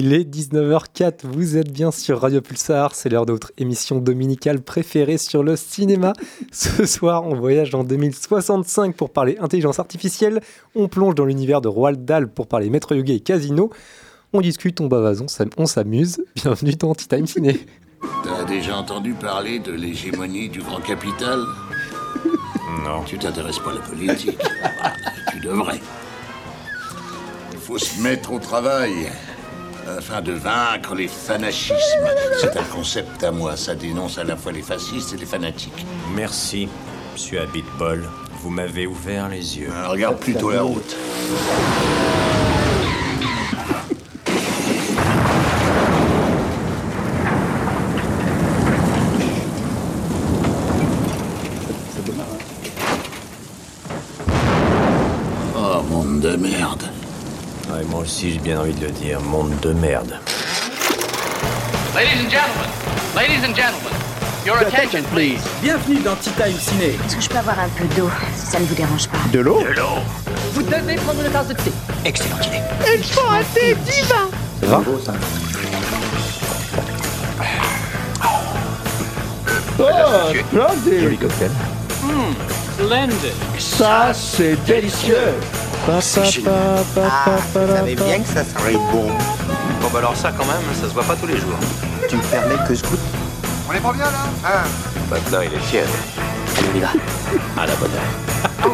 Il 0.00 0.12
est 0.14 0.22
19h04, 0.22 1.24
vous 1.24 1.56
êtes 1.56 1.72
bien 1.72 1.90
sur 1.90 2.20
Radio 2.20 2.40
Pulsar, 2.40 2.94
c'est 2.94 3.08
l'heure 3.08 3.26
de 3.26 3.32
votre 3.32 3.50
émission 3.58 3.98
dominicale 3.98 4.60
préférée 4.60 5.18
sur 5.18 5.42
le 5.42 5.56
cinéma. 5.56 6.12
Ce 6.52 6.86
soir, 6.86 7.26
on 7.26 7.34
voyage 7.34 7.74
en 7.74 7.82
2065 7.82 8.94
pour 8.94 9.10
parler 9.10 9.36
intelligence 9.40 9.80
artificielle, 9.80 10.40
on 10.76 10.86
plonge 10.86 11.16
dans 11.16 11.24
l'univers 11.24 11.60
de 11.60 11.66
Roald 11.66 12.04
Dahl 12.04 12.28
pour 12.28 12.46
parler 12.46 12.70
Maître 12.70 12.94
Yogi 12.94 13.14
et 13.14 13.18
Casino, 13.18 13.70
on 14.32 14.40
discute, 14.40 14.80
on 14.80 14.86
bavase, 14.86 15.20
on 15.56 15.66
s'amuse. 15.66 16.22
Bienvenue 16.36 16.76
dans 16.76 16.94
Tea 16.94 17.08
Time 17.08 17.26
Ciné. 17.26 17.66
T'as 18.22 18.44
déjà 18.44 18.76
entendu 18.76 19.14
parler 19.14 19.58
de 19.58 19.72
l'hégémonie 19.72 20.48
du 20.48 20.60
grand 20.60 20.80
capital? 20.80 21.40
Non. 22.84 23.02
Tu 23.04 23.18
t'intéresses 23.18 23.58
pas 23.58 23.72
à 23.72 23.74
la 23.74 23.80
politique 23.80 24.38
Bah, 24.62 24.92
Tu 25.32 25.40
devrais. 25.40 25.80
Il 27.50 27.58
faut 27.58 27.78
se 27.78 28.00
mettre 28.00 28.32
au 28.32 28.38
travail 28.38 29.08
afin 29.96 30.20
de 30.20 30.32
vaincre 30.32 30.94
les 30.94 31.08
fanachismes. 31.08 31.76
C'est 32.40 32.56
un 32.56 32.64
concept 32.64 33.22
à 33.24 33.30
moi, 33.30 33.56
ça 33.56 33.74
dénonce 33.74 34.18
à 34.18 34.24
la 34.24 34.36
fois 34.36 34.52
les 34.52 34.62
fascistes 34.62 35.14
et 35.14 35.16
les 35.16 35.26
fanatiques. 35.26 35.86
Merci, 36.14 36.68
monsieur 37.12 37.40
Abitbol. 37.40 38.08
Vous 38.42 38.50
m'avez 38.50 38.86
ouvert 38.86 39.28
les 39.28 39.58
yeux. 39.58 39.70
Euh, 39.72 39.88
regarde 39.88 40.18
plutôt 40.18 40.50
la 40.50 40.62
route. 40.62 40.96
Oh, 55.56 55.82
monde 55.90 56.20
de 56.20 56.36
merde. 56.36 56.88
Aussi, 58.08 58.32
j'ai 58.32 58.38
bien 58.38 58.58
envie 58.58 58.72
de 58.72 58.86
le 58.86 58.90
dire. 58.90 59.20
Monde 59.20 59.52
de 59.60 59.70
merde. 59.74 60.18
Ladies 61.94 62.24
and 62.24 62.30
gentlemen, 62.30 62.70
ladies 63.14 63.44
and 63.44 63.54
gentlemen, 63.54 63.92
your 64.46 64.56
attention, 64.56 65.02
please. 65.12 65.42
Bienvenue 65.60 65.98
dans 65.98 66.16
Tea 66.16 66.30
Time 66.30 66.58
Ciné. 66.58 66.96
Est-ce 67.04 67.16
que 67.16 67.20
je 67.22 67.28
peux 67.28 67.36
avoir 67.36 67.58
un 67.58 67.68
peu 67.68 67.84
d'eau, 67.94 68.08
si 68.34 68.46
ça 68.46 68.60
ne 68.60 68.64
vous 68.64 68.74
dérange 68.74 69.08
pas 69.08 69.18
De 69.30 69.40
l'eau? 69.40 69.62
Vous 70.54 70.62
devez 70.62 70.94
prendre 70.94 71.22
une 71.22 71.30
tasse 71.30 71.48
de 71.48 71.52
thé. 71.52 71.70
Excellent 72.06 72.40
idée. 72.46 72.62
Ça 74.62 74.68
va 74.68 74.82
Oh, 79.80 80.32
splendide 80.34 81.18
cocktail. 81.20 81.50
Splendid. 82.78 83.34
Ça, 83.58 84.12
c'est 84.14 84.54
délicieux 84.64 85.34
Ah, 85.88 85.94
vous 85.94 86.00
savez 87.74 87.96
bien 87.96 88.20
que 88.20 88.28
ça 88.28 88.44
serait 88.44 88.74
bon. 88.74 89.08
Bon 89.80 89.88
bah 89.92 89.98
alors 89.98 90.14
ça 90.14 90.30
quand 90.30 90.44
même, 90.44 90.62
ça 90.80 90.88
se 90.88 90.94
voit 90.94 91.02
pas 91.02 91.16
tous 91.16 91.26
les 91.26 91.38
jours. 91.38 91.58
Tu 92.08 92.14
me 92.16 92.22
permets 92.22 92.54
que 92.68 92.74
je 92.76 92.82
goûte 92.84 93.00
On 93.68 93.72
est 93.72 93.80
pas 93.80 93.92
bien 93.92 94.04
là 94.04 94.26
hein 94.44 94.62
Maintenant 95.10 95.40
il 95.40 95.52
est 95.52 95.58
fier. 95.58 95.86
Allez, 96.56 96.68
on 96.72 96.76
y 96.76 96.80
va. 96.80 96.90
À 97.60 97.66
la 97.66 97.74
bonne 97.74 97.90
heure. 97.90 98.70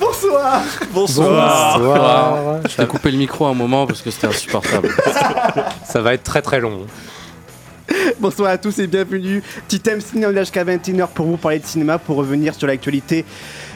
Bonsoir 0.00 0.62
Bonsoir. 0.90 2.60
Je 2.66 2.76
t'ai 2.76 2.86
coupé 2.86 3.10
le 3.10 3.18
micro 3.18 3.44
à 3.44 3.50
un 3.50 3.54
moment 3.54 3.86
parce 3.86 4.00
que 4.00 4.10
c'était 4.10 4.28
insupportable. 4.28 4.88
Ça 5.84 6.00
va 6.00 6.14
être 6.14 6.24
très 6.24 6.40
très 6.40 6.60
long. 6.60 6.86
Bonsoir 8.20 8.50
à 8.50 8.58
tous 8.58 8.78
et 8.78 8.86
bienvenue. 8.86 9.42
Tea 9.68 9.80
Time 9.80 10.00
Ciné, 10.00 10.26
on 10.26 10.30
est 10.30 10.40
jusqu'à 10.40 10.64
21h 10.64 11.08
pour 11.08 11.26
vous 11.26 11.36
parler 11.36 11.58
de 11.58 11.66
cinéma, 11.66 11.98
pour 11.98 12.16
revenir 12.16 12.54
sur 12.54 12.66
l'actualité 12.66 13.26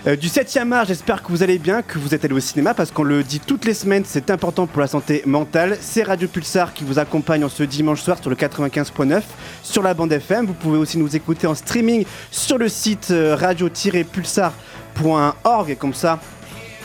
euh, 0.07 0.17
du 0.17 0.29
7e 0.29 0.73
art. 0.73 0.87
J'espère 0.87 1.23
que 1.23 1.29
vous 1.29 1.43
allez 1.43 1.59
bien, 1.59 1.83
que 1.83 1.99
vous 1.99 2.15
êtes 2.15 2.25
allé 2.25 2.33
au 2.35 2.41
cinéma, 2.41 2.73
parce 2.75 2.91
qu'on 2.91 3.05
le 3.05 3.23
dit 3.23 3.41
toutes 3.41 3.65
les 3.65 3.73
semaines, 3.75 4.05
c'est 4.07 4.31
important 4.31 4.67
pour 4.67 4.81
la 4.81 4.87
santé 4.87 5.23
mentale. 5.27 5.77
C'est 5.81 6.03
Radio 6.03 6.29
Pulsar 6.29 6.75
qui 6.75 6.85
vous 6.85 6.99
accompagne 6.99 7.45
en 7.45 7.49
ce 7.49 7.63
dimanche 7.63 8.03
soir 8.03 8.19
sur 8.21 8.29
le 8.31 8.37
95.9 8.37 9.23
sur 9.63 9.83
la 9.83 9.95
bande 9.95 10.13
FM. 10.13 10.45
Vous 10.47 10.55
pouvez 10.55 10.79
aussi 10.79 10.99
nous 10.99 11.17
écouter 11.17 11.47
en 11.47 11.55
streaming 11.55 12.05
sur 12.31 12.59
le 12.59 12.69
site 12.69 13.09
euh, 13.11 13.37
radio-pulsar.org, 13.37 15.71
et 15.71 15.77
comme 15.77 15.95
ça, 15.95 16.19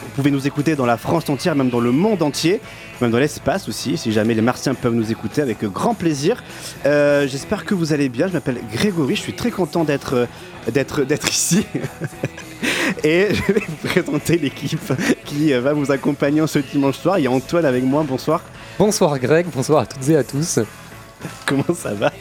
vous 0.04 0.10
pouvez 0.16 0.31
nous 0.31 0.48
écouter 0.48 0.75
dans 0.75 0.86
la 0.86 0.98
France 0.98 1.30
entière, 1.30 1.56
même 1.56 1.70
dans 1.70 1.80
le 1.80 1.92
monde 1.92 2.22
entier, 2.22 2.62
même 3.03 3.12
dans 3.12 3.19
l'espace 3.19 3.69
aussi, 3.69 3.97
si 3.97 4.12
jamais 4.12 4.34
les 4.34 4.41
Martiens 4.41 4.74
peuvent 4.74 4.94
nous 4.94 5.12
écouter 5.12 5.41
avec 5.41 5.64
grand 5.66 5.94
plaisir. 5.94 6.44
Euh, 6.86 7.28
J'espère 7.28 7.66
que 7.66 7.75
vous 7.75 7.94
allez 7.94 8.09
bien. 8.09 8.28
Je 8.28 8.34
m'appelle 8.34 8.59
Grégory, 8.72 9.16
je 9.16 9.22
suis 9.22 9.34
très 9.34 9.52
content 9.52 9.84
d'être 9.84 10.28
euh, 10.68 11.06
d'être 11.06 11.30
ici. 11.30 11.66
Et 13.03 13.34
je 13.34 13.53
vais 13.53 13.63
vous 13.68 13.88
présenter 13.88 14.38
l'équipe 14.38 14.94
qui 15.25 15.53
euh, 15.53 15.59
va 15.59 15.74
vous 15.74 15.92
accompagner 15.92 16.42
en 16.42 16.47
ce 16.47 16.59
dimanche 16.59 16.97
soir. 16.97 17.19
Il 17.19 17.24
y 17.24 17.28
a 17.28 17.31
Antoine 17.31 17.66
avec 17.66 17.84
moi, 17.84 18.06
bonsoir. 18.08 18.42
Bonsoir 18.80 19.19
Greg, 19.19 19.47
bonsoir 19.53 19.81
à 19.81 19.86
toutes 19.86 20.08
et 20.09 20.16
à 20.16 20.24
tous. 20.24 20.59
Comment 21.46 21.74
ça 21.75 21.94
va? 21.94 22.12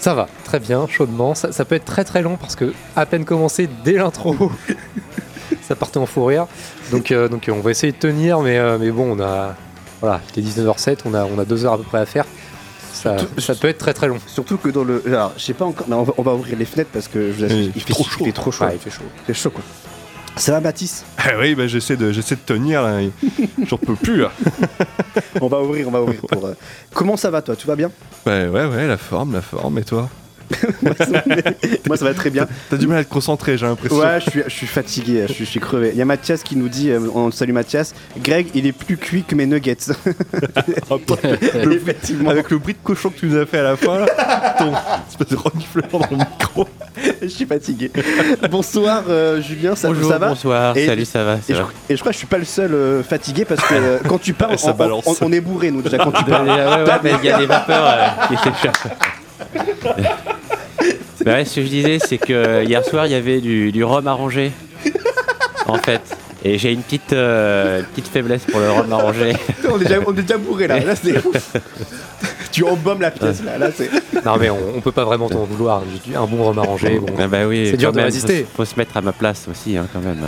Ça 0.00 0.14
va, 0.14 0.26
très 0.44 0.58
bien, 0.58 0.88
chaudement. 0.88 1.36
Ça, 1.36 1.52
ça 1.52 1.64
peut 1.64 1.76
être 1.76 1.84
très 1.84 2.02
très 2.02 2.22
long 2.22 2.36
parce 2.36 2.56
que 2.56 2.72
à 2.96 3.06
peine 3.06 3.24
commencé 3.24 3.68
dès 3.84 3.92
l'intro, 3.92 4.34
ça 5.62 5.76
partait 5.76 5.98
en 5.98 6.06
fou 6.06 6.24
rire. 6.24 6.46
Donc, 6.90 7.12
euh, 7.12 7.28
donc 7.28 7.48
on 7.52 7.60
va 7.60 7.70
essayer 7.70 7.92
de 7.92 7.98
tenir, 7.98 8.40
mais, 8.40 8.58
euh, 8.58 8.78
mais 8.80 8.90
bon, 8.90 9.16
on 9.16 9.20
a. 9.20 9.54
Voilà, 10.02 10.20
il 10.36 10.46
est 10.46 10.50
19h07, 10.50 10.98
on 11.06 11.14
a, 11.14 11.24
on 11.24 11.38
a 11.38 11.44
deux 11.46 11.64
heures 11.64 11.72
à 11.72 11.78
peu 11.78 11.84
près 11.84 12.00
à 12.00 12.06
faire. 12.06 12.26
Ça, 12.92 13.16
Surtout- 13.18 13.40
ça 13.40 13.54
peut 13.54 13.68
être 13.68 13.78
très 13.78 13.94
très 13.94 14.08
long. 14.08 14.18
Surtout 14.26 14.58
que 14.58 14.68
dans 14.68 14.84
le. 14.84 15.02
Alors, 15.06 15.32
je 15.38 15.42
sais 15.42 15.54
pas 15.54 15.64
encore. 15.64 15.86
mais 15.88 15.94
on, 15.94 16.02
va, 16.02 16.12
on 16.18 16.22
va 16.22 16.34
ouvrir 16.34 16.58
les 16.58 16.66
fenêtres 16.66 16.90
parce 16.92 17.08
que 17.08 17.32
je 17.32 17.36
vous 17.38 17.44
assure, 17.44 17.56
Oui, 17.56 17.72
il, 17.74 17.80
fait, 17.82 17.92
trop 17.94 18.04
il 18.20 18.24
fait 18.26 18.32
trop 18.32 18.52
chaud. 18.52 18.64
Ouais, 18.66 18.74
il 18.74 18.78
fait 18.80 18.90
chaud. 18.90 19.02
Il 19.22 19.24
fait 19.34 19.40
chaud 19.40 19.50
quoi. 19.50 19.62
Ça 20.36 20.52
va, 20.52 20.60
Baptiste? 20.60 21.04
Ah 21.18 21.30
oui, 21.38 21.54
bah, 21.54 21.66
j'essaie 21.66 21.96
de, 21.96 22.10
j'essaie 22.12 22.36
de 22.36 22.40
tenir 22.40 22.82
là. 22.82 23.00
J'en 23.66 23.76
peux 23.78 23.94
plus 23.94 24.18
là. 24.22 24.30
On 25.40 25.46
va 25.48 25.60
ouvrir, 25.60 25.88
on 25.88 25.90
va 25.90 26.02
ouvrir 26.02 26.20
pour. 26.20 26.46
euh, 26.46 26.54
Comment 26.94 27.16
ça 27.18 27.30
va 27.30 27.42
toi? 27.42 27.54
Tout 27.56 27.66
va 27.68 27.76
bien? 27.76 27.90
Ouais, 28.26 28.46
ouais, 28.48 28.64
ouais, 28.66 28.86
la 28.86 28.96
forme, 28.96 29.32
la 29.34 29.42
forme. 29.42 29.78
Et 29.78 29.84
toi? 29.84 30.08
Moi 31.86 31.96
ça 31.96 32.04
va 32.04 32.14
très 32.14 32.30
bien. 32.30 32.46
T'as 32.70 32.76
du 32.76 32.86
mal 32.86 32.98
à 32.98 33.04
te 33.04 33.10
concentrer, 33.10 33.56
j'ai 33.58 33.66
l'impression. 33.66 33.98
Ouais, 33.98 34.20
je 34.24 34.30
suis, 34.30 34.42
je 34.44 34.50
suis 34.50 34.66
fatigué, 34.66 35.24
je 35.28 35.32
suis, 35.32 35.44
je 35.44 35.50
suis 35.50 35.60
crevé. 35.60 35.90
Il 35.92 35.98
y 35.98 36.02
a 36.02 36.04
Mathias 36.04 36.42
qui 36.42 36.56
nous 36.56 36.68
dit, 36.68 36.90
euh, 36.90 37.00
on 37.14 37.30
salue 37.30 37.52
Mathias, 37.52 37.94
Greg, 38.22 38.48
il 38.54 38.66
est 38.66 38.72
plus 38.72 38.96
cuit 38.96 39.24
que 39.24 39.34
mes 39.34 39.46
nuggets. 39.46 39.76
Effectivement, 41.70 42.30
Avec 42.30 42.50
le 42.50 42.58
bruit 42.58 42.74
de 42.74 42.78
cochon 42.82 43.10
que 43.10 43.18
tu 43.18 43.26
nous 43.26 43.36
as 43.40 43.46
fait 43.46 43.58
à 43.58 43.62
la 43.62 43.76
fin, 43.76 43.98
là, 43.98 44.54
ton 44.58 44.72
espèce 45.08 45.28
de 45.28 45.36
reniflement 45.36 45.98
dans 45.98 46.06
le 46.10 46.16
micro. 46.18 46.68
je 47.22 47.26
suis 47.28 47.46
fatigué. 47.46 47.90
Bonsoir 48.50 49.04
euh, 49.08 49.40
Julien, 49.40 49.74
ça, 49.74 49.88
Bonjour, 49.88 50.10
ça 50.10 50.18
va 50.18 50.28
bonsoir, 50.28 50.76
Et- 50.76 50.86
salut, 50.86 51.04
ça 51.04 51.24
va, 51.24 51.34
et 51.36 51.38
je, 51.48 51.54
va. 51.54 51.68
et 51.88 51.96
je 51.96 52.00
crois 52.00 52.10
que 52.10 52.14
je 52.14 52.18
suis 52.18 52.26
pas 52.26 52.38
le 52.38 52.44
seul 52.44 52.74
euh, 52.74 53.02
fatigué 53.02 53.44
parce 53.44 53.60
que 53.62 53.74
euh, 53.74 53.98
quand 54.06 54.18
tu 54.20 54.32
parles, 54.34 54.58
Ça 54.58 54.72
on, 54.72 54.74
balance. 54.74 55.06
on- 55.06 55.26
on 55.26 55.32
est 55.32 55.40
bourré 55.40 55.70
nous 55.70 55.82
déjà 55.82 55.98
quand 55.98 56.12
tu 56.12 56.24
parles. 56.24 56.48
ouais, 56.48 56.54
ouais, 56.54 56.98
mais 57.02 57.12
il 57.22 57.26
y 57.26 57.30
a 57.30 57.38
des 57.38 57.46
vapeurs 57.46 57.84
euh, 57.86 58.26
qui 58.28 58.36
s'échappent. 58.36 58.88
Bah 61.24 61.34
ouais, 61.34 61.44
ce 61.44 61.56
que 61.56 61.62
je 61.62 61.68
disais, 61.68 61.98
c'est 61.98 62.18
que 62.18 62.64
hier 62.64 62.84
soir, 62.84 63.06
il 63.06 63.12
y 63.12 63.14
avait 63.14 63.40
du, 63.40 63.70
du 63.72 63.84
rhum 63.84 64.06
arrangé, 64.06 64.52
en 65.66 65.78
fait. 65.78 66.00
Et 66.44 66.58
j'ai 66.58 66.72
une 66.72 66.82
petite, 66.82 67.12
euh, 67.12 67.82
petite 67.94 68.08
faiblesse 68.08 68.44
pour 68.50 68.58
le 68.58 68.70
rhum 68.70 68.92
arrangé. 68.92 69.34
on, 69.70 69.76
est 69.80 69.84
déjà, 69.84 70.00
on 70.04 70.12
est 70.12 70.22
déjà 70.22 70.38
bourré 70.38 70.66
là. 70.66 70.80
là 70.80 70.96
c'est 70.96 71.14
tu 72.52 72.64
embaumes 72.64 73.00
la 73.00 73.12
pièce 73.12 73.44
là. 73.44 73.58
là 73.58 73.70
c'est... 73.74 73.88
Non, 74.24 74.36
mais 74.40 74.50
on, 74.50 74.58
on 74.76 74.80
peut 74.80 74.90
pas 74.90 75.04
vraiment 75.04 75.28
t'en 75.28 75.44
vouloir. 75.44 75.82
J'ai 75.92 76.10
dit 76.10 76.16
Un 76.16 76.26
bon 76.26 76.42
rhum 76.42 76.58
arrangé. 76.58 76.98
Bon, 76.98 77.14
Ah 77.18 77.28
bah 77.28 77.46
oui, 77.46 77.68
C'est 77.70 77.76
dur 77.76 77.92
de 77.92 77.96
même, 77.96 78.06
résister. 78.06 78.40
Faut, 78.42 78.56
faut 78.56 78.64
se 78.64 78.74
mettre 78.76 78.96
à 78.96 79.00
ma 79.00 79.12
place 79.12 79.46
aussi, 79.48 79.76
hein, 79.76 79.86
quand 79.92 80.00
même. 80.00 80.18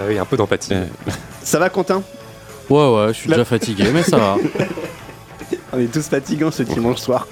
ah 0.00 0.04
oui, 0.06 0.18
un 0.18 0.24
peu 0.24 0.36
d'empathie. 0.36 0.74
Euh, 0.74 0.84
Ça 1.42 1.58
va 1.58 1.68
Quentin? 1.68 2.02
Ouais, 2.70 2.94
ouais, 2.94 3.08
je 3.08 3.12
suis 3.14 3.28
déjà 3.28 3.44
fatigué, 3.44 3.84
mais 3.92 4.04
ça 4.04 4.18
va. 4.18 4.36
On 5.72 5.80
est 5.80 5.92
tous 5.92 6.06
fatigants 6.08 6.50
ce 6.52 6.62
dimanche 6.62 6.98
soir. 6.98 7.26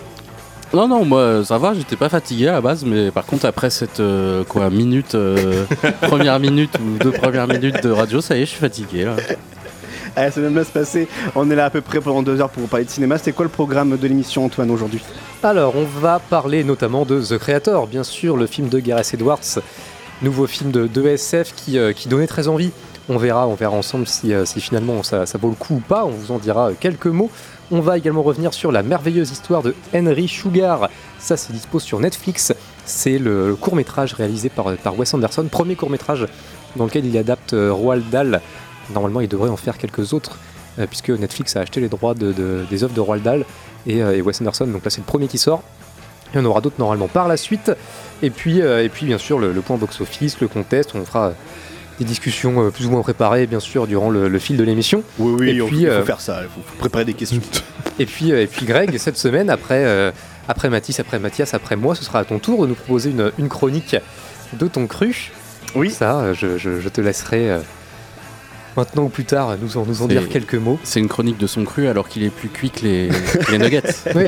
Non, 0.77 0.89
non, 0.89 1.07
moi, 1.07 1.43
ça 1.43 1.57
va, 1.57 1.73
j'étais 1.73 1.97
pas 1.97 2.11
fatigué 2.11 2.49
à 2.49 2.53
la 2.53 2.61
base, 2.61 2.85
mais 2.85 3.11
par 3.11 3.25
contre, 3.25 3.47
après 3.47 3.71
cette, 3.71 3.99
euh, 3.99 4.45
quoi, 4.45 4.69
minute, 4.69 5.15
euh, 5.15 5.65
première 6.03 6.39
minute 6.39 6.79
ou 6.79 7.03
deux 7.03 7.13
premières 7.13 7.49
minutes 7.49 7.83
de 7.83 7.91
radio, 7.91 8.21
ça 8.21 8.37
y 8.37 8.43
est, 8.43 8.45
je 8.45 8.51
suis 8.51 8.61
fatigué, 8.61 9.07
là. 9.07 9.17
Allez, 10.17 10.31
ça 10.31 10.43
va 10.43 10.51
bien 10.51 10.65
se 10.65 10.71
passer. 10.71 11.09
On 11.35 11.51
est 11.51 11.55
là 11.55 11.65
à 11.65 11.71
peu 11.71 11.81
près 11.81 12.03
pendant 12.03 12.23
deux 12.23 12.43
heures 12.43 12.51
pour 12.51 12.61
vous 12.61 12.69
parler 12.69 12.85
de 12.85 12.91
cinéma. 12.91 13.17
C'était 13.17 13.33
quoi 13.33 13.47
le 13.47 13.51
programme 13.51 13.97
de 13.97 14.07
l'émission 14.07 14.45
Antoine 14.45 14.71
aujourd'hui? 14.71 15.01
Alors, 15.43 15.77
on 15.77 15.85
va 15.85 16.19
parler 16.19 16.63
notamment 16.63 17.07
de 17.07 17.23
The 17.23 17.39
Creator, 17.39 17.87
bien 17.87 18.05
sûr, 18.05 18.37
le 18.37 18.47
film 18.47 18.69
de 18.69 18.79
Gareth 18.79 19.15
Edwards, 19.15 19.61
nouveau 20.21 20.47
film 20.47 20.73
de, 20.73 20.87
de 20.87 21.07
SF 21.07 21.55
qui, 21.57 21.79
euh, 21.79 21.95
qui 21.95 22.11
donnait 22.11 22.27
très 22.27 22.49
envie. 22.49 22.71
On 23.09 23.19
verra, 23.19 23.47
on 23.47 23.55
verra 23.55 23.77
ensemble 23.77 24.07
si, 24.07 24.35
euh, 24.35 24.45
si 24.45 24.61
finalement 24.61 25.03
ça, 25.05 25.27
ça 25.27 25.39
vaut 25.39 25.49
le 25.49 25.55
coup 25.55 25.77
ou 25.77 25.81
pas. 25.81 26.05
On 26.05 26.11
vous 26.11 26.33
en 26.33 26.39
dira 26.39 26.71
euh, 26.71 26.75
quelques 26.79 27.07
mots. 27.07 27.31
On 27.73 27.81
va 27.81 27.99
également 27.99 28.23
revenir 28.23 28.55
sur 28.55 28.71
la 28.71 28.83
merveilleuse 28.85 29.33
histoire 29.33 29.63
de 29.63 29.75
Henry 29.95 30.29
Sugar. 30.29 30.89
Ça, 31.19 31.37
c'est 31.37 31.53
dispo 31.53 31.81
sur 31.81 31.99
Netflix. 31.99 32.55
C'est 32.85 33.19
le, 33.19 33.57
court 33.57 33.75
métrage 33.75 34.15
réalisé 34.15 34.49
par, 34.49 34.67
Wes 34.97 35.15
Anderson, 35.15 35.45
premier 35.51 35.75
court 35.75 35.91
métrage 35.91 36.29
dans 36.77 36.85
lequel 36.85 37.05
il 37.07 37.19
adapte 37.19 37.55
euh, 37.55 37.73
Roald 37.73 38.09
Dahl. 38.09 38.41
Normalement, 38.95 39.21
il 39.21 39.27
devrait 39.29 39.51
en 39.51 39.57
faire 39.57 39.79
quelques 39.79 40.13
autres, 40.13 40.39
euh, 40.79 40.87
puisque 40.87 41.11
Netflix 41.11 41.57
a 41.57 41.61
acheté 41.61 41.81
les 41.81 41.89
droits 41.89 42.15
de- 42.15 42.33
de- 42.33 42.65
des 42.71 42.85
œuvres 42.85 42.95
de 42.95 43.01
Roald 43.01 43.25
Dahl 43.25 43.45
et, 43.87 44.01
euh, 44.01 44.17
et 44.17 44.23
Wes 44.23 44.41
Anderson. 44.41 44.67
Donc 44.69 44.85
là, 44.85 44.91
c'est 44.91 45.01
le 45.01 45.07
premier 45.07 45.27
qui 45.27 45.39
sort. 45.39 45.63
Il 46.33 46.37
y 46.39 46.41
en 46.41 46.45
aura 46.45 46.61
d'autres 46.61 46.77
normalement 46.79 47.09
par 47.09 47.27
la 47.27 47.37
suite. 47.37 47.73
Et 48.23 48.31
puis, 48.31 48.59
et 48.59 48.89
puis 48.89 49.07
bien 49.07 49.19
sûr, 49.19 49.39
le, 49.39 49.53
le 49.53 49.61
point 49.61 49.77
box-office, 49.77 50.41
le 50.41 50.49
contest, 50.49 50.91
on 50.95 51.05
fera 51.05 51.33
des 51.99 52.05
discussions 52.05 52.67
euh, 52.67 52.71
plus 52.71 52.87
ou 52.87 52.91
moins 52.91 53.03
préparées, 53.03 53.47
bien 53.47 53.61
sûr, 53.61 53.87
durant 53.87 54.11
le, 54.11 54.29
le 54.29 54.39
fil 54.39 54.57
de 54.57 54.65
l'émission. 54.65 55.03
Oui, 55.19 55.35
oui, 55.39 55.49
Et 55.51 55.55
il 55.55 55.65
puis, 55.65 55.81
faut 55.87 55.91
euh, 55.91 56.05
faire 56.05 56.21
ça, 56.21 56.41
il 56.43 56.49
faut, 56.49 56.61
préparer 56.79 57.05
des 57.05 57.15
questions. 57.15 57.41
Et 57.99 58.05
puis, 58.07 58.33
euh, 58.33 58.43
et 58.43 58.47
puis 58.47 58.67
Greg, 58.67 58.97
cette 58.99 59.17
semaine, 59.17 59.49
après, 59.49 60.13
après 60.49 60.69
Mathis, 60.69 61.01
après 61.01 61.19
Mathias, 61.19 61.55
après 61.55 61.77
moi, 61.77 61.95
ce 61.95 62.05
sera 62.05 62.19
à 62.19 62.25
ton 62.25 62.39
tour 62.39 62.63
de 62.63 62.67
nous 62.69 62.75
proposer 62.75 63.11
une, 63.11 63.33
une 63.39 63.49
chronique 63.49 63.97
de 64.53 64.69
ton 64.69 64.87
cru. 64.87 65.33
Oui. 65.75 65.91
Ça, 65.91 66.33
je, 66.35 66.59
je- 66.59 66.81
je 66.81 66.89
te 66.91 67.01
laisserai 67.01 67.59
maintenant 68.77 69.05
ou 69.05 69.09
plus 69.09 69.25
tard 69.25 69.57
nous 69.61 69.77
en, 69.77 69.85
nous 69.87 70.03
en 70.03 70.07
dire 70.07 70.29
quelques 70.29 70.55
mots. 70.55 70.79
C'est 70.85 71.01
une 71.01 71.09
chronique 71.09 71.39
de 71.39 71.47
son 71.47 71.65
cru 71.65 71.87
alors 71.89 72.09
qu'il 72.09 72.23
est 72.23 72.31
plus 72.31 72.49
cuit 72.49 72.71
que 72.71 72.81
les, 72.85 73.11
nuggets. 73.59 73.83
Oui. 74.15 74.25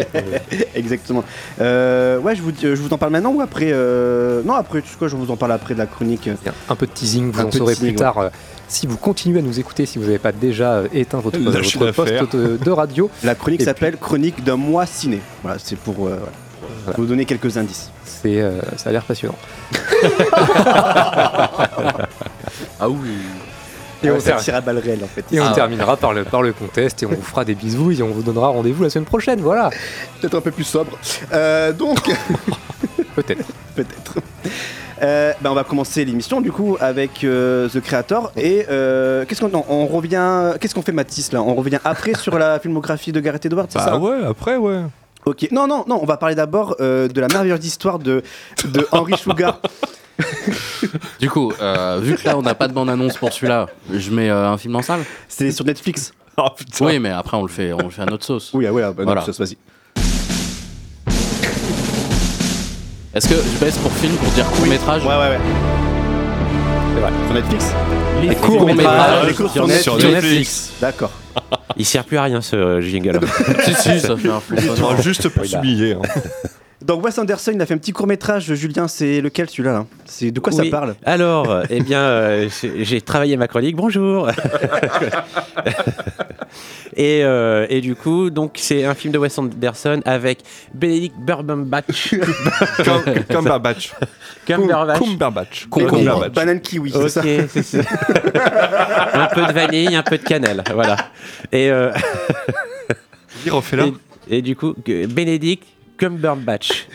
Exactement. 0.74 1.24
Euh, 1.60 2.18
ouais, 2.18 2.34
je 2.36 2.42
vous, 2.42 2.52
dis- 2.52 2.62
je 2.62 2.74
vous 2.74 2.92
en 2.92 2.98
parle 2.98 3.12
maintenant 3.12 3.32
ou 3.32 3.40
après 3.40 3.68
euh, 3.72 4.42
Non, 4.44 4.54
après, 4.54 4.82
tu 4.82 4.88
sais 4.88 4.96
quoi, 4.98 5.08
je 5.08 5.16
vous 5.16 5.30
en 5.30 5.36
parle 5.36 5.52
après 5.52 5.74
de 5.74 5.78
la 5.78 5.86
chronique. 5.86 6.28
Un 6.68 6.74
peu 6.74 6.86
de 6.86 6.92
teasing, 6.92 7.30
vous 7.30 7.40
Un 7.40 7.44
en 7.46 7.50
saurez 7.50 7.74
teasing, 7.74 7.90
plus 7.90 7.96
tard. 7.96 8.18
euh, 8.18 8.28
si 8.68 8.86
vous 8.86 8.96
continuez 8.96 9.38
à 9.38 9.42
nous 9.42 9.58
écouter, 9.58 9.86
si 9.86 9.98
vous 9.98 10.04
n'avez 10.04 10.18
pas 10.18 10.32
déjà 10.32 10.82
éteint 10.92 11.20
votre, 11.20 11.38
poste 11.92 12.36
de, 12.36 12.56
de 12.62 12.70
radio, 12.70 13.10
La 13.24 13.34
chronique 13.34 13.62
s'appelle 13.62 13.96
Chronique 13.96 14.44
d'un 14.44 14.56
mois 14.56 14.84
ciné. 14.86 15.20
Voilà, 15.42 15.58
c'est 15.62 15.76
pour 15.78 16.06
euh, 16.06 16.18
voilà, 16.18 16.20
Voilà. 16.84 16.96
vous 16.98 17.06
donner 17.06 17.24
quelques 17.24 17.56
indices. 17.56 17.90
c'est, 18.04 18.40
euh, 18.40 18.60
ça 18.76 18.90
a 18.90 18.92
l'air 18.92 19.04
passionnant. 19.04 19.36
Ah 22.80 22.88
oui. 22.88 23.10
Et 24.02 24.10
on, 24.10 24.18
à 24.52 24.60
balles 24.60 24.78
réelles 24.78 25.02
en 25.02 25.08
fait. 25.08 25.24
et 25.32 25.40
on 25.40 25.44
Ah. 25.44 25.52
terminera 25.54 25.96
par 25.96 26.12
le, 26.12 26.24
par 26.24 26.42
le 26.42 26.52
contest 26.52 27.02
et 27.02 27.06
on 27.06 27.10
vous 27.10 27.22
fera 27.22 27.44
des 27.44 27.54
bisous 27.54 27.90
et 27.92 28.02
on 28.02 28.08
vous 28.08 28.22
donnera 28.22 28.48
rendez-vous 28.48 28.84
la 28.84 28.90
semaine 28.90 29.04
prochaine. 29.06 29.40
Voilà, 29.40 29.70
Peut-être 30.20 30.36
un 30.36 30.40
peu 30.40 30.50
plus 30.52 30.64
sobre. 30.64 30.92
Euh, 31.32 31.72
donc, 31.72 31.98
peut-être. 33.16 33.44
peut-être. 33.74 34.14
Euh, 35.00 35.32
ben 35.40 35.50
on 35.50 35.54
va 35.54 35.62
commencer 35.62 36.04
l'émission 36.04 36.40
du 36.40 36.50
coup 36.50 36.76
avec 36.80 37.22
euh, 37.22 37.68
The 37.68 37.80
Creator 37.80 38.32
et 38.36 38.66
euh, 38.68 39.24
qu'est-ce 39.24 39.40
qu'on 39.44 39.64
on 39.68 39.86
revient 39.86 40.54
qu'est-ce 40.60 40.74
qu'on 40.74 40.82
fait 40.82 40.90
Mathis 40.90 41.30
là? 41.32 41.40
On 41.40 41.54
revient 41.54 41.78
après 41.84 42.14
sur 42.14 42.36
la 42.36 42.58
filmographie 42.60 43.12
de 43.12 43.20
Gareth 43.20 43.46
Edwards 43.46 43.66
c'est 43.68 43.78
Bah 43.78 43.84
ça? 43.84 43.98
ouais, 43.98 44.24
après, 44.28 44.56
ouais. 44.56 44.80
ok 45.24 45.46
non 45.52 45.68
non 45.68 45.84
non 45.86 46.00
on 46.02 46.04
va 46.04 46.16
parler 46.16 46.34
d'abord 46.34 46.74
de 46.80 47.20
la 47.20 47.28
merveilleuse 47.28 47.64
histoire 47.64 48.00
de 48.00 48.24
de 48.64 48.88
Henry 48.90 49.16
Sugar 49.16 49.60
Du 51.20 51.30
coup, 51.30 51.52
euh, 51.60 52.00
vu 52.02 52.16
que 52.16 52.24
là 52.24 52.36
on 52.36 52.42
n'a 52.42 52.54
pas 52.54 52.68
de 52.68 52.72
bande 52.72 52.90
annonce 52.90 53.16
pour 53.16 53.32
celui-là, 53.32 53.66
je 53.92 54.10
mets 54.10 54.30
euh, 54.30 54.48
un 54.50 54.58
film 54.58 54.76
en 54.76 54.82
salle. 54.82 55.00
c'est 55.28 55.50
sur 55.52 55.64
Netflix 55.64 56.12
Oh 56.36 56.48
putain. 56.56 56.86
Oui, 56.86 56.98
mais 56.98 57.10
après 57.10 57.36
on 57.36 57.42
le 57.42 57.48
fait, 57.48 57.72
on 57.72 57.78
le 57.78 57.90
fait 57.90 58.02
à 58.02 58.06
notre 58.06 58.24
sauce. 58.24 58.50
oui 58.54 58.66
ah 58.66 58.72
ouais 58.72 58.82
ah, 58.82 58.92
bah, 58.92 59.04
non, 59.04 59.12
Voilà. 59.12 59.24
Est-ce 63.14 63.28
que 63.28 63.34
je 63.34 63.64
baisse 63.64 63.78
pour 63.78 63.92
film 63.92 64.14
pour 64.16 64.30
dire 64.32 64.46
court 64.50 64.66
métrage 64.66 65.02
ouais 65.02 65.08
ouais 65.08 65.28
ouais 65.30 65.38
c'est 66.94 67.00
vrai 67.00 67.12
sur 67.26 67.34
Netflix 67.34 67.72
Les 68.22 68.34
courts 68.36 68.58
courts-métrages 68.58 69.26
les 69.26 69.34
cours 69.34 69.50
sur 69.50 69.70
sur 69.70 69.96
Netflix. 69.96 70.14
Netflix 70.14 70.72
d'accord 70.80 71.10
Il 71.76 71.84
sert 71.84 72.04
plus 72.04 72.16
à 72.18 72.24
rien 72.24 72.40
ce 72.40 72.80
jingle. 72.80 73.20
si 73.64 73.74
si, 73.74 74.00
ça 74.00 74.16
fait 74.16 74.30
un 74.30 74.40
sonore. 74.60 75.00
juste 75.00 75.28
pas 75.28 75.44
s'humilier. 75.44 75.94
Hein. 75.94 76.02
donc 76.88 77.04
Wes 77.04 77.18
Anderson 77.18 77.52
il 77.54 77.60
a 77.60 77.66
fait 77.66 77.74
un 77.74 77.78
petit 77.78 77.92
court 77.92 78.06
métrage 78.06 78.52
Julien 78.54 78.88
c'est 78.88 79.20
lequel 79.20 79.48
celui-là 79.48 79.72
là? 79.72 79.86
C'est 80.06 80.30
de 80.30 80.40
quoi 80.40 80.52
Oui. 80.54 80.64
ça 80.64 80.70
parle? 80.70 80.94
Alors, 81.04 81.62
eh 81.70 81.80
bien, 81.80 82.00
euh, 82.00 82.48
j'ai 82.80 83.00
travaillé 83.02 83.36
ma 83.36 83.46
chronique. 83.46 83.76
Bonjour. 83.76 84.28
et, 86.96 87.20
euh, 87.24 87.66
et 87.68 87.80
du 87.82 87.94
coup, 87.94 88.30
donc 88.30 88.52
c'est 88.56 88.84
un 88.86 88.94
film 88.94 89.12
de 89.12 89.18
Wes 89.18 89.38
Anderson 89.38 90.00
avec 90.06 90.38
Benedict 90.74 91.14
Cumberbatch. 91.26 92.10
Cum- 92.82 93.24
Cumberbatch. 93.28 93.92
Cumberbatch. 94.46 94.98
Cumberbatch. 94.98 95.68
Cumberbatch. 95.70 96.32
banane 96.32 96.60
kiwi 96.60 96.90
c'est 96.90 96.98
Ok, 96.98 97.08
ça? 97.10 97.22
c'est 97.50 97.62
ça. 97.62 97.78
un 99.12 99.26
peu 99.26 99.44
de 99.46 99.52
vanille, 99.52 99.94
un 99.94 100.02
peu 100.02 100.16
de 100.18 100.22
cannelle, 100.24 100.64
voilà. 100.72 100.96
Et, 101.52 101.70
euh, 101.70 101.92
Dis, 103.44 103.50
refais-la. 103.50 103.84
et, 104.30 104.38
et 104.38 104.42
du 104.42 104.56
coup, 104.56 104.74
Benedict 104.86 105.62
Cumberbatch. 105.98 106.86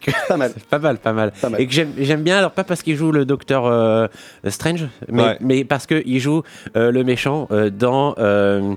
pas 0.28 0.36
mal 0.36 0.52
Pas 0.70 0.78
mal, 0.78 0.96
pas 0.98 1.12
mal. 1.12 1.32
Pas 1.40 1.48
mal. 1.48 1.60
Et 1.60 1.66
que 1.66 1.72
j'aime 1.72 2.22
bien, 2.22 2.38
alors 2.38 2.52
pas 2.52 2.64
parce 2.64 2.82
qu'il 2.82 2.96
joue 2.96 3.12
le 3.12 3.24
docteur 3.24 3.66
euh, 3.66 4.06
Strange, 4.48 4.86
mais, 5.10 5.22
Ouais. 5.22 5.36
mais 5.40 5.64
parce 5.64 5.86
qu'il 5.86 6.18
joue 6.20 6.42
euh, 6.76 6.90
le 6.90 7.04
méchant 7.04 7.46
euh, 7.50 7.70
dans 7.70 8.14
euh, 8.18 8.74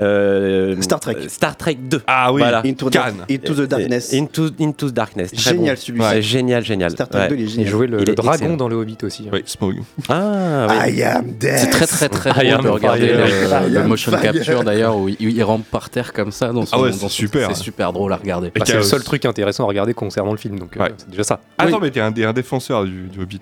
euh, 0.00 0.80
Star 0.82 1.00
Trek. 1.00 1.16
Star 1.28 1.56
Trek 1.56 1.76
2. 1.80 2.02
Ah 2.06 2.32
oui, 2.32 2.40
Voilà. 2.42 2.62
Into, 2.64 2.90
Cannes. 2.90 3.24
Into 3.30 3.54
the 3.54 3.68
Darkness 3.68 4.12
Into, 4.14 4.48
Into 4.60 4.90
the 4.90 4.94
Darkness. 4.94 5.32
Très 5.32 5.50
génial 5.52 5.76
bon. 5.76 5.80
celui-ci 5.80 6.06
Ouais, 6.06 6.22
génial, 6.22 6.64
génial. 6.64 6.90
Star 6.90 7.08
Trek 7.08 7.20
Ouais. 7.22 7.28
2 7.28 7.34
il 7.36 7.42
est 7.44 7.48
génial 7.48 7.68
jouer 7.70 7.86
le, 7.86 8.00
Il 8.00 8.06
le 8.06 8.12
est 8.12 8.14
dragon 8.14 8.32
excellent. 8.34 8.56
dans 8.56 8.68
le 8.68 8.76
Hobbit 8.76 8.98
aussi. 9.02 9.24
hein. 9.26 9.30
Oui, 9.32 9.42
Smog. 9.46 9.76
Ah, 10.08 10.66
oui. 10.86 10.92
I 10.96 11.02
am 11.02 11.32
dead 11.32 11.58
C'est 11.58 11.70
très 11.70 11.86
très 11.86 12.08
très 12.08 12.46
I 12.46 12.50
am 12.52 12.62
de 12.62 12.68
regarder 12.68 13.08
fire. 13.08 13.62
le, 13.68 13.68
le 13.74 13.84
motion 13.86 14.12
fire. 14.12 14.20
capture 14.32 14.64
d'ailleurs 14.64 14.96
où 14.96 15.08
il, 15.08 15.16
il 15.20 15.42
rampe 15.42 15.64
par 15.70 15.90
terre 15.90 16.12
comme 16.12 16.30
ça 16.32 16.52
dans 16.52 16.66
son. 16.66 16.76
Ah 16.76 16.80
ouais, 16.82 16.92
c'est 16.92 17.08
super. 17.08 17.48
C'est 17.54 17.62
super 17.62 17.92
drôle 17.92 18.12
à 18.12 18.16
regarder. 18.16 18.52
C'est 18.64 18.74
le 18.74 18.82
seul 18.82 19.02
truc 19.02 19.24
intéressant 19.24 19.64
à 19.64 19.66
regarder 19.66 19.94
concernant 19.94 20.32
le 20.32 20.38
film, 20.38 20.58
donc 20.66 20.76
euh, 20.76 20.80
Ouais. 20.84 20.92
c'est 20.96 21.08
déjà 21.10 21.24
ça. 21.24 21.40
Attends, 21.58 21.80
mais 21.80 21.90
t'es 21.90 22.00
un, 22.00 22.12
un 22.16 22.32
défenseur 22.32 22.84
du, 22.84 23.02
du 23.08 23.20
Hobbit. 23.20 23.40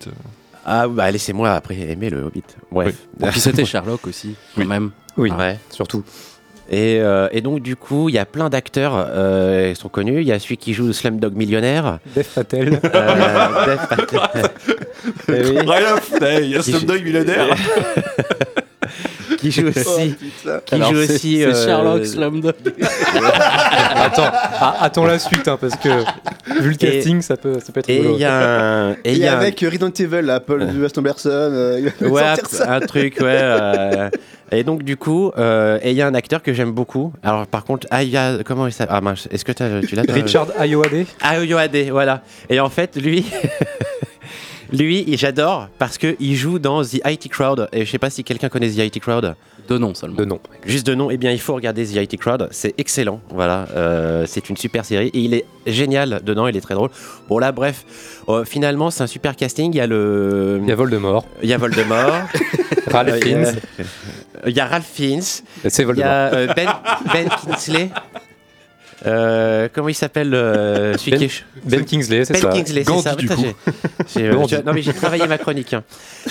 Ah, 0.67 0.89
bah 0.89 1.11
laissez-moi 1.11 1.51
après 1.53 1.79
aimer 1.79 2.11
le 2.11 2.23
Hobbit. 2.23 2.43
Bref. 2.71 2.95
Et 3.23 3.27
puis 3.29 3.41
c'était 3.41 3.65
Sherlock 3.65 4.07
aussi, 4.07 4.35
quand 4.55 4.63
Oui. 4.63 4.67
même. 4.67 4.91
Oui, 5.17 5.31
Ouais. 5.31 5.59
surtout. 5.71 6.03
Et, 6.71 6.99
euh, 7.01 7.29
et 7.31 7.43
donc, 7.43 7.61
du 7.61 7.77
coup, 7.77 8.09
il 8.09 8.15
y 8.15 8.19
a 8.19 8.25
plein 8.25 8.49
d'acteurs 8.49 8.95
euh, 8.97 9.75
qui 9.75 9.79
sont 9.79 9.91
connus. 9.91 10.23
Il 10.23 10.27
y 10.27 10.33
a 10.33 10.39
celui 10.39 10.57
qui 10.57 10.73
joue 10.73 10.95
Slumdog 10.95 11.35
Millionnaire. 11.35 11.99
Dev 12.17 12.25
Patel. 12.35 12.81
Euh, 12.83 13.67
Dev 13.67 13.87
Patel. 13.89 14.21
Eh 15.29 15.33
oui. 15.33 15.59
Rien 15.67 15.95
à 15.95 16.01
foutre, 16.01 16.27
il 16.41 16.49
y 16.49 16.57
a 16.57 16.63
Slumdog 16.63 17.03
millionnaire. 17.05 17.55
qui 19.51 19.61
joue 19.61 19.69
aussi. 19.69 20.15
qui 20.67 20.75
Alors, 20.75 20.93
joue 20.93 21.03
c'est- 21.05 21.15
aussi. 21.15 21.37
C'est 21.39 21.45
euh, 21.47 21.65
Sherlock 21.65 22.07
Slumdog. 22.07 22.55
attends, 23.97 24.31
ah, 24.33 24.77
attends 24.81 25.05
la 25.05 25.19
suite, 25.19 25.47
hein, 25.49 25.59
parce 25.61 25.77
que 25.77 25.89
vu 26.61 26.71
le 26.71 26.75
Et- 26.75 26.77
casting, 26.77 27.23
ça 27.23 27.37
peut, 27.37 27.59
ça 27.65 27.73
peut 27.73 27.81
être 27.81 27.89
Et 27.91 27.99
il 28.05 28.17
y 28.19 28.25
a 28.25 28.35
un. 28.35 28.93
Et 28.93 28.97
il 29.13 29.17
Et 29.17 29.19
y 29.21 29.27
a 29.27 29.35
un- 29.35 29.41
avec 29.41 29.61
Resident 29.61 29.91
Evil, 29.99 30.23
là, 30.23 30.41
Paul 30.41 30.63
Wes 30.63 30.93
Anderson, 30.97 31.29
euh, 31.31 31.81
il 32.01 32.09
va 32.09 32.13
Ouais, 32.13 32.35
ça. 32.49 32.75
un 32.75 32.81
truc, 32.81 33.17
ouais. 33.21 33.27
euh, 33.29 34.09
Et 34.53 34.63
donc, 34.63 34.83
du 34.85 34.97
coup, 34.97 35.33
euh, 35.39 35.79
et 35.83 35.91
il 35.91 35.97
y 35.97 36.03
a 36.03 36.07
un 36.07 36.15
acteur 36.15 36.43
que 36.43 36.53
j'aime 36.53 36.71
beaucoup. 36.73 37.13
Alors, 37.23 37.47
par 37.47 37.65
contre, 37.65 37.87
ah, 37.91 38.03
il 38.03 38.11
y 38.11 38.17
a. 38.17 38.39
Comment 38.45 38.67
il 38.67 38.73
s'appelle? 38.73 38.95
Ah, 38.97 39.01
mince, 39.01 39.27
est-ce 39.31 39.45
que 39.45 39.53
t'as- 39.53 39.81
tu 39.81 39.97
l'as? 39.97 40.03
Richard 40.09 40.49
Ayoade. 40.59 41.07
Ah, 41.23 41.43
Yoade, 41.43 41.77
voilà. 41.91 42.23
Et 42.49 42.61
en 42.61 42.69
fait, 42.69 42.97
lui. 42.97 43.25
Lui, 44.77 45.05
il- 45.07 45.17
j'adore 45.19 45.69
parce 45.79 45.99
qu'il 45.99 46.35
joue 46.37 46.59
dans 46.59 46.83
The 46.83 47.01
IT 47.07 47.29
Crowd. 47.29 47.69
Et 47.73 47.85
je 47.85 47.91
sais 47.91 47.99
pas 47.99 48.11
si 48.11 48.25
quelqu'un 48.25 48.49
connaît 48.49 48.69
The 48.71 48.79
IT 48.79 49.01
Crowd. 49.01 49.35
De 49.69 49.79
nom 49.79 49.95
seulement. 49.95 50.17
De 50.17 50.25
nom. 50.27 50.41
Juste 50.67 50.87
de 50.87 50.95
nom, 50.95 51.11
eh 51.11 51.17
bien, 51.17 51.31
il 51.33 51.41
faut 51.41 51.55
regarder 51.55 51.87
The 51.87 51.97
IT 51.97 52.19
Crowd. 52.19 52.49
C'est 52.51 52.75
excellent. 52.77 53.21
Voilà. 53.31 53.67
Euh, 53.75 54.25
c'est 54.27 54.51
une 54.51 54.57
super 54.59 54.85
série. 54.85 55.09
Et 55.15 55.21
il 55.21 55.33
est 55.33 55.47
génial 55.67 56.21
dedans. 56.23 56.47
Il 56.49 56.57
est 56.57 56.61
très 56.61 56.75
drôle. 56.75 56.91
Bon, 57.29 57.39
là, 57.39 57.51
bref. 57.53 57.85
euh, 58.29 58.45
finalement, 58.45 58.91
c'est 58.91 59.03
un 59.03 59.07
super 59.07 59.37
casting. 59.37 59.73
Il 59.73 59.77
y 59.77 59.81
a 59.81 59.87
le. 59.87 60.59
Il 60.63 60.69
y 60.69 60.73
a 60.73 60.75
Voldemort. 60.75 61.25
Il 61.43 61.49
y 61.49 61.55
a 61.55 61.59
Voldemort. 61.59 62.13
Ralph 62.89 63.11
Euh, 63.15 63.19
il 63.23 63.31
y 63.31 63.35
a- 63.35 63.45
Fiennes. 63.45 63.61
Il 64.47 64.53
y 64.57 64.61
a 64.61 64.67
Ralph 64.67 64.91
Fiennes. 64.93 65.23
C'est 65.23 65.79
Il 65.79 65.81
y 65.83 65.85
Voldemort. 65.87 66.11
a 66.11 66.35
euh, 66.35 66.47
Ben, 66.55 66.69
ben 67.13 67.29
Kingsley. 67.47 67.89
Euh, 69.07 69.69
comment 69.73 69.89
il 69.89 69.95
s'appelle 69.95 70.33
euh, 70.35 70.95
Ben- 71.11 71.29
Ben 71.65 71.85
Kingsley, 71.85 72.25
c'est 72.25 72.33
Ben 72.35 72.43
ça. 72.43 72.49
Kingsley, 72.51 72.85
c'est 72.85 72.91
Gandhi, 72.91 73.03
ça. 73.03 73.15
du 73.15 73.27
Putain, 73.27 73.43
coup. 73.43 73.49
j'ai- 74.15 74.29
euh, 74.29 74.45
tu- 74.47 74.55
non 74.65 74.73
mais 74.73 74.83
j'ai 74.83 74.93
travaillé 74.95 75.27
ma 75.27 75.39
chronique. 75.39 75.75
hein. 75.75 75.85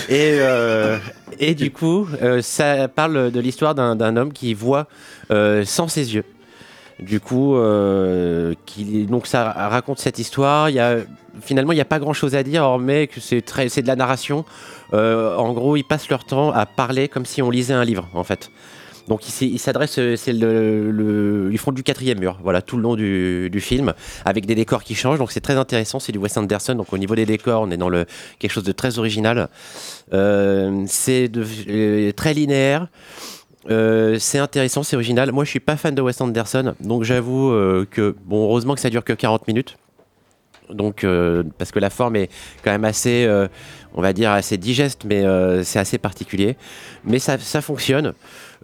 Et, 0.08 0.38
euh, 0.40 0.98
et 1.38 1.54
du 1.54 1.70
coup, 1.70 2.08
ça 2.42 2.88
parle 2.88 3.30
de 3.30 3.40
l'histoire 3.40 3.74
d'un 3.74 4.16
homme 4.16 4.32
qui 4.32 4.54
voit 4.54 4.86
sans 5.64 5.88
ses 5.88 6.14
yeux. 6.14 6.24
Du 7.00 7.18
coup, 7.20 7.56
qui, 8.66 9.04
donc 9.06 9.26
ça 9.26 9.50
raconte 9.52 9.98
cette 9.98 10.18
histoire. 10.18 10.70
Il 10.70 10.76
y 10.76 10.80
a, 10.80 10.96
finalement, 11.42 11.72
il 11.72 11.76
n'y 11.76 11.80
a 11.80 11.84
pas 11.86 11.98
grand-chose 11.98 12.34
à 12.34 12.42
dire, 12.42 12.62
hormis 12.62 13.08
que 13.08 13.20
c'est 13.20 13.40
de 13.82 13.86
la 13.86 13.96
narration. 13.96 14.44
Euh, 14.92 15.34
en 15.36 15.52
gros, 15.52 15.76
ils 15.76 15.82
passent 15.82 16.08
leur 16.08 16.24
temps 16.24 16.52
à 16.52 16.66
parler 16.66 17.08
comme 17.08 17.24
si 17.26 17.42
on 17.42 17.50
lisait 17.50 17.74
un 17.74 17.84
livre, 17.84 18.08
en 18.14 18.22
fait. 18.22 18.50
Donc 19.08 19.20
ils 19.42 19.58
s'adressent, 19.58 20.00
c'est 20.16 20.32
le, 20.32 20.90
le- 20.90 21.50
ils 21.52 21.58
font 21.58 21.72
du 21.72 21.82
quatrième 21.82 22.18
mur, 22.18 22.38
voilà, 22.42 22.62
tout 22.62 22.76
le 22.76 22.82
long 22.82 22.96
du, 22.96 23.50
film, 23.60 23.92
avec 24.24 24.46
des 24.46 24.54
décors 24.54 24.82
qui 24.82 24.94
changent. 24.94 25.18
Donc 25.18 25.30
c'est 25.30 25.40
très 25.40 25.56
intéressant, 25.56 25.98
c'est 26.00 26.12
du 26.12 26.18
Wes 26.18 26.34
Anderson. 26.36 26.74
Donc 26.74 26.92
au 26.92 26.98
niveau 26.98 27.14
des 27.14 27.26
décors, 27.26 27.62
on 27.62 27.70
est 27.70 27.76
dans 27.76 27.90
le 27.90 28.06
quelque 28.38 28.52
chose 28.52 28.64
de 28.64 28.72
très 28.72 28.98
original. 28.98 29.48
Euh, 30.12 30.84
c'est 30.86 31.30
euh, 31.36 32.12
très 32.12 32.32
linéaire. 32.34 32.88
Euh, 33.70 34.18
c'est 34.18 34.38
intéressant, 34.38 34.82
c'est 34.82 34.96
original. 34.96 35.32
Moi, 35.32 35.44
je 35.44 35.50
suis 35.50 35.60
pas 35.60 35.76
fan 35.76 35.94
de 35.94 36.02
Wes 36.02 36.18
Anderson, 36.20 36.74
donc 36.80 37.04
j'avoue 37.04 37.50
que 37.90 38.14
bon, 38.24 38.44
heureusement 38.44 38.74
que 38.74 38.80
ça 38.80 38.90
dure 38.90 39.04
que 39.04 39.12
40 39.12 39.48
minutes. 39.48 39.76
Donc, 40.70 41.06
parce 41.58 41.72
que 41.72 41.78
la 41.78 41.90
forme 41.90 42.16
est 42.16 42.30
quand 42.62 42.70
même 42.70 42.84
assez, 42.86 43.28
on 43.94 44.00
va 44.00 44.14
dire 44.14 44.30
assez 44.30 44.56
digeste, 44.56 45.04
mais 45.04 45.24
c'est 45.62 45.78
assez 45.78 45.98
particulier. 45.98 46.56
Mais 47.04 47.18
ça 47.18 47.38
fonctionne. 47.38 48.14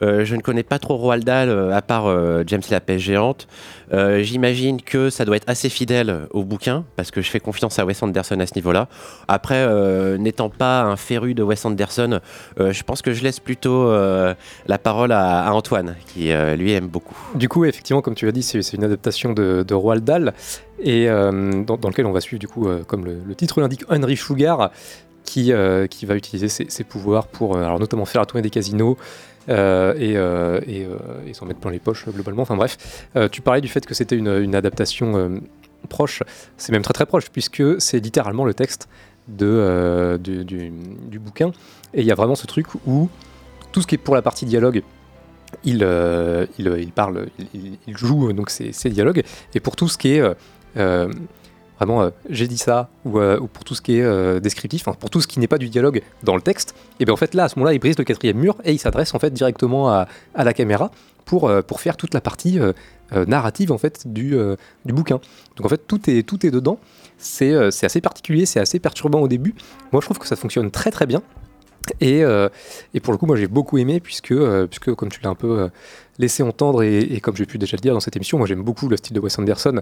Euh, 0.02 0.24
je 0.24 0.34
ne 0.34 0.40
connais 0.40 0.62
pas 0.62 0.78
trop 0.78 0.96
Roald 0.96 1.24
Dahl, 1.24 1.48
euh, 1.50 1.76
à 1.76 1.82
part 1.82 2.06
euh, 2.06 2.42
James 2.46 2.62
la 2.70 2.80
pêche 2.80 3.02
géante. 3.02 3.46
J'imagine 3.92 4.80
que 4.80 5.10
ça 5.10 5.24
doit 5.24 5.36
être 5.36 5.48
assez 5.48 5.68
fidèle 5.68 6.28
au 6.30 6.44
bouquin, 6.44 6.84
parce 6.94 7.10
que 7.10 7.22
je 7.22 7.28
fais 7.28 7.40
confiance 7.40 7.80
à 7.80 7.84
Wes 7.84 8.00
Anderson 8.00 8.38
à 8.38 8.46
ce 8.46 8.54
niveau-là. 8.54 8.86
Après, 9.26 9.66
n'étant 10.16 10.48
pas 10.48 10.82
un 10.82 10.94
féru 10.94 11.34
de 11.34 11.42
Wes 11.42 11.64
Anderson, 11.64 12.20
je 12.56 12.82
pense 12.84 13.02
que 13.02 13.12
je 13.12 13.24
laisse 13.24 13.40
plutôt 13.40 13.90
la 13.92 14.78
parole 14.80 15.10
à, 15.10 15.52
Antoine, 15.52 15.96
qui 16.06 16.32
lui 16.56 16.70
aime 16.70 16.86
beaucoup. 16.86 17.16
Du 17.34 17.48
coup, 17.48 17.64
effectivement, 17.64 18.00
comme 18.00 18.14
tu 18.14 18.26
l'as 18.26 18.32
dit, 18.32 18.44
c'est 18.44 18.74
une 18.74 18.84
adaptation 18.84 19.32
de, 19.32 19.74
Roald 19.74 20.04
Dahl, 20.04 20.34
et 20.78 21.06
dans, 21.08 21.76
dans 21.76 21.88
lequel 21.88 22.06
on 22.06 22.12
va 22.12 22.20
suivre, 22.20 22.38
du 22.38 22.46
coup, 22.46 22.68
comme 22.86 23.04
le, 23.04 23.34
titre 23.34 23.60
l'indique, 23.60 23.82
Henry 23.88 24.16
Sugar, 24.16 24.70
qui, 25.24 25.52
qui 25.90 26.06
va 26.06 26.14
utiliser 26.14 26.48
ses, 26.48 26.84
pouvoirs 26.84 27.26
pour, 27.26 27.56
alors, 27.56 27.80
notamment 27.80 28.04
faire 28.04 28.22
la 28.22 28.26
tournée 28.26 28.42
des 28.42 28.50
casinos, 28.50 28.96
et, 29.50 30.16
euh, 30.16 30.60
et, 30.66 30.84
euh, 30.84 31.26
et 31.26 31.34
s'en 31.34 31.46
mettre 31.46 31.60
plein 31.60 31.70
les 31.70 31.78
poches, 31.78 32.06
euh, 32.06 32.12
globalement. 32.12 32.42
Enfin 32.42 32.56
bref, 32.56 33.08
Euh, 33.16 33.28
tu 33.28 33.40
parlais 33.42 33.60
du 33.60 33.68
fait 33.68 33.84
que 33.84 33.94
c'était 33.94 34.16
une, 34.16 34.54
adaptation 34.54 35.16
euh, 35.16 35.40
proche, 35.88 36.22
c'est 36.56 36.72
même 36.72 36.82
très 36.82 36.92
très 36.92 37.06
proche, 37.06 37.30
puisque 37.30 37.80
c'est 37.80 38.00
littéralement 38.00 38.44
le 38.44 38.54
texte 38.54 38.88
euh, 39.42 40.18
du, 40.18 41.18
bouquin, 41.18 41.50
et 41.94 42.00
il 42.00 42.06
y 42.06 42.12
a 42.12 42.14
vraiment 42.14 42.34
ce 42.34 42.46
truc 42.46 42.66
où 42.86 43.08
tout 43.72 43.82
ce 43.82 43.86
qui 43.86 43.96
est 43.96 43.98
pour 43.98 44.14
la 44.14 44.22
partie 44.22 44.46
dialogue, 44.46 44.82
il, 45.64 45.82
euh, 45.82 46.46
il, 46.58 46.68
euh, 46.68 46.84
parle, 46.94 47.26
il, 47.54 47.96
joue 47.96 48.28
euh, 48.28 48.32
donc 48.32 48.50
ses, 48.50 48.90
dialogues, 48.90 49.22
et 49.54 49.60
pour 49.60 49.76
tout 49.76 49.88
ce 49.88 49.98
qui 49.98 50.14
est 50.14 50.20
euh, 50.20 50.34
euh, 50.76 51.12
vraiment 51.80 52.02
euh, 52.02 52.10
j'ai 52.28 52.46
dit 52.46 52.58
ça, 52.58 52.90
ou, 53.04 53.18
euh, 53.18 53.38
ou 53.40 53.46
pour 53.46 53.64
tout 53.64 53.74
ce 53.74 53.80
qui 53.80 53.96
est 53.96 54.02
euh, 54.02 54.38
descriptif, 54.38 54.84
pour 54.84 55.10
tout 55.10 55.20
ce 55.20 55.26
qui 55.26 55.40
n'est 55.40 55.48
pas 55.48 55.58
du 55.58 55.68
dialogue 55.68 56.02
dans 56.22 56.36
le 56.36 56.42
texte, 56.42 56.74
et 57.00 57.04
bien 57.04 57.14
en 57.14 57.16
fait 57.16 57.34
là 57.34 57.44
à 57.44 57.48
ce 57.48 57.58
moment-là 57.58 57.74
il 57.74 57.78
brise 57.78 57.98
le 57.98 58.04
quatrième 58.04 58.36
mur 58.36 58.56
et 58.64 58.72
il 58.72 58.78
s'adresse 58.78 59.14
en 59.14 59.18
fait 59.18 59.32
directement 59.32 59.90
à, 59.90 60.06
la 60.36 60.52
caméra 60.52 60.90
pour, 61.24 61.50
pour 61.66 61.80
faire 61.80 61.96
toute 61.96 62.12
la 62.12 62.20
partie 62.20 62.58
narrative 63.12 63.72
en 63.72 63.78
fait 63.78 64.06
du, 64.06 64.36
du 64.84 64.92
bouquin. 64.92 65.20
Donc 65.56 65.66
en 65.66 65.68
fait 65.68 65.86
tout 65.86 66.10
est, 66.10 66.22
tout 66.22 66.44
est 66.46 66.50
dedans, 66.50 66.78
c'est 67.18 67.54
assez 67.54 68.00
particulier, 68.00 68.46
c'est 68.46 68.60
assez 68.60 68.78
perturbant 68.78 69.20
au 69.20 69.28
début, 69.28 69.54
moi 69.92 70.00
je 70.00 70.06
trouve 70.06 70.18
que 70.18 70.26
ça 70.26 70.36
fonctionne 70.36 70.70
très 70.70 70.90
très 70.90 71.06
bien. 71.06 71.22
Et, 72.00 72.24
euh, 72.24 72.48
et 72.94 73.00
pour 73.00 73.12
le 73.12 73.18
coup, 73.18 73.26
moi 73.26 73.36
j'ai 73.36 73.46
beaucoup 73.46 73.78
aimé, 73.78 74.00
puisque, 74.00 74.32
euh, 74.32 74.66
puisque 74.66 74.94
comme 74.94 75.08
tu 75.08 75.20
l'as 75.22 75.30
un 75.30 75.34
peu 75.34 75.60
euh, 75.60 75.68
laissé 76.18 76.42
entendre, 76.42 76.82
et, 76.82 77.20
comme 77.20 77.36
j'ai 77.36 77.46
pu 77.46 77.58
déjà 77.58 77.76
le 77.76 77.80
dire 77.80 77.94
dans 77.94 78.00
cette 78.00 78.16
émission, 78.16 78.38
moi 78.38 78.46
j'aime 78.46 78.62
beaucoup 78.62 78.88
le 78.88 78.96
style 78.96 79.14
de 79.14 79.20
Wes 79.20 79.38
Anderson, 79.38 79.80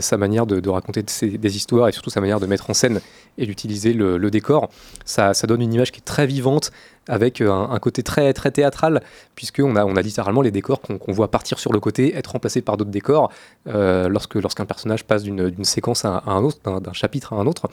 sa 0.00 0.16
manière 0.18 0.46
de, 0.46 0.68
raconter 0.68 1.02
des 1.02 1.56
histoires 1.56 1.88
et 1.88 1.92
surtout 1.92 2.10
sa 2.10 2.20
manière 2.20 2.38
de 2.38 2.46
mettre 2.46 2.68
en 2.68 2.74
scène 2.74 3.00
et 3.38 3.46
d'utiliser 3.46 3.94
le, 3.94 4.30
décor. 4.30 4.68
Ça, 5.06 5.32
ça 5.32 5.46
donne 5.46 5.62
une 5.62 5.72
image 5.72 5.90
qui 5.90 6.00
est 6.00 6.04
très 6.04 6.26
vivante, 6.26 6.70
avec 7.08 7.40
un, 7.40 7.78
côté 7.78 8.02
très, 8.02 8.32
très 8.34 8.50
théâtral, 8.50 9.02
puisqu'on 9.34 9.74
a, 9.74 9.86
on 9.86 9.96
a 9.96 10.02
littéralement 10.02 10.42
les 10.42 10.50
décors 10.50 10.82
qu'on 10.82 11.12
voit 11.12 11.30
partir 11.30 11.58
sur 11.58 11.72
le 11.72 11.80
côté, 11.80 12.14
être 12.14 12.32
remplacés 12.32 12.60
par 12.60 12.76
d'autres 12.76 12.90
décors, 12.90 13.32
lorsque, 13.64 14.34
lorsqu'un 14.34 14.66
personnage 14.66 15.04
passe 15.04 15.22
d'une 15.22 15.64
séquence 15.64 16.04
à, 16.04 16.22
un 16.26 16.42
autre, 16.44 16.80
d'un 16.80 16.92
chapitre 16.92 17.32
à 17.32 17.36
un 17.36 17.46
autre. 17.46 17.70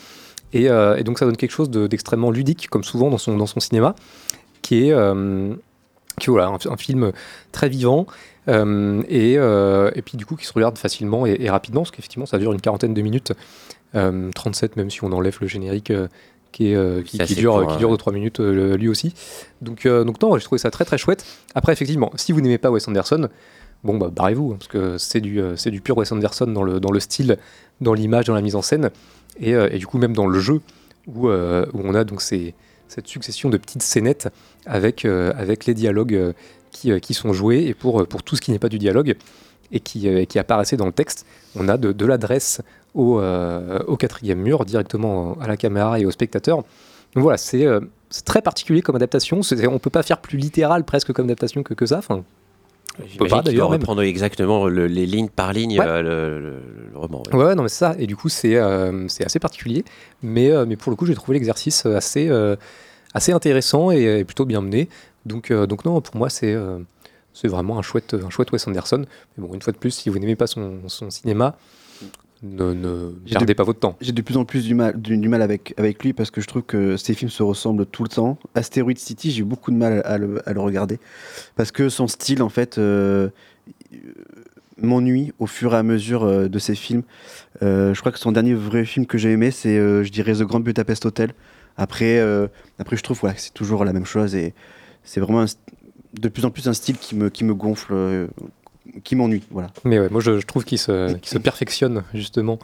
Et, 0.53 0.69
euh, 0.69 0.95
et 0.97 1.03
donc 1.03 1.19
ça 1.19 1.25
donne 1.25 1.37
quelque 1.37 1.51
chose 1.51 1.69
de- 1.69 1.87
d'extrêmement 1.87 2.31
ludique, 2.31 2.69
comme 2.69 2.83
souvent 2.83 3.09
dans 3.09 3.17
son, 3.17 3.35
dans 3.37 3.47
son 3.47 3.59
cinéma, 3.59 3.95
qui 4.61 4.87
est, 4.87 4.91
euh, 4.93 5.53
qui, 6.19 6.29
voilà, 6.29 6.47
un, 6.47 6.57
un 6.71 6.77
film 6.77 7.11
très 7.51 7.69
vivant, 7.69 8.07
euh, 8.47 9.03
et, 9.09 9.37
euh, 9.37 9.91
et 9.95 10.01
puis 10.01 10.17
du 10.17 10.25
coup 10.25 10.35
qui 10.35 10.45
se 10.45 10.53
regarde 10.53 10.77
facilement 10.77 11.25
et, 11.25 11.35
et 11.39 11.49
rapidement, 11.49 11.81
parce 11.81 11.91
qu'effectivement 11.91 12.25
ça 12.25 12.37
dure 12.37 12.53
une 12.53 12.61
quarantaine 12.61 12.93
de 12.93 13.01
minutes, 13.01 13.33
euh, 13.95 14.31
37 14.33 14.77
même 14.77 14.89
si 14.89 15.03
on 15.03 15.11
enlève 15.11 15.37
le 15.41 15.47
générique 15.47 15.91
qui, 16.53 16.71
est, 16.71 17.03
qui, 17.03 17.17
dure, 17.35 17.53
court, 17.55 17.67
qui 17.73 17.77
dure 17.77 17.91
de 17.91 17.97
3 17.97 18.13
minutes 18.13 18.39
lui 18.39 18.87
aussi. 18.87 19.13
Donc, 19.61 19.85
donc 19.85 20.21
non, 20.21 20.37
j'ai 20.37 20.43
trouvé 20.45 20.59
ça 20.59 20.71
très 20.71 20.85
très 20.85 20.97
chouette. 20.97 21.25
Après 21.55 21.73
effectivement, 21.73 22.09
si 22.15 22.31
vous 22.31 22.39
n'aimez 22.41 22.57
pas 22.57 22.71
Wes 22.71 22.87
Anderson, 22.87 23.27
bon 23.83 23.97
bah 23.97 24.09
barrez-vous, 24.15 24.53
hein, 24.53 24.55
parce 24.57 24.69
que 24.69 24.97
c'est 24.97 25.19
du, 25.21 25.41
c'est 25.57 25.71
du 25.71 25.81
pur 25.81 25.97
Wes 25.97 26.09
Anderson 26.11 26.47
dans 26.47 26.63
le, 26.63 26.79
dans 26.79 26.91
le 26.91 26.99
style, 27.01 27.37
dans 27.81 27.93
l'image, 27.93 28.25
dans 28.25 28.33
la 28.33 28.41
mise 28.41 28.55
en 28.55 28.61
scène, 28.61 28.89
et, 29.39 29.55
euh, 29.55 29.69
et 29.71 29.77
du 29.77 29.87
coup 29.87 29.97
même 29.97 30.13
dans 30.13 30.27
le 30.27 30.39
jeu, 30.39 30.61
où, 31.07 31.29
euh, 31.29 31.65
où 31.73 31.81
on 31.83 31.93
a 31.93 32.03
donc 32.03 32.21
cette 32.21 33.07
succession 33.07 33.49
de 33.49 33.57
petites 33.57 33.83
scénettes 33.83 34.29
avec, 34.65 35.05
euh, 35.05 35.31
avec 35.37 35.65
les 35.65 35.73
dialogues 35.73 36.33
qui, 36.71 36.99
qui 36.99 37.13
sont 37.13 37.33
joués, 37.33 37.65
et 37.65 37.73
pour, 37.73 38.05
pour 38.07 38.23
tout 38.23 38.35
ce 38.35 38.41
qui 38.41 38.51
n'est 38.51 38.59
pas 38.59 38.69
du 38.69 38.77
dialogue, 38.77 39.15
et 39.71 39.79
qui, 39.79 40.25
qui 40.27 40.39
apparaissait 40.39 40.77
dans 40.77 40.85
le 40.85 40.91
texte, 40.93 41.25
on 41.55 41.67
a 41.67 41.77
de, 41.77 42.05
l'adresse 42.05 42.61
au, 42.93 43.21
au 43.21 43.97
quatrième 43.97 44.39
mur, 44.39 44.63
directement 44.65 45.37
à 45.41 45.47
la 45.47 45.57
caméra 45.57 45.99
et 45.99 46.05
au 46.05 46.11
spectateur. 46.11 46.63
Donc 47.13 47.23
voilà, 47.23 47.37
c'est 47.37 47.65
euh, 47.65 47.79
très 48.25 48.41
particulier 48.41 48.81
comme 48.81 48.95
adaptation, 48.95 49.41
on 49.69 49.79
peut 49.79 49.89
pas 49.89 50.03
faire 50.03 50.19
plus 50.19 50.37
littéral 50.37 50.83
presque 50.83 51.13
comme 51.13 51.25
adaptation 51.25 51.63
que, 51.63 51.73
que 51.73 51.85
ça, 51.85 51.97
enfin, 51.97 52.23
on 52.99 53.17
peut 53.17 53.27
pas 53.27 53.41
d'ailleurs 53.41 53.69
même. 53.69 53.79
reprendre 53.79 54.01
exactement 54.01 54.67
le- 54.67 54.87
les 54.87 55.05
lignes 55.05 55.29
par 55.29 55.53
ligne 55.53 55.79
Ouais. 55.79 55.85
euh, 55.87 56.39
le, 56.91 56.97
roman. 56.97 57.23
ouais. 57.33 57.55
Non, 57.55 57.63
mais 57.63 57.69
c'est 57.69 57.77
ça. 57.79 57.95
Et 57.99 58.07
du 58.07 58.15
coup, 58.15 58.29
c'est 58.29 58.55
euh, 58.55 59.07
assez 59.25 59.39
particulier. 59.39 59.83
Mais, 60.23 60.51
euh, 60.51 60.65
mais 60.67 60.75
pour 60.75 60.89
le 60.91 60.95
coup, 60.95 61.05
j'ai 61.05 61.15
trouvé 61.15 61.35
l'exercice 61.37 61.85
assez, 61.85 62.27
euh, 62.29 62.55
assez 63.13 63.31
intéressant 63.31 63.91
et, 63.91 64.19
et 64.19 64.23
plutôt 64.23 64.45
bien 64.45 64.61
mené. 64.61 64.89
Donc, 65.25 65.51
donc 65.51 65.85
non, 65.85 65.99
pour 66.01 66.15
moi, 66.15 66.29
c'est 66.29 66.55
c'est 67.33 67.47
vraiment 67.49 67.77
un 67.77 67.81
chouette, 67.83 68.15
un 68.15 68.29
chouette 68.31 68.51
Wes 68.51 68.67
Anderson. 68.67 69.05
Mais 69.37 69.47
bon, 69.47 69.53
une 69.53 69.61
fois 69.61 69.73
de 69.73 69.77
plus, 69.77 69.91
si 69.91 70.09
vous 70.09 70.17
n'aimez 70.17 70.35
pas 70.35 70.47
son, 70.47 70.79
son 70.87 71.09
cinéma, 71.11 71.55
ne, 72.43 72.73
ne 72.73 73.11
J'ai 73.25 73.33
perdez 73.33 73.53
de- 73.53 73.57
pas 73.57 73.63
votre 73.63 73.79
temps. 73.79 73.95
J'ai 74.01 74.11
de 74.11 74.21
plus 74.21 74.37
en 74.37 74.45
plus 74.45 74.65
du 74.65 74.73
mal, 74.75 74.99
du, 75.01 75.17
du 75.17 75.27
mal 75.29 75.41
avec, 75.41 75.73
avec 75.77 76.03
lui 76.03 76.13
parce 76.13 76.31
que 76.31 76.41
je 76.41 76.47
trouve 76.47 76.61
que 76.63 76.95
ses 76.97 77.13
films 77.13 77.31
se 77.31 77.43
ressemblent 77.43 77.85
tout 77.85 78.03
le 78.03 78.09
temps. 78.09 78.37
Asteroid 78.55 78.93
City, 78.95 79.31
j'ai 79.31 79.41
eu 79.41 79.45
beaucoup 79.45 79.71
de 79.71 79.77
mal 79.77 80.01
à 80.05 80.17
le, 80.17 80.47
à 80.47 80.53
le 80.53 80.59
regarder 80.59 80.99
parce 81.55 81.71
que 81.71 81.89
son 81.89 82.07
style, 82.07 82.41
en 82.43 82.49
fait, 82.49 82.77
euh, 82.77 83.29
m'ennuie 84.81 85.33
au 85.39 85.47
fur 85.47 85.73
et 85.73 85.77
à 85.77 85.83
mesure 85.83 86.23
euh, 86.23 86.47
de 86.47 86.59
ses 86.59 86.75
films. 86.75 87.03
Euh, 87.63 87.93
je 87.93 87.99
crois 87.99 88.11
que 88.11 88.19
son 88.19 88.31
dernier 88.31 88.53
vrai 88.53 88.85
film 88.85 89.05
que 89.05 89.17
j'ai 89.17 89.31
aimé, 89.31 89.51
c'est, 89.51 89.75
je 89.77 90.09
dirais, 90.11 90.33
The 90.33 90.43
Grand 90.43 90.59
Budapest 90.59 91.05
Hotel. 91.05 91.33
Après, 91.77 92.19
après 92.79 92.97
je 92.97 93.03
trouve 93.03 93.19
voilà, 93.19 93.35
que 93.35 93.41
c'est 93.41 93.53
toujours 93.53 93.85
la 93.85 93.93
même 93.93 94.05
chose 94.05 94.33
et 94.35 94.53
c'est 95.03 95.19
vraiment 95.19 95.41
un 95.41 95.45
de 96.19 96.29
plus 96.29 96.45
en 96.45 96.49
plus 96.49 96.67
un 96.67 96.73
style 96.73 96.97
qui 96.97 97.15
me, 97.15 97.29
qui 97.29 97.43
me 97.43 97.53
gonfle, 97.53 97.93
qui 99.03 99.15
m'ennuie. 99.15 99.43
Voilà. 99.51 99.69
Mais 99.83 99.99
ouais, 99.99 100.09
moi, 100.09 100.21
je, 100.21 100.39
je 100.39 100.45
trouve 100.45 100.63
qu'il 100.65 100.77
se, 100.77 101.37
perfectionne 101.37 102.03
justement 102.13 102.59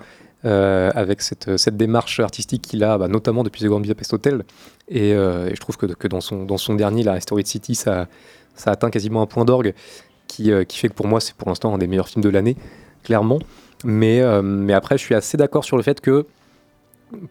euh, 0.46 0.92
avec 0.96 1.22
cette, 1.22 1.58
cette 1.58 1.78
démarche 1.78 2.20
artistique 2.20 2.62
qu'il 2.63 2.84
a, 2.84 2.98
bah, 2.98 3.08
notamment 3.08 3.44
depuis 3.44 3.63
The 3.63 3.68
Grand 3.68 3.80
Budapest 3.80 4.13
Hotel. 4.13 4.44
Et, 4.90 5.13
euh, 5.13 5.50
et 5.50 5.56
je 5.56 5.60
trouve 5.60 5.78
que, 5.78 5.86
que 5.86 6.08
dans, 6.08 6.22
son, 6.22 6.44
dans 6.44 6.58
son 6.58 6.75
dernier, 6.75 7.04
la 7.04 7.13
Asteroid 7.13 7.46
City, 7.46 7.75
ça, 7.75 8.08
ça 8.56 8.72
atteint 8.72 8.90
quasiment 8.90 9.22
un 9.22 9.25
point 9.25 9.46
d'orgue 9.46 9.74
qui, 10.28 10.52
euh, 10.52 10.63
qui 10.63 10.78
fait 10.78 10.90
que 10.90 10.94
pour 10.94 11.08
moi, 11.08 11.20
c'est 11.20 11.36
pour 11.36 11.50
l'instant 11.50 11.74
un 11.74 11.78
des 11.78 11.88
meilleurs 11.88 12.08
films 12.08 12.24
de 12.24 12.30
l'année, 12.30 12.58
clairement. 13.04 13.40
Mais, 13.84 14.22
euh, 14.22 14.42
mais 14.42 14.74
après, 14.74 14.98
je 14.98 15.04
suis 15.04 15.16
assez 15.16 15.38
d'accord 15.38 15.63
sur 15.63 15.78
le 15.78 15.84
fait 15.84 16.02
que 16.02 16.25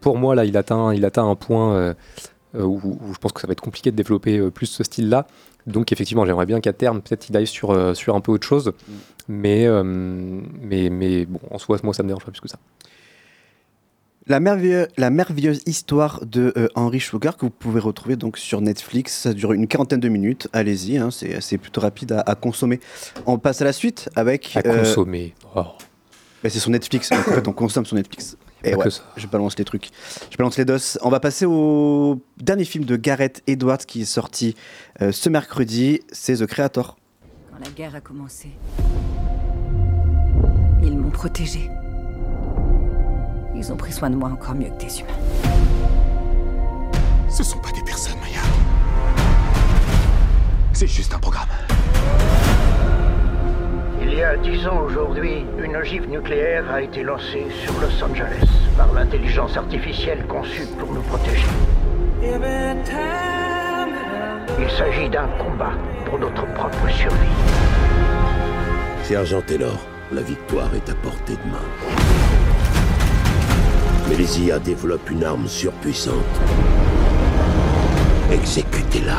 pour 0.01 0.17
moi, 0.17 0.35
là, 0.35 0.45
il 0.45 0.57
atteint, 0.57 0.95
il 0.95 1.05
atteint 1.05 1.29
un 1.29 1.35
point 1.35 1.95
où, 2.55 2.81
où 3.01 3.13
je 3.15 3.19
pense 3.19 3.33
que 3.33 3.41
ça 3.41 3.47
va 3.47 3.53
être 3.53 3.61
compliqué 3.61 3.91
de 3.91 3.97
développer 3.97 4.39
euh, 4.39 4.51
plus 4.51 4.67
ce 4.67 4.85
style-là. 4.85 5.27
Donc, 5.67 5.93
effectivement, 5.93 6.27
j'aimerais 6.27 6.47
bien 6.47 6.61
qu'à 6.61 6.73
terme, 6.73 7.01
peut-être 7.03 7.29
il 7.29 7.37
aille 7.37 7.47
sur, 7.47 7.71
euh, 7.71 7.95
sur 7.95 8.15
un 8.17 8.21
peu 8.21 8.33
autre 8.33 8.47
chose. 8.47 8.73
Mais, 9.29 9.67
euh, 9.67 9.83
mais, 9.85 10.91
mais 10.91 11.25
bon, 11.27 11.39
en 11.51 11.59
soi, 11.59 11.79
moi, 11.85 11.95
ça 11.95 12.03
me 12.03 12.09
dérange 12.09 12.25
pas 12.25 12.33
plus 12.33 12.41
que 12.41 12.49
ça. 12.49 12.59
La, 14.29 14.39
merveilleux- 14.39 14.87
la 14.97 15.11
merveilleuse 15.11 15.63
histoire 15.67 16.25
de 16.25 16.53
euh, 16.57 16.69
Henry 16.77 17.01
Sugar 17.01 17.37
que 17.37 17.45
vous 17.45 17.51
pouvez 17.51 17.81
retrouver 17.81 18.15
donc 18.17 18.39
sur 18.39 18.61
Netflix. 18.61 19.13
Ça 19.23 19.33
dure 19.35 19.53
une 19.53 19.67
quarantaine 19.67 19.99
de 19.99 20.09
minutes. 20.09 20.47
Allez-y, 20.53 20.97
hein, 20.97 21.11
c'est 21.11 21.41
c'est 21.41 21.59
plutôt 21.59 21.81
rapide 21.81 22.13
à, 22.13 22.21
à 22.21 22.35
consommer. 22.37 22.79
On 23.27 23.39
passe 23.39 23.63
à 23.63 23.65
la 23.65 23.73
suite 23.73 24.09
avec. 24.15 24.57
À 24.57 24.61
euh, 24.65 24.79
consommer. 24.79 25.35
Oh. 25.57 25.65
bah, 26.43 26.51
c'est 26.51 26.61
sur 26.61 26.71
Netflix. 26.71 27.11
en 27.11 27.17
fait, 27.17 27.49
on 27.49 27.53
consomme 27.53 27.85
sur 27.85 27.97
Netflix. 27.97 28.37
Et 28.65 28.73
Pas 28.73 28.79
ouais, 28.79 28.91
je 29.17 29.27
balance 29.27 29.59
les 29.59 29.65
trucs. 29.65 29.91
Je 30.31 30.37
balance 30.37 30.57
les 30.57 30.65
dos. 30.65 30.77
On 31.03 31.09
va 31.09 31.21
passer 31.21 31.47
au 31.47 32.21
dernier 32.39 32.65
film 32.65 32.85
de 32.85 32.97
Gareth 32.97 33.43
Edwards 33.47 33.79
qui 33.79 34.03
est 34.03 34.07
sorti 34.07 34.55
euh, 35.01 35.13
ce 35.13 35.29
mercredi. 35.29 36.01
C'est 36.13 36.37
The 36.37 36.47
Creator. 36.47 36.97
Quand 37.51 37.59
la 37.65 37.71
guerre 37.71 37.95
a 37.95 38.01
commencé, 38.01 38.51
ils 40.83 40.97
m'ont 40.97 41.11
protégée. 41.11 41.71
Ils 43.55 43.73
ont 43.73 43.77
pris 43.77 43.93
soin 43.93 44.11
de 44.11 44.17
moi 44.17 44.31
encore 44.31 44.55
mieux 44.55 44.71
que 44.71 44.85
des 44.85 45.01
humains. 45.01 45.09
Ce 47.29 47.43
sont 47.43 47.59
pas 47.59 47.71
des 47.73 47.83
personnes, 47.83 48.19
Maya. 48.21 48.41
C'est 50.73 50.87
juste 50.87 51.15
un 51.15 51.19
programme. 51.19 51.49
Il 54.05 54.15
y 54.15 54.23
a 54.23 54.37
dix 54.37 54.67
ans 54.67 54.83
aujourd'hui, 54.85 55.45
une 55.63 55.77
ogive 55.77 56.09
nucléaire 56.09 56.65
a 56.73 56.83
été 56.83 57.03
lancée 57.05 57.47
sur 57.65 57.73
Los 57.81 58.03
Angeles 58.03 58.49
par 58.77 58.93
l'intelligence 58.93 59.57
artificielle 59.57 60.25
conçue 60.27 60.67
pour 60.79 60.93
nous 60.93 61.03
protéger. 61.03 61.47
Il 64.61 64.71
s'agit 64.71 65.09
d'un 65.09 65.29
combat 65.39 65.73
pour 66.05 66.19
notre 66.19 66.45
propre 66.55 66.89
survie. 66.91 67.17
Sergent 69.05 69.41
Taylor, 69.43 69.79
la 70.13 70.23
victoire 70.23 70.75
est 70.75 70.91
à 70.91 70.95
portée 70.95 71.35
de 71.35 71.51
main. 71.51 71.67
Mais 74.09 74.17
les 74.17 74.41
IA 74.41 74.59
développent 74.59 75.11
une 75.11 75.25
arme 75.25 75.47
surpuissante. 75.47 76.15
Exécutez-la. 78.33 79.19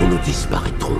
Ou 0.00 0.08
nous 0.08 0.18
disparaîtrons. 0.18 0.98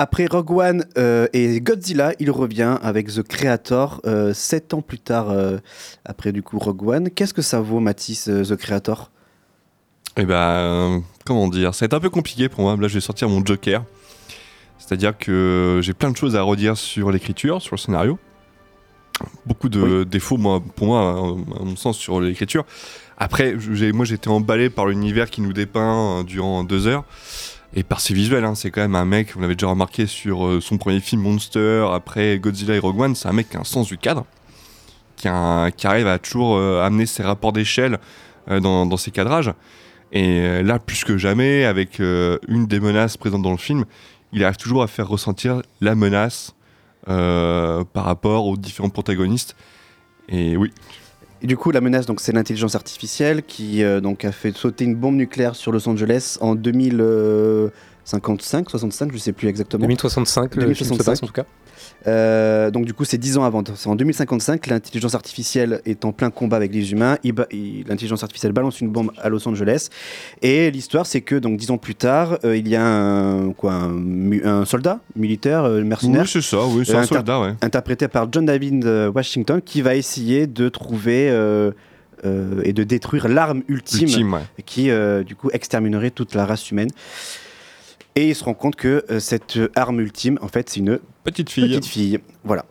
Après 0.00 0.26
Rogue 0.26 0.52
One 0.52 0.84
euh, 0.96 1.26
et 1.32 1.60
Godzilla, 1.60 2.12
il 2.20 2.30
revient 2.30 2.78
avec 2.82 3.08
The 3.08 3.24
Creator, 3.24 4.00
euh, 4.06 4.32
sept 4.32 4.72
ans 4.72 4.80
plus 4.80 5.00
tard, 5.00 5.30
euh, 5.30 5.58
après 6.04 6.30
du 6.30 6.40
coup 6.40 6.56
Rogue 6.60 6.86
One. 6.86 7.10
Qu'est-ce 7.10 7.34
que 7.34 7.42
ça 7.42 7.60
vaut, 7.60 7.80
Mathis, 7.80 8.28
euh, 8.28 8.44
The 8.44 8.54
Creator? 8.54 9.10
Eh 10.16 10.24
ben, 10.24 11.02
comment 11.26 11.48
dire, 11.48 11.74
ça 11.74 11.84
va 11.84 11.86
être 11.86 11.94
un 11.94 12.00
peu 12.00 12.10
compliqué 12.10 12.48
pour 12.48 12.60
moi. 12.60 12.76
Là, 12.76 12.86
je 12.86 12.94
vais 12.94 13.00
sortir 13.00 13.28
mon 13.28 13.44
Joker. 13.44 13.82
C'est-à-dire 14.78 15.18
que 15.18 15.80
j'ai 15.82 15.94
plein 15.94 16.12
de 16.12 16.16
choses 16.16 16.36
à 16.36 16.42
redire 16.42 16.76
sur 16.76 17.10
l'écriture, 17.10 17.60
sur 17.60 17.74
le 17.74 17.80
scénario. 17.80 18.20
Beaucoup 19.46 19.68
de 19.68 20.04
défauts, 20.04 20.36
moi, 20.36 20.62
pour 20.76 20.86
moi, 20.86 21.10
à 21.10 21.64
mon 21.64 21.74
sens, 21.74 21.98
sur 21.98 22.20
l'écriture. 22.20 22.64
Après, 23.16 23.56
moi, 23.92 24.04
j'étais 24.04 24.28
emballé 24.28 24.70
par 24.70 24.86
l'univers 24.86 25.28
qui 25.28 25.40
nous 25.40 25.52
dépeint 25.52 26.22
durant 26.22 26.62
deux 26.62 26.86
heures. 26.86 27.04
Et 27.74 27.82
par 27.82 28.00
ses 28.00 28.14
visuels, 28.14 28.44
hein, 28.44 28.54
c'est 28.54 28.70
quand 28.70 28.80
même 28.80 28.94
un 28.94 29.04
mec, 29.04 29.34
on 29.36 29.40
l'avait 29.40 29.54
déjà 29.54 29.66
remarqué 29.66 30.06
sur 30.06 30.46
euh, 30.46 30.60
son 30.60 30.78
premier 30.78 31.00
film 31.00 31.22
Monster, 31.22 31.86
après 31.92 32.38
Godzilla 32.38 32.74
et 32.74 32.78
Rogue 32.78 32.98
One, 32.98 33.14
c'est 33.14 33.28
un 33.28 33.32
mec 33.32 33.50
qui 33.50 33.56
a 33.56 33.60
un 33.60 33.64
sens 33.64 33.88
du 33.88 33.98
cadre, 33.98 34.24
qui, 35.16 35.28
arrive 35.28 36.06
à 36.06 36.18
toujours 36.18 36.56
euh, 36.56 36.82
amener 36.82 37.04
ses 37.04 37.22
rapports 37.22 37.52
d'échelle 37.52 37.98
euh, 38.50 38.60
dans, 38.60 38.96
ses 38.96 39.10
cadrages. 39.10 39.52
Et 40.12 40.62
là, 40.62 40.78
plus 40.78 41.04
que 41.04 41.18
jamais, 41.18 41.66
avec 41.66 41.98
une 41.98 42.66
des 42.66 42.80
menaces 42.80 43.18
présentes 43.18 43.42
dans 43.42 43.50
le 43.50 43.58
film, 43.58 43.84
il 44.32 44.42
arrive 44.42 44.56
toujours 44.56 44.82
à 44.82 44.86
faire 44.86 45.06
ressentir 45.06 45.60
la 45.82 45.94
menace 45.94 46.54
par 47.04 48.04
rapport 48.04 48.46
aux 48.46 48.56
différents 48.56 48.88
protagonistes. 48.88 49.54
Et 50.30 50.56
oui, 50.56 50.72
Et 51.40 51.46
du 51.46 51.56
coup, 51.56 51.70
la 51.70 51.80
menace, 51.80 52.06
donc, 52.06 52.20
c'est 52.20 52.32
l'intelligence 52.32 52.74
artificielle 52.74 53.44
qui 53.44 53.84
euh, 53.84 54.00
donc, 54.00 54.24
a 54.24 54.32
fait 54.32 54.56
sauter 54.56 54.84
une 54.84 54.96
bombe 54.96 55.14
nucléaire 55.14 55.54
sur 55.54 55.70
Los 55.70 55.88
Angeles 55.88 56.36
en 56.40 56.56
2055, 58.10 58.70
65, 58.70 59.12
je 59.12 59.18
sais 59.18 59.32
plus 59.32 59.48
exactement. 59.48 59.82
2065, 59.82 60.56
le 60.56 60.72
film 60.72 60.98
se 60.98 61.02
passe, 61.02 61.22
en 61.22 61.26
tout 61.26 61.32
cas. 61.32 61.44
Euh, 62.06 62.70
donc 62.70 62.84
du 62.86 62.94
coup, 62.94 63.04
c'est 63.04 63.18
10 63.18 63.38
ans 63.38 63.44
avant. 63.44 63.62
C'est 63.74 63.88
en 63.88 63.96
2055, 63.96 64.66
l'intelligence 64.68 65.14
artificielle 65.14 65.82
est 65.84 66.04
en 66.04 66.12
plein 66.12 66.30
combat 66.30 66.56
avec 66.56 66.72
les 66.72 66.92
humains. 66.92 67.18
L'intelligence 67.24 68.22
artificielle 68.22 68.52
balance 68.52 68.80
une 68.80 68.88
bombe 68.88 69.12
à 69.18 69.28
Los 69.28 69.46
Angeles. 69.46 69.88
Et 70.42 70.70
l'histoire, 70.70 71.06
c'est 71.06 71.20
que 71.20 71.34
donc 71.34 71.58
10 71.58 71.70
ans 71.72 71.78
plus 71.78 71.94
tard, 71.94 72.38
euh, 72.44 72.56
il 72.56 72.68
y 72.68 72.76
a 72.76 72.84
un, 72.84 73.52
quoi, 73.52 73.74
un, 73.74 74.64
soldat 74.64 75.00
militaire, 75.14 75.64
euh, 75.64 75.82
mercenaire. 75.82 76.22
Oui, 76.22 76.28
c'est 76.28 76.40
ça, 76.40 76.64
oui, 76.64 76.84
c'est 76.86 76.94
un 76.94 77.04
soldat, 77.04 77.40
ouais. 77.40 77.54
Interprété 77.62 78.08
par 78.08 78.28
John 78.32 78.46
David 78.46 78.86
euh, 78.86 79.10
Washington, 79.10 79.60
qui 79.62 79.82
va 79.82 79.94
essayer 79.94 80.46
de 80.46 80.68
trouver 80.68 81.28
euh, 81.30 81.72
euh, 82.24 82.62
et 82.64 82.72
de 82.72 82.82
détruire 82.82 83.28
l'arme 83.28 83.62
ultime, 83.68 84.08
Ultime, 84.08 84.32
ouais. 84.34 84.40
qui 84.66 84.90
euh, 84.90 85.22
du 85.22 85.36
coup 85.36 85.50
exterminerait 85.52 86.10
toute 86.10 86.34
la 86.34 86.46
race 86.46 86.70
humaine. 86.70 86.90
Et 88.14 88.28
il 88.28 88.34
se 88.34 88.44
rend 88.44 88.54
compte 88.54 88.76
que 88.76 89.04
euh, 89.10 89.20
cette 89.20 89.56
euh, 89.56 89.70
arme 89.76 90.00
ultime, 90.00 90.38
en 90.42 90.48
fait, 90.48 90.68
c'est 90.68 90.80
une 90.80 90.98
petite 91.24 91.50
fille. 91.50 91.68
Petite 91.68 91.86
fille, 91.86 92.18
voilà. 92.44 92.64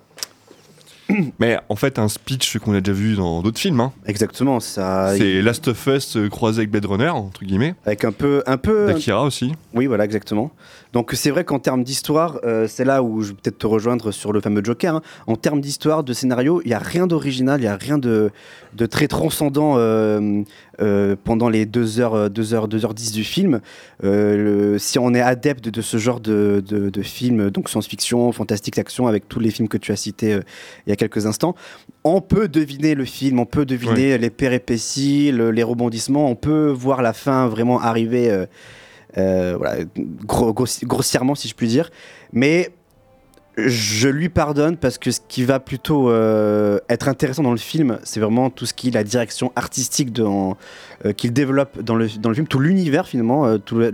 Mais 1.40 1.58
en 1.70 1.76
fait, 1.76 2.00
un 2.00 2.08
speech 2.08 2.58
qu'on 2.60 2.74
a 2.74 2.82
déjà 2.82 2.98
vu 2.98 3.16
dans 3.16 3.42
d'autres 3.42 3.60
films. 3.60 3.80
hein. 3.80 3.92
Exactement, 4.06 4.60
ça. 4.60 5.14
C'est 5.18 5.42
Last 5.42 5.68
of 5.70 5.88
Us 5.88 6.18
euh, 6.18 6.30
croisé 6.30 6.60
avec 6.60 6.72
Blade 6.72 6.86
Runner, 6.86 7.10
entre 7.10 7.44
guillemets. 7.44 7.76
Avec 7.86 8.04
un 8.06 8.12
peu. 8.12 8.44
Un 8.46 8.58
peu 8.58 8.88
D'Akira 8.88 9.24
aussi. 9.24 9.54
Oui, 9.74 9.86
voilà, 9.86 10.06
exactement. 10.06 10.52
Donc 10.94 11.12
c'est 11.14 11.30
vrai 11.32 11.44
qu'en 11.44 11.60
termes 11.60 11.84
d'histoire, 11.84 12.40
euh, 12.44 12.66
c'est 12.68 12.86
là 12.86 13.04
où 13.04 13.22
je 13.22 13.30
vais 13.30 13.34
peut-être 13.36 13.58
te 13.60 13.68
rejoindre 13.68 14.12
sur 14.12 14.32
le 14.34 14.42
fameux 14.42 14.64
Joker. 14.64 14.96
hein. 14.96 15.02
En 15.28 15.36
termes 15.36 15.62
d'histoire, 15.62 16.04
de 16.04 16.14
scénario, 16.14 16.62
il 16.66 16.70
n'y 16.70 16.74
a 16.74 16.80
rien 16.80 17.08
d'original, 17.08 17.60
il 17.60 17.64
n'y 17.64 17.68
a 17.70 17.76
rien 17.76 17.98
de, 17.98 18.32
de 18.74 18.86
très 18.86 19.08
transcendant 19.08 19.76
euh, 19.78 20.42
euh, 20.82 21.16
pendant 21.24 21.50
les 21.50 21.66
2 21.66 22.00
heures, 22.00 22.30
2 22.30 22.54
heures, 22.54 22.68
2 22.68 22.86
heures 22.86 22.94
10 22.94 23.12
du 23.12 23.24
film. 23.24 23.60
Le- 24.02 24.78
si 24.80 24.98
on 25.00 25.14
est 25.14 25.22
adepte 25.22 25.70
de 25.70 25.82
ce 25.82 25.98
genre 25.98 26.20
de, 26.20 26.64
de, 26.66 26.90
de 26.90 27.02
films, 27.02 27.50
donc 27.50 27.70
science-fiction, 27.70 28.32
fantastique, 28.32 28.78
action, 28.80 29.08
avec 29.08 29.28
tous 29.28 29.40
les 29.40 29.52
films 29.52 29.68
que 29.68 29.78
tu 29.78 29.92
as 29.92 29.96
cités 29.96 30.40
il 30.86 30.90
y 30.90 30.94
a 30.94 30.96
quelques 30.98 31.26
instants, 31.26 31.56
on 32.04 32.20
peut 32.22 32.48
deviner 32.50 32.94
le 32.96 33.06
film, 33.06 33.40
on 33.40 33.46
peut 33.46 33.66
deviner 33.66 34.18
les 34.18 34.30
péripéties, 34.30 35.32
le- 35.32 35.52
les 35.52 35.64
rebondissements, 35.64 36.30
on 36.30 36.36
peut 36.36 36.68
voir 36.70 37.02
la 37.02 37.14
fin 37.14 37.48
vraiment 37.48 37.80
arriver. 37.80 38.30
euh, 38.30 38.46
euh, 39.18 39.56
voilà, 39.58 39.84
gros- 40.26 40.54
grossi- 40.54 40.86
grossièrement 40.86 41.34
si 41.34 41.48
je 41.48 41.56
puis 41.56 41.68
dire. 41.68 41.90
Mais 42.34 42.70
je 43.58 44.08
lui 44.10 44.30
pardonne 44.30 44.78
parce 44.78 45.00
que 45.00 45.10
ce 45.10 45.20
qui 45.28 45.44
va 45.44 45.60
plutôt 45.60 46.12
euh, 46.12 46.78
être 46.90 47.08
intéressant 47.08 47.42
dans 47.42 47.52
le 47.52 47.58
film, 47.58 47.98
c'est 48.04 48.20
vraiment 48.20 48.50
tout 48.52 48.68
ce 48.68 48.74
qui 48.76 48.90
est 48.90 48.92
la 48.92 49.04
direction 49.04 49.52
artistique 49.56 50.10
euh, 50.20 50.54
qu'il 51.14 51.34
développe 51.34 51.82
dans 51.82 51.96
le, 51.96 52.08
dans 52.20 52.30
le 52.30 52.36
film, 52.36 52.48
tout 52.48 52.60
l'univers 52.60 53.08
finalement, 53.08 53.48
euh, 53.48 53.58
tout 53.58 53.76
le- 53.80 53.94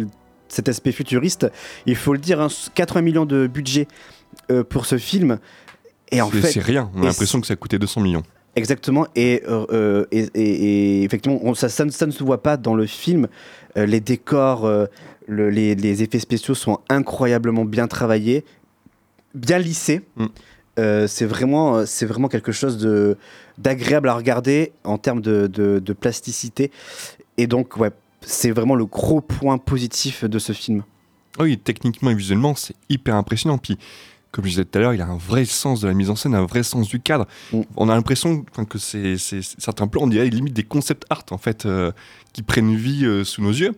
cet 0.49 0.67
aspect 0.67 0.91
futuriste. 0.91 1.49
Il 1.85 1.95
faut 1.95 2.11
le 2.13 2.19
dire, 2.19 2.41
hein, 2.41 2.47
80 2.75 3.01
millions 3.01 3.25
de 3.25 3.47
budget 3.47 3.87
pour 4.69 4.85
ce 4.85 4.97
film. 4.97 5.39
Et 6.13 6.21
en 6.21 6.29
C'est- 6.31 6.41
fait, 6.41 6.51
c'est 6.53 6.59
rien. 6.61 6.89
On 6.95 7.01
a 7.01 7.05
l'impression 7.05 7.41
que 7.41 7.47
ça 7.47 7.53
a 7.53 7.57
coûté 7.57 7.77
200 7.79 8.01
millions. 8.01 8.23
Exactement, 8.55 9.07
et, 9.15 9.41
euh, 9.47 9.65
euh, 9.71 10.05
et, 10.11 10.27
et- 10.35 10.99
et 10.99 11.03
effectivement, 11.03 11.39
on- 11.43 11.55
ça, 11.55 11.69
ça, 11.69 11.85
ne- 11.85 11.89
ça 11.91 12.05
ne 12.05 12.11
se 12.11 12.23
voit 12.23 12.43
pas 12.43 12.55
dans 12.55 12.75
le 12.75 12.85
film. 12.85 13.27
Euh, 13.77 13.87
les 13.87 13.99
décors, 13.99 14.65
euh, 14.65 14.85
le- 15.27 15.49
les, 15.49 15.73
les 15.73 16.03
effets 16.03 16.19
spéciaux 16.19 16.53
sont 16.53 16.79
incroyablement 16.87 17.65
bien 17.65 17.87
travaillés, 17.87 18.45
bien 19.33 19.57
lissés. 19.57 20.01
Euh, 20.79 21.07
c'est 21.07 21.25
vraiment, 21.25 21.85
c'est 21.87 22.05
vraiment 22.05 22.27
quelque 22.27 22.51
chose 22.51 22.77
de 22.77 23.17
d'agréable 23.57 24.09
à 24.09 24.15
regarder 24.15 24.71
en 24.83 24.97
termes 24.97 25.21
de, 25.21 25.45
de- 25.47 25.79
de 25.79 25.93
plasticité. 25.93 26.71
Et 27.37 27.45
donc, 27.47 27.77
ouais, 27.77 27.91
c'est 28.21 28.51
vraiment 28.51 28.75
le 28.75 28.85
gros 28.85 29.21
point 29.21 29.57
positif 29.59 30.25
de 30.25 30.39
ce 30.39 30.53
film. 30.53 30.83
Oui, 31.39 31.57
techniquement 31.57 32.09
et 32.11 32.15
visuellement, 32.15 32.53
c'est 32.55 32.75
hyper 32.89 33.15
impressionnant. 33.15 33.57
Puis, 33.59 33.77
comme 34.33 34.45
je 34.45 34.49
disais 34.49 34.65
tout 34.65 34.79
à 34.79 34.81
l'heure, 34.81 34.93
il 34.95 35.01
a 35.01 35.05
un 35.05 35.15
vrai 35.15 35.45
sens 35.45 35.81
de 35.81 35.87
la 35.87 35.93
mise 35.93 36.09
en 36.09 36.15
scène, 36.15 36.33
un 36.33 36.45
vrai 36.45 36.63
sens 36.63 36.89
du 36.89 36.99
cadre. 36.99 37.27
On 37.77 37.87
a 37.87 37.93
l'impression 37.93 38.43
que 38.67 38.79
c'est 38.79 39.15
certains 39.17 39.87
plans, 39.87 40.01
on 40.01 40.07
dirait 40.07 40.27
limite 40.27 40.53
des 40.53 40.63
concept 40.63 41.05
art 41.11 41.23
en 41.29 41.37
fait, 41.37 41.67
euh, 41.67 41.91
qui 42.33 42.41
prennent 42.41 42.75
vie 42.75 43.05
euh, 43.05 43.23
sous 43.23 43.43
nos 43.43 43.51
yeux. 43.51 43.73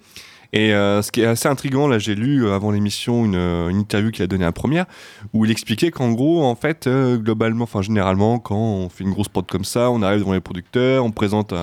Et 0.53 0.73
euh, 0.73 1.01
ce 1.01 1.11
qui 1.11 1.19
est 1.19 1.25
assez 1.25 1.49
intriguant, 1.49 1.89
là, 1.89 1.99
j'ai 1.99 2.15
lu 2.15 2.49
avant 2.49 2.71
l'émission 2.71 3.25
une, 3.25 3.35
une 3.35 3.77
interview 3.77 4.11
qu'il 4.11 4.23
a 4.23 4.27
donnée 4.27 4.45
à 4.45 4.53
première, 4.53 4.85
où 5.33 5.43
il 5.43 5.51
expliquait 5.51 5.91
qu'en 5.91 6.13
gros, 6.13 6.45
en 6.45 6.55
fait, 6.55 6.87
globalement, 6.87 7.65
enfin 7.65 7.81
généralement, 7.81 8.39
quand 8.39 8.55
on 8.55 8.87
fait 8.87 9.03
une 9.03 9.11
grosse 9.11 9.27
prod 9.27 9.45
comme 9.45 9.65
ça, 9.65 9.91
on 9.91 10.01
arrive 10.01 10.19
devant 10.19 10.31
les 10.31 10.39
producteurs, 10.39 11.03
on 11.03 11.11
présente 11.11 11.53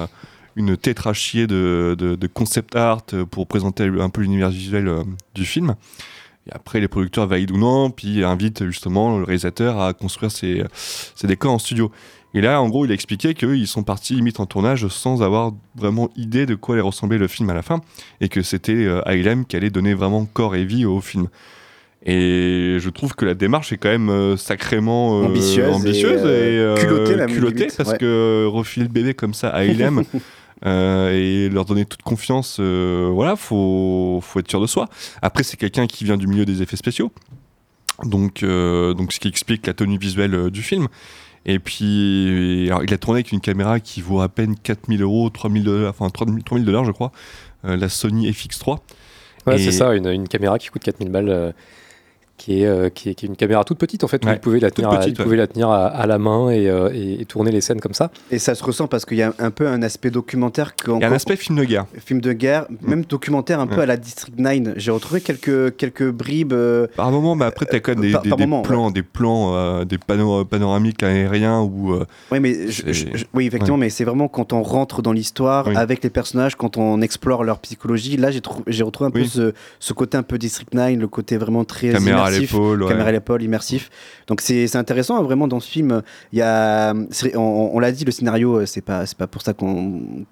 une 0.55 0.77
tétrachier 0.77 1.47
de, 1.47 1.97
de, 1.99 2.15
de 2.15 2.27
concept 2.27 2.77
art 2.77 3.05
pour 3.31 3.47
présenter 3.47 3.85
un 3.85 4.11
peu 4.11 4.21
l'univers 4.21 4.51
visuel 4.51 4.93
du 5.35 5.47
film. 5.47 5.77
Et 6.49 6.53
après, 6.53 6.81
les 6.81 6.89
producteurs 6.89 7.27
valident 7.27 7.53
ou 7.53 7.59
non, 7.59 7.91
puis 7.91 8.25
invitent 8.25 8.67
justement 8.67 9.19
le 9.19 9.25
réalisateur 9.25 9.81
à 9.81 9.93
construire 9.93 10.31
ses, 10.33 10.65
ses 10.75 11.27
décors 11.27 11.53
en 11.53 11.59
studio. 11.59 11.93
Et 12.35 12.41
là, 12.41 12.61
en 12.63 12.69
gros, 12.69 12.87
il 12.87 12.91
a 12.91 12.95
expliqué 12.95 13.35
qu'ils 13.35 13.67
sont 13.67 13.83
partis 13.83 14.15
limite 14.15 14.41
en 14.41 14.47
tournage 14.47 14.89
sans 14.89 15.23
avoir 15.23 15.53
vraiment 15.77 16.11
idée 16.17 16.47
de 16.47 16.55
quoi 16.55 16.75
allait 16.75 16.83
ressembler 16.83 17.19
le 17.19 17.29
film 17.29 17.51
à 17.51 17.55
la 17.55 17.63
fin, 17.63 17.81
et 18.21 18.29
que 18.29 18.43
c'était 18.43 18.73
euh, 18.73 19.07
ALM 19.07 19.45
qui 19.45 19.57
allait 19.57 19.71
donner 19.71 19.95
vraiment 19.95 20.25
corps 20.25 20.57
et 20.57 20.65
vie 20.65 20.87
au 20.87 21.01
film. 21.01 21.29
Et 22.05 22.79
je 22.81 22.91
trouve 22.91 23.15
que 23.15 23.25
la 23.25 23.35
démarche 23.35 23.73
est 23.73 23.77
quand 23.77 23.89
même 23.89 24.11
euh, 24.11 24.37
sacrément 24.37 25.21
euh, 25.21 25.27
Ambitieuse 25.27 25.73
ambitieuse 25.73 26.21
et, 26.23 26.25
euh, 26.25 26.75
et, 26.75 26.81
culottée, 26.81 27.17
même, 27.17 27.31
culottée, 27.31 27.69
parce 27.77 27.91
ouais. 27.91 27.99
que 27.99 28.45
refiler 28.47 28.87
le 28.87 28.93
bébé 28.93 29.15
comme 29.15 29.35
ça 29.35 29.51
à 29.51 29.59
ALM 29.59 29.99
euh, 29.99 30.03
et 30.65 31.49
leur 31.49 31.65
donner 31.65 31.85
toute 31.85 32.03
confiance, 32.03 32.59
euh, 32.61 33.11
voilà, 33.13 33.37
faut, 33.37 34.21
faut 34.23 34.39
être 34.41 34.49
sûr 34.51 34.61
de 34.61 34.67
soi. 34.67 34.89
Après, 35.23 35.43
c'est 35.43 35.57
quelqu'un 35.57 35.87
qui 35.87 36.05
vient 36.05 36.17
du 36.17 36.27
milieu 36.27 36.45
des 36.45 36.63
effets 36.63 36.77
spéciaux, 36.77 37.11
donc, 38.05 38.43
euh, 38.43 38.95
donc 38.95 39.13
ce 39.13 39.21
qui 39.21 39.29
explique 39.29 39.67
la 39.67 39.75
tenue 39.75 39.99
visuelle 39.99 40.35
euh, 40.35 40.51
du 40.51 40.63
film. 40.63 40.89
Et 41.45 41.59
puis, 41.59 42.67
alors, 42.69 42.85
il 42.85 42.95
a 42.95 42.99
tourné 42.99 43.19
avec 43.19 43.33
une 43.33 43.41
caméra 43.41 43.81
qui 43.81 44.01
vaut 44.01 44.21
à 44.21 44.29
peine 44.29 44.55
4000 44.57 45.03
euros, 45.03 45.29
3000 45.29 45.65
dollars, 45.65 45.91
enfin 45.91 46.09
3000 46.09 46.45
3000 46.45 46.65
dollars, 46.65 46.85
je 46.85 46.93
crois, 46.93 47.11
euh, 47.65 47.77
la 47.77 47.89
Sony 47.89 48.31
FX3. 48.31 48.79
Ouais, 49.49 49.57
Et- 49.57 49.59
c'est 49.65 49.73
ça, 49.73 49.93
une, 49.95 50.07
une 50.07 50.29
caméra 50.29 50.59
qui 50.59 50.69
coûte 50.69 50.83
4000 50.85 51.11
balles, 51.11 51.29
euh, 51.29 51.51
qui, 52.43 52.63
est, 52.63 52.67
euh, 52.67 52.89
qui, 52.89 53.11
est, 53.11 53.15
qui 53.15 53.25
est 53.27 53.29
une 53.29 53.37
caméra 53.37 53.63
toute 53.63 53.79
petite 53.79 54.03
en 54.03 54.09
fait, 54.09 54.25
où 54.25 54.27
Ouais, 54.27 54.35
vous 54.35 54.41
pouvez 54.41 54.59
la 54.59 54.71
toute 54.71 54.85
tenir, 54.85 54.91
à, 54.91 54.99
petite, 54.99 55.17
vous 55.17 55.23
pouvez 55.23 55.37
la 55.37 55.47
tenir 55.47 55.69
à, 55.71 55.87
à 55.87 56.07
la 56.09 56.19
main 56.19 56.51
et, 56.51 56.69
euh, 56.69 56.91
et- 56.93 57.21
et 57.21 57.25
tourner 57.25 57.53
les 57.53 57.61
scènes 57.61 57.81
comme 57.81 57.95
ça. 57.95 58.11
Et 58.33 58.41
ça 58.41 58.57
se 58.57 58.65
ressent 58.65 58.89
parce 58.89 59.05
qu'il 59.05 59.17
y 59.19 59.23
a 59.23 59.33
un 59.39 59.51
peu 59.53 59.69
un 59.69 59.81
aspect 59.83 60.11
documentaire. 60.11 60.75
Il 60.89 60.99
y 61.01 61.05
a 61.05 61.09
un 61.09 61.13
aspect 61.13 61.37
film 61.37 61.57
de 61.59 61.65
guerre. 61.65 61.87
Film 62.05 62.21
de 62.21 62.33
guerre, 62.33 62.67
même 62.81 63.05
documentaire 63.05 63.61
un 63.61 63.69
peu 63.69 63.81
à 63.81 63.87
la 63.87 63.97
District 63.97 64.37
9. 64.39 64.75
J'ai 64.77 64.91
retrouvé 64.91 65.21
quelques, 65.21 65.77
quelques 65.77 66.11
bribes. 66.11 66.53
euh, 66.53 66.89
Par 66.97 67.13
moment, 67.13 67.37
mais 67.37 67.45
après, 67.45 67.65
tu 67.67 67.77
as 67.77 67.81
quand 67.81 67.93
même 67.93 68.01
des, 68.01 68.11
par- 68.11 68.23
des- 68.23 68.29
par 68.31 68.39
des 68.39 68.47
moment, 68.47 68.63
plans, 68.63 68.91
des, 68.91 69.03
plans 69.05 69.55
euh, 69.55 69.85
des 69.85 69.99
panneaux 69.99 70.45
panoramiques 70.45 71.03
aériens 71.05 71.61
où. 71.61 71.93
euh, 71.93 72.05
Oui, 72.33 72.41
mais 72.41 72.69
je- 72.71 72.93
je- 72.93 73.25
oui, 73.35 73.47
effectivement, 73.47 73.77
ouais. 73.77 73.83
mais 73.83 73.91
c'est 73.91 74.05
vraiment 74.05 74.27
quand 74.27 74.53
on 74.53 74.63
rentre 74.65 75.01
dans 75.03 75.13
l'histoire 75.13 75.69
Oui. 75.69 75.77
avec 75.77 76.03
les 76.03 76.11
personnages, 76.11 76.57
quand 76.57 76.77
on 76.77 77.01
explore 77.03 77.45
leur 77.45 77.59
psychologie. 77.61 78.17
Là, 78.17 78.31
j'ai 78.33 78.41
trou- 78.41 78.63
j'ai 78.67 78.83
retrouvé 78.83 79.09
un 79.09 79.11
peu 79.13 79.21
Oui. 79.21 79.29
ce, 79.29 79.53
ce 79.79 79.93
côté 79.93 80.17
un 80.17 80.23
peu 80.25 80.39
District 80.39 80.75
9, 80.75 80.97
le 80.99 81.07
côté 81.09 81.37
vraiment 81.37 81.65
très 81.65 81.91
Caméra 81.91 82.32
à 82.33 82.37
immersif, 82.37 82.53
l'épaule, 82.53 82.83
ouais. 82.83 82.89
caméra 82.89 83.09
à 83.09 83.13
l'épaule, 83.13 83.43
immersif. 83.43 83.91
Donc 84.27 84.41
c'est 84.41 84.67
c'est 84.67 84.79
intéressant 84.79 85.19
hein, 85.19 85.23
vraiment 85.23 85.49
dans 85.49 85.61
ce 85.61 85.69
film. 85.71 86.03
Il 86.33 86.39
y 86.39 86.43
a, 86.43 86.95
on, 87.35 87.71
on 87.75 87.79
l'a 87.79 87.93
dit, 87.93 88.05
le 88.05 88.13
scénario, 88.13 88.61
euh, 88.61 88.67
c'est 88.67 88.81
pas 88.81 89.07
c'est 89.07 89.17
pas 89.17 89.27
pour 89.27 89.43
ça 89.43 89.53
qu'on 89.53 90.25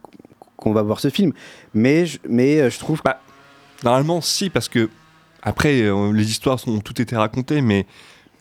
qu'on 0.57 0.73
va 0.73 0.83
voir 0.83 1.01
ce 1.01 1.09
film, 1.09 1.33
mais 1.73 2.07
je, 2.07 2.19
mais 2.29 2.61
euh, 2.61 2.71
je 2.71 2.79
trouve 2.79 3.01
Bah, 3.05 3.21
Normalement, 3.83 4.21
si, 4.21 4.51
parce 4.51 4.69
que 4.69 4.91
après, 5.43 5.83
euh, 5.83 6.13
les 6.13 6.31
histoires 6.31 6.59
ont 6.69 6.81
toutes 6.81 7.01
été 7.01 7.17
racontées, 7.17 7.63
mais 7.63 7.87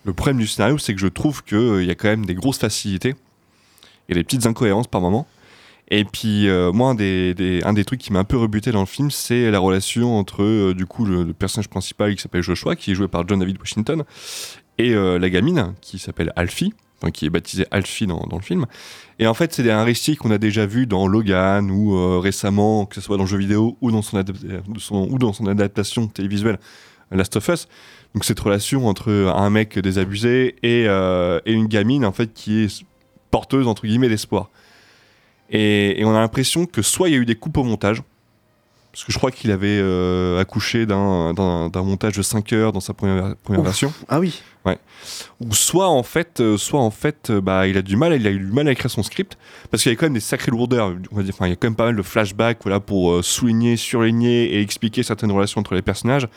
le 0.04 0.14
problème 0.14 0.38
du 0.38 0.48
scénario, 0.48 0.78
c'est 0.78 0.94
que 0.94 1.00
je 1.00 1.08
trouve 1.08 1.44
qu'il 1.44 1.86
y 1.86 1.92
a 1.92 1.96
quand 1.96 2.10
même 2.10 2.26
des 2.26 2.36
grosses 2.36 2.58
facilités 2.58 3.16
et 4.10 4.14
des 4.14 4.24
petites 4.24 4.46
incohérences 4.46 4.88
par 4.88 5.02
moment. 5.02 5.28
Et 5.92 6.06
puis, 6.06 6.48
euh, 6.48 6.72
moi, 6.72 6.92
un 6.92 6.96
des, 6.96 7.84
trucs 7.86 8.00
qui 8.00 8.14
m'a 8.14 8.20
un 8.20 8.24
peu 8.24 8.38
rebuté 8.38 8.72
dans 8.72 8.82
le 8.82 8.86
film, 8.86 9.10
c'est 9.10 9.50
la 9.50 9.58
relation 9.58 10.18
entre, 10.18 10.44
euh, 10.44 10.74
du 10.76 10.86
coup, 10.86 11.04
le, 11.04 11.34
personnage 11.34 11.68
principal 11.68 12.16
qui 12.16 12.22
s'appelle 12.22 12.44
Joshua, 12.44 12.76
qui 12.76 12.92
est 12.92 12.96
joué 12.96 13.08
par 13.08 13.28
John 13.28 13.40
David 13.40 13.58
Washington, 13.60 14.04
et 14.78 14.94
euh, 14.94 15.18
la 15.18 15.30
gamine, 15.32 15.74
qui 15.82 15.98
s'appelle 15.98 16.32
Alfie, 16.36 16.74
qui 17.14 17.26
est 17.26 17.30
baptisée 17.30 17.66
Alfie 17.72 18.06
dans, 18.06 18.28
le 18.32 18.42
film. 18.42 18.66
Et 19.18 19.26
en 19.26 19.34
fait, 19.34 19.54
c'est 19.54 19.70
un 19.72 19.84
récit 19.84 20.16
qu'on 20.16 20.32
a 20.32 20.38
déjà 20.38 20.66
vu 20.66 20.86
dans 20.86 21.08
Logan 21.08 21.72
ou 21.72 22.20
récemment, 22.20 22.86
que 22.86 22.96
ce 22.96 23.02
soit 23.02 23.16
dans 23.16 23.24
le 23.24 23.30
jeu 23.30 23.38
vidéo 23.38 23.78
ou 23.80 23.90
dans 23.90 24.02
son, 24.02 24.22
ou 25.10 25.18
dans 25.18 25.32
son 25.32 25.48
adaptation 25.48 26.08
télévisuelle 26.08 26.60
Last 27.12 27.38
of 27.38 27.48
Us. 27.48 27.70
Donc 28.14 28.26
cette 28.26 28.40
relation 28.42 28.86
entre 28.86 29.10
un 29.34 29.50
mec 29.50 29.80
désabusé 29.80 30.58
et, 30.62 30.84
et 30.84 31.54
une 31.54 31.68
gamine 31.68 32.06
en 32.06 32.12
fait 32.12 32.34
qui 32.34 32.66
est 32.66 32.86
porteuse 33.32 33.66
entre 33.66 33.88
guillemets 33.88 34.10
d'espoir. 34.10 34.50
Et, 35.52 36.02
on 36.06 36.16
a 36.16 36.20
l'impression 36.20 36.66
que 36.66 36.82
soit 36.82 37.10
il 37.10 37.12
y 37.14 37.16
a 37.16 37.20
eu 37.20 37.26
des 37.26 37.36
coupes 37.36 37.58
au 37.58 37.64
montage, 37.64 38.04
parce 38.92 39.04
que 39.04 39.12
je 39.12 39.18
crois 39.18 39.32
qu'il 39.32 39.52
avait 39.52 39.80
euh, 39.82 40.40
accouché 40.40 40.86
d'un 40.86 41.34
montage 41.84 42.14
de 42.18 42.22
5 42.22 42.54
heures 42.54 42.72
dans 42.72 42.80
sa 42.80 42.94
première, 42.94 43.36
première 43.44 43.62
Ouf. 43.62 43.66
version. 43.68 43.94
Ah 44.08 44.20
oui. 44.20 44.42
Ouais. 44.66 44.78
Ou 45.40 45.54
soit 45.54 45.88
en 45.88 46.04
fait, 46.04 46.42
euh, 46.42 46.58
soit 46.58 46.82
en 46.82 46.92
fait, 46.92 47.30
euh, 47.30 47.40
bah, 47.40 47.66
il 47.66 47.78
a 47.78 47.82
du 47.82 47.96
mal, 47.96 48.14
il 48.14 48.28
a 48.28 48.30
eu 48.30 48.40
du 48.40 48.52
mal 48.52 48.68
à 48.68 48.72
écrire 48.74 48.92
son 48.92 49.04
script 49.04 49.38
parce 49.72 49.84
qu'il 49.84 49.92
y 49.92 49.96
a 49.96 49.98
quand 49.98 50.08
même 50.08 50.14
des 50.14 50.20
sacrées 50.20 50.52
lourdeurs. 50.52 50.94
On 51.12 51.16
va 51.16 51.24
dire, 51.24 51.34
enfin, 51.34 51.46
il 51.48 51.52
y 51.52 51.54
a 51.54 51.56
quand 51.56 51.68
même 51.68 51.76
pas 51.78 51.86
mal 51.86 51.96
de 51.96 52.02
flashbacks, 52.02 52.58
voilà, 52.64 52.82
pour 52.82 53.12
euh, 53.14 53.22
souligner, 53.22 53.78
surligner 53.78 54.56
et 54.56 54.62
expliquer 54.62 55.02
certaines 55.02 55.32
relations 55.32 55.60
entre 55.62 55.76
les 55.76 55.82
personnages. 55.82 56.28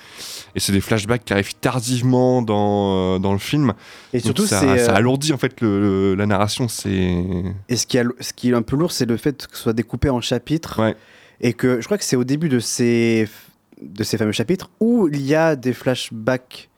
Et 0.54 0.60
c'est 0.60 0.70
des 0.72 0.80
flashbacks 0.80 1.24
qui 1.24 1.32
arrivent 1.32 1.54
tardivement 1.56 2.42
dans, 2.42 3.16
euh, 3.16 3.18
dans 3.18 3.32
le 3.32 3.38
film. 3.40 3.72
Et 4.12 4.18
Donc 4.18 4.24
surtout, 4.26 4.46
ça, 4.46 4.78
ça 4.78 4.94
alourdit 4.94 5.32
en 5.32 5.38
fait 5.38 5.60
le- 5.60 5.80
le- 5.80 6.14
la 6.14 6.26
narration. 6.26 6.68
C'est 6.68 7.14
Et 7.68 7.76
ce 7.76 7.86
qui, 7.88 7.98
a- 7.98 8.04
ce 8.20 8.32
qui 8.32 8.50
est 8.50 8.54
un 8.54 8.62
peu 8.62 8.76
lourd, 8.76 8.92
c'est 8.92 9.06
le 9.06 9.16
fait 9.16 9.46
que 9.48 9.56
ce 9.56 9.62
soit 9.64 9.72
découpé 9.72 10.10
en 10.10 10.20
chapitres. 10.20 10.80
Et 11.42 11.52
que 11.54 11.80
je 11.80 11.86
crois 11.86 11.98
que 11.98 12.04
c'est 12.04 12.16
au 12.16 12.24
début 12.24 12.48
de 12.48 12.60
ces, 12.60 13.28
de 13.80 14.04
ces 14.04 14.16
fameux 14.16 14.32
chapitres 14.32 14.70
où 14.80 15.08
il 15.12 15.20
y 15.22 15.34
a 15.34 15.56
des 15.56 15.72
flashbacks 15.72 16.68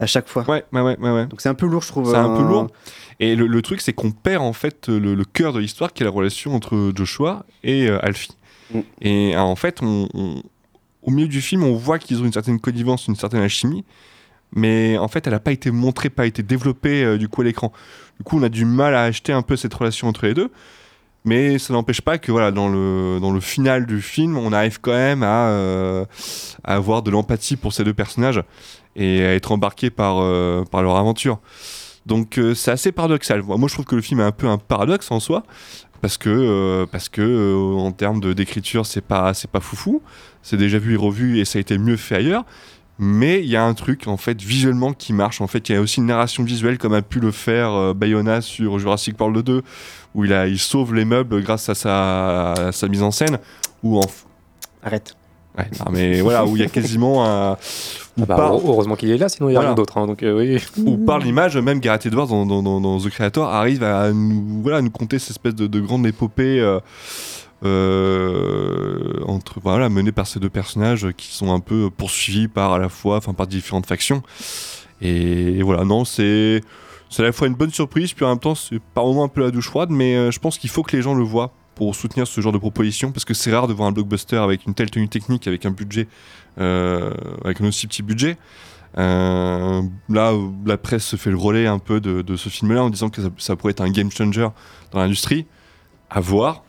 à 0.00 0.06
chaque 0.06 0.28
fois. 0.28 0.44
Ouais, 0.50 0.64
ouais, 0.72 0.80
ouais, 0.82 0.96
ouais. 0.98 1.26
Donc 1.26 1.40
c'est 1.40 1.48
un 1.48 1.54
peu 1.54 1.66
lourd, 1.66 1.82
je 1.82 1.88
trouve. 1.88 2.10
C'est 2.10 2.16
un 2.16 2.36
peu 2.36 2.42
euh, 2.42 2.48
lourd. 2.48 2.66
Et 3.20 3.34
le, 3.36 3.46
le 3.46 3.62
truc, 3.62 3.80
c'est 3.80 3.92
qu'on 3.92 4.10
perd 4.10 4.42
en 4.42 4.52
fait 4.52 4.88
le, 4.88 5.14
le 5.14 5.24
cœur 5.24 5.52
de 5.52 5.60
l'histoire, 5.60 5.92
qui 5.92 6.02
est 6.02 6.06
la 6.06 6.10
relation 6.10 6.54
entre 6.54 6.92
Joshua 6.94 7.46
et 7.64 7.88
euh, 7.88 8.04
Alfie. 8.04 8.36
Mm. 8.74 8.80
Et 9.00 9.36
euh, 9.36 9.40
en 9.40 9.56
fait, 9.56 9.80
on- 9.82 10.08
on- 10.14 10.42
au 11.02 11.10
milieu 11.10 11.28
du 11.28 11.40
film, 11.40 11.64
on 11.64 11.74
voit 11.74 11.98
qu'ils 11.98 12.20
ont 12.20 12.24
une 12.24 12.32
certaine 12.32 12.60
connivence, 12.60 13.08
une 13.08 13.16
certaine 13.16 13.40
alchimie, 13.40 13.84
mais 14.54 14.98
en 14.98 15.08
fait, 15.08 15.26
elle 15.26 15.32
n'a 15.32 15.40
pas 15.40 15.50
été 15.52 15.70
montrée, 15.70 16.10
pas 16.10 16.26
été 16.26 16.42
développée 16.42 17.02
euh, 17.04 17.16
du 17.18 17.28
coup 17.28 17.40
à 17.40 17.44
l'écran. 17.44 17.72
Du 18.18 18.24
coup, 18.24 18.38
on 18.38 18.42
a 18.42 18.48
du 18.48 18.64
mal 18.64 18.94
à 18.94 19.04
acheter 19.04 19.32
un 19.32 19.42
peu 19.42 19.56
cette 19.56 19.72
relation 19.74 20.06
entre 20.08 20.26
les 20.26 20.34
deux. 20.34 20.50
Mais 21.24 21.58
ça 21.58 21.72
n'empêche 21.72 22.00
pas 22.00 22.18
que 22.18 22.32
voilà, 22.32 22.50
dans 22.50 22.68
le, 22.68 23.18
dans 23.20 23.30
le 23.30 23.40
final 23.40 23.86
du 23.86 24.02
film, 24.02 24.36
on 24.36 24.52
arrive 24.52 24.80
quand 24.80 24.92
même 24.92 25.22
à, 25.22 25.48
euh, 25.50 26.04
avoir 26.64 27.02
de 27.02 27.10
l'empathie 27.10 27.56
pour 27.56 27.72
ces 27.72 27.84
deux 27.84 27.94
personnages 27.94 28.42
et 28.96 29.24
à 29.24 29.34
être 29.34 29.52
embarqué 29.52 29.90
par, 29.90 30.18
euh, 30.18 30.64
par 30.64 30.82
leur 30.82 30.96
aventure. 30.96 31.38
Donc 32.06 32.38
euh, 32.38 32.54
c'est 32.54 32.72
assez 32.72 32.90
paradoxal. 32.90 33.42
Moi, 33.42 33.68
je 33.68 33.74
trouve 33.74 33.84
que 33.84 33.94
le 33.94 34.02
film 34.02 34.18
est 34.20 34.24
un 34.24 34.32
peu 34.32 34.48
un 34.48 34.58
paradoxe 34.58 35.12
en 35.12 35.20
soi, 35.20 35.44
parce 36.00 36.18
que, 36.18 36.84
parce 36.90 37.08
que 37.08 37.76
en 37.76 37.92
termes 37.92 38.34
d'écriture, 38.34 38.84
c'est 38.84 39.00
pas, 39.00 39.32
c'est 39.34 39.50
pas 39.50 39.60
foufou. 39.60 40.02
C'est 40.42 40.56
déjà 40.56 40.78
vu 40.78 40.94
et 40.94 40.96
revu 40.96 41.38
et 41.38 41.44
ça 41.44 41.58
a 41.58 41.60
été 41.60 41.78
mieux 41.78 41.96
fait 41.96 42.16
ailleurs. 42.16 42.44
Mais 43.04 43.40
il 43.40 43.46
y 43.50 43.56
a 43.56 43.64
un 43.64 43.74
truc 43.74 44.06
en 44.06 44.16
fait 44.16 44.40
visuellement 44.40 44.92
qui 44.92 45.12
marche. 45.12 45.40
En 45.40 45.48
fait, 45.48 45.68
il 45.68 45.72
y 45.72 45.74
a 45.76 45.80
aussi 45.80 45.98
une 45.98 46.06
narration 46.06 46.44
visuelle 46.44 46.78
comme 46.78 46.94
a 46.94 47.02
pu 47.02 47.18
le 47.18 47.32
faire 47.32 47.72
euh, 47.72 47.94
Bayona 47.94 48.40
sur 48.40 48.78
Jurassic 48.78 49.18
World 49.20 49.44
2, 49.44 49.62
où 50.14 50.24
il, 50.24 50.32
a, 50.32 50.46
il 50.46 50.58
sauve 50.58 50.94
les 50.94 51.04
meubles 51.04 51.42
grâce 51.42 51.68
à 51.68 51.74
sa, 51.74 52.52
à 52.52 52.70
sa 52.70 52.86
mise 52.86 53.02
en 53.02 53.10
scène. 53.10 53.38
Où 53.82 53.98
en... 53.98 54.04
Arrête. 54.84 55.16
Ouais, 55.58 55.66
non, 55.80 55.86
mais 55.92 56.20
voilà, 56.20 56.46
où 56.46 56.56
il 56.56 56.60
y 56.62 56.64
a 56.64 56.68
quasiment 56.68 57.26
un. 57.26 57.52
Ah 57.52 57.56
bah, 58.18 58.36
par- 58.36 58.54
Heureusement 58.54 58.94
qu'il 58.94 59.10
est 59.10 59.18
là, 59.18 59.28
sinon 59.28 59.48
il 59.48 59.52
n'y 59.52 59.56
a 59.56 59.60
Voilà. 59.60 59.70
rien 59.70 59.74
d'autre. 59.74 59.98
hein, 59.98 60.06
donc 60.06 60.22
euh, 60.22 60.38
oui. 60.38 60.62
Ou 60.86 60.96
par 60.96 61.18
l'image, 61.18 61.56
même 61.58 61.80
Gareth 61.80 62.06
Edwards 62.06 62.28
dans, 62.28 62.46
dans, 62.46 62.62
dans- 62.62 62.80
dans 62.80 62.98
The 63.00 63.10
Creator 63.10 63.48
arrive 63.48 63.82
à 63.82 64.12
nous, 64.12 64.62
voilà, 64.62 64.78
à 64.78 64.80
nous 64.80 64.90
conter 64.90 65.18
cette 65.18 65.32
espèce 65.32 65.54
de, 65.56 65.66
de 65.66 65.80
grande 65.80 66.06
épopée 66.06 66.60
euh, 66.60 66.78
euh, 67.64 69.20
entre, 69.26 69.60
voilà, 69.60 69.88
menée 69.88 70.12
par 70.12 70.26
ces 70.26 70.40
deux 70.40 70.50
personnages 70.50 71.08
qui 71.16 71.28
sont 71.28 71.52
un 71.52 71.60
peu 71.60 71.90
poursuivis 71.90 72.48
par 72.48 72.72
à 72.72 72.78
la 72.78 72.88
fois, 72.88 73.18
enfin 73.18 73.34
par 73.34 73.46
différentes 73.46 73.86
factions. 73.86 74.22
Et, 75.00 75.62
voilà, 75.62 75.84
non, 75.84 76.04
c'est 76.04 76.60
c'est 77.10 77.22
à 77.22 77.26
la 77.26 77.32
fois 77.32 77.46
une 77.46 77.54
bonne 77.54 77.72
surprise, 77.72 78.14
puis 78.14 78.24
en 78.24 78.30
même 78.30 78.38
temps 78.38 78.54
c'est 78.54 78.80
par 78.94 79.04
moments 79.04 79.24
un 79.24 79.28
peu 79.28 79.42
la 79.42 79.50
douche 79.50 79.68
froide, 79.68 79.90
mais 79.90 80.16
euh, 80.16 80.30
je 80.30 80.38
pense 80.38 80.56
qu'il 80.56 80.70
faut 80.70 80.82
que 80.82 80.96
les 80.96 81.02
gens 81.02 81.14
le 81.14 81.24
voient 81.24 81.52
pour 81.74 81.94
soutenir 81.94 82.26
ce 82.26 82.40
genre 82.40 82.52
de 82.52 82.58
proposition, 82.58 83.12
parce 83.12 83.24
que 83.24 83.34
c'est 83.34 83.52
rare 83.52 83.68
de 83.68 83.74
voir 83.74 83.88
un 83.88 83.92
blockbuster 83.92 84.36
avec 84.36 84.66
une 84.66 84.74
telle 84.74 84.90
tenue 84.90 85.08
technique, 85.08 85.46
avec 85.46 85.66
un 85.66 85.70
budget, 85.70 86.08
euh, 86.58 87.12
avec 87.44 87.60
un 87.60 87.66
aussi 87.66 87.86
petit 87.86 88.02
budget. 88.02 88.38
Euh, 88.98 89.82
là, 90.08 90.32
la 90.66 90.76
presse 90.78 91.04
se 91.04 91.16
fait 91.16 91.30
le 91.30 91.36
relais 91.36 91.66
un 91.66 91.78
peu 91.78 92.00
de, 92.00 92.22
de 92.22 92.36
ce 92.36 92.48
film-là 92.48 92.84
en 92.84 92.90
disant 92.90 93.10
que 93.10 93.22
ça, 93.22 93.28
ça 93.38 93.56
pourrait 93.56 93.72
être 93.72 93.80
un 93.80 93.90
game 93.90 94.10
changer 94.10 94.48
dans 94.90 94.98
l'industrie. 94.98 95.46
À 96.10 96.20
voir. 96.20 96.62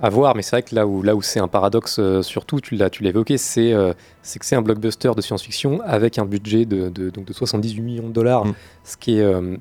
À 0.00 0.10
voir, 0.10 0.36
mais 0.36 0.42
c'est 0.42 0.52
vrai 0.52 0.62
que 0.62 0.74
là 0.76 0.86
où, 0.86 1.02
là 1.02 1.16
où 1.16 1.22
c'est 1.22 1.40
un 1.40 1.48
paradoxe, 1.48 1.96
euh, 1.98 2.22
surtout, 2.22 2.60
tu 2.60 2.76
l'as, 2.76 2.88
tu 2.88 3.02
l'as 3.02 3.10
évoqué, 3.10 3.36
c'est, 3.36 3.72
euh, 3.72 3.92
c'est 4.22 4.38
que 4.38 4.46
c'est 4.46 4.54
un 4.54 4.62
blockbuster 4.62 5.10
de 5.16 5.20
science-fiction 5.20 5.80
avec 5.84 6.18
un 6.18 6.24
budget 6.24 6.66
de, 6.66 6.88
de, 6.88 7.10
donc 7.10 7.24
de 7.24 7.32
78 7.32 7.80
millions 7.80 8.08
de 8.08 8.12
dollars, 8.12 8.44
ce 8.84 8.96
qui 8.96 9.18
est 9.18 9.22
euh, 9.22 9.56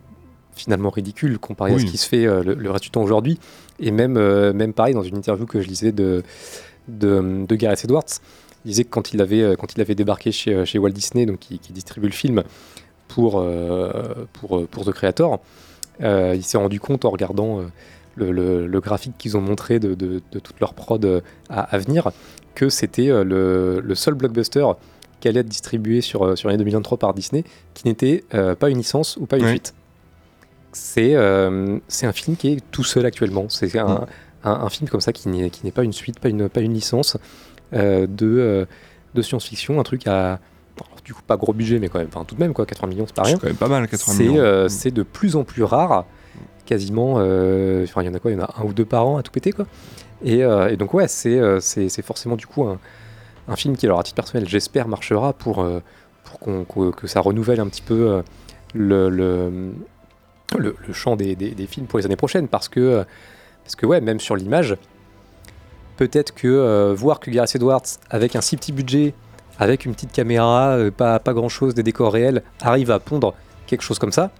finalement 0.53 0.91
ridicule 0.91 1.39
comparé 1.39 1.73
à 1.73 1.79
ce 1.79 1.85
qui 1.85 1.97
se 1.97 2.07
fait 2.07 2.25
le, 2.25 2.53
le 2.53 2.71
reste 2.71 2.83
du 2.83 2.91
temps 2.91 3.01
aujourd'hui. 3.01 3.39
Et 3.79 3.89
même, 3.91 4.13
même 4.53 4.73
pareil, 4.73 4.93
dans 4.93 5.03
une 5.03 5.17
interview 5.17 5.45
que 5.45 5.61
je 5.61 5.67
lisais 5.67 5.91
de, 5.91 6.23
de, 6.87 7.45
de 7.47 7.55
Gareth 7.55 7.83
Edwards, 7.85 8.05
il 8.65 8.69
disait 8.69 8.83
que 8.83 8.89
quand 8.89 9.13
il 9.13 9.21
avait, 9.21 9.55
quand 9.57 9.73
il 9.75 9.81
avait 9.81 9.95
débarqué 9.95 10.31
chez, 10.31 10.65
chez 10.65 10.79
Walt 10.79 10.91
Disney, 10.91 11.25
donc 11.25 11.39
qui, 11.39 11.59
qui 11.59 11.73
distribue 11.73 12.07
le 12.07 12.13
film 12.13 12.43
pour, 13.07 13.43
pour, 14.33 14.67
pour 14.67 14.85
The 14.85 14.91
Creator, 14.91 15.39
il 15.99 16.43
s'est 16.43 16.57
rendu 16.57 16.79
compte 16.79 17.05
en 17.05 17.11
regardant 17.11 17.61
le, 18.17 18.31
le- 18.31 18.67
le 18.67 18.79
graphique 18.81 19.13
qu'ils 19.17 19.37
ont 19.37 19.41
montré 19.41 19.79
de, 19.79 19.93
de- 19.95 20.21
de 20.31 20.39
toute 20.39 20.59
leur 20.59 20.73
prod 20.73 21.03
euh, 21.05 21.21
à, 21.49 21.61
à 21.61 21.77
venir, 21.77 22.11
que 22.55 22.67
c'était 22.69 23.09
euh, 23.09 23.23
le, 23.23 23.79
le 23.79 23.95
seul 23.95 24.15
blockbuster 24.15 24.65
qui 25.21 25.27
allait 25.27 25.39
être 25.39 25.47
distribué 25.47 26.01
sur, 26.01 26.25
euh, 26.25 26.35
sur 26.35 26.49
l'année 26.49 26.59
2023 26.59 26.97
par 26.97 27.13
Disney, 27.13 27.43
qui 27.73 27.87
n'était 27.87 28.23
euh, 28.33 28.55
pas 28.55 28.69
une 28.69 28.77
licence 28.77 29.17
ou 29.17 29.25
pas 29.25 29.37
une 29.37 29.43
Oui. 29.45 29.49
suite. 29.51 29.73
C'est 30.73 31.15
euh, 31.15 31.79
c'est 31.87 32.05
un 32.05 32.11
film 32.11 32.35
qui 32.35 32.49
est 32.53 32.61
tout 32.71 32.83
seul 32.83 33.05
actuellement. 33.05 33.45
C'est 33.49 33.77
un, 33.79 33.85
Mm. 33.85 34.05
un- 34.43 34.51
un 34.65 34.69
film 34.69 34.89
comme 34.89 35.01
ça 35.01 35.13
qui 35.13 35.27
n'est 35.29 35.71
pas 35.71 35.83
une 35.83 35.93
suite, 35.93 36.19
pas 36.19 36.29
une, 36.29 36.49
pas 36.49 36.61
une 36.61 36.73
licence 36.73 37.17
euh, 37.73 38.05
de, 38.07 38.67
de 39.15 39.21
science-fiction, 39.21 39.79
un 39.79 39.83
truc 39.83 40.05
à. 40.07 40.39
du 41.03 41.13
coup, 41.13 41.21
pas 41.25 41.37
gros 41.37 41.53
budget, 41.53 41.79
mais 41.79 41.87
quand 41.89 41.99
même, 41.99 42.09
enfin, 42.13 42.23
tout 42.25 42.35
de 42.35 42.39
même, 42.39 42.53
quoi, 42.53 42.65
80 42.65 42.87
millions, 42.89 43.05
c'est 43.07 43.15
pas 43.15 43.23
C'est 43.23 43.29
rien. 43.31 43.37
quand 43.39 43.47
même 43.47 43.55
pas 43.55 43.67
mal, 43.69 43.87
80 43.87 44.13
C'est, 44.17 44.23
millions. 44.23 44.37
euh, 44.43 44.67
c'est 44.67 44.91
de 44.91 45.03
plus 45.03 45.35
en 45.35 45.43
plus 45.43 45.63
rare, 45.63 46.05
quasiment. 46.67 47.15
euh, 47.17 47.83
Enfin, 47.85 48.03
il 48.03 48.05
y 48.05 48.09
en 48.09 48.13
a 48.13 48.19
quoi 48.19 48.29
Il 48.31 48.37
y 48.37 48.39
en 48.39 48.43
a 48.43 48.53
un 48.59 48.63
ou 48.63 48.73
deux 48.73 48.85
par 48.85 49.07
an 49.07 49.17
à 49.17 49.23
tout 49.23 49.31
péter, 49.31 49.51
quoi. 49.51 49.65
Et, 50.23 50.43
euh, 50.43 50.75
donc, 50.75 50.93
ouais, 50.93 51.07
c'est 51.07 51.39
euh, 51.39 51.59
c'est 51.59 52.01
forcément 52.03 52.35
du 52.35 52.45
coup 52.47 52.63
un, 52.65 52.79
un 53.47 53.55
film 53.55 53.75
qui, 53.75 53.85
alors 53.87 53.99
à 53.99 54.03
titre 54.03 54.15
personnel, 54.15 54.47
j'espère 54.47 54.87
marchera 54.87 55.33
pour, 55.33 55.65
pour 56.23 56.95
que 56.95 57.07
ça 57.07 57.19
renouvelle 57.21 57.59
un 57.59 57.67
petit 57.67 57.81
peu 57.81 58.21
le, 58.73 59.09
le, 59.09 59.73
le, 60.57 60.75
champ 60.93 61.15
des, 61.15 61.35
des- 61.35 61.67
films 61.67 61.87
pour 61.87 61.99
les 61.99 62.05
années 62.05 62.15
prochaines. 62.15 62.47
Parce 62.47 62.67
que, 62.69 63.03
parce 63.63 63.75
que 63.75 63.85
ouais, 63.85 64.01
même 64.01 64.19
sur 64.19 64.35
l'image, 64.35 64.75
peut-être 65.97 66.33
que 66.33 66.93
voir 66.93 67.19
que 67.19 67.31
Gareth 67.31 67.55
Edwards, 67.55 67.81
avec 68.09 68.35
un 68.35 68.41
si 68.41 68.57
petit 68.57 68.71
budget, 68.71 69.13
avec 69.59 69.85
une 69.85 69.93
petite 69.93 70.11
caméra, 70.11 70.77
pas, 70.95 71.19
pas 71.19 71.33
grand-chose, 71.33 71.73
des 71.73 71.83
décors 71.83 72.13
réels, 72.13 72.43
arrive 72.61 72.91
à 72.91 72.99
pondre 72.99 73.33
quelque 73.65 73.81
chose 73.83 73.99
comme 73.99 74.11
ça, 74.11 74.31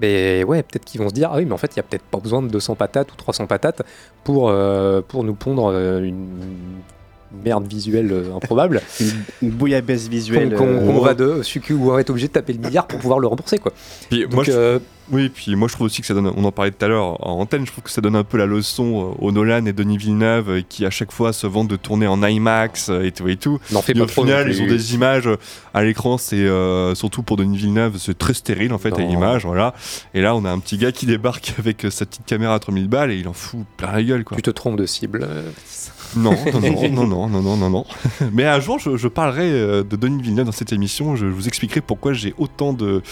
mais 0.00 0.44
ouais, 0.44 0.62
peut-être 0.62 0.84
qu'ils 0.84 1.00
vont 1.00 1.08
se 1.08 1.14
dire, 1.14 1.30
ah 1.32 1.36
oui, 1.36 1.44
mais 1.44 1.52
en 1.52 1.56
fait, 1.56 1.74
il 1.74 1.78
n'y 1.78 1.80
a 1.80 1.84
peut-être 1.84 2.04
pas 2.04 2.18
besoin 2.18 2.42
de 2.42 2.48
200 2.48 2.74
patates 2.74 3.12
ou 3.12 3.16
300 3.16 3.46
patates 3.46 3.82
pour, 4.24 4.48
euh, 4.48 5.00
pour 5.06 5.24
nous 5.24 5.34
pondre 5.34 5.70
euh, 5.72 6.02
une 6.02 6.82
merde 7.44 7.66
visuelle 7.66 8.10
euh, 8.12 8.36
improbable. 8.36 8.80
une, 9.00 9.10
une 9.42 9.50
bouillabaisse 9.50 10.08
visuelle. 10.08 10.54
Qu'on 10.54 10.66
euh, 10.66 11.00
va 11.00 11.14
de, 11.14 11.42
celui 11.42 11.60
qui- 11.60 11.72
où 11.72 11.90
on 11.90 11.94
va 11.94 12.00
être 12.00 12.10
obligé 12.10 12.28
de 12.28 12.32
taper 12.32 12.52
le 12.52 12.58
milliard 12.60 12.86
pour 12.86 12.98
pouvoir 12.98 13.18
le 13.18 13.26
rembourser, 13.26 13.58
quoi. 13.58 13.72
Puis 14.10 14.22
Donc, 14.22 14.32
moi, 14.34 14.44
je- 14.44 14.52
euh, 14.52 14.78
Oui, 15.12 15.28
puis 15.28 15.54
moi 15.54 15.68
je 15.68 15.74
trouve 15.74 15.84
aussi 15.86 16.00
que 16.00 16.06
ça 16.06 16.14
donne, 16.14 16.32
on 16.34 16.44
en 16.44 16.50
parlait 16.52 16.70
tout 16.70 16.82
à 16.82 16.88
l'heure 16.88 17.18
en 17.26 17.38
antenne, 17.38 17.66
je 17.66 17.70
trouve 17.72 17.84
que 17.84 17.90
ça 17.90 18.00
donne 18.00 18.16
un 18.16 18.24
peu 18.24 18.38
la 18.38 18.46
leçon 18.46 19.12
euh, 19.20 19.24
aux 19.26 19.32
Nolan 19.32 19.66
et 19.66 19.74
Denis 19.74 19.98
Villeneuve 19.98 20.48
euh, 20.50 20.60
qui 20.66 20.86
à 20.86 20.90
chaque 20.90 21.12
fois 21.12 21.34
se 21.34 21.46
vantent 21.46 21.68
de 21.68 21.76
tourner 21.76 22.06
en 22.06 22.22
IMAX 22.22 22.88
euh, 22.88 23.02
et 23.04 23.12
tout 23.12 23.28
et 23.28 23.36
tout. 23.36 23.58
N'en 23.70 23.82
fais 23.82 23.92
Et 23.92 23.94
pas 23.96 24.04
au 24.04 24.06
trop 24.06 24.22
final, 24.22 24.48
ils 24.50 24.62
ont 24.62 24.66
des 24.66 24.94
images 24.94 25.26
euh, 25.26 25.36
à 25.74 25.84
l'écran, 25.84 26.16
c'est 26.16 26.36
euh, 26.36 26.94
surtout 26.94 27.22
pour 27.22 27.36
Denis 27.36 27.58
Villeneuve, 27.58 27.98
c'est 27.98 28.16
très 28.16 28.32
stérile 28.32 28.72
en 28.72 28.78
fait 28.78 28.94
à 28.94 28.98
Non. 29.02 29.08
l'image, 29.10 29.44
voilà. 29.44 29.74
Et 30.14 30.22
là, 30.22 30.34
on 30.34 30.44
a 30.46 30.50
un 30.50 30.58
petit 30.58 30.78
gars 30.78 30.90
qui 30.90 31.04
débarque 31.04 31.52
avec 31.58 31.84
euh, 31.84 31.90
sa 31.90 32.06
petite 32.06 32.24
caméra 32.24 32.54
à 32.54 32.58
3000 32.58 32.88
balles 32.88 33.10
et 33.10 33.18
il 33.18 33.28
en 33.28 33.34
fout 33.34 33.60
plein 33.76 33.92
la 33.92 34.02
gueule 34.02 34.24
quoi. 34.24 34.36
Tu 34.38 34.42
te 34.42 34.50
trompes 34.50 34.76
de 34.78 34.86
cible. 34.86 35.28
Non, 36.16 36.32
non, 36.52 36.60
non, 36.60 37.06
non, 37.06 37.28
non, 37.28 37.42
non, 37.42 37.56
non, 37.56 37.70
non. 37.70 37.84
Mais 38.32 38.44
un 38.44 38.60
jour, 38.60 38.78
je, 38.78 39.08
parlerai 39.08 39.50
euh, 39.50 39.82
de 39.82 39.96
Denis 39.96 40.22
Villeneuve 40.22 40.46
dans 40.46 40.52
cette 40.52 40.72
émission. 40.72 41.16
Je, 41.16 41.26
vous 41.26 41.48
expliquerai 41.48 41.80
pourquoi 41.80 42.12
j'ai 42.12 42.34
autant 42.38 42.72
de, 42.72 43.02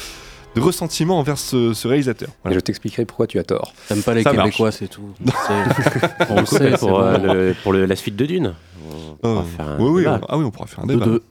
de 0.54 0.60
ressentiment 0.60 1.18
envers 1.18 1.38
ce, 1.38 1.86
réalisateur. 1.86 2.28
Je 2.50 2.60
t'expliquerai 2.60 3.04
pourquoi 3.04 3.26
tu 3.26 3.38
as 3.38 3.44
tort. 3.44 3.72
T'aimes 3.88 4.02
pas 4.02 4.14
les 4.14 4.24
Québécois, 4.24 4.72
c'est 4.72 4.88
tout. 4.88 5.10
on 6.30 6.40
le 6.40 6.46
sait 6.46 6.76
pour, 6.78 7.00
euh, 7.00 7.86
la 7.86 7.96
suite 7.96 8.16
de 8.16 8.26
Dune. 8.26 8.54
On 9.22 9.44
euh, 9.60 9.76
oui, 9.78 10.04
ah 10.06 10.36
oui, 10.36 10.44
on 10.44 10.50
pourra 10.50 10.66
faire 10.66 10.84
un 10.84 10.86
débat. 10.86 11.06
De 11.06 11.22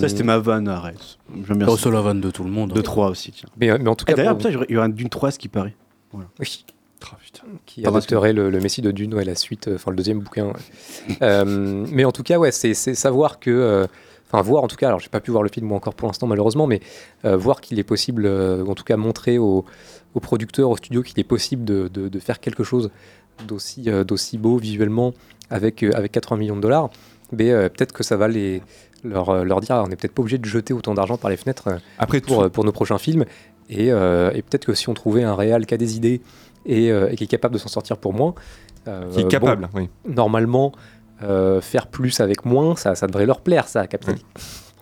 ça 0.00 0.08
c'était 0.08 0.24
ma 0.24 0.38
vanne, 0.38 0.68
arrête. 0.68 1.18
J'aime 1.46 1.58
bien. 1.58 1.68
Oh, 1.68 1.90
la 1.90 2.00
vanne 2.00 2.20
de 2.20 2.30
tout 2.30 2.44
le 2.44 2.50
monde. 2.50 2.72
De 2.72 2.80
3 2.80 3.08
aussi, 3.08 3.32
tiens. 3.32 3.48
Mais, 3.58 3.70
en 3.70 3.94
tout 3.94 4.04
cas, 4.04 4.14
d'ailleurs, 4.14 4.36
il 4.68 4.74
y 4.74 4.76
aura 4.76 4.86
une 4.86 4.92
Dune 4.92 5.08
3 5.08 5.30
ce 5.30 5.38
qui 5.38 5.48
paraît. 5.48 5.74
Oui. 6.12 6.64
Ah, 7.02 7.46
qui 7.66 7.82
Pardon, 7.82 7.98
adopterait 7.98 8.32
le, 8.32 8.50
le 8.50 8.60
Messie 8.60 8.82
de 8.82 8.90
Dune, 8.90 9.14
ouais, 9.14 9.24
la 9.24 9.34
suite, 9.34 9.68
euh, 9.68 9.76
enfin 9.76 9.90
le 9.90 9.96
deuxième 9.96 10.20
bouquin. 10.20 10.46
ouais. 10.46 10.52
Euh, 11.22 11.84
mais 11.90 12.04
en 12.04 12.12
tout 12.12 12.22
cas, 12.22 12.38
ouais, 12.38 12.52
c'est 12.52 12.74
savoir 12.74 13.40
que, 13.40 13.50
euh, 13.50 13.86
enfin 14.30 14.42
voir 14.42 14.62
en 14.64 14.68
tout 14.68 14.76
cas, 14.76 14.88
alors 14.88 15.00
j'ai 15.00 15.08
pas 15.08 15.20
pu 15.20 15.30
voir 15.30 15.42
le 15.42 15.48
film 15.48 15.66
moi 15.66 15.76
encore 15.76 15.94
pour 15.94 16.08
l'instant 16.08 16.26
malheureusement, 16.26 16.66
mais 16.66 16.80
voir 17.24 17.60
qu'il 17.60 17.78
est 17.78 17.84
possible, 17.84 18.26
en 18.28 18.74
tout 18.74 18.84
cas 18.84 18.96
montrer 18.96 19.38
aux, 19.38 19.64
aux 20.14 20.20
producteurs, 20.20 20.70
aux 20.70 20.76
studios 20.76 21.02
qu'il 21.02 21.18
est 21.18 21.24
possible 21.24 21.64
de, 21.64 21.88
de- 21.88 22.08
de 22.08 22.18
faire 22.20 22.38
quelque 22.40 22.62
chose 22.64 22.90
d'aussi 23.46 23.88
d'aussi 24.06 24.36
beau 24.38 24.58
visuellement 24.58 25.14
avec, 25.48 25.82
avec 25.82 26.12
80 26.12 26.36
millions 26.36 26.56
de 26.56 26.60
dollars, 26.60 26.90
mais 27.32 27.46
peut-être 27.70 27.92
que 27.92 28.02
ça 28.04 28.16
va 28.16 28.28
les 28.28 28.62
leur, 29.02 29.44
leur 29.44 29.60
dire, 29.60 29.76
ah, 29.76 29.82
on 29.84 29.88
n'est 29.88 29.96
peut-être 29.96 30.12
pas 30.14 30.20
obligé 30.20 30.36
de 30.38 30.44
jeter 30.44 30.74
autant 30.74 30.92
d'argent 30.94 31.16
par 31.16 31.30
les 31.30 31.36
fenêtres 31.38 31.68
Après, 31.98 32.20
pour, 32.20 32.44
tout- 32.44 32.50
pour 32.50 32.64
nos 32.64 32.72
prochains 32.72 32.98
films. 32.98 33.24
Et, 33.70 33.86
et 33.86 34.42
peut-être 34.42 34.66
que 34.66 34.74
si 34.74 34.88
on 34.88 34.94
trouvait 34.94 35.22
un 35.22 35.34
réal 35.36 35.64
qui 35.64 35.72
a 35.74 35.76
des 35.76 35.96
idées 35.96 36.20
et, 36.66 36.90
euh, 36.90 37.10
et 37.10 37.16
qui 37.16 37.24
est 37.24 37.28
capable 37.28 37.54
de 37.54 37.58
s'en 37.58 37.68
sortir 37.68 37.96
pour 37.96 38.12
moins, 38.12 38.34
euh, 38.88 39.10
qui 39.10 39.20
est 39.20 39.22
bon, 39.24 39.28
capable, 39.28 39.68
oui. 39.74 39.88
normalement, 40.06 40.72
euh, 41.22 41.60
faire 41.60 41.86
plus 41.86 42.20
avec 42.20 42.44
moins, 42.44 42.76
ça, 42.76 42.94
ça 42.94 43.06
devrait 43.06 43.26
leur 43.26 43.40
plaire, 43.40 43.68
ça, 43.68 43.86
capitalisme. 43.86 44.26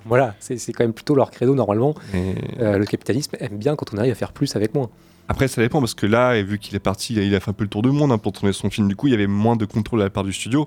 Voilà, 0.04 0.34
c'est 0.38 0.56
quand 0.72 0.84
même 0.84 0.94
plutôt 0.94 1.14
leur 1.14 1.30
credo 1.30 1.54
normalement. 1.54 1.94
Et- 2.14 2.34
le 2.58 2.84
capitalisme 2.86 3.36
aime 3.40 3.58
bien 3.58 3.76
quand 3.76 3.92
on 3.92 3.98
arrive 3.98 4.12
à 4.12 4.14
faire 4.14 4.32
plus 4.32 4.56
avec 4.56 4.72
moins. 4.72 4.88
Après, 5.28 5.48
ça 5.48 5.60
dépend 5.60 5.80
parce 5.80 5.92
que 5.92 6.06
là, 6.06 6.36
et 6.36 6.42
vu 6.42 6.58
qu'il 6.58 6.74
est 6.74 6.80
parti, 6.80 7.14
il 7.14 7.34
a 7.34 7.40
fait 7.40 7.50
un 7.50 7.52
peu 7.52 7.64
le 7.64 7.68
tour 7.68 7.82
du 7.82 7.90
monde 7.90 8.10
hein, 8.10 8.16
pour 8.16 8.32
tourner 8.32 8.54
son 8.54 8.70
film. 8.70 8.88
Du 8.88 8.96
coup, 8.96 9.08
il 9.08 9.10
y 9.10 9.14
avait 9.14 9.26
moins 9.26 9.56
de 9.56 9.66
contrôle 9.66 9.98
de 9.98 10.04
la 10.04 10.10
part 10.10 10.24
du 10.24 10.32
studio. 10.32 10.66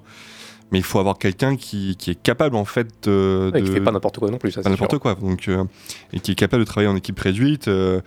Mais 0.72 0.80
il 0.80 0.84
faut 0.84 1.00
avoir 1.00 1.18
quelqu'un 1.18 1.58
qui, 1.58 1.98
qui 1.98 2.12
est 2.12 2.22
capable 2.22 2.56
en 2.56 2.64
fait 2.66 2.88
de. 3.04 3.52
Ouais, 3.54 3.62
qui 3.62 3.68
de- 3.68 3.74
fait 3.74 3.82
pas 3.82 3.92
n'importe 3.92 4.20
quoi 4.20 4.32
non 4.32 4.38
plus. 4.38 4.52
Ça, 4.52 4.62
pas 4.62 4.70
n'importe 4.70 4.98
quoi. 5.00 5.16
Donc, 5.16 5.48
euh, 5.50 5.66
et 6.14 6.20
qui 6.22 6.32
est 6.32 6.36
capable 6.36 6.64
de 6.64 6.66
travailler 6.68 6.88
en 6.90 6.96
équipe 6.96 7.20
réduite. 7.20 7.68
euh, 7.68 8.00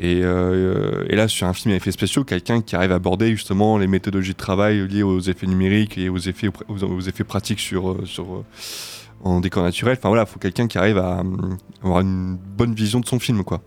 et, 0.00 0.20
euh, 0.24 1.04
et 1.08 1.14
là, 1.14 1.28
sur 1.28 1.46
un 1.46 1.52
film 1.52 1.72
à 1.72 1.76
effets 1.76 1.92
spéciaux, 1.92 2.24
quelqu'un 2.24 2.60
qui 2.60 2.74
arrive 2.74 2.90
à 2.92 2.96
aborder 2.96 3.30
justement 3.30 3.78
les 3.78 3.86
méthodologies 3.86 4.32
de 4.32 4.36
travail 4.36 4.88
liées 4.88 5.04
aux 5.04 5.20
effets 5.20 5.46
numériques 5.46 5.96
et 5.96 6.08
aux 6.08 6.18
effets, 6.18 6.48
aux, 6.68 6.82
aux 6.84 7.00
effets 7.02 7.24
pratiques 7.24 7.60
sur, 7.60 7.96
sur, 8.04 8.42
en 9.22 9.40
décor 9.40 9.62
naturel. 9.62 9.96
Enfin 9.96 10.08
voilà, 10.08 10.24
il 10.28 10.28
faut 10.32 10.40
quelqu'un 10.40 10.66
qui 10.66 10.78
arrive 10.78 10.98
à 10.98 11.22
avoir 11.84 12.00
une 12.00 12.36
bonne 12.56 12.74
vision 12.74 12.98
de 12.98 13.06
son 13.06 13.20
film, 13.20 13.44
quoi. 13.44 13.60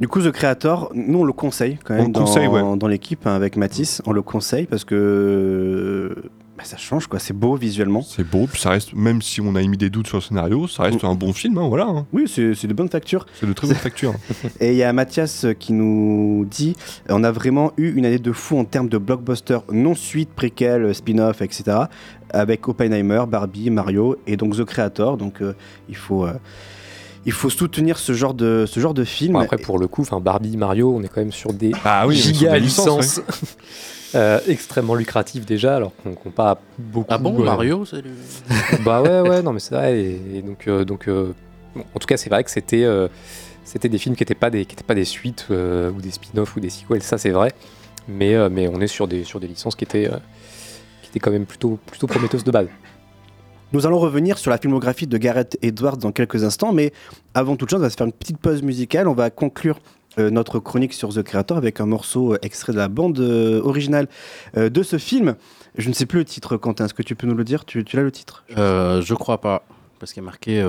Du 0.00 0.08
coup, 0.08 0.20
The 0.20 0.30
Creator, 0.30 0.90
nous 0.94 1.20
on 1.20 1.24
le 1.24 1.32
conseille 1.32 1.78
quand 1.84 1.94
On 1.94 1.96
même 1.98 2.06
le 2.08 2.12
dans, 2.12 2.24
conseille, 2.24 2.48
ouais. 2.48 2.76
dans 2.76 2.86
l'équipe 2.88 3.26
hein, 3.26 3.34
avec 3.34 3.56
Mathis. 3.56 4.02
On 4.04 4.12
le 4.12 4.20
conseille 4.20 4.66
parce 4.66 4.84
que 4.84 6.14
bah, 6.56 6.64
ça 6.64 6.76
change 6.76 7.06
quoi. 7.06 7.18
C'est 7.18 7.34
beau 7.34 7.54
visuellement. 7.56 8.02
C'est 8.02 8.24
beau, 8.24 8.46
puis 8.46 8.60
ça 8.60 8.70
reste, 8.70 8.94
même 8.94 9.20
si 9.22 9.40
on 9.40 9.54
a 9.54 9.62
émis 9.62 9.76
des 9.76 9.90
doutes 9.90 10.06
sur 10.06 10.16
le 10.16 10.22
scénario, 10.22 10.66
ça 10.68 10.84
reste 10.84 11.04
un 11.04 11.14
bon 11.14 11.32
film, 11.32 11.58
hein, 11.58 11.68
voilà. 11.68 11.84
hein. 11.84 12.06
Oui, 12.12 12.26
c'est 12.28 12.66
de 12.66 12.72
bonne 12.74 12.88
facture. 12.88 13.26
C'est 13.38 13.46
de 13.46 13.52
très 13.52 13.66
bonne 13.66 13.76
facture. 13.88 14.14
Et 14.60 14.72
il 14.72 14.76
y 14.76 14.82
a 14.82 14.92
Mathias 14.92 15.46
qui 15.58 15.72
nous 15.72 16.46
dit 16.50 16.74
on 17.08 17.22
a 17.24 17.30
vraiment 17.30 17.72
eu 17.76 17.92
une 17.96 18.06
année 18.06 18.18
de 18.18 18.32
fou 18.32 18.58
en 18.58 18.64
termes 18.64 18.88
de 18.88 18.98
blockbuster, 18.98 19.58
non 19.72 19.94
suite, 19.94 20.30
préquel, 20.30 20.94
spin-off, 20.94 21.42
etc. 21.42 21.78
Avec 22.30 22.66
Oppenheimer, 22.68 23.24
Barbie, 23.28 23.70
Mario 23.70 24.16
et 24.26 24.36
donc 24.36 24.56
The 24.56 24.64
Creator. 24.64 25.16
Donc 25.16 25.42
euh, 25.42 25.54
il 25.88 25.96
faut. 25.96 26.26
euh, 26.26 26.32
il 27.26 27.32
faut 27.32 27.50
soutenir 27.50 27.98
ce 27.98 28.12
genre 28.12 28.32
de, 28.34 28.64
ce 28.66 28.80
genre 28.80 28.94
de 28.94 29.04
film. 29.04 29.34
Bon, 29.34 29.40
après, 29.40 29.58
pour 29.58 29.78
le 29.78 29.88
coup, 29.88 30.02
enfin 30.02 30.20
Barbie, 30.20 30.56
Mario, 30.56 30.94
on 30.94 31.02
est 31.02 31.08
quand 31.08 31.20
même 31.20 31.32
sur 31.32 31.52
des 31.52 31.72
Ah 31.84 32.06
oui, 32.06 32.16
sur 32.16 32.32
giga 32.32 32.52
des 32.52 32.60
licences, 32.60 33.18
licences 33.18 33.56
euh, 34.14 34.40
extrêmement 34.48 34.94
lucratives 34.94 35.44
déjà, 35.44 35.76
alors 35.76 35.92
qu'on 36.02 36.14
qu'on 36.14 36.30
pas 36.30 36.60
beaucoup. 36.78 37.06
Ah 37.10 37.18
bon, 37.18 37.38
euh, 37.40 37.44
Mario, 37.44 37.84
c'est 37.84 38.02
Bah 38.84 39.02
ouais, 39.02 39.20
ouais, 39.20 39.42
non, 39.42 39.52
mais 39.52 39.60
c'est 39.60 39.74
vrai. 39.74 39.98
Et, 40.00 40.20
et 40.36 40.42
donc, 40.42 40.68
euh, 40.68 40.84
donc 40.84 41.08
euh, 41.08 41.34
bon, 41.74 41.84
en 41.94 41.98
tout 41.98 42.06
cas, 42.06 42.16
c'est 42.16 42.30
vrai 42.30 42.44
que 42.44 42.50
c'était 42.50 42.84
euh, 42.84 43.08
c'était 43.64 43.88
des 43.88 43.98
films 43.98 44.14
qui 44.14 44.22
n'étaient 44.22 44.34
pas 44.34 44.48
des 44.48 44.64
qui 44.64 44.74
étaient 44.74 44.84
pas 44.84 44.94
des 44.94 45.04
suites 45.04 45.48
euh, 45.50 45.90
ou 45.90 46.00
des 46.00 46.12
spin-offs 46.12 46.56
ou 46.56 46.60
des 46.60 46.70
sequels, 46.70 47.02
ça 47.02 47.18
c'est 47.18 47.30
vrai. 47.30 47.52
Mais 48.08 48.34
euh, 48.34 48.48
mais 48.48 48.68
on 48.68 48.80
est 48.80 48.86
sur 48.86 49.08
des 49.08 49.24
sur 49.24 49.40
des 49.40 49.48
licences 49.48 49.74
qui 49.74 49.84
étaient 49.84 50.06
euh, 50.06 50.16
qui 51.02 51.10
étaient 51.10 51.18
quand 51.18 51.32
même 51.32 51.46
plutôt 51.46 51.78
plutôt 51.86 52.06
prometteuses 52.06 52.44
de 52.44 52.50
base. 52.52 52.68
Nous 53.72 53.86
allons 53.86 53.98
revenir 53.98 54.38
sur 54.38 54.50
la 54.50 54.58
filmographie 54.58 55.06
de 55.06 55.18
Gareth 55.18 55.58
Edwards 55.60 55.96
dans 55.96 56.12
quelques 56.12 56.44
instants, 56.44 56.72
mais 56.72 56.92
avant 57.34 57.56
toute 57.56 57.68
chose, 57.70 57.80
on 57.80 57.82
va 57.82 57.90
se 57.90 57.96
faire 57.96 58.06
une 58.06 58.12
petite 58.12 58.38
pause 58.38 58.62
musicale. 58.62 59.08
On 59.08 59.12
va 59.14 59.28
conclure 59.30 59.80
euh, 60.18 60.30
notre 60.30 60.60
chronique 60.60 60.92
sur 60.94 61.10
The 61.12 61.22
Creator 61.22 61.56
avec 61.58 61.80
un 61.80 61.86
morceau 61.86 62.34
euh, 62.34 62.38
extrait 62.42 62.72
de 62.72 62.78
la 62.78 62.88
bande 62.88 63.18
euh, 63.18 63.60
originale 63.62 64.08
de 64.54 64.82
ce 64.82 64.98
film. 64.98 65.34
Je 65.76 65.88
ne 65.88 65.94
sais 65.94 66.06
plus 66.06 66.20
le 66.20 66.24
titre, 66.24 66.56
Quentin. 66.56 66.86
Est-ce 66.86 66.94
que 66.94 67.02
tu 67.02 67.16
peux 67.16 67.26
nous 67.26 67.34
le 67.34 67.44
dire? 67.44 67.64
Tu, 67.64 67.84
tu 67.84 67.96
l'as 67.96 68.02
le 68.02 68.12
titre? 68.12 68.44
Euh, 68.56 69.02
Je 69.02 69.14
crois 69.14 69.40
pas. 69.40 69.64
Parce 69.98 70.12
qu'il 70.12 70.22
y 70.22 70.24
a 70.24 70.26
marqué. 70.26 70.60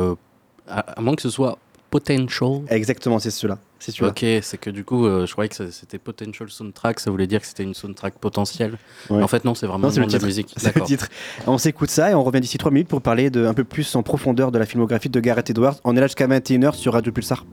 à, 0.68 0.80
à 0.80 1.02
moins 1.02 1.16
que 1.16 1.22
ce 1.22 1.30
soit 1.30 1.60
Potential. 1.90 2.64
Exactement, 2.70 3.20
c'est 3.20 3.32
celui-là. 3.32 3.60
Ok, 4.02 4.26
c'est 4.42 4.58
que 4.58 4.70
du 4.70 4.84
coup, 4.84 5.06
euh, 5.06 5.26
je 5.26 5.32
croyais 5.32 5.50
que 5.50 5.70
c'était 5.72 5.98
Potential 6.00 6.50
Soundtrack, 6.50 7.00
ça 7.00 7.12
voulait 7.12 7.28
dire 7.28 7.42
que 7.42 7.48
c'était 7.48 7.64
une 7.64 7.74
soundtrack 7.74 8.16
potentielle. 8.20 8.78
Ouais. 9.10 9.22
En 9.22 9.28
fait, 9.28 9.46
non, 9.46 9.56
c'est 9.56 9.68
vraiment 9.68 9.88
Non, 9.88 9.94
le 9.94 9.96
nom 9.96 10.02
le 10.02 10.08
de 10.08 10.12
la 10.14 10.18
titre. 10.20 10.26
musique. 10.26 10.54
C'est 10.58 10.76
le 10.76 10.82
titre. 10.82 11.08
On 11.46 11.58
s'écoute 11.58 11.90
ça 11.90 12.12
et 12.12 12.14
on 12.14 12.24
revient 12.24 12.42
d'ici 12.42 12.58
3 12.58 12.72
minutes 12.72 12.88
pour 12.88 13.02
parler 13.02 13.30
de, 13.30 13.46
un 13.46 13.54
peu 13.54 13.64
plus 13.64 13.96
en 13.96 14.04
profondeur 14.04 14.52
de 14.52 14.58
la 14.60 14.66
filmographie 14.66 15.10
de 15.10 15.20
Gareth 15.20 15.50
Edwards. 15.50 15.76
On 15.84 15.96
est 15.96 16.00
là 16.00 16.08
jusqu'à 16.08 16.28
21h 16.28 16.74
sur 16.76 16.94
Radio 16.94 17.12
Pulsar. 17.12 17.46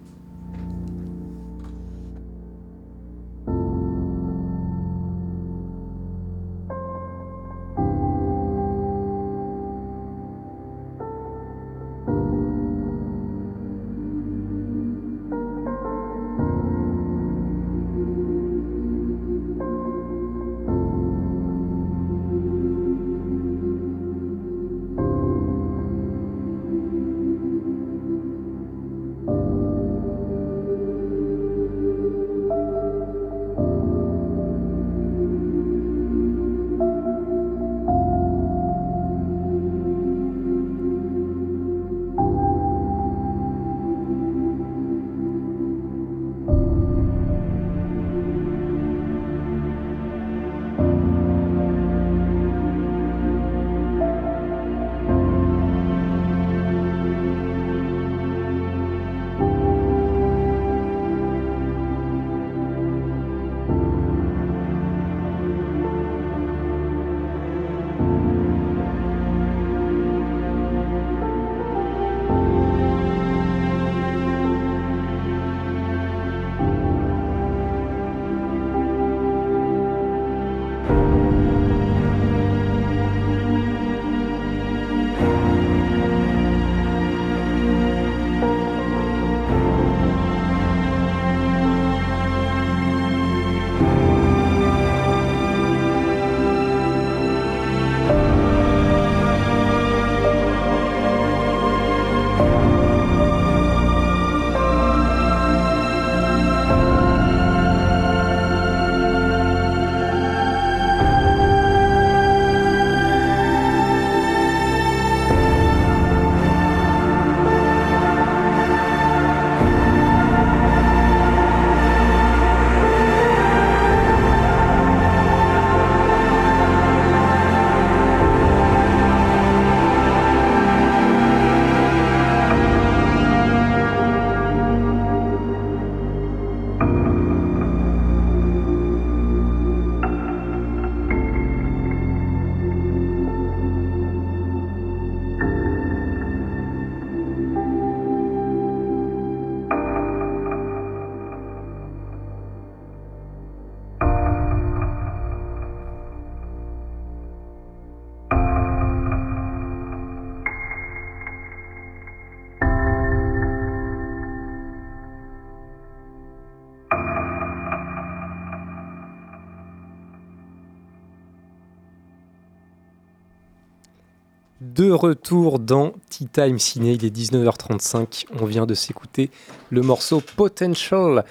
De 174.74 174.90
retour 174.90 175.60
dans 175.60 175.92
Tea 176.10 176.26
Time 176.26 176.58
Ciné, 176.58 176.94
il 176.94 177.04
est 177.04 177.16
19h35. 177.16 178.24
On 178.40 178.44
vient 178.44 178.66
de 178.66 178.74
s'écouter 178.74 179.30
le 179.70 179.82
morceau 179.82 180.20
Potential, 180.34 181.24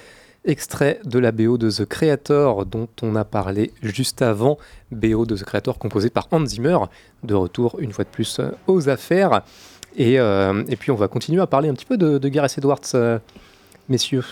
extrait 0.45 1.01
de 1.03 1.19
la 1.19 1.33
BO 1.33 1.57
de 1.57 1.69
The 1.69 1.83
Creator 1.83 2.65
dont 2.65 2.87
on 3.01 3.17
a 3.17 3.25
parlé 3.25 3.73
juste 3.81 4.21
avant. 4.21 4.57
BO 4.93 5.25
de 5.25 5.35
The 5.35 5.43
Creator 5.43 5.77
composé 5.77 6.09
par 6.09 6.29
Hans 6.31 6.45
Zimmer. 6.45 6.77
De 7.23 7.33
retour 7.33 7.75
une 7.79 7.91
fois 7.91 8.05
de 8.05 8.09
plus 8.09 8.39
euh, 8.39 8.51
aux 8.67 8.87
affaires. 8.87 9.41
Et, 9.97 10.21
euh, 10.21 10.63
et 10.69 10.77
puis 10.77 10.91
on 10.91 10.95
va 10.95 11.09
continuer 11.09 11.41
à 11.41 11.47
parler 11.47 11.67
un 11.67 11.73
petit 11.73 11.85
peu 11.85 11.97
de, 11.97 12.19
de 12.19 12.29
Gareth 12.29 12.57
Edwards, 12.57 12.79
euh, 12.93 13.19
messieurs. 13.89 14.23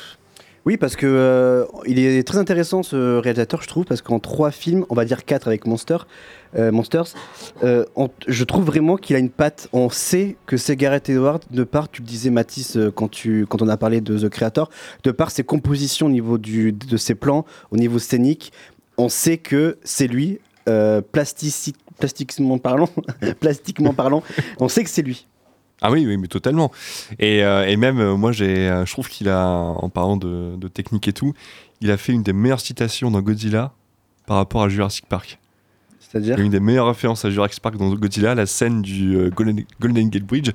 Oui, 0.66 0.78
parce 0.78 0.96
que 0.96 1.08
euh, 1.08 1.66
il 1.88 1.98
est 1.98 2.24
très 2.24 2.38
intéressant 2.38 2.84
ce 2.84 3.18
réalisateur, 3.18 3.64
je 3.64 3.68
trouve, 3.68 3.86
parce 3.86 4.04
qu'en 4.04 4.20
trois 4.20 4.52
films, 4.52 4.86
on 4.90 4.96
va 4.96 5.06
dire 5.06 5.26
quatre 5.26 5.48
avec 5.48 5.64
euh, 5.66 6.72
Monsters, 6.72 7.16
euh, 7.64 7.86
je 8.28 8.44
trouve 8.44 8.64
vraiment 8.64 8.96
qu'il 8.96 9.16
a 9.16 9.20
une 9.20 9.32
patte. 9.32 9.70
On 9.74 9.90
sait 9.90 10.36
que 10.46 10.58
c'est 10.58 10.76
Gareth 10.76 11.10
Edwards, 11.10 11.40
de 11.50 11.64
par, 11.64 11.90
tu 11.90 12.02
le 12.04 12.08
disais 12.08 12.30
Mathis 12.30 12.78
quand, 12.94 13.10
tu, 13.10 13.48
quand 13.50 13.64
on 13.64 13.70
a 13.70 13.78
parlé 13.78 14.02
de 14.02 14.20
The 14.20 14.30
Creator, 14.30 14.70
de 15.04 15.12
par 15.12 15.32
ses 15.32 15.44
compositions 15.44 16.06
au 16.06 16.12
niveau 16.12 16.38
du, 16.38 16.72
de 16.72 16.98
ses 16.98 17.16
plans, 17.16 17.46
au 17.72 17.78
niveau 17.78 17.98
scénique, 17.98 18.52
on 18.98 19.10
sait 19.10 19.38
que 19.38 19.80
c'est 19.84 20.08
lui, 20.08 20.40
parlant, 22.60 22.90
plastiquement 23.40 23.94
parlant, 23.94 24.22
on 24.60 24.68
sait 24.68 24.84
que 24.84 24.92
c'est 24.92 25.02
lui. 25.02 25.26
Ah 25.82 25.92
oui, 25.92 26.06
oui, 26.06 26.18
mais 26.18 26.28
totalement. 26.28 26.72
Et, 27.20 27.44
euh, 27.44 27.68
et 27.68 27.76
même, 27.76 28.00
euh, 28.00 28.16
moi, 28.16 28.32
j'ai, 28.32 28.70
euh, 28.70 28.86
je 28.86 28.92
trouve 28.92 29.10
qu'il 29.10 29.30
a, 29.30 29.48
en 29.48 29.90
parlant 29.90 30.16
de, 30.16 30.56
de 30.56 30.68
technique 30.68 31.08
et 31.08 31.14
tout, 31.14 31.34
il 31.82 31.90
a 31.90 31.98
fait 31.98 32.14
une 32.14 32.22
des 32.22 32.34
meilleures 32.34 32.60
citations 32.60 33.10
dans 33.10 33.22
Godzilla 33.22 33.74
par 34.28 34.38
rapport 34.38 34.62
à 34.62 34.70
Jurassic 34.70 35.08
Park. 35.08 35.40
C'est-à-dire 36.00 36.38
Une 36.40 36.52
des 36.52 36.60
meilleures 36.60 36.88
références 36.88 37.26
à 37.26 37.32
Jurassic 37.32 37.62
Park 37.62 37.78
dans 37.78 37.90
Godzilla, 37.96 38.36
la 38.36 38.46
scène 38.46 38.82
du 38.82 39.32
Golden, 39.36 39.64
Golden 39.80 40.10
Gate 40.10 40.24
Bridge, 40.24 40.52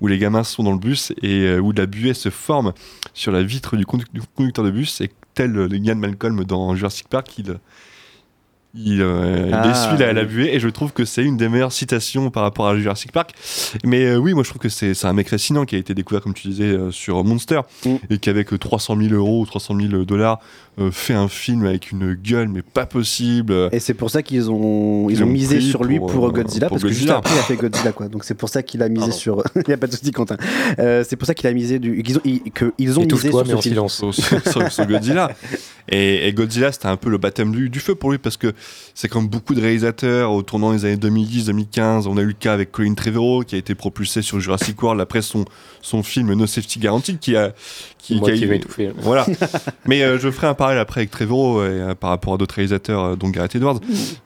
où 0.00 0.08
les 0.08 0.18
gamins 0.18 0.44
sont 0.44 0.62
dans 0.62 0.72
le 0.72 0.78
bus 0.78 1.12
et 1.22 1.58
où 1.58 1.72
la 1.72 1.86
buée 1.86 2.12
se 2.12 2.28
forme 2.28 2.72
sur 3.14 3.32
la 3.32 3.42
vitre 3.42 3.76
du, 3.76 3.84
conduc- 3.84 4.12
du 4.12 4.20
conducteur 4.34 4.64
de 4.64 4.70
bus, 4.70 5.00
et 5.00 5.10
tel 5.34 5.52
le 5.52 5.74
Ian 5.76 5.94
Malcolm 5.94 6.44
dans 6.44 6.74
Jurassic 6.74 7.08
Park, 7.08 7.38
il, 7.38 7.56
il, 8.76 9.00
euh, 9.00 9.44
il 9.48 9.54
Ah, 9.54 9.70
essuie 9.70 9.98
la, 9.98 10.24
buée, 10.24 10.54
et 10.54 10.60
je 10.60 10.68
trouve 10.68 10.92
que 10.92 11.04
c'est 11.04 11.22
une 11.24 11.36
des 11.36 11.48
meilleures 11.48 11.72
citations 11.72 12.30
par 12.30 12.42
rapport 12.42 12.68
à 12.68 12.76
Jurassic 12.78 13.12
Park. 13.12 13.32
Mais 13.84 14.04
euh, 14.04 14.16
oui, 14.16 14.34
moi 14.34 14.42
je 14.42 14.50
trouve 14.50 14.60
que 14.60 14.68
c'est 14.68 15.04
un 15.04 15.12
mec 15.12 15.28
fascinant 15.28 15.64
qui 15.64 15.76
a 15.76 15.78
été 15.78 15.94
découvert, 15.94 16.22
comme 16.22 16.34
tu 16.34 16.48
disais, 16.48 16.64
euh, 16.64 16.90
sur 16.90 17.24
Monster, 17.24 17.60
Mm. 17.84 17.96
et 18.10 18.18
qui 18.18 18.30
avec 18.30 18.52
euh, 18.52 18.58
300 18.58 18.96
000 19.00 19.14
euros 19.14 19.40
ou 19.40 19.46
300 19.46 19.76
000 19.80 20.04
dollars 20.04 20.38
euh, 20.78 20.90
fait 20.90 21.14
un 21.14 21.28
film 21.28 21.64
avec 21.64 21.90
une 21.90 22.12
gueule, 22.14 22.48
mais 22.48 22.60
pas 22.62 22.84
possible. 22.84 23.70
Et 23.72 23.80
c'est 23.80 23.94
pour 23.94 24.10
ça 24.10 24.22
qu'ils 24.22 24.50
ont, 24.50 25.08
ils 25.08 25.16
Ils 25.16 25.22
ont 25.22 25.26
ont 25.26 25.30
misé 25.30 25.60
sur 25.60 25.84
lui 25.84 25.98
pour, 25.98 26.10
pour, 26.12 26.26
euh, 26.26 26.30
Godzilla, 26.30 26.68
pour 26.68 26.76
parce 26.76 26.82
que 26.82 26.90
juste 26.90 27.08
après 27.10 27.32
il 27.34 27.38
a 27.38 27.42
fait 27.42 27.56
Godzilla 27.56 27.92
quoi. 27.92 28.08
Donc 28.08 28.24
c'est 28.24 28.34
pour 28.34 28.48
ça 28.48 28.62
qu'il 28.62 28.82
a 28.82 28.88
misé 28.88 29.10
sur. 29.10 29.42
Il 29.56 29.62
n'y 29.68 29.74
a 29.74 29.78
pas 29.78 29.86
de 29.86 29.92
souci 29.92 30.10
Quentin. 30.12 30.36
Euh, 30.78 31.02
c'est 31.08 31.16
pour 31.16 31.26
ça 31.26 31.34
qu'il 31.34 31.46
a 31.46 31.52
misé 31.52 31.78
du. 31.78 32.02
Qu'ils 32.02 32.18
ont, 32.18 32.22
ils, 32.24 32.42
que 32.52 32.72
ils 32.78 32.98
ont 32.98 33.02
misé 33.04 33.30
sur 33.30 33.46
ce 33.46 33.62
silence. 33.62 33.94
sur, 33.96 34.14
sur- 34.14 34.42
sur- 34.52 34.70
sur 34.72 34.86
Godzilla. 34.86 35.30
Et, 35.88 36.28
et 36.28 36.32
Godzilla, 36.32 36.72
c'était 36.72 36.86
un 36.88 36.96
peu 36.96 37.08
le 37.10 37.18
baptême 37.18 37.52
du, 37.52 37.70
du 37.70 37.78
feu 37.80 37.94
pour 37.94 38.10
lui 38.10 38.18
parce 38.18 38.36
que 38.36 38.52
c'est 38.94 39.08
comme 39.08 39.28
beaucoup 39.28 39.54
de 39.54 39.60
réalisateurs 39.60 40.32
au 40.32 40.42
tournant 40.42 40.72
des 40.72 40.84
années 40.84 40.96
2010-2015. 40.96 42.06
On 42.08 42.16
a 42.16 42.22
eu 42.22 42.26
le 42.26 42.32
cas 42.32 42.52
avec 42.52 42.72
Colin 42.72 42.94
Trevorrow 42.94 43.44
qui 43.44 43.54
a 43.54 43.58
été 43.58 43.74
propulsé 43.74 44.20
sur 44.22 44.40
Jurassic 44.40 44.82
World 44.82 45.00
après 45.00 45.22
son, 45.22 45.44
son 45.82 46.02
film 46.02 46.32
No 46.34 46.46
Safety 46.46 46.78
Guaranteed 46.80 47.18
qui 47.18 47.36
a. 47.36 47.52
Qui, 47.98 48.16
Moi 48.20 48.28
qui 48.28 48.34
a 48.34 48.36
qui 48.38 48.44
eu- 48.44 48.46
vais 48.48 48.56
étouffer. 48.58 48.90
Voilà. 48.98 49.26
Mais 49.86 50.02
euh, 50.02 50.16
je 50.18 50.30
ferai 50.30 50.46
un 50.46 50.54
après 50.74 51.00
avec 51.00 51.10
Trevorrow 51.10 51.62
et, 51.62 51.68
euh, 51.68 51.94
par 51.94 52.10
rapport 52.10 52.34
à 52.34 52.36
d'autres 52.36 52.54
réalisateurs, 52.56 53.04
euh, 53.04 53.16
dont 53.16 53.28
Gareth 53.30 53.54
Edwards. 53.54 53.80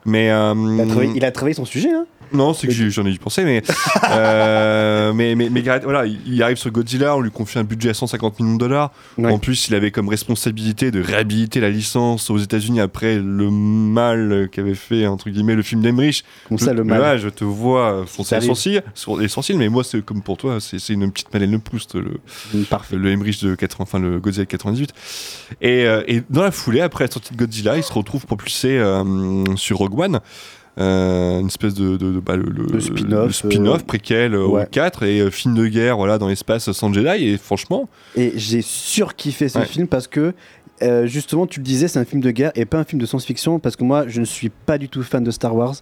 Mais. 0.05 0.31
euh, 0.31 0.55
Il 0.77 0.81
a, 0.81 0.87
travaillé, 0.87 1.13
il 1.17 1.25
a 1.25 1.31
travaillé 1.33 1.55
son 1.55 1.65
sujet. 1.65 1.91
Hein. 1.93 2.07
Non, 2.33 2.55
c'est 2.55 2.67
que 2.67 2.91
j'en 2.91 3.07
ai 3.07 3.17
pensé, 3.19 3.45
mais, 3.45 3.63
euh, 4.11 5.13
mais, 5.13 5.35
mais, 5.35 5.63
voilà, 5.83 6.07
il 6.07 6.43
arrive 6.43 6.57
sur 6.57 6.71
Godzilla, 6.71 7.17
on 7.17 7.21
lui 7.21 7.31
confie 7.31 7.59
un 7.59 7.65
budget 7.65 7.91
à 7.91 7.95
150 7.95 8.41
millions 8.41 8.55
de 8.55 8.59
dollars. 8.59 8.93
Ouais. 9.19 9.31
En 9.31 9.39
plus, 9.39 9.69
il 9.69 9.75
avait 9.75 9.91
comme 9.91 10.09
responsabilité 10.09 10.91
de 10.91 11.03
réhabiliter 11.03 11.61
la 11.61 11.71
licence 11.71 12.31
aux 12.31 12.39
États-Unis 12.39 12.81
après 12.81 13.17
le 13.17 13.51
mal 13.51 14.49
qu'avait 14.53 14.75
fait, 14.75 15.07
entre 15.07 15.31
guillemets, 15.31 15.55
le 15.55 15.63
film 15.63 15.83
d'Emmerich. 15.83 16.25
Comme 16.49 16.59
ça, 16.59 16.73
le 16.73 16.85
mal. 16.85 17.01
Là, 17.01 17.17
je 17.17 17.29
te 17.29 17.45
vois 17.45 18.05
foncer 18.07 18.35
les 18.35 18.37
arrive. 18.39 18.49
sourcils, 18.49 18.81
sur 18.95 19.19
les 19.19 19.29
sourcils, 19.29 19.57
mais 19.57 19.69
moi, 19.69 19.85
c'est 19.85 20.05
comme 20.05 20.23
pour 20.23 20.37
toi, 20.37 20.59
c'est 20.61 20.93
une 20.93 21.11
petite 21.11 21.33
Madeleine 21.33 21.53
de 21.53 21.57
Proust, 21.59 21.95
le, 21.95 22.21
Parfait. 22.69 22.97
le 22.97 23.11
Emmerich 23.11 23.43
de 23.43 23.55
80, 23.55 23.83
enfin, 23.83 23.99
le 23.99 24.21
Godzilla 24.21 24.45
de 24.45 24.51
98. 24.51 24.93
Et, 25.61 25.85
euh, 25.87 26.03
et 26.07 26.23
dans 26.31 26.43
la 26.43 26.51
foulée, 26.51 26.81
après 26.81 27.05
la 27.05 27.11
sortie 27.11 27.33
de 27.33 27.39
Godzilla, 27.39 27.77
il 27.77 27.83
se 27.83 27.93
retrouve 27.93 28.27
propulsé 28.27 28.79
euh, 28.79 29.57
sur 29.57 29.79
Rogue 29.79 29.99
One. 29.99 30.21
Euh, 30.81 31.41
une 31.41 31.47
espèce 31.49 31.75
de, 31.75 31.97
de, 31.97 32.13
de- 32.13 32.21
bah, 32.21 32.37
le, 32.37 32.81
spin-off, 32.81 33.27
le 33.27 33.33
spin-off 33.33 33.81
euh, 33.83 33.85
préquel 33.85 34.35
euh, 34.35 34.47
ouais. 34.47 34.63
au 34.65 34.67
4 34.67 35.03
et 35.05 35.31
film 35.31 35.55
de 35.55 35.67
guerre 35.67 35.97
voilà 35.97 36.19
dans 36.19 36.29
l'espace 36.29 36.71
sans 36.73 36.93
Jedi 36.93 37.25
et 37.27 37.37
franchement 37.39 37.89
Et 38.17 38.33
j'ai 38.37 38.63
surkiffé 38.63 39.49
ce 39.49 39.59
Ouais. 39.59 39.67
film 39.67 39.87
parce 39.87 40.07
que. 40.09 40.33
euh, 40.83 41.07
justement, 41.07 41.47
tu 41.47 41.61
le 41.61 41.65
disais, 41.65 41.89
c'est 41.89 41.99
un 41.99 42.07
film 42.07 42.23
de 42.23 42.31
guerre 42.31 42.53
et 42.55 42.65
pas 42.65 42.79
un 42.79 42.85
film 42.85 42.99
de 43.03 43.05
science-fiction 43.07 43.59
parce 43.59 43.77
que 43.77 43.85
moi, 43.85 44.07
je 44.09 44.19
ne 44.21 44.25
suis 44.25 44.49
pas 44.49 44.79
du 44.79 44.89
tout 44.89 45.03
fan 45.03 45.23
de 45.23 45.31
Star 45.31 45.55
Wars. 45.55 45.75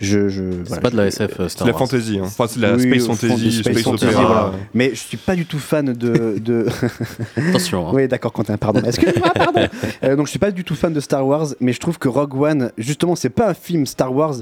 Je, 0.00 0.28
je, 0.28 0.42
C'est 0.50 0.68
voilà, 0.68 0.80
pas 0.82 0.90
de 0.90 0.96
la 0.96 1.06
SF, 1.06 1.40
euh, 1.40 1.48
c'est 1.48 1.48
Star 1.48 1.66
de 1.66 1.72
la 1.72 1.78
Wars. 1.78 1.88
fantasy 1.88 2.18
hein. 2.18 2.22
enfin 2.24 2.46
c'est 2.48 2.60
de 2.60 2.62
la 2.66 2.74
Oui, 2.76 2.82
space 2.82 3.06
fantasy 3.06 3.52
space, 3.52 3.72
space 3.74 3.82
fantasy, 3.82 4.04
opéra 4.06 4.26
voilà. 4.26 4.52
Mais 4.74 4.90
je 4.90 4.94
suis 5.00 5.16
pas 5.16 5.34
du 5.34 5.44
tout 5.44 5.58
fan 5.58 5.92
de. 5.92 6.38
de... 6.38 6.66
Attention. 7.36 7.88
hein. 7.88 7.92
oui, 7.94 8.06
d'accord, 8.08 8.32
Quentin, 8.32 8.56
pardon. 8.56 8.80
Excuse-moi, 8.84 9.30
pardon. 9.34 9.66
Euh, 10.04 10.14
donc, 10.14 10.26
je 10.26 10.30
suis 10.30 10.38
pas 10.38 10.50
du 10.52 10.62
tout 10.62 10.76
fan 10.76 10.92
de 10.92 11.00
Star 11.00 11.26
Wars, 11.26 11.48
mais 11.60 11.72
je 11.72 11.80
trouve 11.80 11.98
que 11.98 12.08
Rogue 12.08 12.34
One, 12.40 12.70
justement, 12.78 13.16
c'est 13.16 13.30
pas 13.30 13.48
un 13.48 13.54
film 13.54 13.84
Star 13.86 14.14
Wars, 14.14 14.36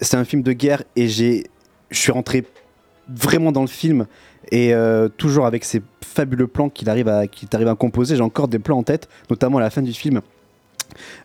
c'est 0.00 0.16
un 0.16 0.24
film 0.24 0.42
de 0.42 0.52
guerre 0.52 0.82
et 0.96 1.08
j'ai. 1.08 1.44
Je 1.90 1.98
suis 1.98 2.10
rentré 2.12 2.44
vraiment 3.08 3.52
dans 3.52 3.60
le 3.60 3.66
film 3.66 4.06
et 4.50 4.72
euh, 4.74 5.08
toujours 5.08 5.44
avec 5.46 5.64
ces 5.64 5.82
fabuleux 6.02 6.46
plans 6.46 6.70
qu'il 6.70 6.88
arrive 6.88 7.08
à 7.08 7.26
qu'il 7.26 7.48
arrive 7.52 7.68
à 7.68 7.74
composer 7.74 8.16
j'ai 8.16 8.22
encore 8.22 8.48
des 8.48 8.58
plans 8.58 8.78
en 8.78 8.82
tête 8.82 9.08
notamment 9.30 9.58
à 9.58 9.60
la 9.60 9.70
fin 9.70 9.82
du 9.82 9.92
film 9.92 10.20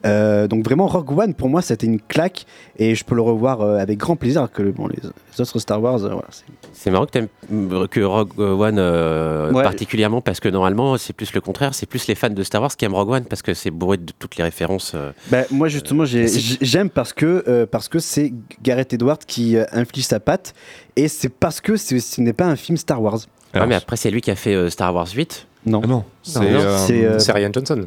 Euh, 0.06 0.48
donc 0.48 0.64
vraiment 0.64 0.88
Rogue 0.88 1.18
One 1.18 1.34
pour 1.34 1.50
moi 1.50 1.62
c'était 1.62 1.86
une 1.88 2.00
claque 2.00 2.46
et 2.78 2.96
je 2.96 3.04
peux 3.04 3.16
le 3.16 3.22
revoir 3.22 3.62
euh, 3.62 3.78
avec 3.78 3.98
grand 3.98 4.16
plaisir 4.16 4.50
que 4.52 4.64
bon, 4.64 4.88
les, 4.88 4.98
les 5.04 5.42
autres 5.42 5.60
Star 5.60 5.82
Wars 5.82 6.04
euh, 6.04 6.10
voilà, 6.10 6.28
c'est- 6.74 6.90
marrant 6.92 7.06
que 7.06 7.12
tu 7.12 7.18
aimes 7.20 7.88
que 7.90 8.02
Rogue 8.02 8.40
One 8.40 8.78
euh, 8.80 9.52
Ouais. 9.52 9.64
particulièrement 9.64 10.22
parce 10.22 10.40
que 10.40 10.50
normalement 10.50 10.98
c'est 10.98 11.14
plus 11.14 11.34
le 11.34 11.42
contraire, 11.42 11.74
c'est 11.74 11.86
plus 11.86 12.08
les 12.08 12.16
fans 12.16 12.30
de 12.30 12.44
Star 12.44 12.62
Wars 12.62 12.76
qui 12.76 12.86
aiment 12.86 12.94
Rogue 12.96 13.10
One 13.10 13.26
parce 13.26 13.42
que 13.42 13.54
c'est 13.54 13.72
bourré 13.72 13.98
de 13.98 14.12
toutes 14.18 14.38
les 14.38 14.44
références. 14.44 14.94
euh. 14.96 15.12
Bah, 15.32 15.44
moi 15.52 15.68
justement 15.68 16.06
j'aime 16.06 16.90
parce 16.90 17.14
que 17.14 17.44
euh, 17.48 17.66
parce 17.66 17.88
que 17.90 18.00
c'est 18.00 18.34
Gareth 18.64 18.94
Edwards 18.94 19.20
qui 19.26 19.58
euh, 19.58 19.66
inflige 19.72 20.06
sa 20.06 20.20
patte 20.20 20.54
et 20.96 21.08
c'est 21.08 21.30
parce 21.30 21.62
que 21.62 21.76
c'est- 21.76 22.00
ce 22.00 22.22
n'est 22.22 22.34
pas 22.34 22.46
un 22.46 22.56
film 22.56 22.78
Star 22.78 23.02
Wars 23.02 23.20
Ouais, 23.56 23.66
mais 23.66 23.76
après 23.76 23.98
c'est 23.98 24.12
lui 24.12 24.22
qui 24.22 24.30
a 24.32 24.36
fait 24.36 24.54
euh, 24.54 24.70
Star 24.70 24.94
Wars 24.94 25.08
8. 25.14 25.48
Non 25.66 25.82
Ah 25.84 25.88
non 25.88 26.04
c'est 26.24 26.40
non, 26.40 26.46
euh, 26.46 26.78
euh, 26.90 27.20
C'est 27.20 27.32
Ryan 27.32 27.50
Johnson. 27.54 27.84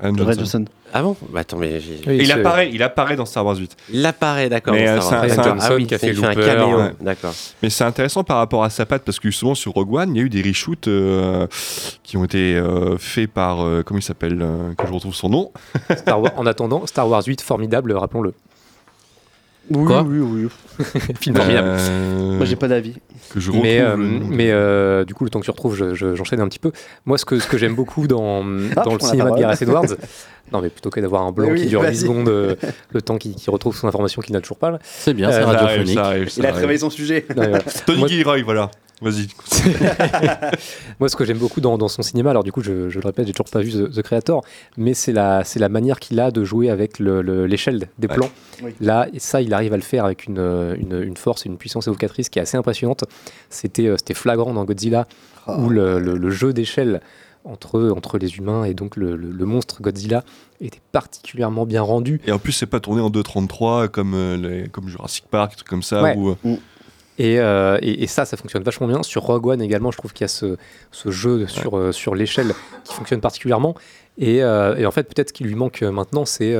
Ah 0.93 1.03
bon? 1.03 1.16
Bah 1.33 1.41
attends 1.41 1.57
mais 1.59 1.81
Oui, 2.07 2.18
il 2.20 2.31
apparaît 2.33 2.70
il 2.73 2.83
apparaît 2.83 3.16
dans 3.16 3.25
Star 3.25 3.47
Wars 3.47 3.57
8 3.57 3.77
il 3.93 4.05
apparaît 4.05 4.49
d'accord. 4.51 4.75
Mais, 4.75 4.87
euh, 4.89 5.01
Star 5.01 5.25
c'est 5.27 5.39
un-. 5.39 5.43
Johnson 5.43 5.59
ah 5.70 5.75
oui, 5.75 5.87
qui 5.87 5.95
a 5.95 5.99
fait 5.99 6.09
il 6.09 6.16
fait 6.16 6.27
un 6.27 6.35
Looper, 6.35 6.47
caméo. 6.47 6.77
ouais. 6.79 6.93
D'accord. 7.01 7.33
mais 7.62 7.70
c'est 7.70 7.85
intéressant 7.85 8.25
par 8.25 8.37
rapport 8.39 8.62
à 8.64 8.68
sa 8.70 8.85
patte 8.85 9.03
parce 9.05 9.18
que 9.18 9.31
justement 9.31 9.55
sur 9.55 9.73
Rogue 9.73 9.95
One 9.95 10.14
il 10.14 10.18
y 10.18 10.20
a 10.20 10.25
eu 10.25 10.29
des 10.29 10.43
reshoots 10.43 10.89
euh, 10.89 11.47
qui 12.03 12.16
ont 12.18 12.25
été 12.25 12.57
euh, 12.57 12.99
faits 12.99 13.31
par 13.31 13.64
euh, 13.64 13.83
comment 13.85 13.99
il 14.01 14.03
s'appelle 14.03 14.39
euh, 14.43 14.75
que 14.77 14.87
je 14.87 14.93
retrouve 14.93 15.14
son 15.14 15.31
nom 15.31 15.51
Star 15.97 16.20
Wars- 16.20 16.33
en 16.37 16.45
attendant, 16.47 16.87
Star 16.87 17.09
Wars 17.09 17.23
8, 17.27 17.41
formidable, 17.41 17.93
rappelons-le. 17.93 18.35
Oui 19.71 19.87
Quoi 19.87 20.03
oui 20.03 20.19
oui 20.19 20.49
Film 21.21 21.37
formidable. 21.37 21.69
Euh, 21.71 22.37
moi 22.37 22.45
j'ai 22.47 22.57
pas 22.57 22.69
d'avis 22.69 22.95
que 23.31 23.41
je 23.41 23.49
retrouve 23.51 23.63
Mais, 23.63 23.81
euh, 23.81 23.97
le 23.97 24.03
mais 24.03 24.51
euh, 24.51 25.05
du 25.05 25.15
coup, 25.15 25.25
le 25.25 25.31
temps 25.31 25.39
que 25.41 25.45
tu 25.45 25.51
retrouves, 25.51 25.77
je- 25.77 25.95
je- 25.95 26.15
j'enchaîne 26.15 26.41
un 26.41 26.49
petit 26.49 26.59
peu. 26.59 26.73
Moi, 27.07 27.17
ce 27.19 27.25
que, 27.25 27.39
ce 27.39 27.47
que 27.47 27.57
j'aime 27.59 27.75
beaucoup 27.75 28.07
dans, 28.07 28.45
Ah, 28.77 28.83
dans 28.83 28.95
le 28.95 29.01
cinéma 29.01 29.31
de. 29.31 29.39
Gareth 29.41 29.63
Edwards, 29.63 29.87
non, 30.53 30.61
mais 30.61 30.69
plutôt 30.69 30.91
que 30.91 31.01
d'avoir 31.01 31.23
un 31.23 31.33
blanc 31.33 31.49
Oui, 31.51 31.61
qui 31.63 31.67
dure 31.69 31.81
8 31.83 31.87
vas-y. 31.87 31.97
secondes, 31.97 32.29
le 32.91 33.03
temps 33.03 33.17
qu'il 33.19 33.35
retrouve 33.49 33.77
son 33.77 33.87
information 33.89 34.21
qu'il 34.23 34.33
n'a 34.35 34.41
toujours 34.41 34.59
pas. 34.59 34.71
là. 34.71 34.79
C'est 34.83 35.15
bien, 35.15 35.31
c'est 35.31 35.39
Euh, 35.39 35.43
Ça 35.43 35.49
arrive, 35.49 35.61
radiophonique. 35.61 35.95
ça 35.95 36.05
arrive, 36.07 36.29
ça 36.29 36.41
il 36.43 36.47
a 36.47 36.53
travaillé 36.53 36.79
son 36.79 36.91
sujet 36.91 37.25
Non, 37.37 37.43
voilà. 37.49 37.59
Tony 37.87 37.99
Moi- 38.01 38.09
Gilroy 38.09 38.43
voilà 38.43 38.71
vas-y 39.03 39.27
Moi, 41.01 41.09
ce 41.09 41.17
que 41.17 41.25
j'aime 41.25 41.39
beaucoup 41.39 41.61
dans, 41.61 41.79
dans 41.79 41.89
son 41.89 42.03
cinéma, 42.03 42.31
alors 42.31 42.45
du 42.45 42.53
coup, 42.53 42.63
je, 42.63 42.89
je 42.89 42.99
le 43.01 43.07
répète, 43.07 43.27
j'ai 43.27 43.33
toujours 43.33 43.51
pas 43.51 43.61
vu 43.61 43.73
The, 43.73 43.91
The 43.91 44.03
Creator, 44.03 44.45
mais 44.77 44.95
c'est 44.95 45.13
la, 45.13 45.45
c'est 45.45 45.59
la 45.59 45.69
manière 45.69 45.99
qu'il 46.01 46.19
a 46.21 46.31
de 46.31 46.45
jouer 46.45 46.71
avec 46.71 46.99
le- 46.99 47.23
le- 47.23 47.47
l'échelle 47.47 47.89
des 47.99 48.09
Ouais. 48.09 48.15
plans. 48.15 48.31
Oui. 48.63 48.75
Là, 48.81 49.09
et 49.13 49.19
ça, 49.19 49.41
il 49.43 49.53
arrive 49.55 49.73
à 49.73 49.77
le 49.77 49.83
faire 49.83 50.05
avec 50.05 50.27
une, 50.27 50.39
une, 50.79 51.03
une 51.03 51.17
force 51.17 51.47
et 51.47 51.49
une 51.49 51.57
puissance 51.59 51.87
évocatrice 51.89 52.29
qui 52.29 52.39
est 52.39 52.43
assez 52.43 52.57
impressionnante. 52.57 53.05
C'était 53.51 53.87
euh, 53.87 53.97
c'était 53.97 54.15
flagrant 54.15 54.53
dans 54.55 54.65
Godzilla, 54.65 55.07
Ah. 55.47 55.59
où 55.59 55.69
le, 55.69 55.99
le- 56.01 56.17
le 56.17 56.31
jeu 56.31 56.53
d'échelle 56.53 57.01
entre, 57.45 57.91
entre 57.91 58.19
les 58.19 58.37
humains 58.37 58.63
et 58.65 58.73
donc 58.75 58.95
le, 58.97 59.17
le- 59.17 59.31
le 59.33 59.45
monstre 59.47 59.83
Godzilla 59.83 60.23
était 60.61 60.79
particulièrement 60.93 61.67
bien 61.67 61.83
rendu. 61.83 62.21
Et 62.25 62.31
en 62.31 62.39
plus, 62.39 62.53
c'est 62.53 62.67
pas 62.67 62.79
tourné 62.79 63.01
en 63.01 63.11
2.33 63.11 63.89
comme, 63.89 64.15
euh, 64.15 64.37
les- 64.37 64.69
comme 64.69 64.89
Jurassic 64.89 65.25
Park, 65.29 65.51
des 65.51 65.57
trucs 65.57 65.69
comme 65.69 65.83
ça. 65.83 66.03
Ouais. 66.05 66.15
Où, 66.17 66.31
euh, 66.31 66.57
Et, 67.23 67.39
euh, 67.39 67.79
et, 67.83 68.03
et 68.03 68.07
ça, 68.09 68.25
ça 68.25 68.37
fonctionne 68.37 68.64
vachement 68.64 68.89
bien. 68.89 69.03
Sur 69.05 69.23
Rogue 69.23 69.47
One 69.47 69.62
également, 69.62 69.93
je 69.93 69.99
trouve 69.99 70.12
qu'il 70.12 70.25
y 70.25 70.31
a 70.33 70.35
ce, 70.41 70.57
ce 70.91 71.11
jeu 71.11 71.47
sur, 71.47 71.79
euh, 71.79 71.93
sur 71.93 72.16
l'échelle 72.16 72.53
qui 72.85 72.95
fonctionne 72.95 73.20
particulièrement. 73.20 73.77
Et, 74.18 74.43
euh, 74.43 74.77
et 74.77 74.87
en 74.87 74.91
fait, 74.91 75.05
peut-être 75.05 75.29
ce 75.29 75.33
qui 75.33 75.45
lui 75.45 75.55
manque 75.55 75.83
maintenant, 75.83 76.25
c'est 76.25 76.55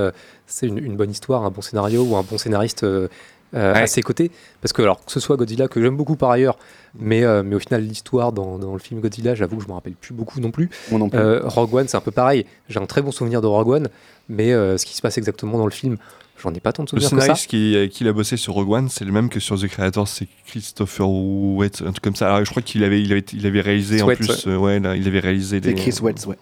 c'est 0.47 0.67
une, 0.67 0.79
une 0.79 0.97
bonne 0.97 1.11
histoire, 1.11 1.45
un 1.45 1.51
bon 1.51 1.63
scénario 1.63 2.03
ou 2.05 2.17
un 2.17 2.23
bon 2.23 2.39
scénariste 2.39 2.85
euh, 2.85 3.09
à 3.53 3.87
ses 3.87 4.03
côtés. 4.03 4.31
Parce 4.61 4.73
que, 4.73 4.83
alors, 4.83 5.05
que 5.05 5.11
ce 5.11 5.21
soit 5.21 5.37
Godzilla, 5.37 5.67
que 5.67 5.83
j'aime 5.83 5.97
beaucoup 5.97 6.17
par 6.17 6.31
ailleurs, 6.31 6.57
mais, 6.95 7.25
euh, 7.25 7.43
mais 7.43 7.57
au 7.57 7.59
final, 7.59 7.83
l'histoire 7.83 8.33
dans, 8.33 8.59
dans 8.59 8.73
le 8.73 8.79
film 8.79 9.01
Godzilla, 9.01 9.35
j'avoue 9.35 9.57
que 9.57 9.65
je 9.65 9.69
me 9.69 9.75
rappelle 9.75 9.95
plus 9.95 10.15
beaucoup 10.15 10.41
non 10.41 10.51
plus. 10.53 10.71
Moi 10.91 11.01
non 11.01 11.09
plus. 11.09 11.19
Euh, 11.19 11.41
Rogue 11.45 11.75
One, 11.75 11.89
c'est 11.89 11.97
un 11.97 12.07
peu 12.09 12.13
pareil. 12.13 12.47
J'ai 12.69 12.79
un 12.79 12.87
très 12.87 13.03
bon 13.03 13.11
souvenir 13.11 13.41
de 13.41 13.49
Rogue 13.49 13.69
One, 13.69 13.89
mais 14.29 14.53
ce 14.53 14.87
qui 14.87 14.95
se 14.95 15.03
passe 15.03 15.19
exactement 15.19 15.59
dans 15.59 15.67
le 15.67 15.73
film, 15.73 15.97
j'en 16.41 16.53
ai 16.55 16.61
pas 16.61 16.73
tant 16.73 16.85
de 16.85 16.91
Le 16.93 17.01
souvenirs 17.01 17.21
ça. 17.21 17.21
scénariste 17.23 17.47
qui, 17.51 17.77
euh, 17.77 17.89
qui 17.89 18.07
a 18.07 18.13
bossé 18.13 18.37
sur 18.37 18.55
Rogue 18.55 18.71
One, 18.71 18.89
c'est 18.89 19.05
le 19.05 19.13
même 19.13 19.29
que 19.29 19.41
sur 19.41 19.59
The 19.61 19.67
Creator, 19.69 20.07
c'est 20.07 20.29
Christopher 20.47 21.09
Wetz, 21.09 21.83
un 21.83 21.93
truc 21.93 22.03
comme 22.03 22.17
ça. 22.17 22.27
Alors, 22.35 22.45
je 22.45 22.51
crois 22.51 22.63
qu'il 22.63 22.85
avait, 22.85 23.01
il 23.03 23.13
avait, 23.13 23.25
il 23.33 23.47
avait 23.47 23.61
réalisé 23.61 24.03
en 24.03 24.07
plus, 24.09 24.29
ouais. 24.47 24.53
euh, 24.53 24.57
ouais, 24.57 24.81
là, 24.81 24.97
il 24.97 25.07
avait 25.07 25.21
réalisé 25.21 25.61
C'est 25.63 25.75
Chris 25.75 25.95
Wetz, 26.03 26.27
ouais. 26.27 26.37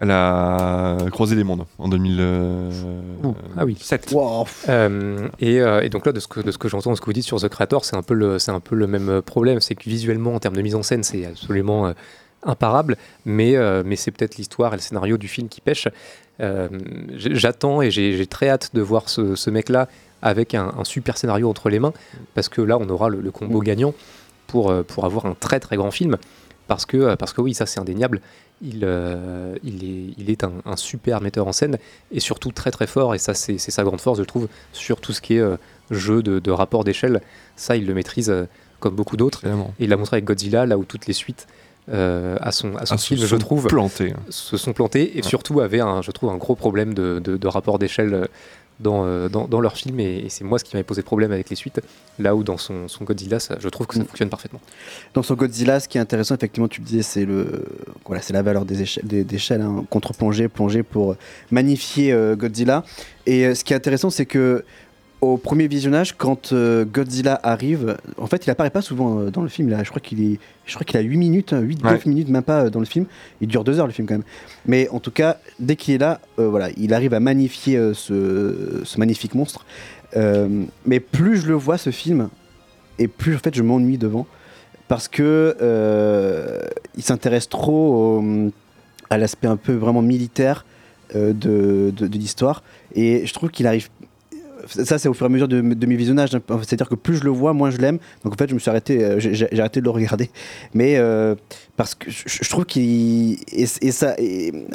la 0.00 0.96
Croisée 1.10 1.36
des 1.36 1.44
Mondes 1.44 1.64
en 1.78 1.88
2000. 1.88 2.20
Ah 3.56 3.64
oui. 3.64 3.76
Euh, 4.68 5.28
et, 5.38 5.60
euh, 5.60 5.82
et 5.82 5.88
donc 5.88 6.06
là, 6.06 6.12
de 6.12 6.20
ce 6.20 6.26
que, 6.28 6.40
de 6.40 6.50
ce 6.50 6.58
que 6.58 6.68
j'entends, 6.68 6.90
de 6.90 6.96
ce 6.96 7.00
que 7.00 7.06
vous 7.06 7.12
dites 7.12 7.24
sur 7.24 7.40
The 7.40 7.48
Creator, 7.48 7.84
c'est 7.84 7.96
un 7.96 8.02
peu 8.02 8.14
le, 8.14 8.38
c'est 8.38 8.50
un 8.50 8.60
peu 8.60 8.74
le 8.74 8.86
même 8.86 9.08
euh, 9.08 9.22
problème. 9.22 9.60
C'est 9.60 9.74
que 9.74 9.88
visuellement, 9.88 10.34
en 10.34 10.38
termes 10.40 10.56
de 10.56 10.62
mise 10.62 10.74
en 10.74 10.82
scène, 10.82 11.02
c'est 11.02 11.24
absolument 11.26 11.86
euh, 11.86 11.92
imparable, 12.42 12.96
mais, 13.24 13.56
euh, 13.56 13.82
mais 13.84 13.96
c'est 13.96 14.10
peut-être 14.10 14.36
l'histoire 14.36 14.72
et 14.72 14.76
le 14.76 14.82
scénario 14.82 15.16
du 15.16 15.28
film 15.28 15.48
qui 15.48 15.60
pêchent. 15.60 15.88
Euh, 16.40 16.68
J'attends 17.16 17.82
et 17.82 17.90
j'ai 17.90 18.26
très 18.26 18.48
hâte 18.48 18.70
de 18.74 18.80
voir 18.80 19.08
ce, 19.08 19.34
ce 19.34 19.50
mec-là 19.50 19.88
avec 20.22 20.54
un, 20.54 20.72
un 20.78 20.84
super 20.84 21.18
scénario 21.18 21.48
entre 21.48 21.68
les 21.68 21.78
mains, 21.78 21.92
parce 22.34 22.48
que 22.48 22.60
là, 22.62 22.78
on 22.78 22.88
aura 22.88 23.08
le, 23.08 23.20
le 23.20 23.30
combo 23.30 23.60
gagnant 23.60 23.94
pour, 24.46 24.70
euh, 24.70 24.82
pour 24.82 25.04
avoir 25.04 25.26
un 25.26 25.34
très 25.34 25.60
très 25.60 25.76
grand 25.76 25.90
film. 25.90 26.16
Parce 26.68 26.86
que, 26.86 26.96
euh, 26.96 27.16
parce 27.16 27.32
que 27.32 27.40
oui, 27.40 27.54
ça 27.54 27.66
c'est 27.66 27.80
indéniable, 27.80 28.20
il, 28.62 28.82
euh, 28.84 29.56
il 29.64 29.84
est, 29.84 30.14
il 30.16 30.30
est 30.30 30.44
un, 30.44 30.52
un 30.64 30.76
super 30.76 31.20
metteur 31.20 31.48
en 31.48 31.52
scène 31.52 31.76
et 32.12 32.20
surtout 32.20 32.52
très 32.52 32.70
très 32.70 32.86
fort, 32.86 33.14
et 33.16 33.18
ça 33.18 33.34
c'est 33.34 33.58
c'est 33.58 33.72
sa 33.72 33.82
grande 33.82 34.00
force, 34.00 34.18
je 34.18 34.24
trouve, 34.24 34.46
sur 34.72 35.00
tout 35.00 35.12
ce 35.12 35.20
qui 35.20 35.34
est 35.34 35.40
euh, 35.40 35.56
jeu 35.90 36.22
de, 36.22 36.38
de 36.38 36.50
rapport 36.52 36.84
d'échelle. 36.84 37.20
Ça, 37.56 37.76
il 37.76 37.84
le 37.84 37.94
maîtrise 37.94 38.30
euh, 38.30 38.44
comme 38.78 38.94
beaucoup 38.94 39.16
d'autres. 39.16 39.44
Et 39.44 39.50
il 39.84 39.90
l'a 39.90 39.96
montré 39.96 40.16
avec 40.16 40.24
Godzilla, 40.24 40.64
là 40.66 40.78
où 40.78 40.84
toutes 40.84 41.06
les 41.06 41.12
suites 41.12 41.46
euh, 41.90 42.36
à 42.40 42.52
son, 42.52 42.76
à 42.76 42.86
son 42.86 42.94
Ah, 42.94 42.98
se 42.98 43.06
film, 43.08 43.20
je 43.20 43.26
sont 43.26 43.38
trouve, 43.38 43.66
plantées, 43.66 44.12
hein. 44.12 44.20
se 44.30 44.56
sont 44.56 44.72
plantés 44.72 45.12
et 45.18 45.22
Ouais. 45.22 45.28
surtout 45.28 45.60
avaient, 45.60 45.80
un, 45.80 46.00
je 46.02 46.10
trouve, 46.12 46.30
un 46.30 46.36
gros 46.36 46.54
problème 46.54 46.94
de, 46.94 47.18
de- 47.18 47.36
de 47.36 47.46
rapport 47.48 47.78
d'échelle 47.78 48.14
euh, 48.14 48.24
dans, 48.80 49.04
euh, 49.04 49.28
dans, 49.28 49.46
dans 49.48 49.60
leur 49.60 49.76
film. 49.76 49.98
Et, 50.00 50.18
et 50.20 50.28
c'est 50.28 50.44
moi 50.44 50.58
ce 50.58 50.64
qui 50.64 50.74
m'avait 50.76 50.84
posé 50.84 51.02
problème 51.02 51.32
avec 51.32 51.50
les 51.50 51.56
suites, 51.56 51.80
là 52.18 52.34
où 52.36 52.42
dans 52.44 52.56
son, 52.56 52.86
son 52.88 53.04
Godzilla, 53.04 53.40
ça- 53.40 53.56
je 53.60 53.68
trouve 53.68 53.86
que 53.88 53.96
ça 53.96 54.04
fonctionne 54.04 54.28
parfaitement. 54.30 54.60
Dans 55.14 55.22
son 55.22 55.34
Godzilla, 55.34 55.80
ce 55.80 55.88
qui 55.88 55.98
est 55.98 56.00
intéressant, 56.00 56.34
effectivement, 56.36 56.68
tu 56.68 56.80
le 56.80 56.86
disais, 56.86 57.02
c'est 57.02 57.24
le, 57.24 57.64
voilà, 58.06 58.22
c'est 58.22 58.32
la 58.32 58.42
valeur 58.42 58.64
des 58.64 58.82
échelles, 58.82 59.04
des, 59.06 59.26
hein, 59.50 59.84
contre-plongée, 59.90 60.48
plongée 60.48 60.82
pour 60.84 61.16
magnifier 61.50 62.12
euh, 62.12 62.36
Godzilla. 62.36 62.84
Et 63.26 63.46
euh, 63.46 63.54
ce 63.54 63.64
qui 63.64 63.72
est 63.72 63.76
intéressant, 63.76 64.10
c'est 64.10 64.26
que 64.26 64.64
au 65.22 65.36
premier 65.38 65.68
visionnage, 65.68 66.14
quand 66.16 66.52
euh, 66.52 66.84
Godzilla 66.84 67.38
arrive, 67.42 67.96
en 68.18 68.26
fait, 68.26 68.44
il 68.44 68.50
apparaît 68.50 68.70
pas 68.70 68.82
souvent 68.82 69.18
euh, 69.20 69.30
dans 69.30 69.40
le 69.42 69.48
film. 69.48 69.68
Là, 69.70 69.82
je 69.84 69.88
crois 69.88 70.00
qu'il 70.00 70.20
est, 70.20 70.38
je 70.66 70.74
crois 70.74 70.84
qu'il 70.84 70.96
a 70.98 71.00
8 71.00 71.16
minutes, 71.16 71.54
8 71.58 71.82
Ouais. 71.84 71.92
9 71.92 72.06
minutes, 72.06 72.28
même 72.28 72.42
pas 72.42 72.64
euh, 72.64 72.70
dans 72.70 72.80
le 72.80 72.86
film. 72.86 73.06
Il 73.40 73.46
dure 73.48 73.62
2 73.64 73.78
heures 73.78 73.86
le 73.86 73.92
film 73.92 74.06
quand 74.08 74.14
même. 74.14 74.24
Mais 74.66 74.88
en 74.90 74.98
tout 74.98 75.12
cas, 75.12 75.38
dès 75.60 75.76
qu'il 75.76 75.94
est 75.94 75.98
là, 75.98 76.20
voilà, 76.36 76.68
il 76.76 76.92
arrive 76.92 77.14
à 77.14 77.20
magnifier 77.20 77.78
ce, 77.94 78.80
ce 78.84 78.98
magnifique 78.98 79.34
monstre. 79.36 79.64
Mais 80.14 81.00
plus 81.00 81.38
je 81.38 81.46
le 81.46 81.54
vois 81.54 81.78
ce 81.78 81.90
film, 81.90 82.28
et 82.98 83.08
plus 83.08 83.34
en 83.36 83.38
fait 83.38 83.54
je 83.54 83.62
m'ennuie 83.62 83.96
devant 83.98 84.26
parce 84.88 85.08
que 85.08 85.56
il 86.96 87.02
s'intéresse 87.02 87.48
trop 87.48 88.18
au- 88.20 88.50
à 89.08 89.18
l'aspect 89.18 89.46
un 89.48 89.56
peu 89.56 89.72
vraiment 89.74 90.02
militaire 90.02 90.64
de, 91.14 91.32
de- 91.32 92.06
de 92.06 92.18
l'histoire 92.18 92.62
et 92.94 93.24
je 93.26 93.32
trouve 93.34 93.50
qu'il 93.50 93.66
arrive 93.66 93.88
ça 94.66 94.98
c'est 94.98 95.08
au 95.08 95.14
fur 95.14 95.26
et 95.26 95.28
à 95.28 95.30
mesure 95.30 95.48
de, 95.48 95.60
mes 95.60 95.96
visionnages. 95.96 96.34
Hein. 96.34 96.40
c'est 96.62 96.74
à 96.74 96.76
dire 96.76 96.88
que 96.88 96.94
plus 96.94 97.16
je 97.16 97.24
le 97.24 97.30
vois 97.30 97.52
moins 97.52 97.70
je 97.70 97.78
l'aime. 97.78 97.98
Donc 98.24 98.34
en 98.34 98.36
fait 98.36 98.48
je 98.48 98.54
me 98.54 98.58
suis 98.58 98.70
arrêté 98.70 99.04
euh, 99.04 99.16
j'ai 99.18 99.60
arrêté 99.60 99.80
de 99.80 99.84
le 99.84 99.90
regarder. 99.90 100.30
Mais 100.74 100.96
euh, 100.96 101.34
parce 101.76 101.94
que 101.94 102.10
je, 102.10 102.48
trouve 102.48 102.64
qu'il 102.64 103.38
et, 103.52 103.66
ça 103.66 104.16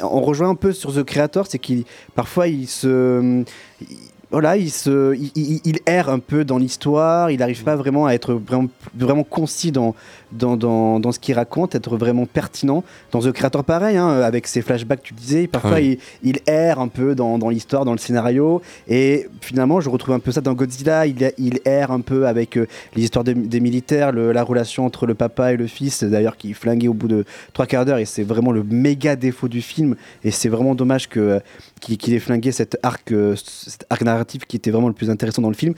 on 0.02 0.20
rejoint 0.20 0.50
un 0.50 0.54
peu 0.54 0.72
sur 0.72 0.94
The 0.94 1.02
Creator 1.02 1.46
c'est 1.48 1.58
qu'il 1.58 1.84
parfois 2.14 2.48
il 2.48 2.66
se 2.66 3.44
il- 3.80 3.86
voilà, 4.30 4.58
il, 4.58 4.70
se, 4.70 5.16
il 5.34 5.78
erre 5.86 6.10
un 6.10 6.18
peu 6.18 6.44
dans 6.44 6.58
l'histoire, 6.58 7.30
il 7.30 7.38
n'arrive 7.38 7.64
pas 7.64 7.76
vraiment 7.76 8.06
à 8.06 8.12
être 8.12 8.34
vraiment, 8.34 8.68
vraiment 8.94 9.24
concis 9.24 9.72
dans, 9.72 9.94
dans, 10.32 10.56
dans, 10.56 11.00
dans 11.00 11.12
ce 11.12 11.18
qu'il 11.18 11.34
raconte, 11.34 11.74
être 11.74 11.96
vraiment 11.96 12.26
pertinent. 12.26 12.84
Dans 13.12 13.20
The 13.20 13.32
Creator, 13.32 13.64
pareil, 13.64 13.96
hein, 13.96 14.08
avec 14.20 14.46
ses 14.46 14.62
flashbacks, 14.62 15.02
tu 15.02 15.14
disais, 15.14 15.46
parfois 15.46 15.80
il, 15.80 15.98
il 16.22 16.38
erre 16.46 16.80
un 16.80 16.88
peu 16.88 17.14
dans, 17.14 17.38
dans 17.38 17.48
l'histoire, 17.48 17.84
dans 17.84 17.92
le 17.92 17.98
scénario, 17.98 18.60
et 18.88 19.26
finalement, 19.40 19.80
je 19.80 19.88
retrouve 19.88 20.14
un 20.14 20.18
peu 20.20 20.32
ça 20.32 20.40
dans 20.40 20.54
Godzilla, 20.54 21.06
il, 21.06 21.32
il 21.38 21.60
erre 21.64 21.90
un 21.90 22.00
peu 22.00 22.26
avec 22.26 22.56
euh, 22.56 22.66
les 22.94 23.04
histoires 23.04 23.24
de- 23.24 23.32
des 23.32 23.60
militaires, 23.60 24.12
le- 24.12 24.32
la 24.32 24.42
relation 24.42 24.84
entre 24.84 25.06
le 25.06 25.14
papa 25.14 25.52
et 25.52 25.56
le 25.56 25.66
fils, 25.66 26.04
d'ailleurs, 26.04 26.36
qui 26.36 26.50
est 26.50 26.54
flingué 26.54 26.88
au 26.88 26.94
bout 26.94 27.08
de 27.08 27.24
trois 27.52 27.66
quarts 27.66 27.84
d'heure, 27.84 27.98
et 27.98 28.04
c'est 28.04 28.24
vraiment 28.24 28.52
le 28.52 28.62
méga 28.62 29.16
défaut 29.16 29.48
du 29.48 29.62
film, 29.62 29.96
et 30.24 30.30
c'est 30.30 30.48
vraiment 30.48 30.74
dommage 30.74 31.08
que 31.08 31.20
euh, 31.20 31.38
qu'il 31.80 31.96
qu'il 31.96 32.12
ait 32.14 32.18
flingué 32.18 32.52
cet 32.52 32.76
arc, 32.82 33.12
euh, 33.12 33.34
cet 33.36 33.86
arc 33.90 34.02
narratif 34.02 34.44
qui 34.46 34.56
était 34.56 34.70
vraiment 34.70 34.88
le 34.88 34.94
plus 34.94 35.10
intéressant 35.10 35.42
dans 35.42 35.48
le 35.48 35.54
film. 35.54 35.74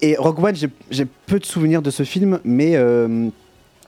Et 0.00 0.16
Rogue 0.16 0.44
One, 0.44 0.54
j'ai- 0.90 1.06
peu 1.26 1.38
de 1.38 1.44
souvenirs 1.44 1.82
de 1.82 1.90
ce 1.90 2.02
film, 2.02 2.40
mais, 2.44 2.76
euh, 2.76 3.28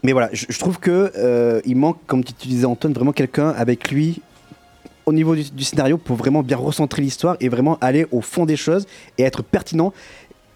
mais 0.03 0.13
voilà, 0.13 0.29
je, 0.33 0.59
trouve 0.59 0.79
que 0.79 1.13
euh, 1.17 1.61
il 1.65 1.77
manque, 1.77 1.99
comme 2.07 2.25
tu 2.25 2.49
disais 2.49 2.65
Antoine, 2.65 2.93
vraiment 2.93 3.13
quelqu'un 3.13 3.51
avec 3.51 3.91
lui 3.91 4.21
au 5.07 5.13
niveau 5.13 5.35
du, 5.35 5.65
scénario 5.65 5.99
pour 5.99 6.17
vraiment 6.17 6.43
bien 6.43 6.57
recentrer 6.57 7.03
l'histoire 7.03 7.37
et 7.41 7.49
vraiment 7.49 7.79
aller 7.81 8.07
au 8.11 8.21
fond 8.21 8.45
des 8.45 8.57
choses 8.57 8.87
et 9.19 9.23
être 9.23 9.43
pertinent. 9.43 9.93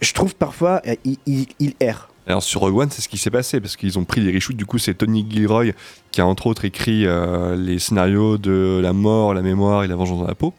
Je 0.01 0.13
trouve 0.13 0.35
parfois 0.35 0.83
euh, 0.87 0.95
il, 1.27 1.75
erre. 1.81 2.11
Alors 2.27 2.43
sur 2.43 2.61
Rogue 2.61 2.77
One, 2.77 2.91
c'est 2.91 3.03
ce 3.03 3.09
qui 3.09 3.19
s'est 3.19 3.31
passé 3.31 3.61
parce 3.61 3.77
qu'ils 3.77 3.99
ont 3.99 4.05
pris 4.05 4.21
les 4.21 4.33
reshoots. 4.33 4.57
Du 4.57 4.67
coup, 4.67 4.79
c'est 4.79 4.95
Tony 4.95 5.27
Gilroy 5.29 5.73
qui 6.11 6.21
a 6.21 6.27
entre 6.27 6.47
autres 6.47 6.65
écrit 6.65 7.07
euh, 7.07 7.57
les 7.57 7.79
scénarios 7.79 8.39
de 8.39 8.81
La 8.83 8.93
mort, 8.93 9.35
la 9.35 9.43
mémoire 9.43 9.85
et 9.85 9.89
la 9.89 9.97
vengeance 9.97 10.21
dans 10.21 10.27
la 10.27 10.35
peau 10.35 10.53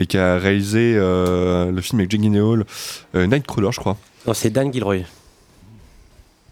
et 0.00 0.06
qui 0.06 0.18
a 0.18 0.38
réalisé 0.38 0.94
euh, 0.96 1.70
le 1.70 1.80
film 1.80 2.00
avec 2.00 2.10
Gyllenhaal, 2.10 2.64
euh, 3.14 3.26
Nightcrawler, 3.26 3.70
je 3.70 3.78
crois. 3.78 3.96
Non, 4.26 4.34
c'est 4.34 4.50
Dan 4.50 4.72
Gilroy. 4.72 5.04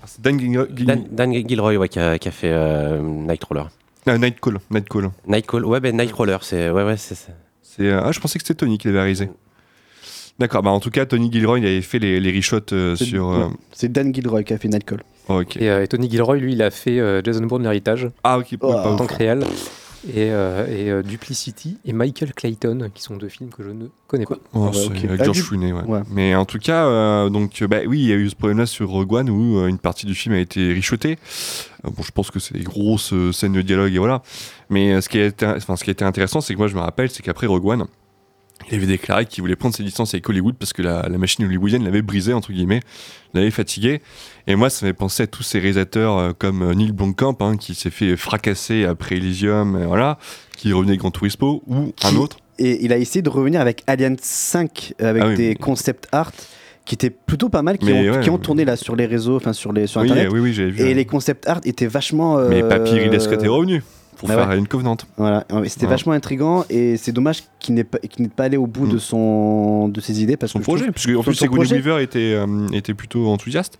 C'est 0.06 0.20
Dan, 0.22 0.38
Gilroy- 0.38 0.68
Dan, 0.70 1.04
Dan 1.10 1.32
Gilroy, 1.48 1.76
ouais, 1.76 1.88
qui 1.88 1.98
a, 1.98 2.18
qui 2.18 2.28
a 2.28 2.30
fait 2.30 2.50
euh, 2.50 3.00
Nightcrawler. 3.02 3.64
Ah, 4.06 4.16
Nightcall, 4.16 4.58
Nightcall. 4.70 5.10
Nightcall, 5.26 5.64
ouais, 5.66 5.80
ben 5.80 5.94
Nightcrawler, 5.96 6.38
c'est 6.40 6.70
ouais, 6.70 6.82
ouais, 6.84 6.96
c'est 6.96 7.14
ça. 7.14 7.32
C'est 7.62 7.82
euh, 7.88 8.00
ah, 8.02 8.10
je 8.12 8.18
pensais 8.20 8.38
que 8.38 8.44
c'était 8.46 8.58
Tony 8.58 8.78
qui 8.78 8.86
l'avait 8.88 9.00
réalisé. 9.00 9.28
D'accord, 10.38 10.62
bah 10.62 10.70
en 10.70 10.80
tout 10.80 10.90
cas, 10.90 11.04
Tony 11.04 11.30
Gilroy 11.30 11.58
il 11.58 11.66
avait 11.66 11.82
fait 11.82 11.98
les, 11.98 12.20
les 12.20 12.30
reshots 12.34 12.60
euh, 12.72 12.96
C'est- 12.96 13.04
sur. 13.04 13.28
euh, 13.28 13.48
C'est 13.72 13.90
Dan 13.92 14.14
Gilroy 14.14 14.44
qui 14.44 14.54
a 14.54 14.58
fait 14.58 14.68
Nightcall. 14.68 15.02
ok. 15.28 15.56
Et, 15.58 15.68
euh, 15.68 15.82
et 15.82 15.88
Tony 15.88 16.08
Gilroy, 16.08 16.36
lui, 16.38 16.52
il 16.54 16.62
a 16.62 16.70
fait 16.70 16.98
euh, 17.00 17.20
Jason 17.22 17.44
Bourne 17.44 17.64
L'Héritage 17.64 18.08
Ah, 18.24 18.38
ok, 18.38 18.46
Oh, 18.52 18.56
pas 18.56 18.88
en 18.88 18.92
ouf. 18.92 18.98
tant 18.98 19.06
que 19.06 19.14
réel. 19.14 19.44
Et, 20.06 20.30
euh, 20.30 20.66
et 20.68 20.90
euh, 20.90 21.02
Duplicity 21.02 21.78
et 21.84 21.92
Michael 21.92 22.32
Clayton, 22.32 22.88
qui 22.94 23.02
sont 23.02 23.16
deux 23.16 23.28
films 23.28 23.50
que 23.50 23.64
je 23.64 23.70
ne 23.70 23.86
connais 24.06 24.26
pas. 24.26 24.36
Oh, 24.54 24.70
Ah 24.72 24.76
ouais, 24.76 24.86
avec 25.08 25.20
Ah, 25.20 25.24
George 25.24 25.42
Clooney, 25.42 25.72
ouais. 25.72 25.82
ouais. 25.82 26.00
Mais 26.10 26.34
en 26.36 26.44
tout 26.44 26.58
cas, 26.58 26.86
euh, 26.86 27.28
donc, 27.30 27.60
euh, 27.62 27.66
bah, 27.66 27.78
oui, 27.86 27.98
il 28.00 28.06
y 28.06 28.12
a 28.12 28.16
eu 28.16 28.30
ce 28.30 28.36
problème-là 28.36 28.66
sur 28.66 28.88
Rogue 28.90 29.12
One 29.12 29.28
où 29.30 29.58
euh, 29.58 29.66
une 29.66 29.78
partie 29.78 30.06
du 30.06 30.14
film 30.14 30.34
a 30.34 30.38
été 30.38 30.72
richotée. 30.72 31.18
Euh, 31.84 31.90
bon, 31.90 32.02
je 32.02 32.12
pense 32.12 32.30
que 32.30 32.38
c'est 32.38 32.54
des 32.54 32.62
grosses 32.64 33.12
euh, 33.12 33.32
scènes 33.32 33.52
de 33.54 33.62
dialogue 33.62 33.92
et 33.92 33.98
voilà. 33.98 34.22
Mais 34.70 34.92
euh, 34.92 35.00
ce, 35.00 35.08
qui 35.08 35.18
a 35.18 35.26
été, 35.26 35.46
enfin, 35.46 35.74
ce 35.76 35.82
qui 35.82 35.90
a 35.90 35.92
été 35.92 36.04
intéressant, 36.04 36.40
c'est 36.40 36.52
que 36.54 36.58
moi, 36.58 36.68
je 36.68 36.74
me 36.76 36.80
rappelle, 36.80 37.10
c'est 37.10 37.22
qu'après 37.24 37.46
Rogue 37.48 37.66
One, 37.66 37.86
il 38.70 38.74
avait 38.74 38.86
déclaré 38.86 39.24
qu'il 39.26 39.40
voulait 39.42 39.56
prendre 39.56 39.74
ses 39.74 39.82
distances 39.82 40.12
avec 40.14 40.28
Hollywood 40.28 40.54
parce 40.58 40.72
que 40.72 40.82
la, 40.82 41.08
la 41.08 41.16
machine 41.18 41.44
hollywoodienne 41.44 41.84
l'avait 41.84 42.02
brisé, 42.02 42.32
entre 42.32 42.52
guillemets, 42.52 42.80
l'avait 43.34 43.50
fatigué. 43.50 44.02
Et 44.46 44.56
moi, 44.56 44.68
ça 44.68 44.84
m'avait 44.84 44.94
pensé 44.96 45.22
à 45.22 45.26
tous 45.26 45.42
ces 45.42 45.58
réalisateurs 45.58 46.18
euh, 46.18 46.32
comme 46.36 46.62
euh, 46.62 46.74
Neil 46.74 46.92
Blomkamp, 46.92 47.36
hein, 47.40 47.56
qui 47.56 47.74
s'est 47.74 47.90
fait 47.90 48.16
fracasser 48.16 48.84
après 48.84 49.16
Elysium, 49.16 49.80
et 49.80 49.86
voilà, 49.86 50.18
qui 50.56 50.72
revenait 50.72 50.96
Grand 50.96 51.10
Turismo, 51.10 51.62
ou 51.66 51.92
un 52.02 52.16
autre. 52.16 52.38
Et 52.58 52.84
il 52.84 52.92
a 52.92 52.98
essayé 52.98 53.22
de 53.22 53.28
revenir 53.30 53.60
avec 53.60 53.84
Alien 53.86 54.16
5 54.20 54.94
avec 54.98 55.22
Ah 55.22 55.28
oui, 55.28 55.34
des 55.36 55.48
mais- 55.50 55.54
concept 55.54 56.08
art 56.12 56.32
qui 56.84 56.94
étaient 56.94 57.10
plutôt 57.10 57.50
pas 57.50 57.62
mal, 57.62 57.78
qui, 57.78 57.92
ont, 57.92 58.00
ouais, 58.12 58.20
qui 58.20 58.30
ont 58.30 58.38
mais- 58.38 58.42
tourné 58.42 58.64
là 58.64 58.74
sur 58.76 58.96
les 58.96 59.06
réseaux, 59.06 59.36
enfin 59.36 59.52
sur 59.52 59.72
les 59.72 59.86
sur 59.86 60.00
Oui, 60.00 60.10
internet. 60.10 60.32
oui, 60.32 60.40
oui, 60.40 60.52
j'avais 60.54 60.70
vu. 60.70 60.80
Et 60.80 60.84
ouais. 60.84 60.94
les 60.94 61.04
concept 61.04 61.46
art 61.46 61.60
étaient 61.64 61.86
vachement. 61.86 62.38
Mais 62.48 62.62
euh, 62.62 62.68
Papy 62.68 62.92
Ridley 62.98 63.20
Scott 63.20 63.42
est 63.42 63.48
revenu 63.48 63.82
pour 64.18 64.28
bah 64.28 64.34
faire 64.36 64.48
ouais. 64.48 64.58
une 64.58 64.68
Covenant. 64.68 64.96
Voilà, 65.16 65.46
et 65.64 65.68
c'était 65.70 65.86
Ouais. 65.86 65.90
vachement 65.90 66.12
intrigant 66.12 66.64
et 66.68 66.96
c'est 66.98 67.12
dommage 67.12 67.44
qu'il 67.58 67.74
n'ait 67.74 67.84
pas, 67.84 67.98
qu'il 67.98 68.22
n'ait 68.24 68.28
pas 68.28 68.44
allé 68.44 68.56
au 68.58 68.66
bout 68.66 68.86
de 68.86 68.98
son 68.98 69.88
de 69.88 70.00
ses 70.00 70.22
idées 70.22 70.36
parce 70.36 70.52
Son 70.52 70.58
que 70.58 70.64
projet, 70.64 70.84
trouve- 70.84 70.94
parce 70.94 71.06
qu'en 71.06 71.22
plus 71.22 71.34
son 71.34 71.44
Sigourney 71.44 71.70
Weaver 71.72 72.02
était, 72.02 72.34
euh, 72.34 72.68
était 72.72 72.94
plutôt 72.94 73.28
enthousiaste. 73.28 73.78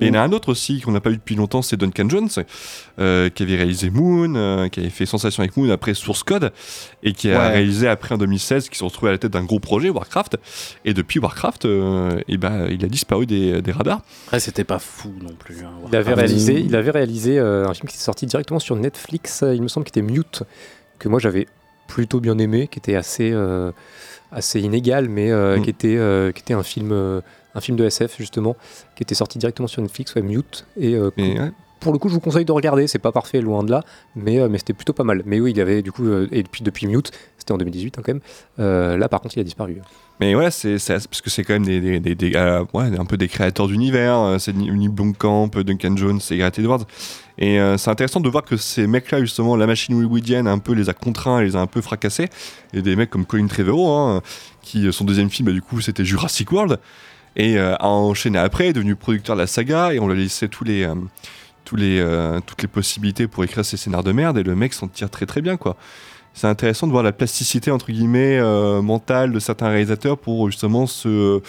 Mais 0.00 0.08
il 0.08 0.12
y 0.12 0.18
en 0.18 0.20
a 0.20 0.24
un 0.24 0.32
autre 0.32 0.48
aussi 0.48 0.80
qu'on 0.80 0.90
n'a 0.90 1.00
pas 1.00 1.10
vu 1.10 1.18
depuis 1.18 1.36
longtemps, 1.36 1.62
c'est 1.62 1.76
Duncan 1.76 2.08
Jones, 2.08 2.28
euh, 2.98 3.30
qui 3.30 3.44
avait 3.44 3.54
réalisé 3.54 3.90
Moon, 3.90 4.34
euh, 4.34 4.66
qui 4.68 4.80
avait 4.80 4.90
fait 4.90 5.06
sensation 5.06 5.44
avec 5.44 5.56
Moon 5.56 5.70
après 5.70 5.94
Source 5.94 6.24
Code, 6.24 6.52
et 7.04 7.12
qui 7.12 7.30
a 7.30 7.38
Ouais. 7.38 7.48
réalisé 7.52 7.86
après 7.86 8.12
en 8.12 8.18
2016, 8.18 8.68
qui 8.70 8.76
se 8.76 8.82
retrouvé 8.82 9.10
à 9.10 9.12
la 9.12 9.18
tête 9.18 9.30
d'un 9.32 9.44
gros 9.44 9.60
projet, 9.60 9.90
Warcraft. 9.90 10.36
Et 10.84 10.94
depuis 10.94 11.20
Warcraft, 11.20 11.66
euh, 11.66 12.20
eh 12.26 12.36
ben, 12.38 12.66
il 12.72 12.84
a 12.84 12.88
disparu 12.88 13.24
des, 13.26 13.62
des 13.62 13.70
radars. 13.70 14.02
Après, 14.26 14.40
c'était 14.40 14.64
pas 14.64 14.80
fou 14.80 15.12
non 15.22 15.32
plus. 15.38 15.58
hein, 15.64 15.70
Il 15.88 15.94
avait 15.94 16.14
réalisé, 16.14 16.58
il 16.60 16.74
avait 16.74 16.90
réalisé 16.90 17.38
euh, 17.38 17.68
un 17.68 17.72
film 17.74 17.88
qui 17.88 17.96
est 17.96 18.00
sorti 18.00 18.26
directement 18.26 18.58
sur 18.58 18.74
Netflix, 18.74 19.44
il 19.54 19.62
me 19.62 19.68
semble, 19.74 19.84
qui 19.86 19.90
était 19.98 20.02
Mute, 20.02 20.42
que 20.98 21.08
moi 21.08 21.18
j'avais 21.20 21.46
plutôt 21.88 22.20
bien 22.20 22.38
aimé, 22.38 22.68
qui 22.68 22.78
était 22.78 22.96
assez, 22.96 23.30
euh, 23.32 23.70
assez 24.32 24.60
inégal, 24.60 25.08
mais 25.08 25.30
euh, 25.30 25.58
Mm. 25.58 25.62
qui, 25.62 25.70
était, 25.70 25.96
euh, 25.96 26.32
qui 26.32 26.40
était 26.40 26.54
un 26.54 26.62
film 26.62 26.90
euh, 26.92 27.20
un 27.54 27.60
film 27.60 27.76
de 27.76 27.84
SF 27.84 28.16
justement 28.18 28.56
qui 28.96 29.02
était 29.04 29.14
sorti 29.14 29.38
directement 29.38 29.68
sur 29.68 29.80
Netflix, 29.82 30.14
ouais, 30.16 30.22
Mute. 30.22 30.66
Et 30.80 30.96
Mais 31.16 31.38
ouais. 31.40 31.50
pour 31.78 31.92
le 31.92 31.98
coup, 32.00 32.08
je 32.08 32.14
vous 32.14 32.20
conseille 32.20 32.44
de 32.44 32.50
regarder. 32.50 32.88
C'est 32.88 32.98
pas 32.98 33.12
parfait, 33.12 33.40
loin 33.40 33.62
de 33.62 33.70
là, 33.70 33.84
mais, 34.16 34.48
mais 34.48 34.58
c'était 34.58 34.72
plutôt 34.72 34.92
pas 34.92 35.04
mal. 35.04 35.22
Mais 35.24 35.38
oui, 35.38 35.52
il 35.52 35.60
avait 35.60 35.80
du 35.82 35.92
coup, 35.92 36.04
et 36.32 36.42
depuis, 36.42 36.64
depuis 36.64 36.88
Mute, 36.88 37.12
c'était 37.44 37.52
en 37.52 37.58
2018 37.58 37.98
hein, 37.98 38.02
quand 38.04 38.12
même. 38.12 38.22
Euh, 38.58 38.96
là, 38.96 39.08
par 39.08 39.20
contre, 39.20 39.36
il 39.36 39.40
a 39.40 39.44
disparu. 39.44 39.76
Mais 40.18 40.32
voilà, 40.32 40.50
c'est 40.50 40.78
c'est- 40.78 40.94
parce 41.08 41.20
que 41.20 41.28
c'est 41.28 41.44
quand 41.44 41.52
même 41.54 41.64
des, 41.66 42.34
euh, 42.36 42.64
ouais, 42.72 42.98
un 42.98 43.04
peu 43.04 43.16
des 43.18 43.28
créateurs 43.28 43.68
d'univers. 43.68 44.16
euh, 44.18 44.38
C'est 44.38 44.54
Neil 44.54 44.88
Blomkamp, 44.88 45.48
Duncan 45.48 45.96
Jones 45.96 46.20
et 46.30 46.38
Gareth 46.38 46.58
Edwards. 46.58 46.84
Et 47.36 47.60
euh, 47.60 47.76
c'est 47.76 47.90
intéressant 47.90 48.20
de 48.20 48.28
voir 48.28 48.44
que 48.44 48.56
ces 48.56 48.86
mecs-là, 48.86 49.20
justement, 49.20 49.56
la 49.56 49.66
machine 49.66 49.94
hollywoodienne 49.96 50.46
un 50.46 50.58
peu 50.58 50.72
les 50.72 50.88
a 50.88 50.94
contraints, 50.94 51.42
les 51.42 51.56
a 51.56 51.60
un 51.60 51.66
peu 51.66 51.80
fracassés. 51.82 52.28
Et 52.72 52.80
des 52.80 52.96
mecs 52.96 53.10
comme 53.10 53.26
Colin 53.26 53.46
Trevorrow, 53.48 53.88
hein, 53.90 54.22
qui 54.62 54.90
son 54.92 55.04
deuxième 55.04 55.28
film, 55.30 55.46
bah, 55.46 55.52
du 55.52 55.60
coup, 55.62 55.80
c'était 55.80 56.04
Jurassic 56.04 56.50
World. 56.52 56.78
Et 57.36 57.58
euh, 57.58 57.74
a 57.74 57.88
enchaîné 57.88 58.38
après, 58.38 58.68
est 58.68 58.72
devenu 58.72 58.94
producteur 58.94 59.34
de 59.36 59.40
la 59.40 59.46
saga, 59.48 59.92
et 59.92 59.98
on 59.98 60.06
lui 60.06 60.14
a 60.14 60.22
laissé 60.22 60.48
tous 60.48 60.62
les, 60.64 60.84
euh, 60.84 60.94
euh, 61.72 62.40
toutes 62.46 62.62
les 62.62 62.68
possibilités 62.68 63.26
pour 63.26 63.42
écrire 63.42 63.64
ses 63.64 63.76
scénars 63.76 64.04
de 64.04 64.12
merde, 64.12 64.38
et 64.38 64.44
le 64.44 64.54
mec 64.54 64.72
s'en 64.72 64.86
tire 64.86 65.10
très 65.10 65.26
très 65.26 65.42
bien, 65.42 65.56
quoi 65.56 65.76
c'est 66.34 66.46
intéressant 66.46 66.86
de 66.86 66.92
voir 66.92 67.02
la 67.04 67.12
plasticité 67.12 67.70
entre 67.70 67.90
guillemets 67.92 68.38
euh, 68.38 68.82
mentale 68.82 69.32
de 69.32 69.38
certains 69.38 69.68
réalisateurs 69.68 70.18
pour 70.18 70.50
justement 70.50 70.86
se, 70.86 71.40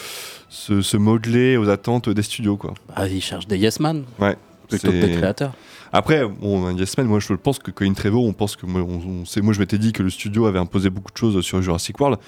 se, 0.48 0.82
se 0.82 0.96
modeler 0.98 1.58
aux 1.58 1.68
attentes 1.70 2.08
des 2.10 2.22
studios 2.24 2.56
quoi. 2.56 2.74
Bah, 2.96 3.08
ils 3.08 3.22
cherchent 3.22 3.48
des 3.48 3.58
yes 3.58 3.80
man 3.80 4.04
Ouais. 4.20 4.36
plutôt 4.70 4.88
que 4.92 4.94
des 5.06 5.18
créateurs. 5.18 5.54
Après, 5.94 6.26
bon, 6.28 6.66
un 6.66 6.76
Yes 6.76 6.98
Man, 6.98 7.08
moi 7.08 7.20
je 7.20 7.32
pense 7.34 7.58
que 7.58 7.72
Colin 7.72 7.94
Trevorrow, 7.94 8.28
on 8.28 8.34
pense 8.34 8.58
que 8.58 8.66
moi, 8.66 8.82
on, 8.82 9.22
on 9.22 9.26
sait, 9.26 9.40
moi 9.42 9.54
je 9.54 9.60
m'étais 9.60 9.78
dit 9.78 9.94
que 9.94 10.04
le 10.04 10.10
studio 10.10 10.46
avait 10.46 10.60
imposé 10.60 10.90
beaucoup 10.90 11.12
de 11.12 11.18
choses 11.18 11.40
sur 11.42 11.62
Jurassic 11.62 11.98
World, 12.02 12.20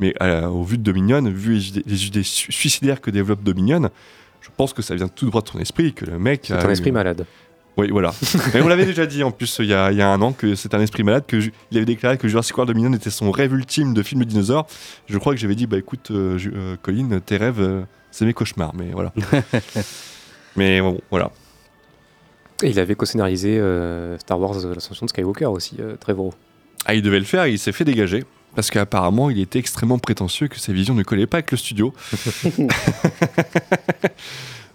mais 0.00 0.12
euh, 0.22 0.46
au 0.46 0.64
vu 0.64 0.76
de 0.76 0.82
Dominion, 0.82 1.22
vu 1.30 1.54
les 1.54 1.68
idées, 1.68 1.82
les 1.86 2.06
idées 2.06 2.22
su- 2.24 2.50
suicidaires 2.50 3.00
que 3.00 3.12
développe 3.12 3.44
Dominion, 3.44 3.88
je 4.40 4.48
pense 4.56 4.72
que 4.72 4.82
ça 4.82 4.96
vient 4.96 5.06
tout 5.06 5.26
droit 5.26 5.40
de 5.42 5.48
son 5.48 5.60
esprit, 5.60 5.92
que 5.92 6.04
le 6.04 6.18
mec. 6.18 6.40
C'est 6.44 6.54
un 6.54 6.68
eu- 6.68 6.72
esprit 6.72 6.90
malade. 6.90 7.24
Oui, 7.76 7.88
voilà. 7.90 8.12
Mais 8.54 8.60
on 8.60 8.68
l'avait 8.68 8.84
déjà 8.84 9.06
dit 9.06 9.22
en 9.22 9.30
plus 9.30 9.58
il 9.60 9.66
y 9.66 9.74
a, 9.74 9.90
il 9.92 9.98
y 9.98 10.02
a 10.02 10.08
un 10.08 10.20
an 10.20 10.32
que 10.32 10.54
c'est 10.54 10.74
un 10.74 10.80
esprit 10.80 11.02
malade, 11.02 11.24
que 11.26 11.36
il 11.70 11.76
avait 11.76 11.86
déclaré 11.86 12.18
que 12.18 12.28
Jurassic 12.28 12.56
World 12.56 12.74
Dominion 12.74 12.92
était 12.94 13.10
son 13.10 13.30
rêve 13.30 13.54
ultime 13.54 13.94
de 13.94 14.02
film 14.02 14.22
de 14.22 14.28
dinosaures. 14.28 14.66
Je 15.06 15.16
crois 15.18 15.32
que 15.34 15.40
j'avais 15.40 15.54
dit 15.54 15.66
bah 15.66 15.78
écoute, 15.78 16.10
euh, 16.10 16.38
euh, 16.54 16.76
Colin, 16.82 17.20
tes 17.24 17.38
rêves, 17.38 17.60
euh, 17.60 17.82
c'est 18.10 18.26
mes 18.26 18.34
cauchemars, 18.34 18.74
mais 18.74 18.90
voilà. 18.92 19.12
mais 20.56 20.80
bon, 20.80 21.00
voilà. 21.10 21.30
Et 22.62 22.68
il 22.68 22.78
avait 22.78 22.94
co-scénarisé 22.94 23.58
euh, 23.58 24.18
Star 24.18 24.38
Wars 24.38 24.54
L'Ascension 24.54 25.06
de 25.06 25.10
Skywalker 25.10 25.46
aussi, 25.46 25.78
Trevorrow. 25.98 26.34
Ah, 26.84 26.94
il 26.94 27.02
devait 27.02 27.18
le 27.18 27.24
faire, 27.24 27.46
il 27.46 27.58
s'est 27.58 27.72
fait 27.72 27.84
dégager. 27.84 28.24
Parce 28.54 28.70
qu'apparemment, 28.70 29.30
il 29.30 29.40
était 29.40 29.58
extrêmement 29.58 29.98
prétentieux, 29.98 30.46
que 30.46 30.58
sa 30.58 30.74
vision 30.74 30.94
ne 30.94 31.02
collait 31.02 31.26
pas 31.26 31.38
avec 31.38 31.50
le 31.50 31.56
studio. 31.56 31.94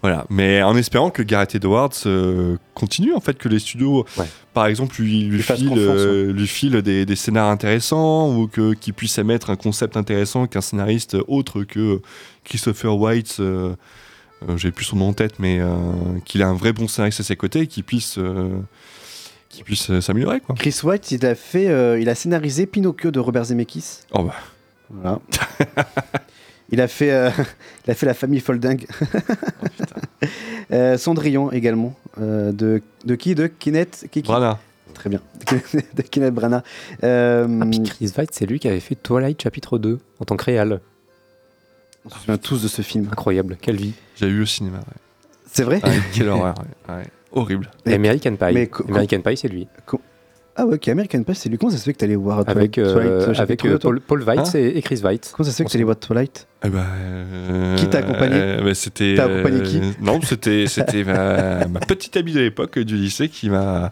voilà, 0.02 0.26
mais 0.30 0.62
en 0.64 0.76
espérant 0.78 1.10
que 1.10 1.22
Gareth 1.24 1.56
Edwards 1.56 1.92
euh, 2.06 2.58
continue, 2.74 3.14
en 3.14 3.20
fait, 3.20 3.38
que 3.38 3.50
les 3.50 3.60
studios, 3.60 4.06
par 4.54 4.68
exemple, 4.68 4.96
lui, 5.02 5.24
lui, 5.24 5.42
filent, 5.42 5.74
euh, 5.76 6.32
lui 6.32 6.48
filent 6.48 6.82
des, 6.82 7.06
des 7.06 7.16
scénars 7.16 7.50
intéressants, 7.50 8.36
ou 8.36 8.48
que- 8.48 8.74
qu'il 8.74 8.94
puisse 8.94 9.18
émettre 9.18 9.50
un 9.50 9.56
concept 9.56 9.98
intéressant 9.98 10.46
qu'un 10.48 10.62
scénariste 10.62 11.18
autre 11.28 11.64
que 11.64 12.02
Christopher 12.44 12.96
White, 12.96 13.38
euh, 13.40 13.76
euh, 14.48 14.56
j'ai 14.58 14.72
plus 14.72 14.86
son 14.86 14.98
nom 14.98 15.10
en 15.10 15.14
tête, 15.14 15.40
mais 15.40 15.60
euh, 15.60 15.68
qu'il 16.26 16.44
a 16.44 16.48
un 16.48 16.54
vrai 16.54 16.74
bon 16.74 16.88
scénariste 16.88 17.20
à 17.22 17.24
ses 17.24 17.36
côtés, 17.36 17.62
et 17.62 17.68
qu'il 17.68 17.84
puisse, 17.84 18.18
euh, 18.20 18.50
qu'il 19.50 19.64
puisse 19.64 19.90
euh, 19.90 20.00
s'améliorer, 20.02 20.42
quoi. 20.42 20.56
Chris 20.56 20.76
White, 20.84 21.10
il 21.12 21.26
a 21.26 21.34
fait, 21.34 21.70
euh, 21.70 22.00
il 22.00 22.08
a 22.08 22.14
scénarisé 22.16 22.68
Pinocchio 22.68 23.10
de 23.12 23.20
Robert 23.20 23.46
Zemeckis. 23.46 24.02
Oh 24.12 24.24
bah. 24.24 24.36
Voilà. 24.90 25.20
il 26.70 26.82
a 26.82 26.88
fait, 26.88 27.12
euh, 27.12 27.30
il 27.88 27.92
a 27.92 27.94
fait 27.96 28.06
la 28.06 28.14
famille 28.14 28.40
Folding. 28.40 28.86
Euh, 30.72 30.98
Cendrillon 30.98 31.50
également. 31.52 31.96
euh, 32.20 32.52
de, 32.52 32.82
de 33.06 33.16
qui? 33.16 33.36
De 33.36 33.48
Kenneth 33.48 34.06
Kiki 34.12 34.28
Branagh. 34.28 34.58
Très 34.94 35.10
bien. 35.10 35.22
de 35.96 36.30
Branagh. 36.30 36.62
Euh, 37.04 37.60
Ah, 37.62 37.66
puis 37.70 37.84
Chris 37.84 38.12
Weitz, 38.18 38.32
c'est 38.34 38.46
lui 38.46 38.60
qui 38.60 38.68
avait 38.68 38.82
fait 38.82 38.96
Twilight 38.96 39.42
chapitre 39.42 39.78
2 39.78 39.98
en 40.20 40.26
tant 40.26 40.36
que 40.36 40.44
réal. 40.44 40.82
On 42.04 42.10
se 42.10 42.20
souvient 42.20 42.38
tous 42.38 42.62
de 42.64 42.68
ce 42.68 42.82
film. 42.82 43.08
Incroyable, 43.12 43.58
quelle 43.62 43.78
vie. 43.78 43.94
J'ai 44.18 44.28
eu 44.28 44.42
au 44.42 44.46
cinéma, 44.46 44.80
ouais. 44.80 44.84
C'est 45.50 45.64
vrai? 45.64 45.80
Ah, 45.84 45.90
quelle 46.14 46.28
horreur, 46.28 46.56
ouais, 46.90 46.96
ouais. 46.96 47.04
Horrible. 47.32 47.70
Et 47.86 47.94
American 47.94 48.36
Pie. 48.36 48.54
mais 48.54 48.70
American 48.90 49.22
Pie, 49.22 49.38
c'est 49.38 49.48
lui. 49.48 49.68
Ah 50.60 50.66
ouais, 50.66 50.76
ok, 50.76 50.88
American 50.88 51.22
Pie, 51.24 51.36
c'est 51.36 51.50
lui. 51.50 51.58
Comment 51.58 51.72
ça 51.72 51.78
se 51.78 51.84
fait 51.84 51.94
que 51.94 52.00
t'allais 52.00 52.16
voir 52.16 52.44
Avec, 52.48 52.72
Twilight, 52.72 52.96
euh, 52.98 53.24
Twilight, 53.26 53.40
avec 53.40 53.66
euh, 53.66 53.78
toi 53.78 53.92
Paul, 53.92 54.02
Paul 54.02 54.24
Weitz 54.24 54.56
Hein 54.56 54.60
et, 54.60 54.78
et 54.78 54.82
Chris 54.82 55.02
Weitz. 55.04 55.32
Comment 55.36 55.46
ça 55.46 55.52
se 55.52 55.58
fait 55.58 55.66
que 55.66 55.70
t'allais 55.72 55.84
voir 55.84 55.98
Twilight 55.98 56.48
Eh 56.66 56.70
ben, 56.70 56.84
euh, 56.84 57.76
Qui 57.76 57.88
t'a 57.88 58.00
accompagné 58.00 58.36
euh, 58.38 58.64
bah, 58.64 58.74
C'était. 58.74 59.14
T'as 59.16 59.26
accompagné 59.26 59.62
qui 59.62 59.78
euh, 59.78 59.92
Non, 60.02 60.20
c'était 60.22 60.66
c'était 60.68 61.04
ma, 61.04 61.68
ma 61.68 61.80
petite 61.80 62.18
amie 62.18 62.34
de 62.34 62.40
l'époque 62.40 62.80
du 62.80 62.96
lycée 62.98 63.30
qui 63.30 63.50
m'a 63.52 63.92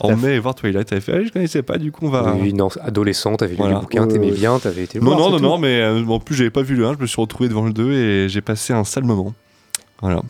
emmené 0.00 0.38
voir 0.38 0.54
Twilight. 0.54 0.90
Elle 0.92 1.00
fait 1.00 1.12
ah, 1.12 1.24
Je 1.24 1.30
connaissais 1.32 1.62
pas, 1.62 1.78
du 1.78 1.92
coup, 1.92 2.06
on 2.06 2.10
va. 2.10 2.34
Oui, 2.34 2.52
non, 2.52 2.68
adolescent, 2.82 3.36
t'avais 3.36 3.52
lu 3.52 3.58
Voilà. 3.58 3.74
les 3.74 3.80
bouquins, 3.80 4.06
t'aimais 4.06 4.30
Euh, 4.30 4.34
bien, 4.34 4.58
t'avais 4.58 4.84
été 4.84 4.98
le 4.98 5.04
Non, 5.04 5.16
voir, 5.16 5.30
non, 5.30 5.30
non, 5.30 5.38
tout. 5.38 5.44
non, 5.44 5.58
mais 5.58 5.80
euh, 5.80 6.04
en 6.06 6.20
plus, 6.20 6.34
j'avais 6.34 6.50
pas 6.50 6.62
vu 6.62 6.76
le 6.76 6.86
1, 6.86 6.94
je 6.94 6.98
me 6.98 7.06
suis 7.06 7.20
retrouvé 7.20 7.48
devant 7.48 7.64
le 7.64 7.72
2 7.72 7.92
et 7.92 8.28
j'ai 8.28 8.40
passé 8.40 8.72
un 8.72 8.84
sale 8.84 9.04
moment. 9.04 9.34
Voilà. 10.00 10.22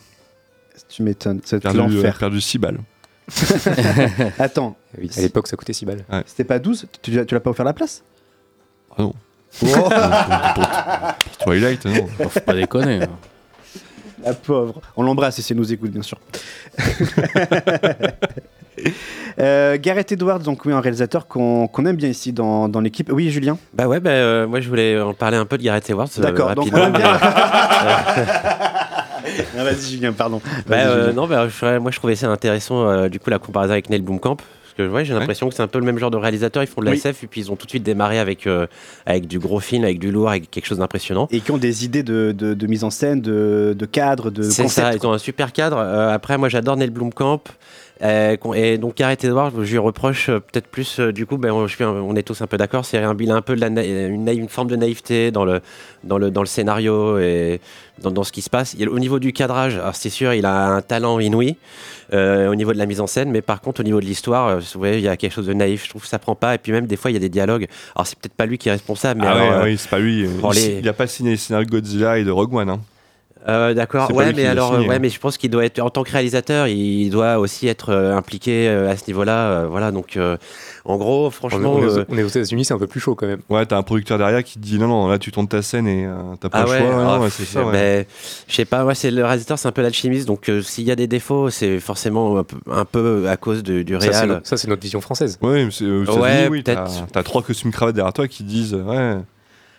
Tu 0.89 1.03
m'étonnes, 1.03 1.41
c'est 1.43 1.65
euh, 1.65 1.73
l'enfer. 1.73 2.17
perdu 2.17 2.41
6 2.41 2.57
balles. 2.59 2.79
Attends, 4.39 4.77
Oui, 4.97 5.09
à 5.17 5.21
l'époque, 5.21 5.47
ça 5.47 5.55
coûtait 5.57 5.73
6 5.73 5.85
balles. 5.85 6.03
c'était 6.25 6.43
pas 6.43 6.59
12 6.59 6.87
Tu, 7.01 7.25
tu 7.25 7.33
l'as 7.33 7.39
pas 7.39 7.49
offert 7.51 7.65
la 7.65 7.73
place 7.73 8.03
Ah 8.97 9.01
non. 9.03 9.13
Oh. 9.63 9.65
pour, 9.65 9.89
pour 9.89 11.37
Twilight, 11.45 11.85
non. 11.85 12.07
Faut 12.29 12.39
pas 12.41 12.53
déconner. 12.53 13.03
hein. 13.03 13.09
La 14.23 14.33
pauvre. 14.33 14.81
On 14.97 15.03
l'embrasse 15.03 15.39
et 15.39 15.41
si 15.41 15.53
elle 15.53 15.59
nous 15.59 15.71
écoute, 15.71 15.91
bien 15.91 16.01
sûr. 16.01 16.17
Euh, 19.39 19.77
Gareth 19.81 20.11
Edwards, 20.11 20.37
donc 20.39 20.63
oui, 20.65 20.73
un 20.73 20.79
réalisateur 20.79 21.25
qu'on 21.27 21.67
aime 21.85 21.95
bien 21.95 22.09
ici 22.09 22.31
dans, 22.31 22.69
dans 22.69 22.79
l'équipe. 22.79 23.09
Oui, 23.11 23.29
Julien 23.31 23.57
Bah 23.73 23.87
ouais, 23.87 23.99
bah, 23.99 24.11
euh, 24.11 24.45
moi 24.47 24.61
je 24.61 24.69
voulais 24.69 24.99
en 25.01 25.13
parler 25.15 25.35
un 25.37 25.45
peu 25.45 25.57
de 25.57 25.63
Gareth 25.63 25.89
Edwards. 25.89 26.07
euh, 26.17 26.21
D'accord, 26.21 26.53
donc 26.55 26.67
on 26.71 26.77
rapidement, 26.77 26.85
aime 26.85 26.93
bien. 29.53 29.63
Vas-y, 29.63 29.91
Julien, 29.91 30.13
pardon. 30.13 30.41
Bah, 30.67 30.77
Vas-y, 30.77 30.85
euh, 30.87 31.01
Julien. 31.01 31.13
non, 31.13 31.27
bah, 31.27 31.47
je- 31.49 31.77
moi 31.79 31.89
je 31.91 31.97
trouvais 31.97 32.15
ça 32.15 32.29
intéressant, 32.29 32.87
euh, 32.87 33.09
du 33.09 33.19
coup, 33.19 33.29
la 33.31 33.39
comparaison 33.39 33.73
avec 33.73 33.89
Neil 33.89 34.01
Blomkamp. 34.01 34.37
Parce 34.77 34.89
que 34.89 34.93
ouais, 34.93 35.05
j'ai 35.05 35.13
l'impression 35.13 35.49
que 35.49 35.55
c'est 35.55 35.63
un 35.63 35.67
peu 35.67 35.79
le 35.79 35.85
même 35.85 35.97
genre 35.97 36.11
de 36.11 36.17
réalisateur. 36.17 36.61
Ils 36.63 36.67
font 36.67 36.81
de 36.81 36.85
la 36.85 36.91
Oui. 36.91 36.97
SF 36.97 37.23
et 37.23 37.27
puis 37.27 37.41
ils 37.41 37.51
ont 37.51 37.55
tout 37.55 37.65
de 37.65 37.71
suite 37.71 37.83
démarré 37.83 38.19
avec, 38.19 38.45
euh, 38.47 38.67
avec 39.05 39.27
du 39.27 39.39
gros 39.39 39.59
film, 39.59 39.83
avec 39.83 39.99
du 39.99 40.11
lourd, 40.11 40.29
avec 40.29 40.51
quelque 40.51 40.65
chose 40.67 40.77
d'impressionnant. 40.79 41.27
Et 41.31 41.39
qui 41.39 41.51
ont 41.51 41.57
des 41.57 41.83
idées 41.85 42.03
de, 42.03 42.31
de, 42.37 42.53
de 42.53 42.67
mise 42.67 42.83
en 42.83 42.89
scène, 42.89 43.21
de, 43.21 43.75
de 43.77 43.85
cadre, 43.85 44.29
de 44.29 44.43
C'est 44.43 44.67
ça, 44.67 44.93
ils 44.93 45.05
ont 45.07 45.13
un 45.13 45.17
super 45.17 45.51
cadre. 45.51 45.77
Euh, 45.77 46.13
après, 46.13 46.37
moi 46.37 46.49
j'adore 46.49 46.77
Neil 46.77 46.89
Blomkamp. 46.91 47.41
Euh, 48.03 48.35
et 48.53 48.77
donc 48.77 48.95
Gareth 48.95 49.23
Edwards, 49.23 49.51
je 49.63 49.71
lui 49.71 49.77
reproche 49.79 50.29
euh, 50.29 50.39
peut-être 50.39 50.67
plus, 50.67 50.99
euh, 50.99 51.11
du 51.11 51.25
coup, 51.25 51.37
ben, 51.37 51.51
on, 51.51 51.65
je 51.65 51.73
suis 51.75 51.83
un- 51.83 51.89
on 51.89 52.15
est 52.15 52.21
tous 52.23 52.41
un 52.41 52.47
peu 52.47 52.57
d'accord, 52.57 52.85
c'est 52.85 52.99
un, 52.99 53.15
il 53.19 53.31
a 53.31 53.35
un 53.35 53.41
peu 53.41 53.55
de 53.55 53.61
la 53.61 53.69
na- 53.71 53.83
une, 53.83 54.23
naï- 54.25 54.37
une 54.37 54.49
forme 54.49 54.67
de 54.67 54.75
naïveté 54.75 55.31
dans 55.31 55.45
le, 55.45 55.61
dans 56.03 56.17
le, 56.19 56.29
dans 56.29 56.41
le 56.41 56.47
scénario 56.47 57.17
et 57.17 57.59
dans, 57.99 58.11
dans 58.11 58.23
ce 58.23 58.31
qui 58.31 58.41
se 58.43 58.49
passe. 58.51 58.75
Il- 58.77 58.89
au 58.89 58.99
niveau 58.99 59.17
du 59.19 59.33
cadrage, 59.33 59.81
c'est 59.93 60.09
sûr, 60.11 60.33
il 60.33 60.45
a 60.45 60.67
un 60.67 60.81
talent 60.81 61.19
inouï 61.19 61.55
euh, 62.13 62.49
au 62.49 62.55
niveau 62.55 62.71
de 62.71 62.77
la 62.77 62.85
mise 62.85 63.01
en 63.01 63.07
scène, 63.07 63.31
mais 63.31 63.41
par 63.41 63.61
contre 63.61 63.81
au 63.81 63.83
niveau 63.83 63.99
de 63.99 64.05
l'histoire, 64.05 64.47
euh, 64.47 64.59
vous 64.59 64.79
voyez, 64.79 64.97
il 64.97 65.03
y 65.03 65.07
a 65.07 65.17
quelque 65.17 65.33
chose 65.33 65.47
de 65.47 65.53
naïf, 65.53 65.83
je 65.85 65.89
trouve 65.89 66.03
que 66.03 66.07
ça 66.07 66.19
prend 66.19 66.35
pas, 66.35 66.53
et 66.55 66.57
puis 66.59 66.71
même 66.71 66.85
des 66.85 66.97
fois 66.97 67.09
il 67.09 67.15
y 67.15 67.17
a 67.17 67.19
des 67.19 67.29
dialogues. 67.29 67.67
Alors 67.95 68.05
c'est 68.05 68.17
peut-être 68.19 68.35
pas 68.35 68.45
lui 68.45 68.57
qui 68.59 68.69
est 68.69 68.73
responsable, 68.73 69.21
mais 69.21 69.27
Ah 69.27 69.31
alors, 69.31 69.49
ouais, 69.49 69.55
euh, 69.55 69.63
oui, 69.65 69.77
c'est 69.77 69.89
pas 69.89 69.99
lui. 69.99 70.21
il, 70.21 70.49
les- 70.53 70.79
il 70.79 70.87
a 70.87 70.93
pas 70.93 71.07
signé 71.07 71.31
les 71.31 71.37
scénarios 71.37 71.65
de 71.65 71.71
Godzilla 71.71 72.19
et 72.19 72.23
de 72.23 72.31
Rogue 72.31 72.53
One. 72.53 72.69
Hein. 72.69 72.79
Euh, 73.47 73.73
D'accord, 73.73 74.13
ouais, 74.13 74.33
mais 74.33 74.45
alors, 74.45 74.73
signé, 74.73 74.89
ouais, 74.89 74.95
hein. 74.95 74.99
mais 75.01 75.09
je 75.09 75.19
pense 75.19 75.37
qu'il 75.37 75.49
doit 75.49 75.63
être 75.63 75.79
en 75.79 75.89
tant 75.89 76.03
que 76.03 76.11
réalisateur, 76.11 76.67
il 76.67 77.09
doit 77.09 77.37
aussi 77.39 77.67
être 77.67 77.89
euh, 77.93 78.15
impliqué 78.15 78.67
euh, 78.67 78.89
à 78.91 78.97
ce 78.97 79.03
niveau-là. 79.07 79.47
euh, 79.51 79.67
voilà, 79.67 79.91
donc 79.91 80.17
euh, 80.17 80.35
en 80.83 80.97
gros, 80.97 81.25
On 81.25 81.27
est, 81.29 81.31
franchement, 81.31 81.73
on 81.75 81.81
est 81.81 81.85
aux- 81.99 82.03
on 82.09 82.17
est 82.17 82.23
aux 82.23 82.27
États-Unis, 82.27 82.65
c'est 82.65 82.73
un 82.73 82.77
peu 82.77 82.87
plus 82.87 82.99
chaud 82.99 83.15
quand 83.15 83.25
même. 83.27 83.39
Ouais, 83.49 83.65
t'as 83.65 83.77
un 83.77 83.83
producteur 83.83 84.17
derrière 84.17 84.43
qui 84.43 84.55
te 84.59 84.63
dit 84.65 84.77
non, 84.77 84.87
non, 84.87 85.07
là 85.07 85.17
tu 85.17 85.31
tournes 85.31 85.47
ta 85.47 85.61
scène 85.61 85.87
et 85.87 86.05
euh, 86.05 86.13
t'as 86.41 86.49
pas 86.49 86.59
ah 86.59 86.63
le 86.65 86.69
ouais, 86.71 86.79
choix. 86.79 87.19
ah, 87.25 87.29
c'est 87.29 87.45
ça. 87.45 87.65
ouais. 87.65 88.07
je 88.49 88.53
sais 88.55 88.65
pas, 88.65 88.83
ouais, 88.83 88.95
c'est 88.95 89.11
le 89.11 89.23
réalisateur, 89.23 89.57
c'est 89.57 89.67
un 89.67 89.71
peu 89.71 89.81
l'alchimiste, 89.81 90.27
donc 90.27 90.49
euh, 90.49 90.61
s'il 90.61 90.83
y 90.85 90.91
a 90.91 90.95
des 90.97 91.07
défauts, 91.07 91.49
c'est 91.49 91.79
forcément 91.79 92.37
un 92.39 92.43
peu, 92.43 92.57
un 92.69 92.83
peu 92.85 93.29
à 93.29 93.37
cause 93.37 93.63
de- 93.63 93.81
du 93.81 93.93
Ça, 93.93 93.99
c'est 94.01 94.09
réal. 94.09 94.29
no- 94.29 94.35
Ça, 94.43 94.57
c'est 94.57 94.67
notre 94.67 94.81
vision 94.81 94.99
française. 94.99 95.37
Ouais, 95.41 95.63
mais 95.65 95.71
euh, 95.87 96.05
Ouais, 96.19 96.43
dit, 96.43 96.49
oui, 96.49 96.63
t'as 96.63 97.23
trois 97.23 97.41
costumes 97.43 97.71
cravates 97.71 97.95
derrière 97.95 98.11
toi 98.13 98.27
qui 98.27 98.43
disent 98.43 98.73
ouais, 98.73 99.15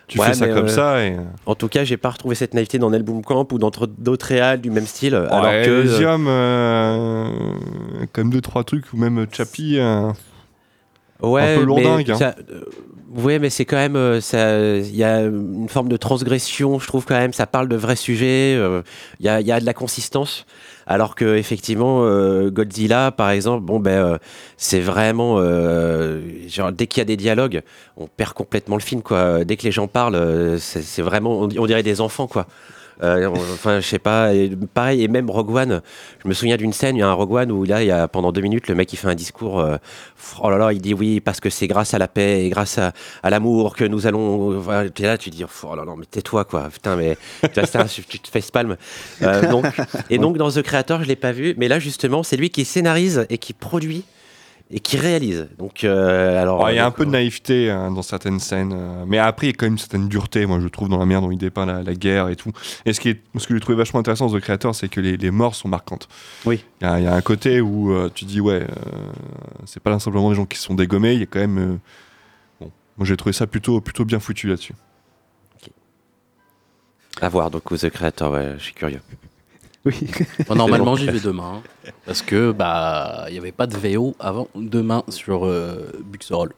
tu 0.09 0.19
Ouais, 0.19 0.25
fais 0.27 0.33
ça 0.33 0.47
comme 0.49 0.65
euh, 0.65 0.67
ça 0.67 1.05
et. 1.05 1.15
En 1.45 1.55
tout 1.55 1.69
cas, 1.69 1.85
j'ai 1.85 1.95
pas 1.97 2.09
retrouvé 2.09 2.35
cette 2.35 2.53
naïveté 2.53 2.77
dans 2.79 2.89
Nel 2.89 3.05
Camp 3.25 3.47
ou 3.53 3.57
dans 3.57 3.71
d'autres 3.97 4.25
réals 4.27 4.59
du 4.59 4.69
même 4.71 4.85
style. 4.85 5.15
alors 5.15 5.43
Ouais, 5.43 5.63
que 5.65 5.79
Elysium, 5.81 6.25
euh, 6.27 7.29
comme 8.11 8.29
deux 8.31 8.41
trois 8.41 8.63
trucs 8.63 8.91
ou 8.93 8.97
même 8.97 9.25
Chappie. 9.31 9.77
euh, 9.79 10.11
Ouais, 11.21 11.41
un 11.41 11.55
peu 11.55 11.59
mais 11.61 11.65
lourdingue, 11.65 12.11
hein. 12.11 12.33
euh, 12.49 12.61
ouais, 13.13 13.39
mais 13.39 13.49
c'est 13.49 13.65
quand 13.65 13.75
même, 13.75 13.97
euh, 13.97 14.21
il 14.85 14.95
y 14.95 15.03
a 15.03 15.19
une 15.23 15.67
forme 15.67 15.89
de 15.89 15.97
transgression, 15.97 16.79
je 16.79 16.87
trouve 16.87 17.05
quand 17.05 17.17
même. 17.17 17.33
Ça 17.33 17.45
parle 17.45 17.67
de 17.67 17.75
vrais 17.75 17.97
sujets. 17.97 18.55
euh, 18.57 18.81
Il 19.19 19.25
y, 19.25 19.29
a, 19.29 19.41
il 19.41 19.47
y 19.47 19.51
a 19.51 19.59
de 19.59 19.65
la 19.65 19.73
consistance, 19.73 20.45
alors 20.89 21.13
que 21.13 21.37
effectivement, 21.37 22.03
euh, 22.03 22.49
Godzilla, 22.49 23.11
par 23.11 23.29
exemple, 23.29 23.63
bon 23.63 23.79
ben, 23.79 23.91
euh, 23.91 24.17
c'est 24.57 24.79
vraiment, 24.79 25.35
euh, 25.37 26.19
genre 26.47 26.71
dès 26.71 26.87
qu'il 26.87 26.99
y 26.99 27.03
a 27.03 27.05
des 27.05 27.15
dialogues, 27.15 27.61
on 27.95 28.07
perd 28.07 28.33
complètement 28.33 28.75
le 28.75 28.81
film, 28.81 29.03
quoi. 29.03 29.45
Dès 29.45 29.55
que 29.55 29.63
les 29.63 29.71
gens 29.71 29.87
parlent, 29.87 30.57
c'est 30.59 31.03
vraiment, 31.03 31.41
on 31.41 31.65
dirait 31.67 31.83
des 31.83 32.01
enfants, 32.01 32.25
quoi. 32.25 32.47
Euh, 33.01 33.27
enfin, 33.27 33.79
je 33.79 33.87
sais 33.87 33.99
pas. 33.99 34.33
Et 34.33 34.51
pareil, 34.73 35.03
et 35.03 35.07
même 35.07 35.29
Rogue 35.29 35.51
One. 35.55 35.81
Je 36.23 36.27
me 36.27 36.33
souviens 36.33 36.57
d'une 36.57 36.73
scène, 36.73 36.95
il 36.97 36.99
y 36.99 37.01
a 37.01 37.07
un 37.07 37.13
Rogue 37.13 37.33
One 37.33 37.51
où 37.51 37.63
là, 37.63 37.81
il 37.81 37.87
y 37.87 37.91
a 37.91 38.07
pendant 38.07 38.31
deux 38.31 38.41
minutes, 38.41 38.67
le 38.67 38.75
mec 38.75 38.91
il 38.91 38.97
fait 38.97 39.07
un 39.07 39.15
discours. 39.15 39.59
euh, 39.59 39.77
oh 40.41 40.49
là 40.49 40.57
là, 40.57 40.73
il 40.73 40.81
dit 40.81 40.93
oui 40.93 41.19
parce 41.21 41.39
que 41.39 41.49
c'est 41.49 41.67
grâce 41.67 41.93
à 41.93 41.97
la 41.97 42.07
paix 42.07 42.45
et 42.45 42.49
grâce 42.49 42.77
à, 42.77 42.91
à 43.23 43.29
l'amour 43.29 43.75
que 43.75 43.85
nous 43.85 44.05
allons. 44.07 44.61
Es 44.71 45.01
là, 45.03 45.17
tu 45.17 45.29
dis 45.29 45.43
oh 45.45 45.75
là 45.75 45.85
là, 45.85 45.93
mais 45.97 46.05
tais-toi 46.05 46.43
quoi. 46.45 46.69
Putain, 46.71 46.95
mais 46.95 47.17
tu, 47.53 47.59
un- 47.59 47.65
te 47.65 48.27
fais 48.31 48.41
spalm. 48.41 48.75
Euh, 49.21 49.49
donc, 49.49 49.65
et 50.09 50.17
donc 50.17 50.37
dans 50.37 50.51
The 50.51 50.61
Creator, 50.61 51.03
je 51.03 51.07
l'ai 51.07 51.15
pas 51.15 51.31
vu, 51.31 51.53
mais 51.57 51.67
là 51.67 51.79
justement, 51.79 52.23
c'est 52.23 52.37
lui 52.37 52.49
qui 52.49 52.65
scénarise 52.65 53.25
et 53.29 53.37
qui 53.37 53.53
produit 53.53 54.03
et 54.71 54.79
qui 54.79 54.97
réalise. 54.97 55.47
Donc, 55.57 55.83
euh, 55.83 56.39
alors. 56.41 56.69
Il 56.69 56.75
y 56.75 56.79
a 56.79 56.85
un 56.85 56.91
peu 56.91 57.05
de 57.05 57.09
naïveté 57.09 57.71
hein, 57.71 57.89
dans 57.91 58.01
certaines 58.03 58.39
scènes, 58.39 58.71
euh, 58.73 59.03
mais 59.07 59.17
après 59.17 59.47
il 59.47 59.49
y 59.49 59.53
a 59.53 59.55
quand 59.55 59.65
même 59.65 59.73
une 59.73 59.79
certaine 59.79 60.07
dureté, 60.07 60.45
moi 60.45 60.59
je 60.59 60.67
trouve, 60.67 60.89
dans 60.89 60.97
la 60.99 61.05
manière 61.05 61.21
dont 61.21 61.31
il 61.31 61.37
dépeint 61.39 61.65
la, 61.65 61.81
la 61.81 61.93
guerre 61.95 62.29
et 62.29 62.35
tout. 62.35 62.51
Et 62.85 62.93
ce, 62.93 62.99
qui 62.99 63.09
est, 63.09 63.21
ce 63.37 63.47
que 63.47 63.53
j'ai 63.55 63.59
trouvé 63.59 63.75
vachement 63.77 63.99
intéressant 63.99 64.27
dans 64.27 64.37
The 64.37 64.41
Creator, 64.41 64.75
c'est 64.75 64.87
que 64.89 65.01
les, 65.01 65.17
les 65.17 65.31
morts 65.31 65.55
sont 65.55 65.67
marquantes. 65.69 66.07
Oui. 66.45 66.63
Il 66.81 66.87
y, 66.87 66.87
a- 66.89 66.99
il 66.99 67.03
y 67.05 67.07
a 67.07 67.13
un 67.15 67.21
côté 67.21 67.61
où 67.61 67.91
euh, 67.93 68.09
tu 68.13 68.25
dis, 68.25 68.39
ouais, 68.41 68.61
euh, 68.61 68.67
c'est 69.65 69.81
pas 69.81 69.97
simplement 69.99 70.29
des 70.29 70.35
gens 70.35 70.45
qui 70.45 70.57
se 70.57 70.65
sont 70.65 70.75
dégommés, 70.75 71.13
il 71.13 71.19
y 71.21 71.23
a 71.23 71.25
quand 71.25 71.39
même. 71.39 71.57
euh, 71.57 71.77
bon, 72.61 72.71
moi 72.97 73.05
j'ai 73.07 73.17
trouvé 73.17 73.33
ça 73.33 73.47
plutôt, 73.47 73.81
plutôt 73.81 74.05
bien 74.05 74.19
foutu 74.19 74.47
là-dessus. 74.47 74.73
À 77.21 77.27
voir, 77.27 77.49
donc 77.51 77.63
The 77.75 77.89
Creator, 77.89 78.31
ouais, 78.31 78.53
je 78.59 78.63
suis 78.63 78.73
curieux. 78.73 79.01
Oui. 79.85 79.95
Bon, 80.47 80.55
normalement, 80.55 80.95
j'y 80.95 81.07
vais 81.07 81.19
demain. 81.23 81.61
hein, 81.85 81.91
parce 82.05 82.21
que 82.21 82.51
bah 82.51 83.25
il 83.29 83.33
n'y 83.33 83.37
avait 83.39 83.51
pas 83.53 83.65
de 83.67 83.75
VO 83.77 84.15
avant 84.19 84.47
demain 84.55 85.03
sur 85.07 85.45
euh, 85.45 85.91
Buxerolles. 86.03 86.53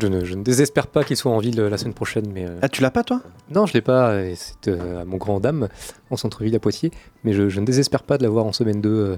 Je 0.00 0.06
ne, 0.08 0.24
je 0.24 0.34
ne 0.34 0.42
désespère 0.42 0.88
pas 0.88 1.04
qu'il 1.04 1.16
soit 1.16 1.30
en 1.30 1.38
ville 1.38 1.60
euh, 1.60 1.70
la 1.70 1.78
semaine 1.78 1.94
prochaine, 1.94 2.26
mais... 2.34 2.44
euh, 2.46 2.58
Ah, 2.62 2.68
tu 2.68 2.82
l'as 2.82 2.90
pas, 2.90 3.04
toi? 3.04 3.22
Non, 3.50 3.64
je 3.64 3.74
l'ai 3.74 3.80
pas, 3.80 4.22
et 4.22 4.34
c'est 4.34 4.66
euh, 4.68 5.02
à 5.02 5.04
mon 5.04 5.18
grand 5.18 5.38
dame, 5.38 5.68
en 6.10 6.16
centre-ville 6.16 6.54
à 6.56 6.58
Poitiers, 6.58 6.90
mais 7.22 7.32
je, 7.32 7.48
je 7.48 7.60
ne 7.60 7.64
désespère 7.64 8.02
pas 8.02 8.18
de 8.18 8.24
l'avoir 8.24 8.44
en 8.44 8.52
semaine 8.52 8.80
2 8.80 8.88
euh, 8.90 9.14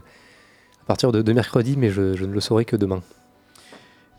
à 0.83 0.85
partir 0.87 1.13
de, 1.13 1.23
de 1.23 1.33
mercredi, 1.33 1.77
mais 1.79 1.89
je, 1.89 2.15
je 2.15 2.25
ne 2.27 2.33
le 2.33 2.41
saurai 2.41 2.67
que 2.67 2.77
demain. 2.77 3.01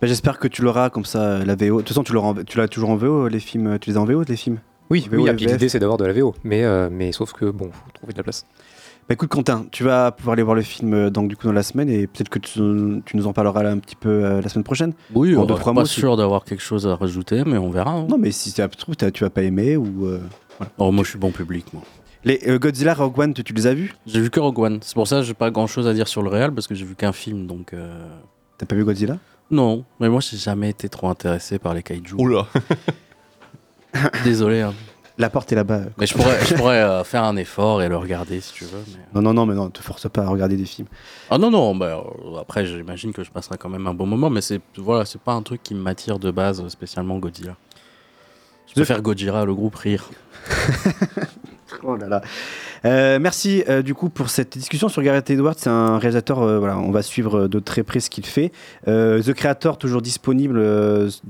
Bah, 0.01 0.07
J'espère 0.07 0.39
que 0.39 0.47
tu 0.47 0.63
l'auras 0.63 0.89
comme 0.89 1.05
ça, 1.05 1.45
la 1.45 1.55
VO. 1.55 1.77
De 1.77 1.81
toute 1.81 1.89
façon, 1.89 2.03
tu 2.03 2.11
l'auras 2.13 2.29
en- 2.29 2.43
tu 2.43 2.57
l'as 2.57 2.67
toujours 2.67 2.89
en 2.89 2.95
VO, 2.95 3.27
les 3.27 3.39
films. 3.39 3.77
Tu 3.79 3.91
les 3.91 3.97
as 3.97 3.99
en 4.01 4.05
VO, 4.05 4.23
les 4.27 4.35
films? 4.35 4.59
Oui, 4.89 5.07
VO, 5.11 5.23
oui, 5.23 5.29
et 5.29 5.33
puis 5.33 5.45
VF. 5.45 5.53
l'idée 5.53 5.69
c'est 5.69 5.79
d'avoir 5.79 5.97
de 5.99 6.05
la 6.05 6.13
VO, 6.13 6.33
mais, 6.43 6.63
euh, 6.63 6.89
mais 6.91 7.11
sauf 7.11 7.33
que, 7.33 7.45
bon, 7.45 7.69
faut 7.71 7.91
trouver 7.93 8.13
de 8.13 8.17
la 8.17 8.23
place. 8.23 8.45
Bah 9.07 9.13
écoute 9.13 9.29
Quentin, 9.29 9.65
tu 9.71 9.83
vas 9.85 10.11
pouvoir 10.11 10.33
aller 10.33 10.43
voir 10.43 10.55
le 10.55 10.61
film 10.61 10.93
euh, 10.93 11.09
donc 11.09 11.29
du 11.29 11.37
coup 11.37 11.47
dans 11.47 11.53
la 11.53 11.63
semaine 11.63 11.87
et 11.89 12.07
peut-être 12.07 12.27
que 12.27 12.39
tu, 12.39 12.59
tu 13.05 13.15
nous 13.15 13.25
en 13.25 13.31
parleras 13.31 13.63
là 13.63 13.71
un 13.71 13.77
petit 13.79 13.95
peu 13.95 14.09
euh, 14.25 14.41
la 14.41 14.49
semaine 14.49 14.65
prochaine. 14.65 14.93
Oui, 15.13 15.33
En 15.37 15.43
on 15.43 15.45
n'est 15.45 15.55
pas 15.63 15.71
mots, 15.73 15.85
si- 15.85 15.99
sûr 16.01 16.17
d'avoir 16.17 16.43
quelque 16.43 16.61
chose 16.61 16.85
à 16.85 16.95
rajouter, 16.95 17.43
mais 17.45 17.57
on 17.57 17.69
verra. 17.69 17.91
hein. 17.91 18.05
Non 18.09 18.17
mais 18.17 18.31
si 18.31 18.51
ça 18.51 18.67
trouve 18.67 18.95
tu 18.97 19.23
vas 19.23 19.29
pas 19.29 19.43
aimer 19.43 19.77
ou 19.77 20.05
euh, 20.07 20.19
voilà. 20.59 20.71
Oh, 20.77 20.91
moi, 20.91 21.03
je 21.05 21.11
suis 21.11 21.19
bon 21.19 21.31
public, 21.31 21.65
moi. 21.71 21.83
Les 22.25 22.41
euh, 22.47 22.57
Godzilla 22.59 22.93
Rogue 22.95 23.17
One, 23.17 23.33
tu, 23.33 23.43
tu 23.45 23.53
les 23.53 23.67
as 23.67 23.73
vus? 23.75 23.93
J'ai 24.07 24.19
vu 24.19 24.29
que 24.29 24.39
Rogue 24.41 24.59
One. 24.59 24.79
C'est 24.81 24.95
pour 24.95 25.07
ça 25.07 25.17
que 25.17 25.21
j'ai 25.23 25.35
pas 25.35 25.51
grand 25.51 25.67
chose 25.67 25.87
à 25.87 25.93
dire 25.93 26.07
sur 26.09 26.21
le 26.21 26.29
réel 26.29 26.51
parce 26.51 26.67
que 26.67 26.75
j'ai 26.75 26.83
vu 26.83 26.95
qu'un 26.95 27.13
film 27.13 27.47
donc. 27.47 27.73
euh, 27.73 28.05
T'as 28.57 28.65
pas 28.65 28.75
vu 28.75 28.83
Godzilla? 28.83 29.17
Non, 29.51 29.85
mais 30.01 30.09
moi 30.09 30.19
j'ai 30.19 30.35
jamais 30.35 30.69
été 30.71 30.89
trop 30.89 31.07
intéressé 31.07 31.59
par 31.59 31.73
les 31.73 31.83
kaiju. 31.83 32.15
Oula 32.17 32.45
Désolé. 34.25 34.61
hein. 34.61 34.73
La 35.19 35.29
porte 35.31 35.51
est 35.51 35.55
là-bas. 35.55 35.81
Mais 35.97 36.05
je 36.05 36.13
pourrais, 36.13 36.45
je 36.45 36.53
pourrais 36.53 36.81
euh, 36.81 37.03
faire 37.03 37.23
un 37.23 37.35
effort 37.37 37.81
et 37.81 37.89
le 37.89 37.97
regarder 37.97 38.39
si 38.39 38.53
tu 38.53 38.65
veux. 38.65 38.83
mais- 38.87 39.03
Non 39.15 39.21
non 39.21 39.33
non 39.33 39.45
mais 39.47 39.55
non, 39.55 39.69
te 39.71 39.81
force 39.81 40.07
pas 40.09 40.21
à 40.23 40.27
regarder 40.27 40.57
des 40.57 40.65
films. 40.65 40.87
Ah 41.31 41.37
non, 41.39 41.49
non, 41.49 41.75
bah, 41.75 42.03
euh, 42.25 42.37
après 42.39 42.65
j'imagine 42.67 43.13
que 43.13 43.23
je 43.23 43.31
passerai 43.31 43.57
quand 43.57 43.69
même 43.69 43.87
un 43.87 43.93
bon 43.95 44.05
moment, 44.05 44.29
mais 44.29 44.41
c'est 44.41 44.61
voilà, 44.77 45.05
c'est 45.05 45.19
pas 45.21 45.33
un 45.33 45.41
truc 45.41 45.63
qui 45.63 45.73
m'attire 45.73 46.19
de 46.19 46.29
base, 46.29 46.61
euh, 46.61 46.69
spécialement 46.69 47.17
Godzilla. 47.17 47.55
Je 48.67 48.73
préfère 48.73 49.01
Godzilla, 49.01 49.43
le 49.45 49.55
groupe 49.55 49.75
rire. 49.75 50.09
Oh 51.83 51.95
là 51.97 52.07
là. 52.07 52.21
Euh, 52.85 53.19
merci 53.19 53.63
euh, 53.69 53.81
du 53.81 53.93
coup 53.93 54.09
pour 54.09 54.29
cette 54.29 54.57
discussion 54.57 54.89
sur 54.89 55.01
Gareth 55.01 55.29
Edwards. 55.29 55.55
C'est 55.57 55.69
un 55.69 55.97
réalisateur, 55.97 56.41
euh, 56.41 56.59
voilà, 56.59 56.77
on 56.77 56.91
va 56.91 57.01
suivre 57.01 57.47
de 57.47 57.59
très 57.59 57.83
près 57.83 57.99
ce 57.99 58.09
qu'il 58.09 58.25
fait. 58.25 58.51
The 58.85 59.33
Creator 59.33 59.77
toujours 59.77 60.01
disponible 60.01 60.63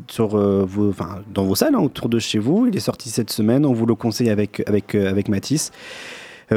sur 0.08 0.38
vos, 0.38 0.94
dans 1.34 1.44
vos 1.46 1.56
salles 1.56 1.76
hein, 1.76 1.80
autour 1.82 2.10
de 2.10 2.20
chez 2.20 2.40
vous. 2.40 2.68
Il 2.68 2.76
est 2.76 2.82
sorti 2.82 3.10
cette 3.10 3.32
semaine. 3.32 3.66
On 3.66 3.74
vous 3.74 3.86
le 3.86 3.96
conseille 3.96 4.30
avec 4.30 4.62
avec 4.68 4.96
avec 4.96 5.30
Mathis 5.30 5.72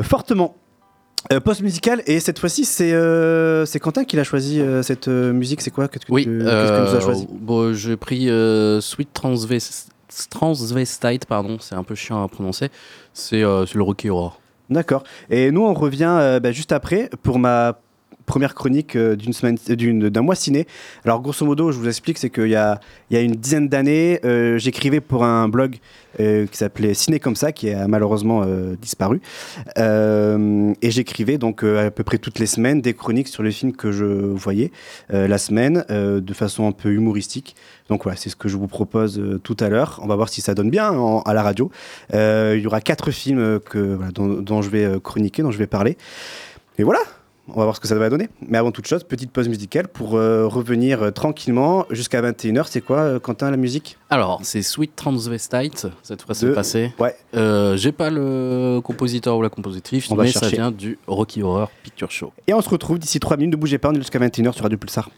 fortement. 0.03 0.57
Post 1.45 1.61
musical 1.61 2.03
et 2.07 2.19
cette 2.19 2.39
fois-ci 2.39 2.65
c'est 2.65 2.93
euh, 2.95 3.67
c'est 3.67 3.79
Quentin 3.79 4.05
qui 4.05 4.17
l'a 4.17 4.25
choisi 4.25 4.59
euh, 4.61 4.83
cette 4.83 5.09
euh, 5.09 5.33
musique. 5.35 5.61
C'est 5.61 5.71
quoi? 5.71 5.87
Qu'est-ce 5.87 6.07
que 6.07 6.13
Oui, 6.13 6.25
tu 6.25 6.39
qu'est-ce 6.39 6.73
que 6.73 6.91
tu 6.91 6.97
as 6.97 7.01
choisi? 7.01 7.27
bon, 7.31 7.75
j'ai 7.75 7.97
pris 7.99 8.25
Sweet 8.81 9.11
Transvest- 9.15 9.89
Transvestite, 10.31 11.27
pardon, 11.27 11.59
c'est 11.61 11.75
un 11.75 11.85
peu 11.85 11.95
chiant 11.95 12.25
à 12.25 12.29
prononcer. 12.29 12.71
C'est 13.13 13.43
c'est 13.67 13.75
le 13.75 13.83
Rocky 13.83 14.09
Horror. 14.09 14.40
D'accord. 14.71 15.03
Et 15.31 15.51
nous, 15.51 15.63
on 15.63 15.75
revient 15.75 16.17
euh, 16.21 16.41
bah, 16.41 16.53
juste 16.53 16.73
après 16.73 17.11
pour 17.23 17.39
ma 17.39 17.81
première 18.31 18.55
chronique 18.55 18.95
euh, 18.95 19.17
d'une 19.17 19.33
semaine, 19.33 19.59
d'une- 19.71 20.09
d'un 20.09 20.23
mois 20.23 20.37
ciné. 20.37 20.69
Alors, 21.05 21.21
grosso 21.21 21.45
modo, 21.45 21.73
je 21.73 21.79
vous 21.79 21.89
explique, 21.89 22.17
c'est 22.17 22.31
qu'il 22.31 22.47
y 22.47 22.55
a, 22.55 22.79
une 23.11 23.33
dizaine 23.33 23.69
d'années, 23.69 24.21
euh, 24.25 24.57
j'écrivais 24.57 25.01
pour 25.01 25.25
un 25.25 25.49
blog 25.49 25.79
euh, 26.21 26.47
qui 26.47 26.57
s'appelait 26.57 26.95
Ciné 26.95 27.19
comme 27.19 27.35
ça, 27.35 27.51
qui 27.51 27.71
a 27.71 27.89
malheureusement 27.89 28.45
euh, 28.47 28.77
disparu. 28.81 29.21
Euh, 29.79 30.73
et 30.81 30.91
j'écrivais 30.93 31.39
donc 31.39 31.65
euh, 31.65 31.89
à 31.89 31.91
peu 31.91 32.05
près 32.05 32.19
toutes 32.19 32.39
les 32.39 32.47
semaines 32.47 32.81
des 32.81 32.95
chroniques 32.95 33.27
sur 33.29 33.43
les 33.43 33.51
films 33.51 33.73
que 33.73 33.91
je 33.91 34.05
voyais 34.05 34.71
euh, 35.13 35.27
la 35.27 35.39
semaine, 35.39 35.85
euh, 35.91 36.21
de 36.21 36.33
façon 36.35 36.69
un 36.69 36.73
peu 36.73 36.91
humoristique. 36.93 37.57
Donc 37.89 38.05
voilà, 38.05 38.17
c'est 38.17 38.29
ce 38.31 38.37
que 38.37 38.49
je 38.49 38.57
vous 38.57 38.69
propose 38.69 39.19
euh, 39.19 39.41
tout 39.43 39.57
à 39.59 39.69
l'heure. 39.69 39.99
On 40.05 40.07
va 40.07 40.15
voir 40.15 40.29
si 40.29 40.41
ça 40.41 40.55
donne 40.55 40.71
bien 40.71 40.91
en- 40.93 41.23
à 41.23 41.35
la 41.35 41.43
radio. 41.43 41.69
Euh, 42.15 42.55
il 42.57 42.63
y 42.63 42.67
aura 42.69 42.81
quatre 42.81 43.11
films 43.11 43.41
euh, 43.75 43.99
dont, 44.15 44.63
je 44.63 44.71
vais 44.71 44.85
euh, 44.85 45.01
chroniquer, 45.01 45.43
dont 45.43 45.51
je 45.51 45.59
vais 45.59 45.67
parler. 45.67 45.97
Et 46.79 46.85
voilà, 46.85 47.01
on 47.55 47.59
va 47.59 47.65
voir 47.65 47.77
ce 47.77 47.81
que 47.81 47.89
ça 47.89 47.95
va 47.95 48.09
donner. 48.09 48.29
Mais 48.47 48.59
avant 48.59 48.71
toute 48.73 48.87
chose, 48.87 49.05
petite 49.05 49.31
pause 49.33 49.49
musicale 49.49 49.89
pour 49.89 50.17
euh, 50.17 50.47
revenir 50.47 51.03
euh, 51.03 51.11
tranquillement 51.11 51.87
jusqu'à 51.91 52.21
21h. 52.23 52.65
C'est 52.69 52.81
quoi, 52.81 52.99
euh, 52.99 53.19
Quentin, 53.19 53.51
la 53.51 53.57
musique? 53.57 53.97
Alors, 54.11 54.41
c'est 54.43 54.63
Sweet 54.63 54.97
Transvestite, 54.97 55.87
cette 56.03 56.23
fois 56.23 56.35
c'est 56.35 56.47
De- 56.47 56.53
passé. 56.53 56.93
Ouais. 56.99 57.15
Euh, 57.37 57.77
j'ai 57.77 57.93
pas 57.93 58.11
le 58.11 58.81
compositeur 58.83 59.37
ou 59.37 59.43
la 59.43 59.49
compositrice, 59.51 60.11
On 60.11 60.17
va 60.17 60.25
mais 60.25 60.33
ça 60.33 60.49
vient 60.49 60.71
du 60.71 60.99
Rocky 61.07 61.43
Horror 61.43 61.71
Picture 61.83 62.11
Show. 62.11 62.33
Et 62.47 62.55
on 62.55 62.61
se 62.61 62.69
retrouve 62.69 62.99
d'ici 62.99 63.21
3 63.21 63.37
minutes. 63.37 63.53
Ne 63.55 63.61
bougez 63.61 63.79
pas, 63.79 63.89
on 63.91 63.93
est 63.95 63.99
jusqu'à 63.99 64.19
21h 64.19 64.53
sur 64.55 64.63
Radio 64.63 64.79
Pulsar. 64.79 65.09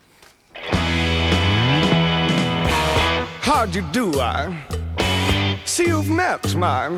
How'd 3.44 3.74
you 3.74 3.82
do? 3.92 4.10
I? 4.20 4.48
See 5.64 5.86
you've 5.88 6.08
met 6.10 6.54
my 6.56 6.88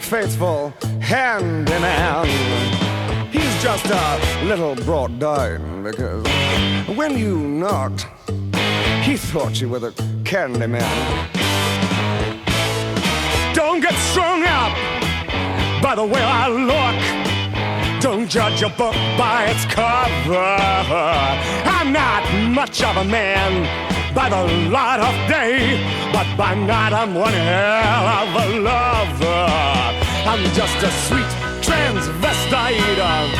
faithful 0.00 0.72
hand 1.02 1.68
in 1.68 1.82
hand. 1.82 2.87
Just 3.60 3.86
a 3.86 4.44
little 4.44 4.76
brought 4.76 5.18
down 5.18 5.82
because 5.82 6.24
when 6.96 7.18
you 7.18 7.36
knocked, 7.36 8.06
he 9.02 9.16
thought 9.16 9.60
you 9.60 9.68
were 9.68 9.80
the 9.80 9.92
candy 10.24 10.68
man. 10.68 11.28
Don't 13.54 13.80
get 13.80 13.94
strung 13.94 14.44
up 14.44 14.72
by 15.82 15.96
the 15.96 16.04
way 16.04 16.22
I 16.22 16.46
look. 16.48 18.00
Don't 18.00 18.28
judge 18.28 18.62
a 18.62 18.68
book 18.68 18.94
by 19.18 19.46
its 19.46 19.64
cover. 19.64 20.56
I'm 21.66 21.92
not 21.92 22.22
much 22.54 22.80
of 22.84 22.96
a 22.96 23.04
man 23.04 23.64
by 24.14 24.28
the 24.28 24.70
light 24.70 25.00
of 25.00 25.28
day, 25.28 25.82
but 26.12 26.26
by 26.36 26.54
night 26.54 26.92
I'm 26.92 27.12
one 27.12 27.32
hell 27.32 28.06
of 28.06 28.28
a 28.44 28.60
lover. 28.60 29.97
I'm 30.30 30.44
just 30.52 30.76
a 30.82 30.90
sweet 31.08 31.32
transvestite 31.64 33.32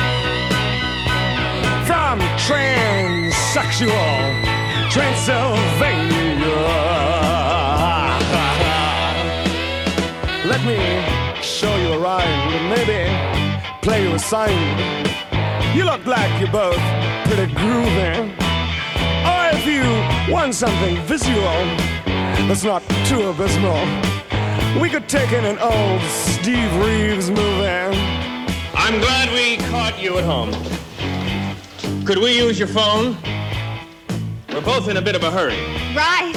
from 1.86 2.18
transsexual 2.48 3.92
Transylvania. 4.90 6.64
Let 10.46 10.64
me 10.64 10.80
show 11.42 11.76
you 11.76 11.92
a 11.92 11.98
rhyme 11.98 12.24
and 12.56 12.70
maybe 12.70 13.00
play 13.82 14.04
you 14.08 14.14
a 14.14 14.18
sign. 14.18 14.78
You 15.76 15.84
look 15.84 16.06
like 16.06 16.40
you're 16.40 16.50
both 16.50 16.80
pretty 17.26 17.52
groovy. 17.52 18.32
Or 19.28 19.50
if 19.52 19.66
you 19.66 19.84
want 20.32 20.54
something 20.54 20.96
visual 21.02 21.58
that's 22.48 22.64
not 22.64 22.82
too 23.04 23.28
abysmal, 23.28 24.17
we 24.76 24.90
could 24.90 25.08
take 25.08 25.32
in 25.32 25.44
an 25.44 25.58
old 25.58 26.00
Steve 26.02 26.74
Reeves 26.76 27.30
movie. 27.30 27.66
I'm 28.74 29.00
glad 29.00 29.32
we 29.32 29.56
caught 29.68 29.98
you 30.00 30.18
at 30.18 30.24
home. 30.24 30.52
Could 32.04 32.18
we 32.18 32.36
use 32.36 32.58
your 32.58 32.68
phone? 32.68 33.16
We're 34.52 34.60
both 34.60 34.88
in 34.88 34.96
a 34.96 35.02
bit 35.02 35.16
of 35.16 35.24
a 35.24 35.30
hurry. 35.30 35.60
Right. 35.96 36.34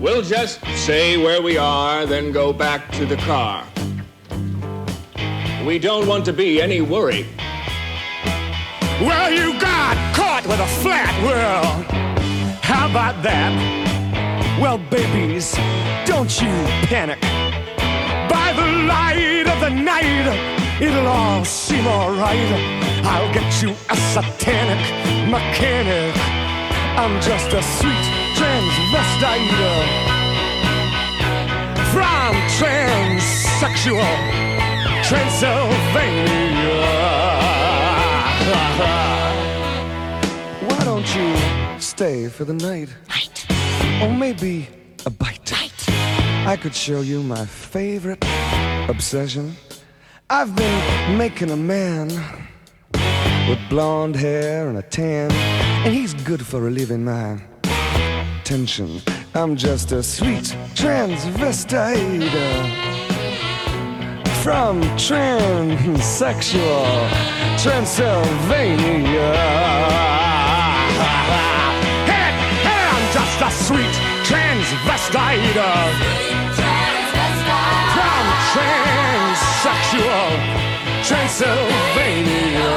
We'll 0.00 0.22
just 0.22 0.64
say 0.76 1.16
where 1.16 1.42
we 1.42 1.58
are, 1.58 2.06
then 2.06 2.32
go 2.32 2.52
back 2.52 2.90
to 2.92 3.04
the 3.04 3.16
car. 3.16 3.64
We 5.66 5.78
don't 5.78 6.06
want 6.06 6.24
to 6.26 6.32
be 6.32 6.62
any 6.62 6.80
worry. 6.80 7.26
Well, 9.00 9.30
you 9.30 9.60
got 9.60 9.96
caught 10.14 10.46
with 10.46 10.60
a 10.60 10.66
flat 10.82 11.14
world. 11.22 11.84
How 12.62 12.88
about 12.88 13.22
that? 13.22 14.58
Well, 14.60 14.78
babies, 14.78 15.52
don't 16.06 16.40
you 16.40 16.48
panic. 16.88 17.37
The 18.58 18.66
light 18.90 19.46
of 19.46 19.60
the 19.60 19.70
night, 19.70 20.26
it'll 20.82 21.06
all 21.06 21.44
seem 21.44 21.86
alright. 21.86 22.52
I'll 23.04 23.32
get 23.32 23.62
you 23.62 23.70
a 23.88 23.96
satanic 24.14 24.82
mechanic. 25.30 26.12
I'm 26.98 27.20
just 27.20 27.52
a 27.52 27.62
sweet 27.78 28.06
transvestite 28.38 30.08
from 31.92 32.34
transsexual 32.58 34.14
Transylvania. 35.08 36.82
Why 40.68 40.80
don't 40.84 41.08
you 41.14 41.28
stay 41.80 42.28
for 42.28 42.44
the 42.44 42.54
night? 42.54 42.88
Or 44.02 44.12
maybe 44.12 44.68
a 45.06 45.10
bite. 45.10 45.57
I 46.48 46.56
could 46.56 46.74
show 46.74 47.02
you 47.02 47.22
my 47.22 47.44
favorite 47.44 48.24
obsession. 48.88 49.54
I've 50.30 50.56
been 50.56 51.18
making 51.18 51.50
a 51.50 51.56
man 51.56 52.08
with 53.46 53.58
blonde 53.68 54.16
hair 54.16 54.70
and 54.70 54.78
a 54.78 54.82
tan, 54.82 55.30
and 55.30 55.92
he's 55.92 56.14
good 56.14 56.46
for 56.46 56.62
relieving 56.62 57.04
my 57.04 57.38
tension. 58.44 59.02
I'm 59.34 59.56
just 59.56 59.92
a 59.92 60.02
sweet 60.02 60.56
transvestite 60.72 62.30
uh, 62.32 62.64
from 64.42 64.80
transsexual 64.96 67.10
Transylvania. 67.62 69.34
Hey, 72.08 72.32
hey, 72.64 72.84
I'm 72.94 73.06
just 73.12 73.38
a 73.42 73.50
sweet 73.66 73.96
transvestite 74.24 76.27
transsexual 79.58 80.30
Transylvania. 81.02 82.74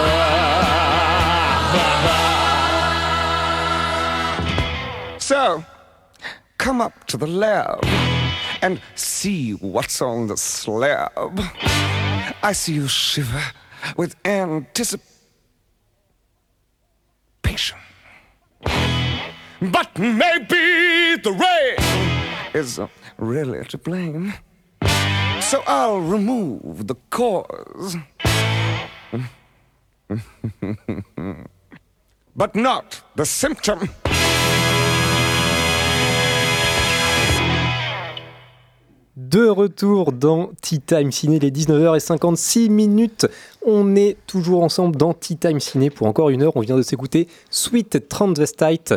So, 5.19 5.63
come 6.57 6.81
up 6.81 7.05
to 7.07 7.17
the 7.17 7.27
lab 7.27 7.85
and 8.63 8.81
see 8.95 9.51
what's 9.51 10.01
on 10.01 10.25
the 10.27 10.37
slab. 10.37 11.39
I 12.41 12.53
see 12.53 12.73
you 12.73 12.87
shiver 12.87 13.43
with 13.95 14.15
anticipation. 14.25 15.05
But 19.61 19.99
maybe 19.99 21.17
the 21.21 21.31
rain 21.31 22.55
is 22.55 22.79
really 23.17 23.65
to 23.65 23.77
blame. 23.77 24.33
So 25.51 25.59
I'll 25.67 25.99
remove 25.99 26.87
the 26.87 26.95
cause. 27.09 27.97
but 32.37 32.55
not 32.55 33.03
the 33.17 33.25
symptom. 33.25 33.79
De 39.17 39.49
retour 39.49 40.13
dans 40.13 40.51
Tea 40.61 40.79
Time 40.79 41.11
Ciné, 41.11 41.37
les 41.39 41.51
19h56 41.51 42.69
minutes. 42.69 43.27
On 43.65 43.97
est 43.97 44.15
toujours 44.27 44.63
ensemble 44.63 44.95
dans 44.95 45.13
Tea 45.13 45.35
Time 45.35 45.59
Ciné 45.59 45.89
pour 45.89 46.07
encore 46.07 46.29
une 46.29 46.43
heure. 46.43 46.55
On 46.55 46.61
vient 46.61 46.77
de 46.77 46.81
s'écouter 46.81 47.27
Sweet 47.49 48.07
Transvestite, 48.07 48.93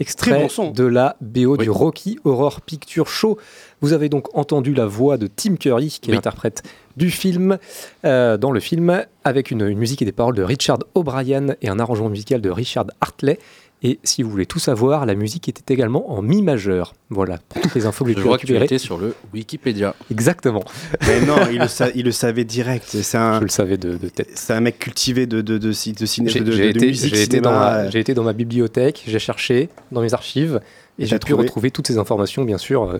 extrait 0.00 0.42
bon 0.42 0.48
son. 0.48 0.70
de 0.70 0.84
la 0.84 1.16
BO 1.20 1.56
du 1.56 1.70
Rocky 1.70 2.18
Horror 2.24 2.60
Picture 2.60 3.08
Show. 3.08 3.38
Vous 3.80 3.92
avez 3.92 4.08
donc 4.08 4.36
entendu 4.36 4.74
la 4.74 4.86
voix 4.86 5.16
de 5.18 5.26
Tim 5.26 5.56
Curry, 5.56 5.98
qui 6.00 6.10
est 6.10 6.12
Oui. 6.12 6.16
l'interprète 6.16 6.62
du 6.96 7.10
film, 7.10 7.58
euh, 8.04 8.36
dans 8.36 8.50
le 8.50 8.60
film, 8.60 9.04
avec 9.24 9.50
une, 9.50 9.62
une 9.62 9.78
musique 9.78 10.00
et 10.02 10.04
des 10.06 10.12
paroles 10.12 10.34
de 10.34 10.42
Richard 10.42 10.78
O'Brien 10.94 11.48
et 11.60 11.68
un 11.68 11.78
arrangement 11.78 12.08
musical 12.08 12.40
de 12.40 12.50
Richard 12.50 12.86
Hartley. 13.00 13.38
Et 13.82 13.98
si 14.04 14.22
vous 14.22 14.30
voulez 14.30 14.46
tout 14.46 14.58
savoir, 14.58 15.04
la 15.04 15.14
musique 15.14 15.48
était 15.48 15.72
également 15.74 16.10
en 16.10 16.22
mi 16.22 16.40
majeur. 16.42 16.94
Voilà, 17.10 17.38
pour 17.48 17.60
toutes 17.60 17.74
les 17.74 17.84
infos 17.86 18.04
que 18.04 18.10
j'ai 18.10 18.16
Je 18.16 18.20
pu 18.22 18.26
vois 18.26 18.38
que 18.38 18.46
tu 18.46 18.52
récupérer. 18.54 18.78
sur 18.78 18.96
le 18.98 19.14
Wikipédia. 19.34 19.94
Exactement. 20.10 20.64
Mais 21.06 21.20
non, 21.26 21.36
il 21.52 21.58
le, 21.58 21.68
sa- 21.68 21.90
il 21.94 22.04
le 22.06 22.10
savait 22.10 22.44
direct. 22.44 22.86
C'est 22.88 23.18
un, 23.18 23.38
Je 23.38 23.44
le 23.44 23.48
savais 23.50 23.76
de, 23.76 23.96
de 23.96 24.08
tête. 24.08 24.28
c'est 24.34 24.54
un 24.54 24.60
mec 24.60 24.78
cultivé 24.78 25.26
de, 25.26 25.42
de, 25.42 25.58
de, 25.58 25.68
de 25.68 25.72
ciné, 25.72 26.30
J'ai 26.30 26.40
de, 26.40 26.44
de- 26.46 26.52
j'ai 26.52 26.72
de 26.72 26.78
été, 26.78 26.86
musique, 26.86 27.14
j'ai 27.14 27.22
été 27.22 27.40
dans 27.40 27.50
cinéma. 27.50 27.70
ma, 27.84 27.90
j'ai 27.90 28.00
été 28.00 28.14
dans 28.14 28.24
ma 28.24 28.32
bibliothèque, 28.32 29.04
j'ai 29.06 29.18
cherché 29.18 29.68
dans 29.92 30.00
mes 30.00 30.14
archives 30.14 30.60
et 30.98 31.02
Et 31.02 31.06
j'ai 31.06 31.18
pu 31.18 31.26
trouvé 31.32 31.42
retrouver 31.42 31.70
toutes 31.70 31.86
ces 31.86 31.98
informations, 31.98 32.44
bien 32.44 32.58
sûr, 32.58 32.84
euh, 32.84 32.98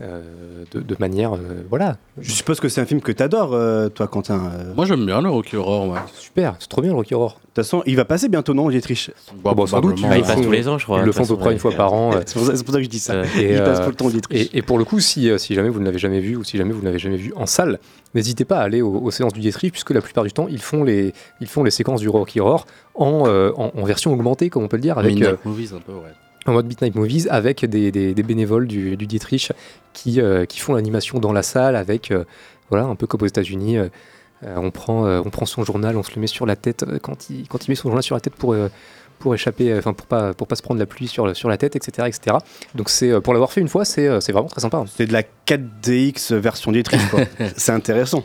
de, 0.00 0.80
de 0.80 0.96
manière. 0.98 1.34
euh, 1.34 1.62
voilà. 1.68 1.96
Je 2.20 2.30
suppose 2.32 2.60
que 2.60 2.68
c'est 2.68 2.80
un 2.80 2.84
film 2.86 3.00
que 3.00 3.12
t'adores, 3.12 3.52
euh, 3.52 3.88
toi, 3.88 4.06
Quentin. 4.06 4.40
euh. 4.54 4.70
De 4.70 4.74
Moi 4.74 4.86
j'aime 4.86 5.04
bien 5.04 5.20
le 5.20 5.28
Rocky 5.30 5.56
Horror, 5.56 5.88
ouais. 5.88 5.98
Super, 6.14 6.54
c'est 6.60 6.68
trop 6.68 6.82
bien 6.82 6.90
le 6.92 6.96
Rocky 6.96 7.14
Horror. 7.14 7.34
toute 7.40 7.54
façon, 7.64 7.82
il 7.86 7.96
va 7.96 8.04
passer 8.04 8.28
bientôt, 8.28 8.54
non, 8.54 8.68
Dietrich? 8.70 9.10
Bah, 9.44 9.54
bon, 9.54 9.66
sans 9.66 9.80
doute, 9.80 9.96
probablement, 9.96 10.10
Ah, 10.12 10.18
il 10.18 10.22
passe 10.36 10.44
tous 10.44 10.50
les 10.52 10.68
ans, 10.68 10.78
je 10.78 10.84
crois. 10.84 10.98
Ils 10.98 11.00
de 11.02 11.06
le 11.06 11.12
font 11.12 11.24
à 11.24 11.26
peu 11.26 11.36
près 11.36 11.52
une 11.52 11.58
fois 11.58 11.72
par 11.72 11.92
an. 11.92 12.12
euh, 12.14 12.20
C'est 12.26 12.34
pour, 12.38 12.46
ça- 12.46 12.56
c'est 12.56 12.64
pour 12.64 12.72
ça 12.74 12.78
que 12.78 12.84
je 12.84 12.88
dis 12.90 12.98
ça. 13.00 13.14
Euh, 13.14 13.24
et, 13.38 13.54
il 13.54 13.58
passe 13.58 13.80
euh, 13.80 13.84
tout 13.84 13.90
le 13.90 13.96
temps, 13.96 14.08
Dietrich. 14.08 14.50
Et, 14.52 14.58
et 14.58 14.62
pour 14.62 14.78
le 14.78 14.84
coup, 14.84 15.00
si, 15.00 15.28
euh, 15.30 15.38
si 15.38 15.54
jamais 15.54 15.68
vous 15.68 15.80
ne 15.80 15.84
l'avez 15.84 15.98
jamais 15.98 16.20
vu 16.20 16.36
ou 16.36 16.44
si 16.44 16.56
jamais 16.56 16.72
vous 16.72 16.80
ne 16.80 16.86
l'avez 16.86 16.98
jamais 17.00 17.16
vu 17.16 17.32
en 17.34 17.46
salle, 17.46 17.78
n'hésitez 18.14 18.44
pas 18.44 18.58
à 18.58 18.62
aller 18.62 18.82
aux, 18.82 18.94
aux 18.98 19.10
séances 19.10 19.32
du 19.32 19.40
Dietrich, 19.40 19.72
puisque 19.72 19.90
la 19.90 20.00
plupart 20.00 20.24
du 20.24 20.32
temps, 20.32 20.46
ils 20.48 20.62
font 20.62 20.84
les, 20.84 21.12
ils 21.40 21.48
font 21.48 21.64
les 21.64 21.70
séquences 21.72 22.00
du 22.00 22.08
Rocky 22.08 22.38
Horror 22.40 22.66
en, 22.94 23.24
euh, 23.26 23.50
en, 23.56 23.72
en 23.76 23.84
version 23.84 24.12
augmentée, 24.12 24.48
comme 24.50 24.62
on 24.62 24.68
peut 24.68 24.76
le 24.76 24.82
dire, 24.82 24.98
avec, 24.98 25.20
euh, 25.22 25.36
Movies 25.44 25.70
un 25.74 25.80
peu, 25.80 25.92
ouais. 25.92 26.12
En 26.48 26.54
mode 26.54 26.66
Midnight 26.66 26.94
Movies 26.94 27.26
avec 27.30 27.64
des, 27.64 27.90
des- 27.92 28.14
des 28.14 28.22
bénévoles 28.22 28.66
du, 28.66 28.96
du 28.96 29.06
Dietrich 29.06 29.52
qui, 29.92 30.20
euh, 30.20 30.44
qui 30.44 30.58
font 30.60 30.74
l'animation 30.74 31.18
dans 31.18 31.32
la 31.32 31.42
salle 31.42 31.76
avec, 31.76 32.10
euh, 32.10 32.24
voilà, 32.70 32.86
un 32.86 32.94
peu 32.96 33.06
comme 33.06 33.22
aux 33.22 33.26
États-Unis. 33.26 33.76
euh, 33.78 33.88
on, 34.44 34.70
prend, 34.70 35.04
on 35.08 35.30
prend 35.30 35.46
son 35.46 35.64
journal, 35.64 35.96
on 35.96 36.02
se 36.04 36.14
le 36.14 36.20
met 36.20 36.26
sur 36.28 36.46
la 36.46 36.54
tête 36.54 36.84
quand 37.02 37.28
il, 37.30 37.48
quand 37.48 37.66
il 37.66 37.70
met 37.72 37.74
son 37.74 37.88
journal 37.88 38.02
sur 38.04 38.14
la 38.14 38.20
tête 38.20 38.34
pour, 38.36 38.54
pour 39.18 39.34
échapper, 39.34 39.76
enfin 39.76 39.92
pour 39.94 40.06
pas, 40.06 40.32
pour 40.32 40.46
pas 40.46 40.54
se 40.54 40.62
prendre 40.62 40.78
la 40.78 40.86
pluie 40.86 41.08
sur, 41.08 41.34
sur 41.36 41.48
la 41.48 41.56
tête, 41.56 41.74
etc. 41.74 42.06
etc. 42.06 42.36
Donc 42.76 42.88
c'est 42.88 43.20
pour 43.20 43.32
l'avoir 43.32 43.50
fait 43.50 43.60
une 43.60 43.66
fois, 43.68 43.84
c'est 43.84 44.20
c'est 44.20 44.30
vraiment 44.30 44.46
très 44.46 44.60
sympa. 44.60 44.84
C'est 44.96 45.06
de 45.06 45.12
la 45.12 45.22
4DX 45.44 46.34
version 46.36 46.70
Dietrich, 46.70 47.00
c'est 47.56 47.72
intéressant. 47.72 48.22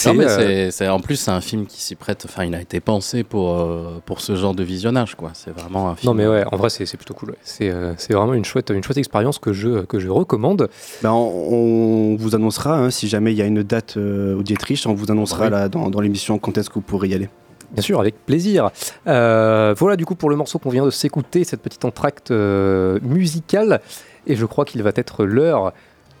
C'est, 0.00 0.12
Non, 0.12 0.14
mais 0.14 0.70
euh, 0.80 0.92
en 0.92 1.00
plus, 1.00 1.16
c'est 1.16 1.30
un 1.30 1.40
film 1.40 1.66
qui 1.66 1.80
s'y 1.82 1.94
prête. 1.96 2.24
Enfin, 2.24 2.44
il 2.44 2.54
a 2.54 2.60
été 2.60 2.78
pensé 2.80 3.24
pour, 3.24 3.58
euh, 3.58 4.00
pour 4.06 4.20
ce 4.20 4.36
genre 4.36 4.54
de 4.54 4.62
visionnage, 4.62 5.14
quoi. 5.16 5.30
C'est 5.34 5.50
vraiment 5.50 5.88
un 5.90 5.96
film. 5.96 6.10
Non 6.10 6.14
mais 6.14 6.26
ouais, 6.26 6.44
en 6.52 6.56
vrai 6.56 6.70
c'est 6.70 6.86
c'est 6.86 6.96
plutôt 6.96 7.14
cool. 7.14 7.30
ouais. 7.30 7.36
C'est 7.42 7.68
euh, 7.70 7.94
c'est 7.96 8.12
vraiment 8.14 8.34
une 8.34 8.44
chouette, 8.44 8.70
une 8.70 8.82
chouette 8.84 8.98
expérience 8.98 9.38
que 9.38 9.52
je, 9.52 9.80
que 9.84 9.98
je 9.98 10.08
recommande. 10.08 10.68
Ben, 11.02 11.10
on, 11.10 12.12
on 12.12 12.16
vous 12.16 12.34
annoncera, 12.34 12.76
hein, 12.78 12.90
si 12.90 13.08
jamais 13.08 13.32
il 13.32 13.38
y 13.38 13.42
a 13.42 13.46
une 13.46 13.62
date 13.62 13.96
euh, 13.96 14.36
au 14.38 14.42
Dietrich, 14.42 14.84
on 14.86 14.94
vous 14.94 15.10
annoncera 15.10 15.46
Oui. 15.46 15.50
là, 15.50 15.68
dans, 15.68 15.90
dans 15.90 16.00
l'émission 16.00 16.38
quand 16.38 16.56
est-ce 16.58 16.68
que 16.68 16.74
vous 16.74 16.80
pourrez 16.82 17.08
y 17.08 17.14
aller. 17.14 17.28
Bien 17.72 17.82
sûr, 17.82 18.00
avec 18.00 18.24
plaisir. 18.24 18.70
Euh, 19.06 19.74
voilà 19.76 19.96
du 19.96 20.06
coup 20.06 20.14
pour 20.14 20.30
le 20.30 20.36
morceau 20.36 20.58
qu'on 20.58 20.70
vient 20.70 20.86
de 20.86 20.90
s'écouter, 20.90 21.44
cette 21.44 21.60
petite 21.60 21.84
entracte 21.84 22.30
euh, 22.30 22.98
musicale. 23.02 23.80
Et 24.26 24.36
je 24.36 24.46
crois 24.46 24.64
qu'il 24.64 24.82
va 24.82 24.92
être 24.94 25.24
l'heure 25.24 25.72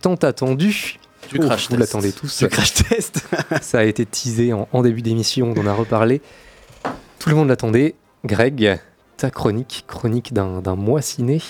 tant 0.02 0.14
attendue. 0.16 0.98
Du 1.30 1.38
Oh, 1.40 1.46
crash 1.46 1.68
vous 1.70 1.76
l'attendez 1.76 2.12
tous. 2.12 2.42
Le 2.42 2.48
crash 2.48 2.74
test 2.74 3.26
Ça 3.62 3.80
a 3.80 3.84
été 3.84 4.06
teasé 4.06 4.52
en, 4.52 4.68
en 4.72 4.82
début 4.82 5.02
d'émission, 5.02 5.52
on 5.54 5.60
en 5.60 5.66
a 5.66 5.72
reparlé. 5.72 6.22
Tout 7.18 7.28
le 7.28 7.34
monde 7.34 7.48
l'attendait. 7.48 7.94
Greg, 8.24 8.80
ta 9.16 9.30
chronique, 9.30 9.84
chronique 9.86 10.32
d'un 10.32 10.74
mois 10.74 11.02
ciné. 11.02 11.40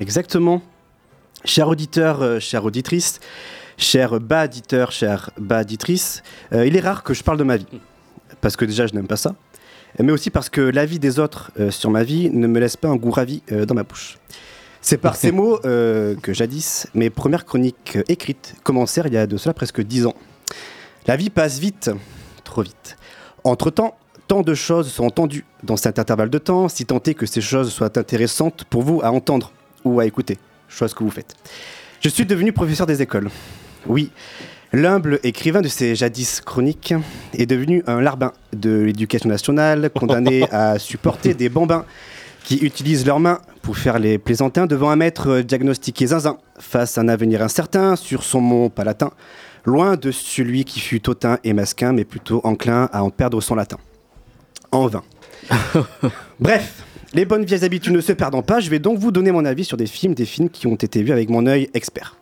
Exactement. 0.00 0.62
Cher 1.44 1.68
auditeur, 1.68 2.22
euh, 2.22 2.40
chère 2.40 2.64
auditrice, 2.64 3.20
cher 3.76 4.18
bas 4.20 4.44
auditeur, 4.44 4.92
chère 4.92 5.30
bas 5.38 5.60
auditrice, 5.60 6.22
euh, 6.52 6.66
il 6.66 6.76
est 6.76 6.80
rare 6.80 7.02
que 7.02 7.12
je 7.12 7.22
parle 7.22 7.38
de 7.38 7.44
ma 7.44 7.56
vie. 7.58 7.66
Parce 8.40 8.56
que 8.56 8.64
déjà, 8.64 8.86
je 8.86 8.94
n'aime 8.94 9.06
pas 9.06 9.16
ça. 9.16 9.34
Mais 10.02 10.12
aussi 10.12 10.30
parce 10.30 10.48
que 10.48 10.60
l'avis 10.60 10.98
des 10.98 11.18
autres 11.18 11.52
euh, 11.60 11.70
sur 11.70 11.90
ma 11.90 12.02
vie 12.02 12.30
ne 12.30 12.46
me 12.46 12.58
laisse 12.58 12.76
pas 12.76 12.88
un 12.88 12.96
goût 12.96 13.10
ravi 13.12 13.42
euh, 13.52 13.64
dans 13.64 13.74
ma 13.74 13.84
bouche. 13.84 14.18
C'est 14.84 14.98
par 14.98 15.16
ces 15.22 15.32
mots 15.32 15.58
euh, 15.64 16.14
que 16.14 16.34
jadis, 16.34 16.86
mes 16.94 17.08
premières 17.08 17.46
chroniques 17.46 17.96
euh, 17.96 18.02
écrites 18.08 18.54
commencèrent 18.62 19.06
il 19.06 19.14
y 19.14 19.16
a 19.16 19.26
de 19.26 19.38
cela 19.38 19.54
presque 19.54 19.80
dix 19.80 20.06
ans. 20.06 20.14
La 21.06 21.16
vie 21.16 21.30
passe 21.30 21.58
vite, 21.58 21.90
trop 22.44 22.62
vite. 22.62 22.96
Entre-temps, 23.44 23.96
tant 24.28 24.42
de 24.42 24.54
choses 24.54 24.92
sont 24.92 25.06
entendues 25.06 25.46
dans 25.62 25.78
cet 25.78 25.98
intervalle 25.98 26.28
de 26.28 26.36
temps, 26.36 26.68
si 26.68 26.84
tant 26.84 27.00
est 27.06 27.14
que 27.14 27.24
ces 27.24 27.40
choses 27.40 27.72
soient 27.72 27.98
intéressantes 27.98 28.64
pour 28.64 28.82
vous 28.82 29.00
à 29.02 29.10
entendre 29.10 29.52
ou 29.84 30.00
à 30.00 30.06
écouter, 30.06 30.36
chose 30.68 30.92
que 30.92 31.02
vous 31.02 31.10
faites. 31.10 31.34
Je 32.02 32.10
suis 32.10 32.26
devenu 32.26 32.52
professeur 32.52 32.86
des 32.86 33.00
écoles. 33.00 33.30
Oui, 33.86 34.10
l'humble 34.72 35.18
écrivain 35.22 35.62
de 35.62 35.68
ces 35.68 35.94
jadis 35.94 36.42
chroniques 36.42 36.92
est 37.32 37.46
devenu 37.46 37.82
un 37.86 38.02
larbin 38.02 38.32
de 38.52 38.80
l'éducation 38.80 39.30
nationale, 39.30 39.88
condamné 39.88 40.46
à 40.50 40.78
supporter 40.78 41.32
des 41.34 41.48
bambins 41.48 41.86
qui 42.44 42.58
utilisent 42.58 43.06
leurs 43.06 43.20
mains 43.20 43.40
pour 43.64 43.78
faire 43.78 43.98
les 43.98 44.18
plaisantins 44.18 44.66
devant 44.66 44.90
un 44.90 44.96
maître 44.96 45.40
diagnostiqué 45.40 46.08
zinzin 46.08 46.36
face 46.58 46.98
à 46.98 47.00
un 47.00 47.08
avenir 47.08 47.40
incertain 47.40 47.96
sur 47.96 48.22
son 48.22 48.42
mont 48.42 48.68
palatin, 48.68 49.10
loin 49.64 49.96
de 49.96 50.10
celui 50.10 50.66
qui 50.66 50.80
fut 50.80 51.08
hautain 51.08 51.38
et 51.44 51.54
masquin, 51.54 51.94
mais 51.94 52.04
plutôt 52.04 52.42
enclin 52.44 52.90
à 52.92 53.02
en 53.02 53.08
perdre 53.08 53.40
son 53.40 53.54
latin. 53.54 53.78
En 54.70 54.86
vain. 54.86 55.02
Bref, 56.40 56.84
les 57.14 57.24
bonnes 57.24 57.46
vieilles 57.46 57.64
habitudes 57.64 57.94
ne 57.94 58.02
se 58.02 58.12
perdant 58.12 58.42
pas, 58.42 58.60
je 58.60 58.68
vais 58.68 58.80
donc 58.80 58.98
vous 58.98 59.10
donner 59.10 59.32
mon 59.32 59.46
avis 59.46 59.64
sur 59.64 59.78
des 59.78 59.86
films, 59.86 60.14
des 60.14 60.26
films 60.26 60.50
qui 60.50 60.66
ont 60.66 60.74
été 60.74 61.02
vus 61.02 61.12
avec 61.12 61.30
mon 61.30 61.46
œil 61.46 61.70
expert. 61.72 62.18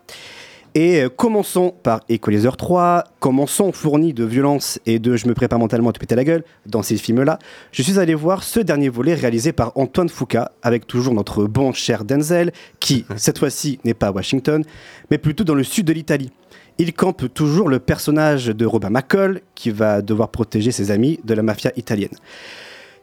Et 0.75 1.03
euh, 1.03 1.11
commençons 1.11 1.75
par 1.83 2.01
Equalizer 2.09 2.57
3, 2.57 3.05
commençons 3.21 3.73
fourni 3.73 4.15
de 4.15 4.25
violence 4.25 4.81
et 4.87 4.99
de 4.99 5.17
je 5.17 5.29
me 5.29 5.35
prépare 5.35 5.59
mentalement 5.59 5.91
à 5.91 5.93
te 5.93 5.99
péter 5.99 6.15
la 6.15 6.25
gueule 6.25 6.45
dans 6.65 6.83
ces 6.83 6.97
films-là. 6.97 7.39
Je 7.73 7.83
suis 7.83 7.99
allé 7.99 8.15
voir 8.15 8.43
ce 8.43 8.59
dernier 8.59 8.89
volet 8.89 9.15
réalisé 9.15 9.53
par 9.53 9.73
Antoine 9.77 10.09
Foucault, 10.09 10.49
avec 10.63 10.87
toujours 10.87 11.13
notre 11.13 11.45
bon 11.45 11.73
cher 11.73 12.07
Denzel, 12.07 12.53
qui 12.81 13.05
cette 13.17 13.39
fois-ci 13.39 13.81
n'est 13.85 13.93
pas 13.93 14.07
à 14.07 14.13
Washington, 14.13 14.65
mais 15.11 15.19
plutôt 15.19 15.45
dans 15.45 15.55
le 15.55 15.65
sud 15.65 15.87
de 15.87 15.93
l'Italie. 15.93 16.31
Il 16.79 16.95
campe 16.95 17.33
toujours 17.35 17.69
le 17.69 17.79
personnage 17.79 18.47
de 18.47 18.65
Robin 18.65 18.89
McCall, 18.89 19.43
qui 19.55 19.71
va 19.71 20.01
devoir 20.01 20.31
protéger 20.31 20.73
ses 20.73 20.91
amis 20.91 21.21
de 21.23 21.35
la 21.35 21.43
mafia 21.43 21.71
italienne. 21.77 22.17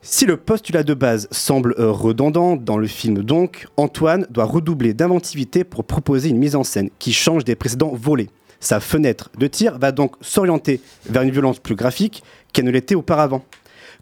Si 0.02 0.24
le 0.24 0.38
postulat 0.38 0.82
de 0.82 0.94
base 0.94 1.28
semble 1.30 1.74
euh, 1.78 1.90
redondant 1.90 2.56
dans 2.56 2.78
le 2.78 2.86
film 2.86 3.22
donc, 3.22 3.66
Antoine 3.76 4.26
doit 4.30 4.46
redoubler 4.46 4.94
d'inventivité 4.94 5.62
pour 5.62 5.84
proposer 5.84 6.30
une 6.30 6.38
mise 6.38 6.56
en 6.56 6.64
scène 6.64 6.88
qui 6.98 7.12
change 7.12 7.44
des 7.44 7.54
précédents 7.54 7.92
volets. 7.92 8.30
Sa 8.60 8.80
fenêtre 8.80 9.30
de 9.38 9.46
tir 9.46 9.78
va 9.78 9.92
donc 9.92 10.14
s'orienter 10.22 10.80
vers 11.04 11.20
une 11.20 11.30
violence 11.30 11.58
plus 11.58 11.74
graphique 11.74 12.22
qu'elle 12.54 12.64
ne 12.64 12.70
l'était 12.70 12.94
auparavant. 12.94 13.44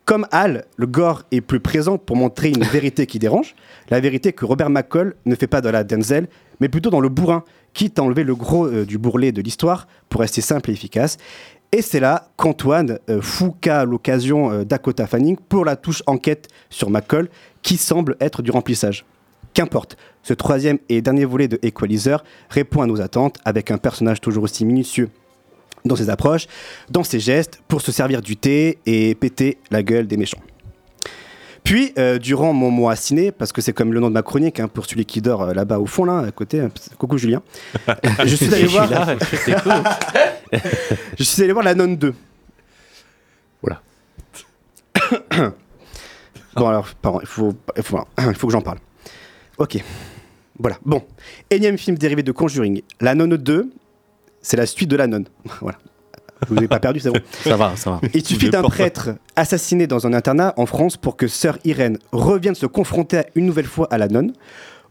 Comme 0.04 0.26
Hal, 0.30 0.66
le 0.76 0.86
gore 0.86 1.24
est 1.32 1.40
plus 1.40 1.60
présent 1.60 1.98
pour 1.98 2.14
montrer 2.14 2.50
une 2.50 2.64
vérité 2.64 3.06
qui 3.06 3.18
dérange, 3.18 3.56
la 3.90 3.98
vérité 3.98 4.32
que 4.32 4.44
Robert 4.44 4.70
McCall 4.70 5.16
ne 5.26 5.34
fait 5.34 5.48
pas 5.48 5.60
dans 5.60 5.72
la 5.72 5.82
Denzel, 5.82 6.28
mais 6.60 6.68
plutôt 6.68 6.90
dans 6.90 7.00
le 7.00 7.08
bourrin, 7.08 7.42
quitte 7.74 7.98
à 7.98 8.02
enlever 8.04 8.24
le 8.24 8.36
gros 8.36 8.66
euh, 8.66 8.86
du 8.86 8.98
bourrelet 8.98 9.32
de 9.32 9.42
l'histoire 9.42 9.88
pour 10.08 10.20
rester 10.20 10.40
simple 10.40 10.70
et 10.70 10.72
efficace. 10.72 11.18
Et 11.70 11.82
c'est 11.82 12.00
là 12.00 12.28
qu'Antoine 12.36 12.98
euh, 13.10 13.20
l'occasion 13.84 14.50
euh, 14.50 14.64
Dakota 14.64 15.06
Fanning 15.06 15.36
pour 15.36 15.66
la 15.66 15.76
touche 15.76 16.02
enquête 16.06 16.48
sur 16.70 16.88
McCall, 16.88 17.28
qui 17.60 17.76
semble 17.76 18.16
être 18.20 18.40
du 18.40 18.50
remplissage. 18.50 19.04
Qu'importe, 19.52 19.98
ce 20.22 20.32
troisième 20.32 20.78
et 20.88 21.02
dernier 21.02 21.26
volet 21.26 21.46
de 21.46 21.58
Equalizer 21.62 22.24
répond 22.48 22.80
à 22.80 22.86
nos 22.86 23.02
attentes 23.02 23.38
avec 23.44 23.70
un 23.70 23.76
personnage 23.76 24.20
toujours 24.20 24.44
aussi 24.44 24.64
minutieux 24.64 25.10
dans 25.84 25.96
ses 25.96 26.08
approches, 26.08 26.46
dans 26.90 27.04
ses 27.04 27.20
gestes, 27.20 27.60
pour 27.68 27.82
se 27.82 27.92
servir 27.92 28.22
du 28.22 28.36
thé 28.36 28.78
et 28.86 29.14
péter 29.14 29.58
la 29.70 29.82
gueule 29.82 30.06
des 30.06 30.16
méchants. 30.16 30.40
Puis, 31.68 31.92
euh, 31.98 32.18
durant 32.18 32.54
mon 32.54 32.70
mois 32.70 32.96
ciné, 32.96 33.30
parce 33.30 33.52
que 33.52 33.60
c'est 33.60 33.74
comme 33.74 33.92
le 33.92 34.00
nom 34.00 34.08
de 34.08 34.14
ma 34.14 34.22
chronique, 34.22 34.58
hein, 34.58 34.68
pour 34.68 34.86
celui 34.86 35.04
qui 35.04 35.20
dort 35.20 35.42
euh, 35.42 35.52
là-bas 35.52 35.78
au 35.78 35.84
fond, 35.84 36.06
là, 36.06 36.20
à 36.20 36.30
côté, 36.30 36.60
euh, 36.60 36.70
coucou 36.96 37.18
Julien, 37.18 37.42
je 38.24 38.36
suis 38.36 38.46
allé 38.46 38.62
Je 38.62 38.68
suis 38.68 38.74
voir. 38.78 38.88
là, 38.88 39.16
je 39.20 39.44
t'écoute. 39.44 39.72
je 41.18 41.22
suis 41.24 41.42
allé 41.42 41.52
voir 41.52 41.66
la 41.66 41.74
nonne 41.74 41.98
2. 41.98 42.14
Voilà. 43.60 43.82
bon, 46.56 46.68
alors, 46.68 46.88
pardon, 47.02 47.20
il 47.20 47.28
faut, 47.28 47.52
il 47.76 47.82
faut, 47.82 47.98
il 48.18 48.34
faut 48.34 48.46
que 48.46 48.52
j'en 48.54 48.62
parle. 48.62 48.78
Ok. 49.58 49.76
Voilà. 50.58 50.78
Bon. 50.86 51.04
Énième 51.50 51.76
film 51.76 51.98
dérivé 51.98 52.22
de 52.22 52.32
Conjuring. 52.32 52.80
La 53.02 53.14
nonne 53.14 53.36
2, 53.36 53.70
c'est 54.40 54.56
la 54.56 54.64
suite 54.64 54.88
de 54.88 54.96
la 54.96 55.06
nonne. 55.06 55.26
voilà. 55.60 55.76
Je 56.42 56.54
vous 56.54 56.62
ai 56.62 56.68
pas 56.68 56.78
perdu, 56.78 57.00
c'est 57.00 57.10
bon. 57.10 57.20
Ça 57.44 57.56
va, 57.56 57.76
ça 57.76 57.90
va. 57.90 58.00
Il 58.14 58.24
suffit 58.24 58.50
d'un 58.50 58.62
prêtre 58.62 59.10
assassiné 59.36 59.86
dans 59.86 60.06
un 60.06 60.12
internat 60.12 60.54
en 60.56 60.66
France 60.66 60.96
pour 60.96 61.16
que 61.16 61.26
sœur 61.26 61.58
Irène 61.64 61.98
revienne 62.12 62.54
se 62.54 62.66
confronter 62.66 63.22
une 63.34 63.46
nouvelle 63.46 63.66
fois 63.66 63.88
à 63.90 63.98
la 63.98 64.08
nonne. 64.08 64.32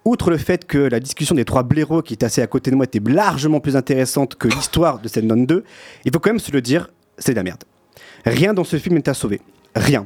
Outre 0.06 0.30
le 0.30 0.38
fait 0.38 0.66
que 0.66 0.78
la 0.78 1.00
discussion 1.00 1.36
des 1.36 1.44
trois 1.44 1.64
blaireaux 1.64 2.02
qui 2.02 2.14
étaient 2.14 2.26
assis 2.26 2.42
à 2.42 2.48
côté 2.48 2.72
de 2.72 2.76
moi 2.76 2.86
était 2.86 3.02
largement 3.06 3.60
plus 3.60 3.76
intéressante 3.76 4.36
que 4.36 4.48
l'histoire 4.48 5.00
de 5.00 5.08
cette 5.08 5.26
nonne 5.26 5.46
2, 5.46 5.64
il 6.06 6.14
faut 6.14 6.20
quand 6.20 6.30
même 6.30 6.40
se 6.40 6.52
le 6.52 6.62
dire, 6.62 6.90
c'est 7.18 7.34
de 7.34 7.38
la 7.38 7.44
merde. 7.44 7.64
Rien 8.26 8.54
dans 8.54 8.64
ce 8.64 8.78
film 8.78 8.96
n'est 8.96 9.10
à 9.10 9.14
sauver. 9.14 9.42
Rien. 9.76 10.06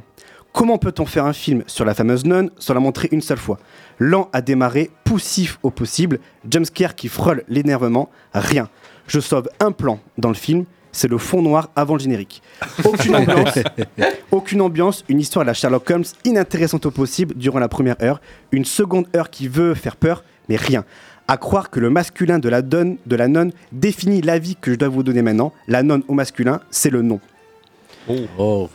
Comment 0.52 0.76
peut-on 0.76 1.06
faire 1.06 1.24
un 1.24 1.32
film 1.32 1.62
sur 1.66 1.84
la 1.84 1.94
fameuse 1.94 2.26
nonne 2.26 2.50
sans 2.58 2.74
la 2.74 2.80
montrer 2.80 3.08
une 3.10 3.22
seule 3.22 3.38
fois? 3.38 3.58
Lent 3.98 4.28
à 4.32 4.42
démarrer, 4.42 4.90
poussif 5.04 5.58
au 5.62 5.70
possible, 5.70 6.18
jumpscare 6.50 6.94
qui 6.94 7.08
frôle 7.08 7.42
l'énervement, 7.48 8.10
rien. 8.34 8.68
Je 9.06 9.20
sauve 9.20 9.48
un 9.60 9.72
plan 9.72 10.00
dans 10.18 10.28
le 10.28 10.34
film, 10.34 10.64
c'est 10.92 11.08
le 11.08 11.18
fond 11.18 11.42
noir 11.42 11.70
avant 11.74 11.94
le 11.94 12.00
générique. 12.00 12.42
Aucune 12.84 13.16
ambiance, 13.16 13.58
aucune 14.30 14.60
ambiance, 14.60 15.04
une 15.08 15.20
histoire 15.20 15.42
à 15.42 15.46
la 15.46 15.54
Sherlock 15.54 15.90
Holmes 15.90 16.04
inintéressante 16.24 16.86
au 16.86 16.90
possible 16.90 17.34
durant 17.34 17.58
la 17.58 17.68
première 17.68 17.96
heure, 18.02 18.20
une 18.52 18.64
seconde 18.64 19.06
heure 19.16 19.30
qui 19.30 19.48
veut 19.48 19.74
faire 19.74 19.96
peur, 19.96 20.22
mais 20.48 20.56
rien. 20.56 20.84
À 21.28 21.36
croire 21.36 21.70
que 21.70 21.80
le 21.80 21.88
masculin 21.88 22.38
de 22.38 22.48
la, 22.48 22.62
donne, 22.62 22.98
de 23.06 23.16
la 23.16 23.28
nonne 23.28 23.52
définit 23.72 24.20
l'avis 24.20 24.56
que 24.56 24.72
je 24.72 24.76
dois 24.76 24.88
vous 24.88 25.02
donner 25.02 25.22
maintenant. 25.22 25.52
La 25.68 25.82
nonne 25.82 26.02
au 26.08 26.14
masculin, 26.14 26.60
c'est 26.70 26.90
le 26.90 27.02
nom. 27.02 27.20
Oh. 28.38 28.68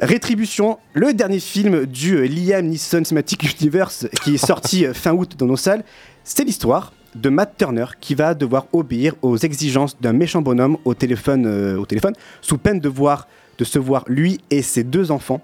Rétribution, 0.00 0.78
le 0.94 1.12
dernier 1.12 1.40
film 1.40 1.86
du 1.86 2.14
euh, 2.14 2.28
Liam 2.28 2.66
Neeson 2.66 3.02
Cinematic 3.04 3.60
Universe 3.60 4.06
qui 4.22 4.34
est 4.34 4.46
sorti 4.46 4.86
euh, 4.86 4.94
fin 4.94 5.12
août 5.12 5.34
dans 5.36 5.46
nos 5.46 5.56
salles, 5.56 5.82
c'est 6.22 6.44
l'histoire 6.44 6.92
de 7.14 7.28
Matt 7.28 7.56
Turner 7.56 7.86
qui 8.00 8.14
va 8.14 8.34
devoir 8.34 8.66
obéir 8.72 9.14
aux 9.22 9.36
exigences 9.36 10.00
d'un 10.00 10.12
méchant 10.12 10.42
bonhomme 10.42 10.76
au 10.84 10.94
téléphone, 10.94 11.46
euh, 11.46 11.76
au 11.76 11.86
téléphone 11.86 12.14
sous 12.40 12.58
peine 12.58 12.80
de, 12.80 12.88
voir, 12.88 13.28
de 13.58 13.64
se 13.64 13.78
voir 13.78 14.04
lui 14.06 14.40
et 14.50 14.62
ses 14.62 14.84
deux 14.84 15.10
enfants 15.10 15.40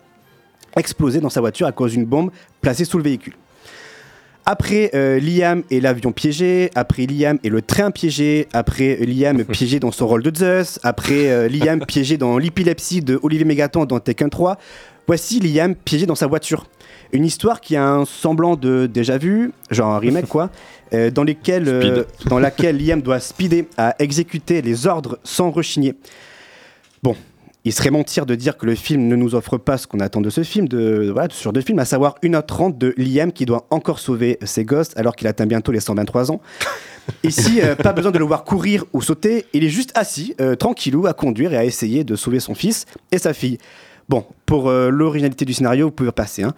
exploser 0.77 1.21
dans 1.21 1.31
sa 1.31 1.41
voiture 1.41 1.67
à 1.67 1.73
cause 1.73 1.93
d'une 1.93 2.05
bombe 2.05 2.31
placée 2.61 2.85
sous 2.85 2.99
le 2.99 3.05
véhicule. 3.05 3.35
Après 4.49 4.91
euh, 4.95 5.19
Liam 5.19 5.65
et 5.71 5.81
l'avion 5.81 6.13
piégé, 6.13 6.71
après 6.77 7.07
Liam 7.07 7.39
et 7.43 7.49
le 7.49 7.63
train 7.63 7.91
piégé, 7.91 8.47
après 8.53 8.97
Liam 9.05 9.45
piégé 9.45 9.81
dans 9.81 9.91
son 9.91 10.07
rôle 10.07 10.23
de 10.23 10.33
Zeus, 10.33 10.79
après 10.85 11.31
euh, 11.31 11.49
Liam 11.49 11.85
piégé 11.85 12.17
dans 12.17 12.39
l'épilepsie 12.39 13.01
de 13.01 13.19
Olivier 13.23 13.45
Mégaton 13.45 13.87
dans 13.87 13.99
Tekken 13.99 14.31
3, 14.31 14.57
voici 15.09 15.41
Liam 15.41 15.75
piégé 15.75 16.07
dans 16.07 16.15
sa 16.15 16.29
voiture. 16.29 16.67
Une 17.13 17.25
histoire 17.25 17.61
qui 17.61 17.77
a 17.77 17.89
un 17.89 18.05
semblant 18.05 18.57
de 18.57 18.87
déjà 18.87 19.19
vu, 19.19 19.53
genre 19.71 19.93
un 19.93 19.99
remake 19.99 20.27
quoi, 20.27 20.51
euh, 20.95 21.11
dans, 21.11 21.25
lesquels, 21.25 21.69
euh, 21.69 22.05
dans 22.27 22.39
laquelle 22.39 22.85
Liam 22.85 23.03
doit 23.03 23.21
speeder 23.21 23.65
à 23.77 23.95
exécuter 23.99 24.63
les 24.63 24.87
ordres 24.87 25.19
sans 25.25 25.51
rechigner. 25.51 25.95
Bon, 27.03 27.17
il 27.65 27.73
serait 27.73 27.91
mentir 27.91 28.27
de 28.27 28.35
dire 28.35 28.57
que 28.57 28.67
le 28.67 28.75
film 28.75 29.07
ne 29.07 29.17
nous 29.17 29.35
offre 29.35 29.59
pas 29.59 29.79
ce 29.79 29.87
qu'on 29.87 30.01
attend 30.01 30.21
de 30.21 30.31
ce 30.31 30.43
film, 30.43 30.69
de, 30.69 31.11
voilà, 31.13 31.29
sur 31.31 31.53
deux 31.53 31.61
films, 31.61 31.79
à 31.79 31.85
savoir 31.85 32.17
1h30 32.23 32.77
de 32.77 32.95
Liam 32.97 33.33
qui 33.33 33.47
doit 33.47 33.67
encore 33.71 33.99
sauver 33.99 34.39
ses 34.45 34.65
gosses 34.65 34.91
alors 34.97 35.15
qu'il 35.17 35.27
atteint 35.29 35.47
bientôt 35.47 35.73
les 35.73 35.81
123 35.81 36.33
ans. 36.33 36.41
Ici, 37.23 37.61
euh, 37.63 37.77
pas 37.77 37.93
besoin 37.93 38.11
de 38.11 38.19
le 38.19 38.25
voir 38.25 38.45
courir 38.45 38.85
ou 38.93 39.01
sauter, 39.01 39.47
il 39.53 39.63
est 39.63 39.69
juste 39.69 39.93
assis, 39.95 40.35
tranquillou, 40.59 41.07
à 41.07 41.13
conduire 41.13 41.53
et 41.53 41.57
à 41.57 41.65
essayer 41.65 42.03
de 42.03 42.17
sauver 42.17 42.41
son 42.41 42.55
fils 42.55 42.85
et 43.13 43.19
sa 43.19 43.33
fille. 43.33 43.59
Bon, 44.09 44.25
pour 44.45 44.69
euh, 44.69 44.89
l'originalité 44.89 45.45
du 45.45 45.53
scénario, 45.53 45.87
vous 45.87 45.93
pouvez 45.93 46.13
passer, 46.13 46.45
hein. 46.45 46.55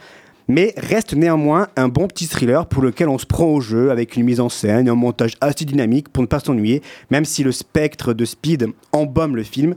Mais 0.49 0.75
reste 0.77 1.15
néanmoins 1.15 1.69
un 1.77 1.89
bon 1.89 2.09
petit 2.09 2.27
thriller 2.27 2.67
pour 2.67 2.83
lequel 2.83 3.09
on 3.09 3.19
se 3.19 3.27
prend 3.27 3.47
au 3.47 3.61
jeu 3.61 3.91
avec 3.91 4.17
une 4.17 4.25
mise 4.25 4.41
en 4.41 4.49
scène 4.49 4.87
et 4.87 4.91
un 4.91 4.95
montage 4.95 5.35
assez 5.41 5.65
dynamique 5.65 6.09
pour 6.09 6.23
ne 6.23 6.27
pas 6.27 6.41
s'ennuyer, 6.41 6.83
même 7.11 7.25
si 7.25 7.45
le 7.45 7.53
spectre 7.53 8.15
de 8.15 8.25
Speed 8.25 8.69
embaume 8.93 9.37
le 9.37 9.43
film. 9.43 9.75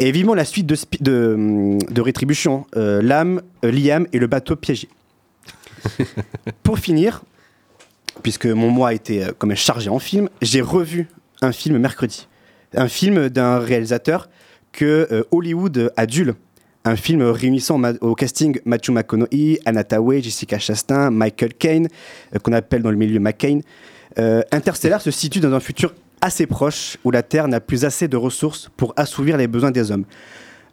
Et 0.00 0.12
vivement 0.12 0.34
la 0.34 0.44
suite 0.44 0.66
de, 0.66 0.76
de, 1.00 1.34
hum, 1.34 1.78
de 1.78 2.00
Rétribution, 2.00 2.66
euh, 2.76 3.02
l'âme, 3.02 3.42
euh, 3.64 3.70
Liam 3.70 4.06
et 4.12 4.18
le 4.18 4.26
bateau 4.26 4.56
piégé. 4.56 4.88
Pour 6.62 6.78
finir, 6.78 7.22
puisque 8.22 8.46
mon 8.46 8.70
mois 8.70 8.94
était 8.94 9.24
euh, 9.24 9.32
quand 9.36 9.46
même 9.46 9.56
chargé 9.56 9.90
en 9.90 9.98
film, 9.98 10.28
j'ai 10.42 10.60
revu 10.60 11.08
un 11.42 11.52
film 11.52 11.78
mercredi. 11.78 12.26
Un 12.74 12.88
film 12.88 13.28
d'un 13.28 13.58
réalisateur 13.58 14.28
que 14.72 15.08
euh, 15.10 15.22
Hollywood 15.30 15.92
adule. 15.96 16.34
Un 16.84 16.96
film 16.96 17.22
réunissant 17.22 17.80
au 18.00 18.14
casting 18.14 18.58
Matthew 18.64 18.90
McConaughey, 18.90 19.60
Anna 19.66 19.84
Tawai, 19.84 20.22
Jessica 20.22 20.58
Chastain, 20.58 21.10
Michael 21.10 21.52
Caine, 21.54 21.88
euh, 22.34 22.38
qu'on 22.38 22.52
appelle 22.52 22.82
dans 22.82 22.90
le 22.90 22.96
milieu 22.96 23.20
McCain. 23.20 23.60
Euh, 24.18 24.42
Interstellar 24.50 25.02
se 25.02 25.10
situe 25.10 25.40
dans 25.40 25.52
un 25.52 25.60
futur 25.60 25.92
assez 26.22 26.46
proche 26.46 26.96
où 27.04 27.10
la 27.10 27.22
Terre 27.22 27.48
n'a 27.48 27.60
plus 27.60 27.84
assez 27.84 28.08
de 28.08 28.16
ressources 28.16 28.70
pour 28.78 28.94
assouvir 28.96 29.36
les 29.36 29.46
besoins 29.46 29.70
des 29.70 29.90
hommes. 29.90 30.04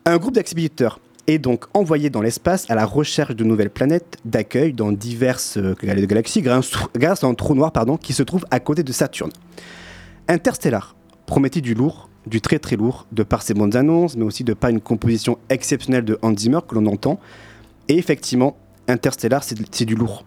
Un 0.05 0.17
groupe 0.17 0.33
d'expéditeurs 0.33 0.99
est 1.27 1.39
donc 1.39 1.65
envoyé 1.73 2.09
dans 2.09 2.21
l'espace 2.21 2.69
à 2.69 2.75
la 2.75 2.85
recherche 2.85 3.35
de 3.35 3.43
nouvelles 3.43 3.69
planètes 3.69 4.17
d'accueil 4.23 4.71
dans 4.71 4.93
diverses 4.93 5.57
euh, 5.57 5.75
gal- 5.83 6.05
galaxies 6.07 6.41
grâce 6.41 7.23
à 7.23 7.27
un 7.27 7.33
trou 7.33 7.53
noir 7.53 7.73
pardon, 7.73 7.97
qui 7.97 8.13
se 8.13 8.23
trouve 8.23 8.45
à 8.49 8.61
côté 8.61 8.81
de 8.81 8.93
Saturne. 8.93 9.31
Interstellar 10.29 10.95
promettait 11.25 11.59
du 11.59 11.73
lourd, 11.73 12.06
du 12.27 12.41
très 12.41 12.59
très 12.59 12.75
lourd, 12.75 13.07
de 13.11 13.23
par 13.23 13.41
ses 13.41 13.53
bonnes 13.53 13.75
annonces, 13.75 14.15
mais 14.15 14.23
aussi 14.23 14.43
de 14.43 14.53
par 14.53 14.69
une 14.69 14.81
composition 14.81 15.37
exceptionnelle 15.49 16.05
de 16.05 16.19
Hans 16.21 16.35
Zimmer 16.35 16.59
que 16.67 16.75
l'on 16.75 16.85
entend. 16.85 17.19
Et 17.87 17.97
effectivement, 17.97 18.57
Interstellar, 18.87 19.43
c'est 19.43 19.85
du 19.85 19.95
lourd. 19.95 20.23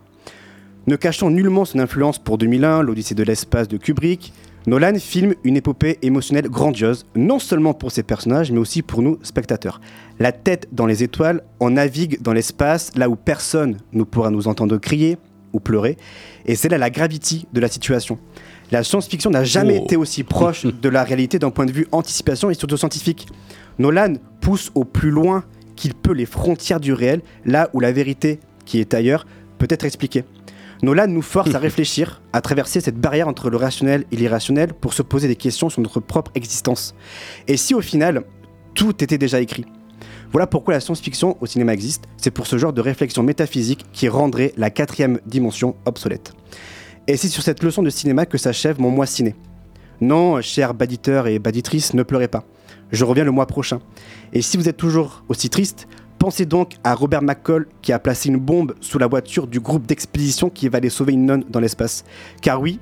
Ne 0.87 0.97
cachant 0.97 1.31
nullement 1.31 1.65
son 1.65 1.79
influence 1.79 2.19
pour 2.19 2.39
2001, 2.39 2.83
l'Odyssée 2.83 3.15
de 3.15 3.23
l'espace 3.23 3.69
de 3.69 3.77
Kubrick, 3.77 4.33
Nolan 4.67 4.99
filme 4.99 5.35
une 5.43 5.57
épopée 5.57 5.99
émotionnelle 6.03 6.49
grandiose, 6.49 7.07
non 7.17 7.39
seulement 7.39 7.73
pour 7.73 7.93
ses 7.93 8.03
personnages, 8.03 8.53
mais 8.53 8.59
aussi 8.59 8.83
pour 8.83 9.01
nous, 9.01 9.19
spectateurs. 9.23 9.81
La 10.19 10.33
tête 10.33 10.69
dans 10.73 10.85
les 10.85 11.03
étoiles, 11.03 11.43
on 11.61 11.71
navigue 11.71 12.21
dans 12.21 12.35
l'espace, 12.35 12.93
là 12.97 13.09
où 13.09 13.17
personne 13.17 13.79
ne 13.93 14.03
pourra 14.03 14.31
nous 14.31 14.49
entendre 14.49 14.77
crier 14.77 15.17
ou 15.53 15.61
pleurer, 15.61 15.97
et 16.45 16.55
c'est 16.55 16.69
là 16.69 16.79
la 16.79 16.91
gravité 16.91 17.47
de 17.53 17.61
la 17.61 17.69
situation. 17.69 18.19
La 18.71 18.85
science-fiction 18.85 19.31
n'a 19.31 19.45
jamais 19.45 19.79
Oh. 19.81 19.85
été 19.85 19.97
aussi 19.97 20.23
proche 20.23 20.65
de 20.83 20.89
la 20.89 21.03
réalité 21.05 21.39
d'un 21.39 21.51
point 21.51 21.67
de 21.67 21.73
vue 21.73 21.87
anticipation 21.93 22.51
et 22.51 22.55
surtout 22.55 22.77
scientifique. 22.77 23.27
Nolan 23.79 24.15
pousse 24.41 24.71
au 24.75 24.85
plus 24.85 25.11
loin 25.11 25.45
qu'il 25.77 25.95
peut 25.95 26.13
les 26.13 26.27
frontières 26.27 26.81
du 26.81 26.93
réel, 26.93 27.23
là 27.45 27.71
où 27.73 27.81
la 27.81 27.91
vérité, 27.93 28.39
qui 28.67 28.79
est 28.81 28.95
ailleurs, 28.95 29.27
peut 29.59 29.67
être 29.71 29.85
expliquée. 29.85 30.25
Nolan 30.83 31.09
nous 31.09 31.23
force 31.23 31.55
à 31.55 31.59
réfléchir, 31.69 32.23
à 32.33 32.41
traverser 32.41 32.81
cette 32.81 32.97
barrière 32.99 33.29
entre 33.29 33.51
le 33.51 33.57
rationnel 33.57 34.05
et 34.13 34.17
l'irrationnel 34.17 34.73
pour 34.75 34.95
se 34.95 35.03
poser 35.03 35.29
des 35.29 35.37
questions 35.37 35.69
sur 35.69 35.81
notre 35.81 36.01
propre 36.01 36.31
existence. 36.35 36.95
Et 37.49 37.57
si 37.57 37.75
au 37.75 37.81
final, 37.81 38.23
tout 38.75 39.03
était 39.03 39.19
déjà 39.19 39.41
écrit? 39.41 39.65
Voilà 40.33 40.47
pourquoi 40.47 40.75
la 40.75 40.81
science-fiction 40.81 41.37
au 41.41 41.47
cinéma 41.47 41.75
existe, 41.75 42.05
c'est 42.17 42.31
pour 42.31 42.47
ce 42.47 42.57
genre 42.57 42.73
de 42.73 42.81
réflexion 42.81 43.23
métaphysique 43.25 43.85
qui 43.93 44.09
rendrait 44.09 44.53
la 44.57 44.71
quatrième 44.71 45.19
dimension 45.27 45.75
obsolète. 45.87 46.33
Et 47.11 47.17
c'est 47.17 47.27
sur 47.27 47.43
cette 47.43 47.65
leçon 47.65 47.83
de 47.83 47.91
cinéma 47.91 48.25
que 48.25 48.39
s'achève 48.39 48.81
mon 48.81 48.93
mois 48.93 49.05
ciné. 49.05 49.35
Non, 50.01 50.41
chers 50.43 50.75
baditeurs 50.75 51.27
et 51.27 51.41
baditrices, 51.41 51.93
ne 51.93 52.05
pleurez 52.05 52.29
pas. 52.29 52.45
Je 52.93 53.05
reviens 53.05 53.25
le 53.25 53.33
mois 53.33 53.47
prochain. 53.47 53.81
Et 54.33 54.43
si 54.43 54.57
vous 54.57 54.69
êtes 54.69 54.77
toujours 54.77 55.25
aussi 55.29 55.51
triste, 55.51 55.89
pensez 56.21 56.47
donc 56.47 56.75
à 56.85 56.95
Robert 56.95 57.23
McCall 57.23 57.67
qui 57.83 57.93
a 57.93 57.99
placé 57.99 58.29
une 58.29 58.37
bombe 58.37 58.77
sous 58.81 59.01
la 59.01 59.09
voiture 59.09 59.49
du 59.49 59.59
groupe 59.59 59.87
d'expédition 59.87 60.51
qui 60.51 60.69
va 60.69 60.79
aller 60.79 60.89
sauver 60.89 61.15
une 61.15 61.27
nonne 61.27 61.45
dans 61.51 61.59
l'espace. 61.59 62.05
Car 62.43 62.61
oui, 62.61 62.79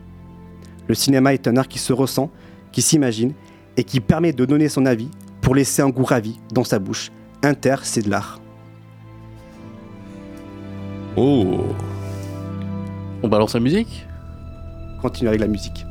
le 0.88 0.94
cinéma 0.94 1.32
est 1.32 1.48
un 1.48 1.56
art 1.56 1.66
qui 1.66 1.78
se 1.78 1.94
ressent, 1.94 2.30
qui 2.70 2.82
s'imagine 2.82 3.32
et 3.78 3.82
qui 3.82 4.00
permet 4.00 4.34
de 4.34 4.44
donner 4.44 4.68
son 4.68 4.84
avis 4.84 5.08
pour 5.40 5.54
laisser 5.54 5.80
un 5.80 5.88
goût 5.88 6.04
ravi 6.04 6.38
dans 6.52 6.64
sa 6.64 6.78
bouche. 6.78 7.12
Inter, 7.42 7.76
c'est 7.82 8.02
de 8.02 8.10
l'art. 8.10 8.42
Oh 11.16 11.64
On 13.22 13.28
balance 13.28 13.54
la 13.54 13.60
musique? 13.60 14.04
Continue 15.01 15.28
avec 15.28 15.40
la 15.40 15.49
musique. 15.49 15.88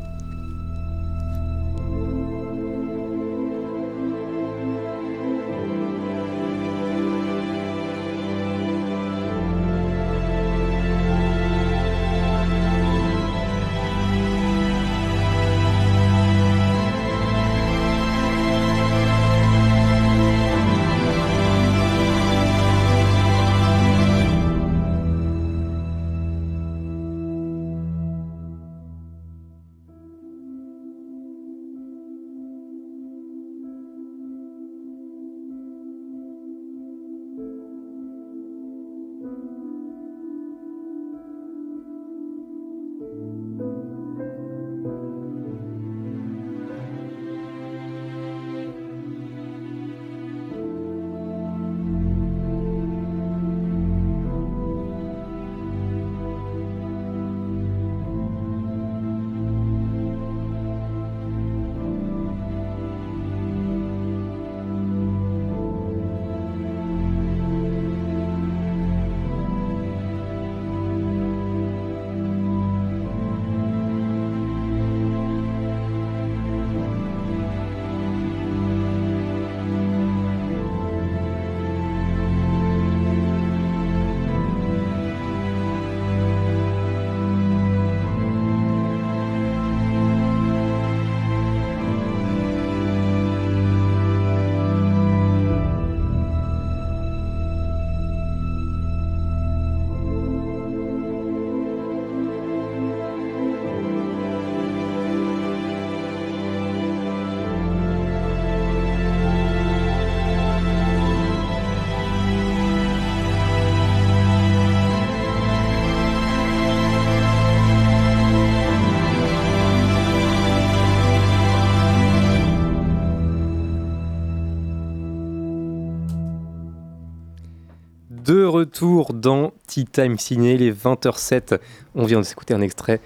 Retour 128.78 129.14
dans 129.16 129.54
Tea 129.66 129.86
Time 129.86 130.20
Ciné, 130.20 130.56
les 130.56 130.72
20h07. 130.72 131.58
On 131.96 132.06
vient 132.06 132.20
de 132.20 132.24
s'écouter 132.24 132.54
un 132.54 132.62
extrait 132.62 133.00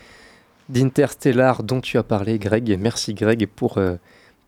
d'Interstellar 0.67 1.63
dont 1.63 1.79
tu 1.79 1.97
as 1.97 2.03
parlé, 2.03 2.39
Greg. 2.39 2.77
Merci, 2.77 3.13
Greg, 3.13 3.47
pour, 3.47 3.77
euh, 3.77 3.95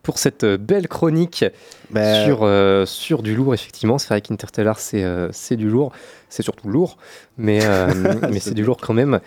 pour 0.02 0.18
cette 0.18 0.44
belle 0.44 0.86
chronique 0.86 1.46
Bah, 1.90 2.24
sur, 2.26 2.40
euh, 2.42 2.84
sur 2.84 3.22
du 3.22 3.34
lourd, 3.34 3.54
effectivement. 3.54 3.96
C'est 3.96 4.08
vrai 4.08 4.20
qu'Interstellar, 4.20 4.78
c'est 4.78 5.02
euh, 5.02 5.30
du 5.52 5.70
lourd. 5.70 5.92
C'est 6.28 6.42
surtout 6.42 6.68
lourd, 6.68 6.98
mais, 7.38 7.60
euh, 7.64 7.88
mais 8.30 8.38
c'est 8.40 8.54
du 8.54 8.62
lourd 8.64 8.76
quand 8.78 8.94
même. 8.94 9.18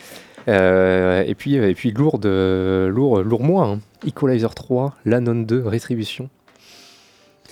Euh, 0.47 1.23
et, 1.25 1.33
puis, 1.33 1.55
et 1.55 1.73
puis 1.73 1.91
lourd, 1.91 2.19
de, 2.19 2.91
lourd, 2.93 3.23
lourd 3.23 3.43
moins. 3.43 3.71
hein. 3.73 3.79
Equalizer 4.05 4.53
3, 4.53 4.93
Lanon 5.05 5.41
2, 5.41 5.63
Rétribution. 5.65 6.29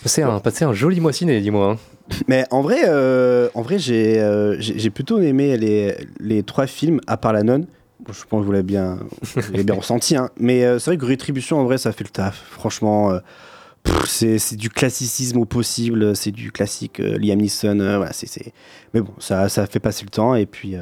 C'est 0.05 0.21
un, 0.21 0.39
un 0.61 0.73
joli 0.73 0.99
mois 0.99 1.13
ciné, 1.13 1.41
dis-moi. 1.41 1.71
hein. 1.71 1.94
Mais 2.27 2.45
en 2.51 2.61
vrai, 2.61 2.81
euh, 2.85 3.49
en 3.55 3.61
vrai 3.61 3.79
j'ai 3.79 4.19
euh, 4.19 4.55
j'ai 4.59 4.77
j'ai 4.77 4.89
plutôt 4.89 5.19
aimé 5.19 5.57
les, 5.57 5.95
les 6.19 6.43
trois 6.43 6.67
films, 6.67 6.99
à 7.07 7.17
part 7.17 7.33
La 7.33 7.43
Nonne. 7.43 7.65
Bon, 8.05 8.13
je 8.13 8.23
pense 8.25 8.41
que 8.41 8.45
vous 8.45 8.51
l'avez 8.51 8.63
bien, 8.63 8.99
vous 9.21 9.63
bien 9.63 9.73
ressenti. 9.83 10.15
hein. 10.15 10.29
Mais 10.39 10.63
euh, 10.65 10.77
c'est 10.79 10.91
vrai 10.91 10.97
que 10.97 11.05
Rétribution, 11.05 11.59
en 11.59 11.63
vrai, 11.65 11.77
ça 11.77 11.91
fait 11.91 12.03
le 12.03 12.09
taf. 12.09 12.43
Franchement, 12.51 13.17
c'est 14.05 14.55
du 14.55 14.69
classicisme 14.69 15.37
au 15.39 15.45
possible. 15.45 16.15
C'est 16.15 16.31
du 16.31 16.51
classique 16.51 16.99
Liam 16.99 17.39
Neeson. 17.39 17.75
voilà, 17.77 18.13
c'est- 18.13 18.27
c'est- 18.27 18.53
Mais 18.93 19.01
bon, 19.01 19.13
ça, 19.19 19.49
ça 19.49 19.65
fait 19.67 19.79
passer 19.79 20.03
le 20.03 20.09
temps. 20.09 20.35
Et 20.35 20.45
puis, 20.45 20.73
et 20.73 20.79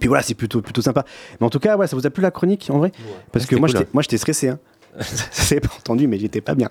puis 0.00 0.08
voilà, 0.08 0.22
c'est 0.22 0.34
plutôt, 0.34 0.60
plutôt 0.60 0.82
sympa. 0.82 1.04
Mais 1.40 1.46
en 1.46 1.50
tout 1.50 1.60
cas, 1.60 1.76
ouais, 1.76 1.86
ça 1.86 1.94
vous 1.94 2.06
a 2.06 2.10
plu 2.10 2.22
la 2.22 2.30
chronique, 2.32 2.68
en 2.70 2.78
vrai? 2.78 2.90
Parce 3.30 3.46
que 3.46 3.54
moi, 3.54 3.68
cool, 3.68 3.78
j'étais 3.78 3.90
j'étais 4.02 4.18
stressé. 4.18 4.48
Hein. 4.48 4.58
c'est 5.32 5.60
pas 5.60 5.70
entendu, 5.76 6.06
mais 6.06 6.18
j'étais 6.18 6.40
pas 6.40 6.54
bien. 6.54 6.70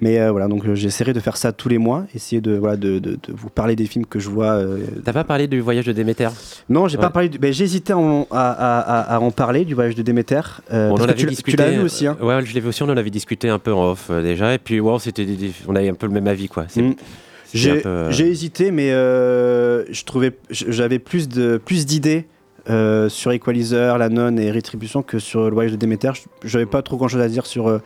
Mais 0.00 0.18
euh, 0.20 0.30
voilà, 0.30 0.48
donc 0.48 0.66
euh, 0.66 0.74
j'essaierai 0.74 1.12
de 1.12 1.20
faire 1.20 1.36
ça 1.36 1.52
tous 1.52 1.68
les 1.68 1.78
mois, 1.78 2.04
essayer 2.14 2.40
de, 2.40 2.56
voilà, 2.56 2.76
de, 2.76 2.98
de- 2.98 3.12
de 3.12 3.32
vous 3.32 3.48
parler 3.50 3.76
des 3.76 3.86
films 3.86 4.06
que 4.06 4.18
je 4.18 4.28
vois. 4.28 4.54
euh, 4.54 4.78
T'as 5.04 5.12
pas 5.12 5.24
parlé 5.24 5.46
du 5.46 5.60
voyage 5.60 5.84
de 5.86 5.92
Déméter? 5.92 6.28
Non, 6.68 6.88
j'ai 6.88 6.96
Ouais. 6.96 7.02
pas 7.02 7.10
parlé. 7.10 7.28
Du... 7.28 7.38
ben, 7.38 7.52
j'ai 7.52 7.64
hésité 7.64 7.92
à, 7.92 7.98
en- 7.98 8.26
à, 8.30 8.50
à- 8.50 8.80
à- 8.80 9.14
à 9.16 9.20
en 9.20 9.30
parler 9.30 9.64
du 9.64 9.74
voyage 9.74 9.94
de 9.94 10.02
Déméter. 10.02 10.40
euh, 10.72 10.88
On 10.88 10.96
parce 10.96 11.02
en 11.02 11.04
que 11.06 11.10
avait 11.12 11.20
tu, 11.20 11.26
discuté. 11.26 11.52
tu 11.52 11.56
l'as 11.62 11.70
vu 11.70 11.80
aussi, 11.80 12.06
hein 12.06 12.16
Ouais, 12.20 12.44
je 12.44 12.52
l'ai 12.54 12.60
vu 12.60 12.68
aussi. 12.68 12.82
On 12.82 12.88
en 12.88 12.96
avait 12.96 13.10
discuté 13.10 13.48
un 13.48 13.58
peu 13.58 13.72
en 13.72 13.90
off 13.92 14.10
déjà. 14.10 14.52
Et 14.54 14.58
puis, 14.58 14.80
ouais, 14.80 14.98
c'était, 14.98 15.24
des- 15.24 15.52
on 15.68 15.76
avait 15.76 15.88
un 15.90 15.94
peu 15.94 16.06
le 16.06 16.12
même 16.12 16.26
avis, 16.26 16.48
quoi. 16.48 16.64
Mm. 16.76 16.90
J'ai 17.52 17.82
peu, 17.82 18.10
hésité, 18.10 18.72
mais 18.72 18.90
je 18.90 20.04
trouvais, 20.04 20.32
j'avais 20.50 20.98
plus 20.98 21.28
de 21.28 21.56
plus 21.64 21.86
d'idées 21.86 22.26
euh, 22.70 23.08
sur 23.08 23.32
Equalizer, 23.32 23.98
La 23.98 24.08
Nonne 24.08 24.38
et 24.38 24.50
Rétribution 24.50 25.02
que 25.02 25.18
sur 25.18 25.44
le 25.48 25.54
voyage 25.54 25.72
de 25.72 25.76
Déméter. 25.76 26.10
Je- 26.14 26.48
J'avais 26.48 26.66
pas 26.66 26.82
trop 26.82 26.96
grand 26.96 27.08
chose 27.08 27.20
à 27.20 27.28
dire 27.28 27.46
sur 27.46 27.68
euh, 27.68 27.78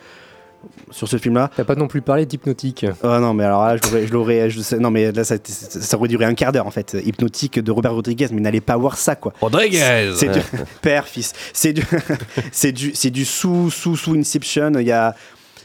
sur 0.90 1.06
ce 1.06 1.18
film-là. 1.18 1.50
T'as 1.56 1.62
pas 1.64 1.76
non 1.76 1.86
plus 1.86 2.00
parlé 2.02 2.26
d'Hypnotique. 2.26 2.84
Ah 3.04 3.20
non, 3.20 3.32
mais 3.32 3.44
alors 3.44 3.64
là, 3.64 3.76
je 3.76 3.82
l'aurais, 3.88 4.06
je 4.08 4.12
l'aurais, 4.12 4.50
je 4.50 4.60
sais- 4.60 4.78
non 4.78 4.90
mais 4.90 5.12
là, 5.12 5.22
ça, 5.22 5.36
ça, 5.44 5.80
ça 5.80 5.96
aurait 5.96 6.08
duré 6.08 6.24
un 6.24 6.34
quart 6.34 6.50
d'heure 6.50 6.66
en 6.66 6.72
fait. 6.72 6.96
Hypnotique 7.04 7.60
de 7.60 7.70
Robert 7.70 7.94
Rodriguez, 7.94 8.26
mais 8.32 8.40
n'allez 8.40 8.60
pas 8.60 8.76
voir 8.76 8.96
ça 8.98 9.14
quoi. 9.14 9.32
Rodriguez 9.40 10.10
C'est 10.16 10.28
du 10.30 10.40
père 10.82 11.06
fils. 11.06 11.32
C'est 11.52 11.72
du, 11.72 11.82
c'est 12.52 12.72
du, 12.72 12.92
c'est 12.94 13.10
du 13.10 13.24
sous 13.24 13.70
sous 13.70 13.96
sous 13.96 14.14
Inception. 14.16 14.72
Il 14.80 14.86
y 14.86 14.92
a, 14.92 15.14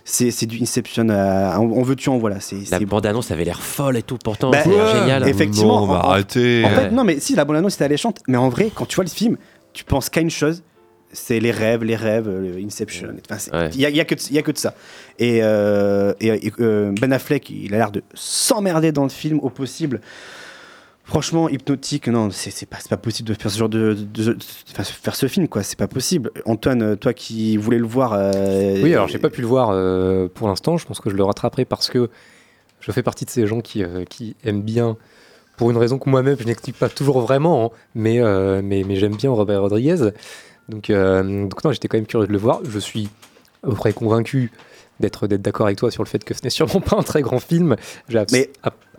c'est, 0.06 0.32
c'est 0.32 0.46
du 0.46 0.62
Inception. 0.62 1.08
euh, 1.10 1.56
on, 1.58 1.72
on 1.80 1.82
veut 1.84 1.96
tu 1.96 2.10
en 2.10 2.18
voilà. 2.18 2.40
C'est, 2.40 2.58
La 2.72 2.80
bande-annonce 2.80 3.32
avait 3.32 3.46
l'air 3.46 3.62
folle 3.62 3.98
et 3.98 4.04
tout. 4.04 4.18
Pourtant, 4.24 4.52
Bah, 4.52 4.60
c'est 4.64 4.70
ouais, 4.70 5.00
génial. 5.00 5.28
Effectivement. 5.28 5.82
Non, 5.82 5.88
bah, 5.88 6.02
en- 6.04 6.08
en- 6.08 6.12
arrêtez. 6.12 6.64
En 6.66 6.70
fait, 6.70 6.76
Ouais. 6.86 6.92
non, 6.92 7.04
mais 7.04 7.20
si 7.20 7.36
la 7.36 7.46
bande 7.46 7.58
annonce 7.58 7.76
était 7.76 7.86
alléchante, 7.86 8.20
mais 8.28 8.38
en 8.38 8.50
vrai, 8.50 8.70
quand 8.74 8.86
tu 8.86 8.96
vois 8.96 9.06
le 9.06 9.10
film, 9.10 9.38
tu 9.74 9.84
penses 9.84 10.10
qu'à 10.10 10.22
une 10.22 10.30
chose. 10.30 10.64
C'est 11.16 11.40
les 11.40 11.52
rêves, 11.52 11.84
les 11.84 11.96
rêves, 11.96 12.28
euh, 12.28 12.60
Inception. 12.66 13.10
Enfin, 13.30 13.56
Ouais. 13.56 13.70
Il 13.76 13.80
y, 13.82 13.86
a, 13.86 13.90
il 13.92 13.96
y 13.96 14.00
a 14.02 14.06
que 14.06 14.16
de, 14.16 14.20
il 14.32 14.36
y 14.36 14.40
a 14.40 14.42
que 14.42 14.52
de 14.52 14.58
ça. 14.58 14.74
Euh, 15.22 16.14
et, 16.20 16.52
euh, 16.60 16.92
Ben 17.00 17.14
Affleck, 17.14 17.50
il 17.52 17.74
a 17.76 17.78
l'air 17.78 17.92
de 17.92 18.02
s'emmerder 18.16 18.92
dans 18.92 19.04
le 19.04 19.10
film 19.10 19.40
au 19.44 19.50
possible. 19.52 20.02
Franchement, 21.06 21.50
hypnotique, 21.50 22.08
non, 22.08 22.30
c'est 22.32 22.66
pas, 22.66 22.96
possible 22.98 23.28
de 23.28 23.34
faire 23.34 23.52
ce 23.52 23.58
genre 23.60 23.68
de, 23.70 23.94
de- 23.94 24.34
de- 24.34 24.38
enfin, 24.72 24.84
faire 24.84 25.16
ce 25.16 25.28
film, 25.28 25.50
quoi. 25.50 25.62
C'est 25.62 25.78
pas 25.78 25.88
possible. 25.90 26.32
Antoine, 26.46 26.96
toi 26.96 27.14
qui 27.14 27.58
voulais 27.58 27.78
le 27.78 27.86
voir, 27.86 28.14
euh, 28.14 28.82
Oui, 28.82 28.94
alors 28.94 29.10
j'ai 29.10 29.20
pas 29.20 29.30
pu 29.30 29.42
le 29.42 29.48
voir 29.48 29.70
euh, 29.72 30.30
pour 30.34 30.48
l'instant. 30.48 30.78
Je 30.78 30.86
pense 30.86 31.02
que 31.02 31.10
je 31.10 31.16
le 31.16 31.24
rattraperai 31.26 31.66
parce 31.66 31.90
que 31.90 32.10
je 32.80 32.92
fais 32.94 33.04
partie 33.04 33.26
de 33.26 33.30
ces 33.30 33.46
gens 33.48 33.60
qui, 33.60 33.84
euh, 33.84 34.06
qui 34.06 34.38
aiment 34.46 34.62
bien, 34.62 34.96
pour 35.58 35.70
une 35.72 35.78
raison 35.78 36.00
que 36.00 36.10
moi-même 36.10 36.38
je 36.40 36.46
n'explique 36.46 36.78
pas 36.80 36.88
toujours 36.90 37.20
vraiment, 37.20 37.66
hein, 37.66 37.70
mais, 37.96 38.20
mais, 38.62 38.84
mais 38.88 38.96
j'aime 38.96 39.16
bien 39.18 39.30
Robert 39.32 39.62
Rodriguez. 39.62 40.12
Donc, 40.70 40.90
donc 40.90 41.64
non, 41.66 41.72
j'étais 41.74 41.90
quand 41.90 41.98
même 41.98 42.08
curieux 42.08 42.28
de 42.28 42.32
le 42.32 42.38
voir. 42.38 42.62
Je 42.64 42.80
suis 42.80 43.10
à 43.62 43.68
peu 43.68 43.76
près 43.76 43.92
convaincu 43.92 44.52
d'être 45.02 45.28
d'accord 45.28 45.66
avec 45.66 45.78
toi 45.78 45.92
sur 45.92 46.02
le 46.04 46.08
fait 46.08 46.24
que 46.24 46.34
ce 46.34 46.40
n'est 46.44 46.50
sûrement 46.50 46.80
pas 46.86 46.96
un 46.98 47.04
très 47.04 47.22
grand 47.22 47.40
film. 47.40 47.76
J'ai 48.08 48.24
Mais- 48.32 48.50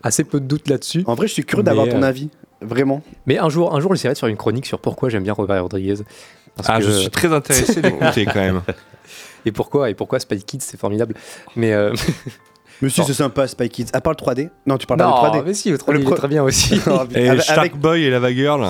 assez 0.04 0.22
peu 0.22 0.38
de 0.38 0.46
doutes 0.46 0.68
là-dessus. 0.68 1.02
En 1.06 1.14
vrai, 1.14 1.26
je 1.26 1.32
suis 1.32 1.44
curieux 1.44 1.64
d'avoir 1.64 1.88
ton 1.88 2.02
euh, 2.02 2.06
avis, 2.06 2.28
vraiment. 2.60 3.02
Mais 3.26 3.38
un 3.38 3.48
jour, 3.48 3.74
un 3.74 3.80
jour, 3.80 3.92
j'essaierai 3.94 4.14
de 4.14 4.18
faire 4.18 4.28
une 4.28 4.36
chronique 4.36 4.66
sur 4.66 4.78
pourquoi 4.78 5.08
j'aime 5.08 5.24
bien 5.24 5.32
Robert 5.32 5.62
Rodriguez. 5.62 5.96
Parce 6.56 6.68
Ah, 6.70 6.78
que- 6.78 6.84
je 6.84 6.90
suis 6.92 7.10
très 7.10 7.32
intéressé 7.32 7.80
d'écouter 7.82 8.26
quand 8.26 8.36
même. 8.36 8.60
Et 9.46 9.50
pourquoi 9.52 9.90
Et 9.90 9.94
pourquoi 9.94 10.20
Spy 10.20 10.40
Kids, 10.42 10.60
c'est 10.60 10.78
formidable. 10.78 11.14
Mais 11.56 11.72
euh, 11.72 11.92
Mais 12.82 12.88
si, 12.88 13.00
Bon. 13.00 13.06
c'est 13.06 13.14
sympa, 13.14 13.46
Spy 13.46 13.68
Kids. 13.68 13.86
À 13.92 14.00
part 14.00 14.12
le 14.12 14.24
3D 14.24 14.50
Non, 14.66 14.76
tu 14.78 14.86
parles 14.86 15.00
non, 15.00 15.10
pas 15.20 15.30
du 15.30 15.38
3D. 15.38 15.42
mais 15.46 15.54
si, 15.54 15.70
le 15.70 15.78
3D, 15.78 15.94
il 15.96 16.00
est 16.00 16.04
pro- 16.04 16.14
très 16.14 16.28
bien 16.28 16.42
aussi. 16.42 16.74
Et 17.14 17.28
Avec- 17.28 17.42
Shark 17.42 17.76
Boy 17.76 18.04
et 18.04 18.10
Lava 18.10 18.32
Girl. 18.32 18.62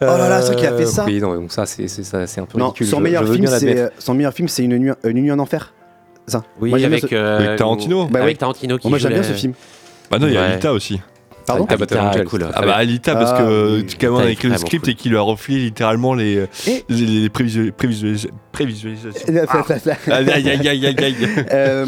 Oh 0.00 0.04
là 0.04 0.28
là, 0.28 0.42
c'est 0.42 0.56
qu'il 0.56 0.66
a 0.66 0.76
fait 0.76 0.82
Euh, 0.84 0.86
ça. 0.86 1.04
Oui, 1.04 1.20
non, 1.20 1.34
donc 1.34 1.52
ça, 1.52 1.64
c'est 1.66 1.86
c'est- 1.86 2.02
ça, 2.02 2.26
c'est 2.26 2.40
un 2.40 2.44
peu 2.46 2.58
Non, 2.58 2.66
ridicule. 2.66 2.86
son 2.88 2.98
Je- 2.98 3.02
meilleur, 3.02 3.24
je 3.26 3.32
film, 3.34 3.46
euh, 3.48 3.88
son 3.98 4.14
meilleur 4.14 4.32
film, 4.32 4.48
c'est 4.48 4.64
une 4.64 4.76
nuit, 4.78 4.92
une 5.04 5.12
nuit 5.22 5.30
en 5.32 5.38
enfer. 5.38 5.72
Ça. 6.26 6.42
Oui, 6.60 6.70
Moi, 6.70 6.84
avec, 6.84 7.00
ce- 7.02 7.14
euh, 7.14 7.38
Avec 7.38 7.58
Tarantino. 7.58 8.06
Bah 8.06 8.20
avec 8.20 8.34
oui. 8.34 8.38
Tarantino 8.38 8.78
qui 8.78 8.88
Moi, 8.88 8.98
j'aime 8.98 9.12
bien 9.12 9.22
la- 9.22 9.28
ce 9.28 9.32
film. 9.32 9.52
Bah 10.12 10.18
non, 10.18 10.26
il 10.26 10.34
y 10.34 10.36
a 10.36 10.42
Ouais. 10.42 10.46
Alita 10.48 10.74
aussi. 10.74 11.00
Pardon 11.46 11.66
Alita 11.66 12.24
cool. 12.24 12.46
Ah 12.54 12.62
bah 12.62 12.74
Alita 12.76 13.14
parce 13.14 13.32
Ah, 13.34 13.38
que 13.42 13.80
Cameron 13.96 14.18
a 14.18 14.22
Alita 14.22 14.30
est 14.30 14.32
écrit 14.34 14.48
le 14.48 14.56
script 14.58 14.84
cool. 14.84 14.92
et 14.92 14.94
qu'il 14.96 15.10
lui 15.12 15.18
a 15.18 15.22
refilé 15.22 15.58
littéralement 15.60 16.14
les, 16.14 16.46
Et- 16.66 16.84
les, 16.88 17.06
les 17.06 17.28
prévisu- 17.28 17.72
prévisualis- 17.72 18.28
prévisualisations. 18.52 19.26
Euh, 19.28 19.46
Aïe 20.08 20.30
aïe 20.30 20.48
aïe 20.48 20.68
aïe 20.68 20.86
aïe 20.86 20.96
aïe. 20.98 21.16
Euh, 21.52 21.86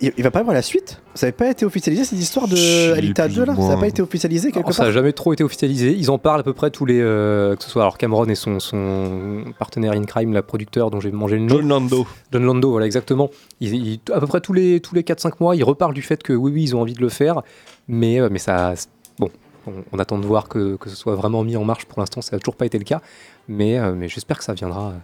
il 0.00 0.22
va 0.22 0.30
pas 0.30 0.40
y 0.40 0.42
avoir 0.42 0.54
la 0.54 0.62
suite? 0.62 1.00
Ça 1.14 1.26
n'avait 1.26 1.36
pas 1.36 1.50
été 1.50 1.64
officialisé 1.64 2.04
cette 2.04 2.18
histoire 2.18 2.46
de 2.48 2.92
Alita 2.96 3.26
plus 3.26 3.34
2 3.36 3.44
là? 3.44 3.54
Ça 3.56 3.68
n'a 3.68 3.76
pas 3.76 3.88
été 3.88 4.00
officialisé 4.02 4.48
quelque 4.52 4.66
Alors, 4.66 4.72
ça 4.74 4.82
n'a 4.82 4.88
part? 4.88 4.94
jamais 4.94 5.12
trop 5.12 5.32
été 5.32 5.42
officialisé. 5.44 5.94
Ils 5.96 6.10
en 6.10 6.18
parlent 6.18 6.40
à 6.40 6.42
peu 6.44 6.52
près 6.52 6.70
tous 6.70 6.86
les. 6.86 7.00
euh, 7.00 7.56
que 7.56 7.62
ce 7.64 7.70
soit 7.70 7.82
alors 7.82 7.98
Cameron 7.98 8.26
et 8.26 8.34
son, 8.34 8.60
son 8.60 9.44
partenaire 9.58 9.92
in 9.92 10.04
crime, 10.04 10.32
la 10.32 10.42
producteur 10.42 10.90
dont 10.90 11.00
j'ai 11.00 11.10
mangé 11.10 11.36
le 11.36 11.42
nom. 11.42 11.56
John 11.56 11.68
Lando. 11.68 12.06
John 12.32 12.44
Lando, 12.44 12.70
voilà, 12.70 12.86
exactement. 12.86 13.30
Ils, 13.60 13.74
ils- 13.74 14.00
à 14.12 14.20
peu 14.20 14.26
près 14.26 14.40
tous 14.40 14.52
les, 14.52 14.80
tous 14.80 14.94
les 14.94 15.02
4-5 15.02 15.32
mois, 15.40 15.56
ils 15.56 15.64
reparlent 15.64 15.94
du 15.94 16.02
fait 16.02 16.22
que 16.22 16.32
oui, 16.32 16.50
oui, 16.54 16.62
ils 16.64 16.76
ont 16.76 16.80
envie 16.80 16.94
de 16.94 17.00
le 17.00 17.08
faire. 17.08 17.42
Mais, 17.90 18.20
euh, 18.20 18.28
mais 18.30 18.38
ça. 18.38 18.74
Bon, 19.18 19.28
on, 19.66 19.72
on 19.92 19.98
attend 19.98 20.18
de 20.18 20.26
voir 20.26 20.48
que, 20.48 20.76
que 20.76 20.88
ce 20.88 20.96
soit 20.96 21.16
vraiment 21.16 21.42
mis 21.44 21.56
en 21.56 21.64
marche. 21.64 21.84
Pour 21.86 21.98
l'instant, 22.00 22.20
ça 22.22 22.36
n'a 22.36 22.40
toujours 22.40 22.56
pas 22.56 22.66
été 22.66 22.78
le 22.78 22.84
cas. 22.84 23.02
Mais, 23.48 23.78
euh, 23.78 23.94
mais 23.94 24.08
j'espère 24.08 24.38
que 24.38 24.44
ça 24.44 24.54
viendra. 24.54 24.90
euh, 24.90 24.98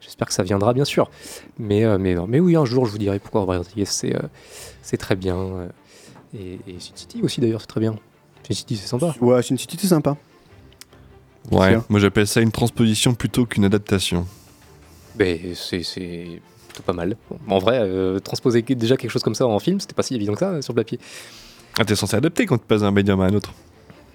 J'espère 0.00 0.26
que 0.26 0.34
ça 0.34 0.42
viendra, 0.42 0.72
bien 0.72 0.84
sûr. 0.84 1.08
Mais, 1.58 1.84
euh, 1.84 1.96
mais, 1.96 2.14
non, 2.14 2.26
mais 2.26 2.40
oui, 2.40 2.56
un 2.56 2.64
jour, 2.64 2.86
je 2.86 2.90
vous 2.90 2.98
dirai 2.98 3.20
pourquoi 3.20 3.42
Robert 3.42 3.58
Rodriguez, 3.58 3.84
c'est 3.84 4.16
euh, 4.16 4.20
c'est 4.82 4.96
très 4.96 5.14
bien. 5.14 5.36
euh, 5.36 5.68
et, 6.34 6.58
et 6.66 6.80
Sin 6.80 6.96
City 6.96 7.20
aussi, 7.22 7.40
d'ailleurs, 7.40 7.60
c'est 7.60 7.68
très 7.68 7.80
bien. 7.80 7.94
Sin 8.46 8.54
City, 8.54 8.76
c'est 8.76 8.88
sympa. 8.88 9.14
Ouais, 9.20 9.40
Sin 9.44 9.56
City, 9.56 9.76
c'est 9.80 9.86
sympa. 9.86 10.16
Ouais, 11.50 11.76
moi 11.88 11.98
j'appelle 12.00 12.26
ça 12.28 12.40
une 12.40 12.52
transposition 12.52 13.14
plutôt 13.14 13.46
qu'une 13.46 13.64
adaptation. 13.64 14.26
Mais 15.18 15.54
c'est 15.54 15.82
c'est 15.82 16.40
plutôt 16.68 16.82
pas 16.84 16.92
mal. 16.92 17.16
En 17.48 17.58
vrai, 17.58 17.78
euh, 17.80 18.18
transposer 18.20 18.62
déjà 18.62 18.96
quelque 18.96 19.10
chose 19.10 19.22
comme 19.24 19.34
ça 19.34 19.46
en 19.46 19.58
film, 19.58 19.78
c'était 19.80 19.94
pas 19.94 20.02
si 20.04 20.14
évident 20.14 20.34
que 20.34 20.38
ça 20.40 20.62
sur 20.62 20.72
le 20.72 20.76
papier. 20.82 20.98
Ah, 21.78 21.84
t'es 21.84 21.94
censé 21.94 22.16
adapter 22.16 22.46
quand 22.46 22.58
tu 22.58 22.64
passes 22.66 22.80
d'un 22.82 22.90
médium 22.90 23.20
à 23.20 23.24
un 23.24 23.34
autre. 23.34 23.52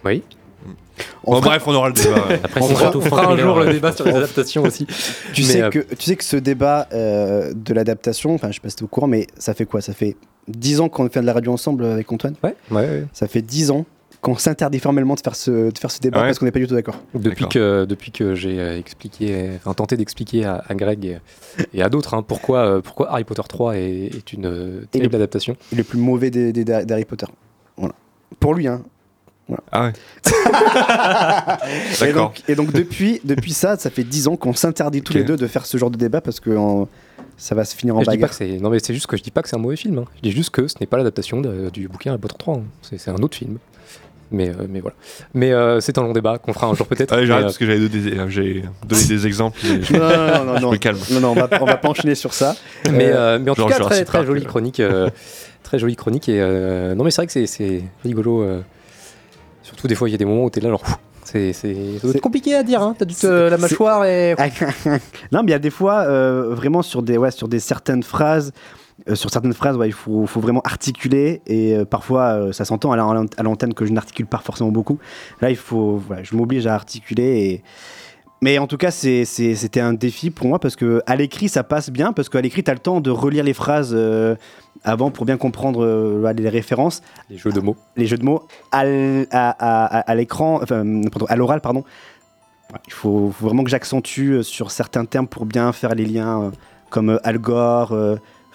Oui. 0.05 0.23
On 1.23 1.31
Bon, 1.33 1.37
fera- 1.41 1.49
bref, 1.51 1.63
on 1.67 1.73
aura 1.75 1.87
le 1.89 1.93
débat. 1.93 2.27
ouais. 2.27 2.39
Après, 2.43 2.61
On 2.61 2.67
fera, 2.69 2.79
surtout 2.79 2.97
on 2.99 3.01
fera 3.01 3.23
Frank 3.23 3.39
un 3.39 3.41
jour 3.41 3.59
le 3.59 3.67
euh, 3.67 3.73
débat 3.73 3.91
sur 3.91 4.05
les 4.05 4.13
adaptations 4.15 4.63
aussi. 4.63 4.85
Tu, 5.33 5.41
Mais, 5.43 5.47
sais 5.47 5.61
euh, 5.61 5.69
que, 5.69 5.79
tu 5.79 6.05
sais 6.05 6.15
que 6.15 6.23
ce 6.23 6.37
débat 6.37 6.87
euh, 6.93 7.53
de 7.55 7.73
l'adaptation, 7.73 8.33
enfin 8.33 8.47
je 8.49 8.55
sais 8.55 8.59
pas 8.61 8.69
si 8.69 8.77
t'es 8.77 8.83
au 8.83 8.87
courant, 8.87 9.07
mais 9.07 9.27
ça 9.37 9.53
fait 9.53 9.65
quoi? 9.65 9.81
Ça 9.81 9.93
fait 9.93 10.15
10 10.47 10.79
ans 10.81 10.89
qu'on 10.89 11.07
fait 11.09 11.21
de 11.21 11.25
la 11.25 11.33
radio 11.33 11.51
ensemble 11.53 11.85
avec 11.85 12.11
Antoine? 12.11 12.33
Ouais, 12.43 12.55
ouais, 12.71 12.77
ouais. 12.81 13.05
Ça 13.13 13.27
fait 13.27 13.41
10 13.43 13.69
ans 13.71 13.85
qu'on 14.21 14.35
s'interdit 14.37 14.79
formellement 14.79 15.15
de 15.15 15.19
faire 15.21 15.35
ce, 15.35 15.71
de 15.71 15.77
faire 15.77 15.91
ce 15.91 15.99
débat 15.99 16.17
Ah 16.17 16.21
ouais 16.23 16.27
parce 16.29 16.39
qu'on 16.39 16.45
n'est 16.45 16.51
pas 16.51 16.59
du 16.59 16.67
tout 16.67 16.73
d'accord. 16.75 16.95
Depuis 17.13 17.47
que, 17.47 17.85
depuis 17.85 18.11
que 18.11 18.35
j'ai 18.35 18.59
euh, 18.59 18.77
expliqué, 18.77 19.51
enfin 19.57 19.73
tenté 19.73 19.95
d'expliquer 19.97 20.45
à, 20.45 20.63
à 20.67 20.73
Greg 20.75 21.05
et, 21.05 21.17
et 21.73 21.81
à 21.83 21.89
d'autres 21.89 22.13
hein, 22.15 22.23
pourquoi, 22.23 22.59
euh, 22.65 22.81
pourquoi 22.81 23.11
Harry 23.11 23.23
Potter 23.23 23.43
3 23.47 23.77
est, 23.77 24.15
est 24.15 24.33
une 24.33 24.45
euh, 24.47 24.81
terrible 24.91 25.15
adaptation. 25.15 25.55
Il 25.71 25.75
est 25.75 25.77
le 25.79 25.83
plus 25.83 25.99
mauvais 25.99 26.29
des, 26.31 26.51
Potter. 27.07 27.27
Voilà. 27.77 27.93
Pour 28.39 28.53
lui, 28.55 28.67
hein. 28.67 28.81
Ah 29.71 29.85
ouais. 29.85 29.93
Et 32.01 32.05
D'accord. 32.07 32.29
donc, 32.29 32.43
et 32.49 32.55
donc 32.55 32.71
depuis, 32.73 33.21
depuis 33.23 33.53
ça, 33.53 33.77
ça 33.77 33.89
fait 33.89 34.03
10 34.03 34.27
ans 34.27 34.35
qu'on 34.35 34.53
s'interdit 34.53 35.01
tous 35.01 35.13
les 35.13 35.23
deux 35.23 35.37
de 35.37 35.47
faire 35.47 35.65
ce 35.65 35.77
genre 35.77 35.89
de 35.89 35.97
débat 35.97 36.19
parce 36.21 36.39
que 36.41 36.55
en- 36.55 36.87
ça 37.37 37.53
va 37.55 37.63
se 37.65 37.75
finir 37.75 37.95
en 37.95 37.99
Je 37.99 38.09
dis 38.09 38.17
pas 38.17 38.27
bagarre. 38.27 38.37
que 38.37 38.59
non 38.59 38.69
mais 38.71 38.79
c'est 38.79 38.93
juste 38.95 39.05
que 39.07 39.15
je 39.15 39.21
dis 39.21 39.29
pas 39.31 39.41
que 39.43 39.49
c'est 39.49 39.55
un 39.55 39.59
mauvais 39.59 39.75
film. 39.75 39.99
hein. 39.99 40.05
Je 40.17 40.21
dis 40.21 40.31
juste 40.31 40.49
que 40.49 40.67
ce 40.67 40.75
n'est 40.81 40.87
pas 40.87 40.97
l'adaptation 40.97 41.39
du 41.71 41.87
bouquin 41.87 42.11
Harry 42.11 42.19
Potter 42.19 42.35
3. 42.37 42.55
hein. 42.55 42.63
C'est 42.81 43.09
un 43.09 43.15
autre 43.17 43.37
film. 43.37 43.57
Mais, 44.31 44.49
euh, 44.49 44.67
mais 44.69 44.79
voilà. 44.81 44.95
Mais 45.33 45.53
euh, 45.53 45.79
c'est 45.79 45.97
un 45.97 46.01
long 46.03 46.11
débat 46.13 46.37
qu'on 46.37 46.51
fera 46.53 46.67
un 46.67 46.73
jour 46.75 46.85
peut-être. 46.87 47.11
Ouais, 47.15 47.21
mais, 47.21 47.27
j'arrête 47.27 47.43
parce 47.45 47.57
que 47.57 47.65
j'avais 47.65 47.79
donné, 47.87 48.01
des- 48.11 48.17
euh, 48.17 48.27
j'ai 48.29 48.63
donné 48.85 49.03
des 49.05 49.25
exemples. 49.27 49.59
et 49.65 49.81
je- 49.83 49.93
Non, 49.97 49.99
non, 49.99 50.17
non, 50.17 50.45
non, 50.45 50.55
je 50.57 50.61
non. 50.63 50.71
me 50.71 50.77
calme. 50.77 50.97
Non, 51.11 51.19
non, 51.21 51.29
on 51.31 51.35
va, 51.35 51.49
on 51.61 51.65
va 51.65 51.77
pas 51.77 51.89
enchaîner 51.89 52.15
sur 52.15 52.33
ça. 52.33 52.55
mais, 52.91 53.13
mais 53.39 53.49
en 53.51 53.55
tout 53.55 53.65
cas, 53.65 53.79
très, 53.79 54.03
très 54.05 54.25
jolie 54.25 54.45
chronique. 54.45 54.79
euh, 54.79 55.09
très 55.63 55.79
jolie 55.79 55.95
chronique. 55.95 56.29
Et, 56.29 56.39
euh, 56.41 56.95
non, 56.95 57.03
mais 57.03 57.11
c'est 57.11 57.17
vrai 57.21 57.27
que 57.27 57.33
c'est, 57.33 57.47
c'est 57.47 57.83
rigolo. 58.03 58.41
euh, 58.41 58.61
surtout 59.63 59.87
des 59.87 59.95
fois, 59.95 60.09
il 60.09 60.11
y 60.11 60.15
a 60.15 60.17
des 60.17 60.25
moments 60.25 60.43
où 60.45 60.49
tu 60.49 60.59
es 60.59 60.61
là, 60.61 60.69
genre. 60.69 60.83
C'est, 61.23 61.51
c'est, 61.51 61.73
ça 61.73 61.79
doit 61.81 61.95
être 61.95 62.11
C'est- 62.13 62.19
compliqué 62.19 62.55
à 62.55 62.63
dire. 62.63 62.81
Hein. 62.81 62.95
T'as 62.97 63.03
dû 63.03 63.13
te- 63.13 63.49
la 63.49 63.57
mâchoire 63.57 64.05
et. 64.05 64.33
non, 65.33 65.43
mais 65.43 65.47
il 65.47 65.49
y 65.51 65.53
a 65.53 65.59
des 65.59 65.69
fois, 65.69 66.05
euh, 66.07 66.53
vraiment 66.55 66.81
sur 66.81 67.01
des, 67.01 67.17
ouais, 67.17 67.31
sur 67.31 67.49
des 67.49 67.59
certaines 67.59 68.01
phrases, 68.03 68.53
euh, 69.09 69.15
sur 69.15 69.29
certaines 69.29 69.53
phrases, 69.53 69.77
ouais, 69.77 69.87
il 69.89 69.93
faut, 69.93 70.25
faut 70.25 70.39
vraiment 70.39 70.61
articuler 70.61 71.41
et 71.45 71.75
euh, 71.75 71.85
parfois 71.85 72.23
euh, 72.33 72.51
ça 72.51 72.65
s'entend 72.65 72.91
à 72.91 72.95
la- 72.97 73.25
à 73.37 73.43
l'antenne 73.43 73.73
que 73.73 73.85
je 73.85 73.91
n'articule 73.93 74.25
pas 74.25 74.39
forcément 74.39 74.71
beaucoup. 74.71 74.97
Là, 75.41 75.49
il 75.49 75.55
faut, 75.55 75.97
voilà, 75.97 76.23
je 76.23 76.35
m'oblige 76.35 76.65
à 76.67 76.73
articuler 76.73 77.23
et. 77.23 77.63
Mais 78.39 78.59
en 78.59 78.67
tout 78.67 78.77
cas, 78.77 78.91
c'était 78.91 79.79
un 79.79 79.93
défi 79.93 80.29
pour 80.29 80.47
moi 80.47 80.59
parce 80.59 80.75
que 80.75 81.01
à 81.07 81.15
l'écrit, 81.15 81.49
ça 81.49 81.63
passe 81.63 81.89
bien 81.89 82.13
parce 82.13 82.29
qu'à 82.29 82.39
l'écrit, 82.39 82.63
tu 82.63 82.69
as 82.69 82.75
le 82.75 82.79
temps 82.79 83.01
de 83.01 83.09
relire 83.09 83.43
les 83.43 83.55
phrases 83.55 83.97
avant 84.83 85.09
pour 85.09 85.25
bien 85.25 85.37
comprendre 85.37 86.31
les 86.37 86.49
références. 86.49 87.01
Les 87.31 87.37
jeux 87.39 87.51
de 87.51 87.59
mots. 87.59 87.75
Les 87.95 88.05
jeux 88.05 88.17
de 88.19 88.23
mots 88.23 88.43
à, 88.71 88.85
l'écran, 90.13 90.61
à 91.29 91.35
l'oral, 91.35 91.61
pardon. 91.61 91.83
Ouais, 92.71 92.79
Il 92.85 92.93
faut, 92.93 93.31
faut 93.31 93.47
vraiment 93.47 93.63
que 93.63 93.71
j'accentue 93.71 94.41
sur 94.43 94.69
certains 94.69 95.05
termes 95.05 95.27
pour 95.27 95.47
bien 95.47 95.71
faire 95.71 95.95
les 95.95 96.05
liens, 96.05 96.51
comme 96.91 97.19
Al 97.23 97.39
Gore, 97.39 97.91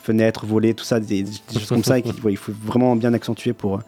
euh, 0.03 0.07
fenêtre, 0.07 0.47
volet, 0.47 0.75
tout 0.75 0.85
ça, 0.85 1.01
des, 1.01 1.23
des 1.23 1.31
choses 1.55 1.69
comme 1.69 1.85
ça. 1.85 1.99
et 1.99 2.03
qu'il- 2.03 2.21
ouais, 2.25 2.35
faut 2.37 2.53
vraiment 2.65 2.97
bien 2.97 3.13
accentuer 3.15 3.53
pour, 3.53 3.77
euh, 3.77 3.81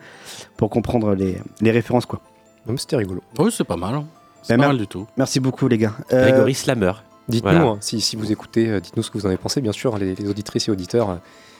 pour 0.56 0.70
comprendre 0.70 1.14
les, 1.14 1.38
les 1.60 1.70
références. 1.70 2.06
Quoi. 2.06 2.20
Même 2.66 2.78
c'était 2.78 2.96
rigolo. 2.96 3.22
Oui, 3.38 3.50
c'est 3.54 3.64
pas 3.64 3.76
mal. 3.76 3.94
hein. 3.94 4.04
C'est 4.42 4.54
Ben, 4.56 4.60
pas 4.62 4.68
mal 4.68 4.78
du 4.78 4.86
tout. 4.86 5.06
Merci 5.16 5.40
beaucoup, 5.40 5.68
les 5.68 5.78
gars. 5.78 5.94
Euh, 6.12 6.22
Grégory 6.30 6.54
Slammer. 6.54 6.92
Dites-nous, 7.28 7.50
Voilà. 7.50 7.66
hein, 7.66 7.78
si, 7.80 8.00
si 8.02 8.16
vous 8.16 8.30
écoutez, 8.30 8.68
euh, 8.68 8.80
dites-nous 8.80 9.02
ce 9.02 9.10
que 9.10 9.16
vous 9.16 9.24
en 9.24 9.28
avez 9.28 9.38
pensé, 9.38 9.62
bien 9.62 9.72
sûr, 9.72 9.96
les, 9.96 10.14
les 10.14 10.28
auditrices 10.28 10.68
et 10.68 10.70
auditeurs. 10.70 11.18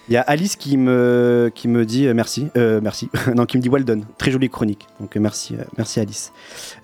Il 0.08 0.14
y 0.14 0.16
a 0.18 0.20
Alice 0.20 0.56
qui 0.56 0.76
me, 0.76 1.50
qui 1.54 1.66
me 1.66 1.86
dit 1.86 2.06
euh, 2.06 2.12
merci, 2.12 2.48
euh, 2.56 2.80
merci, 2.82 3.08
non, 3.34 3.46
qui 3.46 3.56
me 3.56 3.62
dit 3.62 3.70
well 3.70 3.84
done, 3.84 4.04
très 4.18 4.30
jolie 4.30 4.50
chronique. 4.50 4.86
Donc 5.00 5.16
euh, 5.16 5.20
merci, 5.20 5.56
merci 5.78 5.98
Alice. 5.98 6.32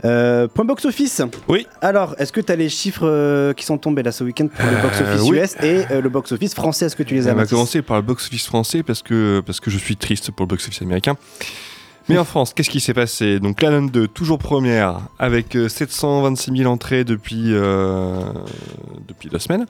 Euh, 0.04 0.48
point 0.48 0.64
box 0.64 0.86
office. 0.86 1.20
Oui. 1.46 1.66
Alors, 1.82 2.14
est-ce 2.18 2.32
que 2.32 2.40
tu 2.40 2.50
as 2.50 2.56
les 2.56 2.70
chiffres 2.70 3.52
qui 3.52 3.64
sont 3.64 3.76
tombés 3.76 4.02
là 4.02 4.12
ce 4.12 4.24
week-end 4.24 4.48
pour 4.48 4.70
le 4.70 4.80
box 4.80 5.00
office 5.00 5.28
oui. 5.28 5.38
US 5.38 5.56
et 5.62 6.00
le 6.00 6.08
box 6.08 6.32
office 6.32 6.54
français? 6.54 6.86
Est-ce 6.86 6.96
que 6.96 7.02
tu 7.02 7.14
les 7.14 7.28
as 7.28 7.32
On 7.32 7.36
va 7.36 7.46
commencer 7.46 7.82
par 7.82 7.96
le 7.96 8.02
box-office 8.02 8.46
français 8.46 8.82
parce 8.82 9.02
que, 9.02 9.42
parce 9.44 9.60
que 9.60 9.70
je 9.70 9.78
suis 9.78 9.96
triste 9.96 10.30
pour 10.30 10.46
le 10.46 10.48
box-office 10.48 10.82
américain. 10.82 11.16
Mais 12.10 12.18
en 12.18 12.24
France, 12.24 12.52
qu'est-ce 12.52 12.70
qui 12.70 12.80
s'est 12.80 12.94
passé? 12.94 13.40
Donc 13.40 13.62
La 13.62 13.70
Nonne 13.70 13.88
2, 13.88 14.08
toujours 14.08 14.38
première, 14.38 15.00
avec 15.18 15.56
euh, 15.56 15.68
726 15.68 16.58
000 16.58 16.70
entrées 16.70 17.04
depuis, 17.04 17.54
euh, 17.54 18.20
depuis 19.08 19.28
deux 19.28 19.38
semaines. 19.38 19.66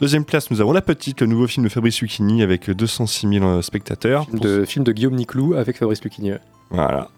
Deuxième 0.00 0.24
place, 0.24 0.50
nous 0.50 0.60
avons 0.60 0.72
La 0.72 0.82
Petite, 0.82 1.20
le 1.20 1.28
nouveau 1.28 1.46
film 1.46 1.64
de 1.64 1.70
Fabrice 1.70 2.00
Lucchini, 2.00 2.42
avec 2.42 2.70
206 2.70 3.28
000 3.28 3.44
euh, 3.44 3.62
spectateurs. 3.62 4.26
de 4.32 4.64
film 4.64 4.84
de 4.84 4.92
Guillaume 4.92 5.14
Niclou 5.14 5.54
avec 5.54 5.78
Fabrice 5.78 6.02
Lucchini. 6.02 6.32
Voilà. 6.70 7.08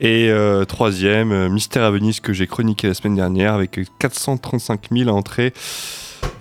Et 0.00 0.28
euh, 0.30 0.64
troisième, 0.64 1.32
euh, 1.32 1.48
Mystère 1.48 1.82
à 1.82 1.90
Venise, 1.90 2.20
que 2.20 2.32
j'ai 2.32 2.46
chroniqué 2.46 2.86
la 2.86 2.94
semaine 2.94 3.16
dernière, 3.16 3.54
avec 3.54 3.80
435 3.98 4.88
000 4.92 5.10
entrées 5.10 5.52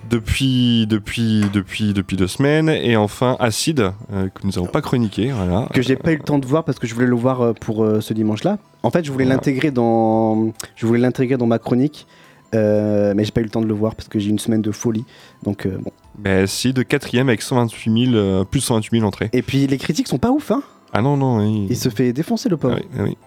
depuis, 0.09 0.87
depuis, 0.87 1.43
depuis, 1.53 1.93
depuis 1.93 2.17
deux 2.17 2.27
semaines. 2.27 2.69
Et 2.69 2.95
enfin, 2.95 3.35
Acide, 3.39 3.91
euh, 4.11 4.29
que 4.29 4.45
nous 4.45 4.51
n'avons 4.51 4.67
pas 4.67 4.81
chroniqué. 4.81 5.31
Voilà. 5.31 5.67
que 5.73 5.81
j'ai 5.81 5.95
pas 5.95 6.11
eu 6.11 6.17
le 6.17 6.23
temps 6.23 6.39
de 6.39 6.45
voir 6.45 6.63
parce 6.63 6.79
que 6.79 6.87
je 6.87 6.93
voulais 6.93 7.07
le 7.07 7.15
voir 7.15 7.41
euh, 7.41 7.53
pour 7.53 7.83
euh, 7.83 8.01
ce 8.01 8.13
dimanche-là. 8.13 8.57
En 8.83 8.91
fait, 8.91 9.03
je 9.05 9.11
voulais 9.11 9.25
l'intégrer 9.25 9.71
dans, 9.71 10.53
je 10.75 10.85
voulais 10.85 10.99
l'intégrer 10.99 11.37
dans 11.37 11.47
ma 11.47 11.59
chronique, 11.59 12.07
euh, 12.55 13.13
mais 13.15 13.25
j'ai 13.25 13.31
pas 13.31 13.41
eu 13.41 13.45
le 13.45 13.49
temps 13.49 13.61
de 13.61 13.67
le 13.67 13.73
voir 13.73 13.95
parce 13.95 14.07
que 14.07 14.19
j'ai 14.19 14.27
eu 14.27 14.31
une 14.31 14.39
semaine 14.39 14.61
de 14.61 14.71
folie. 14.71 15.03
Donc 15.43 15.67
bon. 15.67 15.91
Ben, 16.17 16.43
Acide, 16.43 16.83
quatrième, 16.85 17.29
avec 17.29 17.41
128 17.41 18.05
000, 18.11 18.15
euh, 18.15 18.43
plus 18.43 18.61
128 18.61 18.97
000 18.99 19.07
entrées. 19.07 19.29
Et 19.33 19.41
puis 19.41 19.67
les 19.67 19.77
critiques 19.77 20.07
sont 20.07 20.17
pas 20.17 20.31
ouf, 20.31 20.51
hein. 20.51 20.63
Ah 20.93 21.01
non, 21.01 21.15
non, 21.15 21.39
oui. 21.39 21.67
Il 21.69 21.77
se 21.77 21.89
fait 21.89 22.11
défoncer 22.13 22.49
le 22.49 22.57
pauvre. 22.57 22.77
Ah 22.79 22.81
oui, 22.81 22.97
ah 22.97 23.03
oui. 23.03 23.17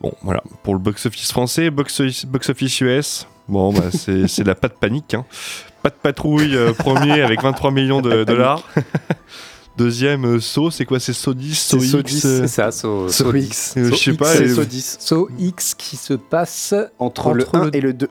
Bon, 0.00 0.12
voilà. 0.22 0.42
Pour 0.62 0.74
le 0.74 0.80
box-office 0.80 1.32
français, 1.32 1.70
box- 1.70 2.24
box-office 2.26 2.80
US, 2.82 3.26
bon, 3.48 3.72
bah, 3.72 3.84
c'est 3.92 4.28
c'est 4.28 4.44
la 4.44 4.54
pas 4.54 4.68
de 4.68 4.74
panique. 4.74 5.14
Hein. 5.14 5.24
Pas 5.82 5.90
de 5.90 5.94
patrouille, 5.94 6.56
euh, 6.56 6.72
premier 6.72 7.22
avec 7.22 7.42
23 7.42 7.70
millions 7.70 8.00
de 8.00 8.24
dollars. 8.24 8.62
Deuxième, 9.76 10.24
euh, 10.26 10.40
Saw, 10.40 10.70
c'est 10.72 10.84
quoi? 10.84 10.98
C'est 10.98 11.12
Saw 11.12 11.34
10 11.34 11.54
Saw 11.56 11.78
C'est 11.78 11.84
X 11.86 11.90
Saw 11.92 12.02
10, 12.02 12.24
euh, 12.24 12.40
c'est 12.42 12.48
ça, 12.48 12.72
Saw, 12.72 13.08
Saw 13.08 13.24
Saw 13.30 13.36
X. 13.36 13.74
10. 13.76 13.84
Je 13.90 13.94
sais 13.94 14.10
X, 14.10 14.16
pas, 14.18 14.34
c'est 14.34 14.66
10. 14.66 14.96
Saw 15.00 15.28
X 15.38 15.74
qui 15.76 15.96
se 15.96 16.14
passe 16.14 16.74
Entre, 16.98 17.32
le 17.32 17.46
1 17.52 17.70
et 17.70 17.80
le 17.80 17.92
2. 17.92 18.08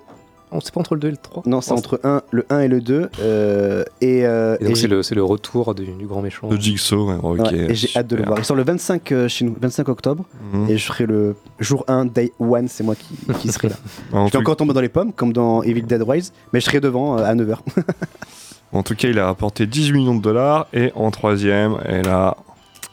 On 0.52 0.62
sait 0.62 0.72
pas 0.72 0.80
entre 0.80 0.94
le 0.96 1.02
2 1.02 1.08
et 1.10 1.12
le 1.12 1.18
3 1.18 1.44
Non, 1.46 1.60
c'est 1.60 1.74
entre 1.74 2.00
1, 2.06 2.22
le 2.32 2.46
1 2.50 2.60
et 2.62 2.68
le 2.70 2.80
2. 2.80 3.10
euh, 3.20 3.84
et, 4.00 4.26
euh, 4.26 4.56
Et 4.62 4.64
donc 4.64 4.72
et 4.74 4.76
c'est 4.76 4.88
le, 4.88 5.04
c'est 5.04 5.14
le 5.16 5.24
retour 5.24 5.76
du, 5.76 5.86
du 5.88 6.06
grand 6.08 6.22
méchant. 6.22 6.48
De 6.48 6.56
Jigsaw, 6.56 7.10
ouais, 7.10 7.16
ok. 7.22 7.52
Ouais, 7.52 7.72
et 7.72 7.76
j'ai 7.76 7.90
hâte 7.98 8.08
de 8.08 8.16
le 8.16 8.22
super. 8.22 8.28
voir. 8.30 8.40
Il 8.40 8.46
sort 8.46 8.56
le 8.56 8.64
25, 8.64 9.12
euh, 9.12 9.28
chez 9.28 9.44
nous, 9.44 9.58
25 9.60 9.90
octobre. 9.90 10.24
Mhm. 10.54 10.70
Et 10.70 10.78
je 10.78 10.86
ferai 10.86 11.06
le 11.06 11.36
jour 11.60 11.84
1, 11.90 12.06
day 12.06 12.32
1, 12.40 12.68
c'est 12.68 12.84
moi 12.86 12.96
qui, 12.96 13.16
qui 13.40 13.50
serai 13.50 13.70
là. 13.70 13.76
En 14.14 14.20
je 14.20 14.24
vais 14.26 14.30
tout- 14.32 14.38
encore 14.38 14.56
tomber 14.56 14.74
dans 14.74 14.80
les 14.82 14.88
pommes, 14.90 15.12
comme 15.12 15.34
dans 15.34 15.64
Evil 15.64 15.82
Dead 15.84 16.02
Rise, 16.02 16.32
mais 16.54 16.62
je 16.62 16.66
serai 16.66 16.80
devant 16.80 17.18
euh, 17.18 17.24
à 17.26 17.36
9h. 17.36 17.58
En 18.74 18.84
tout 18.84 18.96
cas, 18.96 19.08
il 19.08 19.18
a 19.18 19.26
rapporté 19.28 19.66
18 19.66 19.94
millions 19.94 20.16
de 20.16 20.22
dollars. 20.22 20.68
Et 20.74 20.92
en 20.94 21.10
troisième, 21.10 21.78
et 21.88 22.02
là, 22.02 22.36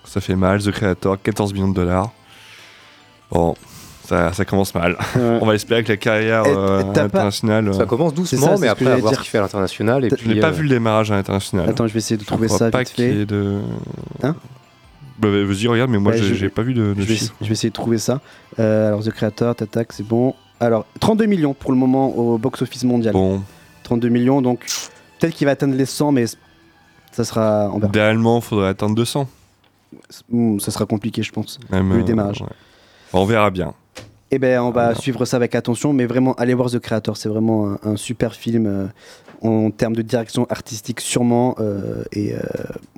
ça 0.05 0.21
fait 0.21 0.37
mal, 0.37 0.63
The 0.63 0.71
Creator, 0.71 1.21
14 1.21 1.53
millions 1.53 1.69
de 1.69 1.75
dollars. 1.75 2.13
Bon, 3.33 3.57
ça, 4.07 4.33
ça 4.33 4.45
commence 4.45 4.75
mal. 4.75 4.97
Ouais. 5.17 5.39
On 5.41 5.47
va 5.47 5.55
espérer 5.55 5.83
que 5.85 5.89
la 5.89 5.97
carrière 5.97 6.45
Et- 6.47 6.51
euh, 6.55 6.83
pas- 6.85 7.03
internationale. 7.05 7.73
Ça 7.75 7.87
commence 7.87 8.15
doucement, 8.15 8.57
ça, 8.57 8.57
mais 8.61 8.69
après 8.69 8.87
à 8.87 8.97
voir 8.97 9.13
dire. 9.13 9.19
ce 9.19 9.23
qu'il 9.25 9.31
fait 9.31 9.39
à 9.39 9.43
l'international. 9.43 10.09
Je 10.21 10.29
n'ai 10.29 10.41
pas 10.41 10.49
euh, 10.49 10.51
vu 10.51 10.63
le 10.65 10.69
démarrage 10.69 11.11
à 11.11 11.17
l'international. 11.17 11.69
Attends, 11.69 11.87
je 11.87 11.93
vais 11.93 11.99
essayer 11.99 12.17
de 12.19 12.25
trouver 12.25 12.49
ça 12.49 12.71
pas 12.71 12.81
vite 12.81 12.91
fait. 12.91 13.27
de. 13.27 13.61
Hein 14.23 14.37
Bah, 15.19 15.29
bah, 15.31 15.45
Vas-y, 15.45 15.67
regarde, 15.69 15.91
mais 15.91 15.99
moi, 15.99 16.13
Ouais, 16.13 16.19
j'ai 16.19 16.35
je- 16.35 16.47
pas 16.47 16.63
vu 16.63 16.75
de, 16.75 16.93
de 16.95 17.01
Je 17.01 17.07
vais, 17.07 17.15
chiffres. 17.17 17.35
je 17.41 17.47
vais 17.47 17.53
essayer 17.53 17.71
de 17.71 17.75
trouver 17.75 17.99
ça. 17.99 18.21
Euh, 18.59 18.89
alors, 18.89 19.03
The 19.03 19.11
Creator, 19.11 19.55
Tatak, 19.55 19.93
c'est 19.93 20.07
bon. 20.07 20.35
Alors, 20.61 20.87
32 21.01 21.27
millions 21.27 21.55
pour 21.55 21.73
le 21.73 21.79
moment 21.79 22.09
au 22.17 22.37
box-office 22.39 22.85
mondial. 22.85 23.13
Bon, 23.13 23.43
32 23.85 24.09
millions, 24.09 24.41
donc 24.43 24.67
peut-être 25.21 25.35
qu'il 25.35 25.45
va 25.47 25.53
atteindre 25.53 25.75
les 25.77 25.87
100, 25.87 26.11
mais 26.13 26.25
ça 27.13 27.25
sera, 27.25 27.71
idéalement, 27.85 28.39
il 28.39 28.43
faudrait 28.43 28.69
atteindre 28.69 28.95
200. 28.95 29.29
Hmm, 30.31 30.59
ça 30.59 30.71
sera 30.73 30.87
compliqué, 30.87 31.23
je 31.23 31.31
pense. 31.33 31.59
Même, 31.71 31.93
Le 31.93 32.01
euh, 32.01 32.03
démarrage. 32.03 32.41
ouais. 32.43 32.49
On 33.15 33.25
verra 33.25 33.51
bien. 33.51 33.75
Eh 34.31 34.39
ben, 34.39 34.61
on 34.61 34.71
va 34.71 34.89
Ah, 34.89 34.95
suivre 34.95 35.25
ça 35.25 35.37
avec 35.37 35.55
attention, 35.55 35.93
mais 35.93 36.07
vraiment, 36.07 36.35
allez 36.35 36.55
voir 36.55 36.69
The 36.71 36.81
Creator, 36.81 37.17
c'est 37.17 37.29
vraiment 37.29 37.71
un, 37.73 37.79
un 37.85 37.97
super 37.97 38.35
film 38.35 38.67
euh, 38.67 38.87
en 39.43 39.71
termes 39.71 39.95
de 39.95 40.03
direction 40.03 40.47
artistique, 40.51 41.01
sûrement, 41.01 41.55
euh, 41.61 42.03
et 42.13 42.35
euh, 42.35 42.39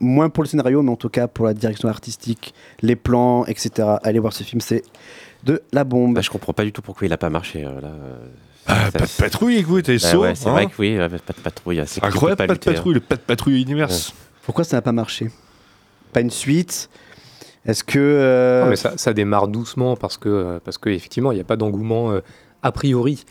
moins 0.00 0.30
pour 0.30 0.42
le 0.44 0.48
scénario, 0.48 0.80
mais 0.82 0.90
en 0.90 0.96
tout 0.96 1.10
cas 1.10 1.26
pour 1.28 1.44
la 1.44 1.52
direction 1.52 1.88
artistique, 1.88 2.54
les 2.80 2.96
plans, 2.96 3.44
etc. 3.46 3.86
Allez 4.02 4.18
voir 4.18 4.32
ce 4.32 4.44
film, 4.44 4.60
c'est 4.62 4.82
de 5.44 5.62
la 5.72 5.84
bombe. 5.84 6.14
Bah, 6.14 6.22
je 6.22 6.30
comprends 6.30 6.54
pas 6.54 6.64
du 6.64 6.72
tout 6.72 6.80
pourquoi 6.80 7.06
il 7.06 7.12
a 7.12 7.18
pas 7.18 7.28
marché. 7.30 7.64
euh, 7.64 7.80
là, 7.82 7.88
euh, 7.88 8.16
Ah, 8.66 8.90
pas 8.90 9.00
de 9.04 9.10
patrouille, 9.18 9.56
écoute, 9.58 9.84
t'es 9.84 9.98
Bah 9.98 9.98
saut. 9.98 10.22
ouais, 10.22 10.34
c'est 10.34 10.48
hein. 10.48 10.52
vrai 10.52 10.66
que 10.66 10.72
oui, 10.78 10.96
ouais, 10.96 11.08
pas 11.08 11.34
de 11.34 11.40
patrouille. 11.42 11.82
C'est 11.86 12.00
que 12.00 12.06
tu 12.06 12.12
Incroyable, 12.12 12.38
peux 12.38 12.46
pas 12.46 12.54
de 12.54 12.60
hein. 12.70 12.72
patrouille, 12.72 12.94
le 12.94 13.00
pas 13.00 13.16
de 13.16 13.20
patrouille 13.20 13.60
univers. 13.60 13.88
Pourquoi 14.42 14.64
ça 14.64 14.76
n'a 14.78 14.82
pas 14.82 14.92
marché? 14.92 15.30
Pas 16.14 16.20
une 16.20 16.30
suite? 16.30 16.88
Est-ce 17.66 17.84
que. 17.84 17.98
euh, 17.98 18.64
Non, 18.64 18.70
mais 18.70 18.76
ça, 18.76 18.96
ça 18.96 19.12
démarre 19.12 19.48
doucement 19.48 19.96
parce 19.96 20.16
que, 20.16 20.28
euh, 20.28 20.58
parce 20.64 20.78
que 20.78 20.88
effectivement, 20.90 21.32
il 21.32 21.34
n'y 21.36 21.40
a 21.40 21.44
pas 21.44 21.56
d'engouement 21.56 22.10
euh, 22.12 22.20
a 22.62 22.72
priori 22.72 23.24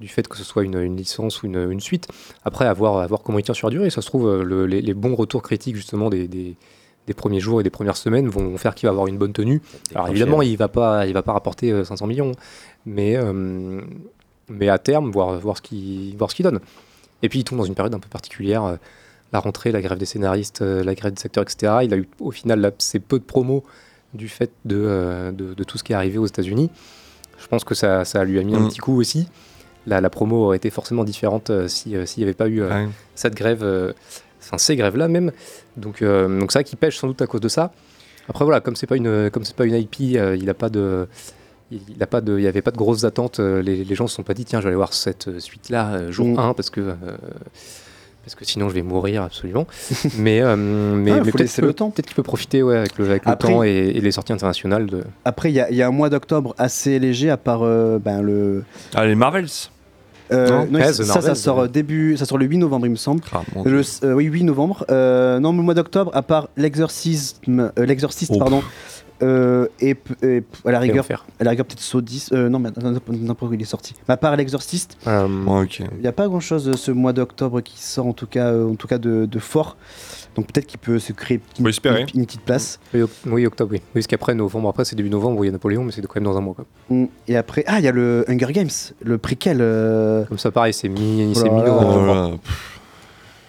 du 0.00 0.06
fait 0.08 0.28
que 0.28 0.36
ce 0.36 0.44
soit 0.44 0.62
une, 0.62 0.78
une 0.78 0.96
licence 0.96 1.42
ou 1.42 1.46
une, 1.46 1.70
une 1.72 1.80
suite. 1.80 2.06
Après, 2.44 2.66
à 2.66 2.72
voir, 2.72 2.98
à 2.98 3.06
voir 3.06 3.22
comment 3.22 3.38
il 3.38 3.42
tient 3.42 3.54
sur 3.54 3.68
la 3.68 3.72
durée. 3.72 3.90
Ça 3.90 4.00
se 4.02 4.06
trouve, 4.06 4.42
le- 4.42 4.66
les, 4.66 4.80
les 4.80 4.94
bons 4.94 5.14
retours 5.16 5.42
critiques 5.42 5.74
justement 5.74 6.08
des, 6.08 6.28
des, 6.28 6.54
des 7.08 7.14
premiers 7.14 7.40
jours 7.40 7.60
et 7.60 7.64
des 7.64 7.70
premières 7.70 7.96
semaines 7.96 8.28
vont 8.28 8.56
faire 8.58 8.74
qu'il 8.76 8.86
va 8.86 8.90
avoir 8.92 9.08
une 9.08 9.18
bonne 9.18 9.32
tenue. 9.32 9.60
Alors 9.94 10.06
évidemment, 10.12 10.42
il 10.42 10.56
va 10.56 10.68
pas, 10.68 11.06
il 11.06 11.14
va 11.14 11.22
pas 11.22 11.32
rapporter 11.32 11.72
euh, 11.72 11.82
500 11.84 12.06
millions, 12.06 12.32
mais, 12.86 13.16
euh, 13.16 13.80
mais 14.48 14.68
à 14.68 14.78
terme, 14.78 15.10
voir, 15.10 15.36
voir 15.40 15.56
ce 15.56 15.62
qu'il 15.62 16.16
voir 16.16 16.30
ce 16.30 16.36
qu'il 16.36 16.44
donne. 16.44 16.60
Et 17.22 17.28
puis, 17.28 17.40
il 17.40 17.44
tombe 17.44 17.58
dans 17.58 17.64
une 17.64 17.74
période 17.74 17.92
un 17.94 17.98
peu 17.98 18.08
particulière. 18.08 18.76
La 19.32 19.40
rentrée, 19.40 19.72
la 19.72 19.80
grève 19.82 19.98
des 19.98 20.06
scénaristes, 20.06 20.62
euh, 20.62 20.82
la 20.82 20.94
grève 20.94 21.12
des 21.12 21.22
acteurs, 21.26 21.42
etc. 21.44 21.72
Il 21.82 21.92
a 21.92 21.96
eu 21.96 22.08
au 22.20 22.30
final 22.30 22.64
assez 22.64 22.98
peu 22.98 23.18
de 23.18 23.24
promos 23.24 23.62
du 24.14 24.28
fait 24.28 24.50
de, 24.64 24.76
euh, 24.78 25.32
de, 25.32 25.54
de 25.54 25.64
tout 25.64 25.76
ce 25.78 25.84
qui 25.84 25.92
est 25.92 25.96
arrivé 25.96 26.18
aux 26.18 26.26
États-Unis. 26.26 26.70
Je 27.38 27.46
pense 27.46 27.64
que 27.64 27.74
ça, 27.74 28.04
ça 28.04 28.24
lui 28.24 28.38
a 28.38 28.42
mis 28.42 28.54
un 28.54 28.60
Mm. 28.60 28.68
petit 28.68 28.78
coup 28.78 28.98
aussi. 28.98 29.28
La, 29.86 30.00
la 30.00 30.10
promo 30.10 30.44
aurait 30.46 30.56
été 30.56 30.70
forcément 30.70 31.04
différente 31.04 31.50
euh, 31.50 31.68
si, 31.68 31.94
s'il 32.06 32.20
n'y 32.20 32.24
avait 32.24 32.34
pas 32.34 32.48
eu 32.48 32.62
Ouais. 32.62 32.88
cette 33.14 33.34
grève, 33.34 33.62
enfin 34.40 34.58
ces 34.58 34.76
grèves-là 34.76 35.08
même. 35.08 35.32
Donc, 35.76 36.02
donc 36.02 36.52
vrai 36.52 36.64
qu'il 36.64 36.78
pêche 36.78 36.96
sans 36.98 37.06
doute 37.08 37.20
à 37.22 37.26
cause 37.26 37.40
de 37.40 37.48
ça. 37.48 37.72
Après 38.28 38.44
voilà, 38.44 38.60
comme 38.60 38.76
c'est 38.76 38.86
pas 38.86 38.96
une, 38.96 39.30
comme 39.30 39.44
c'est 39.44 39.56
pas 39.56 39.64
une 39.64 39.74
IP, 39.74 40.16
euh, 40.16 40.36
il 40.38 40.48
a 40.50 40.54
pas 40.54 40.68
de, 40.68 41.06
il 41.70 42.02
a 42.02 42.06
pas 42.06 42.20
de, 42.20 42.36
il 42.38 42.44
y 42.44 42.46
avait 42.46 42.60
pas 42.62 42.70
de 42.70 42.76
grosses 42.76 43.04
attentes. 43.04 43.38
les, 43.40 43.84
les 43.84 43.94
gens 43.94 44.06
se 44.06 44.14
sont 44.16 44.22
pas 44.22 44.34
dit 44.34 44.44
tiens, 44.44 44.58
je 44.60 44.64
vais 44.64 44.68
aller 44.68 44.76
voir 44.76 44.92
cette 44.92 45.38
suite-là 45.38 45.94
euh, 45.94 46.12
jour 46.12 46.26
Mm. 46.28 46.38
1 46.38 46.54
parce 46.54 46.70
que. 46.70 46.80
euh, 46.80 46.94
parce 48.28 48.34
que 48.36 48.44
sinon 48.44 48.68
je 48.68 48.74
vais 48.74 48.82
mourir 48.82 49.22
absolument. 49.22 49.66
mais 50.18 50.40
euh, 50.42 50.54
mais, 50.56 51.12
Ah, 51.12 51.20
mais 51.24 51.32
peut-être 51.32 51.58
le 51.58 51.68
peut- 51.68 51.72
temps. 51.74 51.90
Peut-être 51.90 52.06
qu'il 52.06 52.14
peut 52.16 52.22
profiter 52.22 52.62
ouais, 52.62 52.76
avec 52.76 52.96
le, 52.98 53.06
avec 53.10 53.24
le 53.24 53.30
Après- 53.32 53.48
temps 53.52 53.62
et, 53.62 53.68
et 53.94 54.00
les 54.00 54.10
sorties 54.12 54.32
internationales. 54.32 54.86
De... 54.86 55.02
Après, 55.24 55.50
il 55.50 55.54
y, 55.54 55.60
a- 55.60 55.70
il 55.70 55.76
y 55.76 55.82
a 55.82 55.88
un 55.88 55.92
mois 55.92 56.10
d'octobre 56.10 56.54
assez 56.58 56.98
léger, 56.98 57.30
à 57.30 57.36
part 57.36 57.60
euh, 57.62 57.98
ben, 57.98 58.20
le. 58.22 58.64
Ah, 58.94 59.06
les 59.06 59.14
Marvels 59.14 59.46
Euh, 60.30 60.46
Non 60.50 60.66
non, 60.70 60.78
Ouais, 60.78 60.92
ça, 60.92 61.02
The 61.02 61.06
ça, 61.06 61.14
Marvels, 61.14 61.36
sort 61.36 61.58
ouais. 61.60 61.68
début, 61.68 62.16
ça 62.18 62.26
sort 62.26 62.36
le 62.36 62.44
8 62.44 62.58
novembre, 62.58 62.84
il 62.86 62.90
me 62.90 62.96
semble. 62.96 63.22
Ah, 63.32 63.40
Le, 63.64 63.80
euh, 64.04 64.12
oui, 64.12 64.24
8 64.26 64.44
novembre. 64.44 64.84
Euh, 64.90 65.38
non, 65.40 65.52
le 65.56 65.62
mois 65.62 65.72
d'octobre, 65.74 66.10
à 66.14 66.20
part 66.22 66.48
l'exorcisme, 66.58 67.72
euh, 67.78 67.86
l'exorciste, 67.86 68.32
Oh. 68.34 68.38
pardon, 68.38 68.62
euh, 69.22 69.66
et, 69.80 69.96
à 70.64 70.70
la 70.70 70.78
rigueur, 70.78 71.04
à 71.40 71.44
la 71.44 71.50
rigueur 71.50 71.66
peut-être 71.66 71.80
Saw 71.80 72.00
10. 72.00 72.30
euh, 72.32 72.48
non, 72.48 72.58
mais 72.58 72.70
n'importe 73.12 73.50
où 73.50 73.54
il 73.54 73.60
est 73.62 73.64
sorti. 73.64 73.94
Mais 74.08 74.14
à 74.14 74.16
part 74.16 74.36
l'exorciste, 74.36 74.96
Bon, 75.04 75.62
ok. 75.62 75.80
il 75.80 76.00
n'y 76.00 76.06
a 76.06 76.12
pas 76.12 76.28
grand-chose 76.28 76.68
euh, 76.68 76.72
ce 76.74 76.90
mois 76.90 77.12
d'octobre 77.12 77.60
qui 77.60 77.78
sort 77.82 78.06
en 78.06 78.12
tout 78.12 78.26
cas, 78.26 78.52
euh, 78.52 78.70
en 78.70 78.74
tout 78.74 78.86
cas 78.88 78.98
de, 78.98 79.26
de 79.26 79.38
fort. 79.38 79.76
Donc 80.36 80.46
peut-être 80.52 80.66
qu'il 80.66 80.78
peut 80.78 80.98
se 81.00 81.12
créer 81.12 81.40
une, 81.58 81.64
petite 81.64 82.42
place. 82.42 82.78
Oui, 82.94 83.02
oui, 83.26 83.46
octobre, 83.46 83.72
oui. 83.72 83.78
Oui, 83.78 83.90
parce 83.94 84.06
qu'après, 84.06 84.34
novembre, 84.34 84.68
après, 84.68 84.84
c'est 84.84 84.94
début 84.94 85.10
novembre 85.10 85.38
où 85.40 85.44
il 85.44 85.48
y 85.48 85.50
a 85.50 85.52
Napoléon, 85.52 85.82
mais 85.82 85.90
c'est 85.90 86.00
quand 86.02 86.14
même 86.14 86.24
dans 86.24 86.36
un 86.36 86.40
mois. 86.40 86.54
Quoi. 86.54 86.64
Mm. 86.90 87.06
Et 87.26 87.36
après, 87.36 87.64
ah, 87.66 87.80
il 87.80 87.84
y 87.84 87.88
a 87.88 87.92
le 87.92 88.24
Hunger 88.28 88.52
Games, 88.52 88.68
le 89.02 89.18
préquel. 89.18 89.58
euh, 89.60 90.24
Comme 90.26 90.38
ça, 90.38 90.52
pareil, 90.52 90.72
c'est 90.72 90.88
mi- 90.88 91.26
Oh 91.30 91.34
c'est 91.34 91.44
là 91.48 91.50
mi-novembre. 91.50 92.30
Oh 92.34 92.38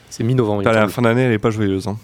C'est 0.09 0.23
mi-novembre. 0.23 0.63
me 0.63 0.73
la 0.73 0.87
fin 0.87 1.03
d'année, 1.03 1.21
elle 1.23 1.31
est 1.33 1.37
pas 1.37 1.51
joyeuse. 1.51 1.87
Hein. 1.87 1.97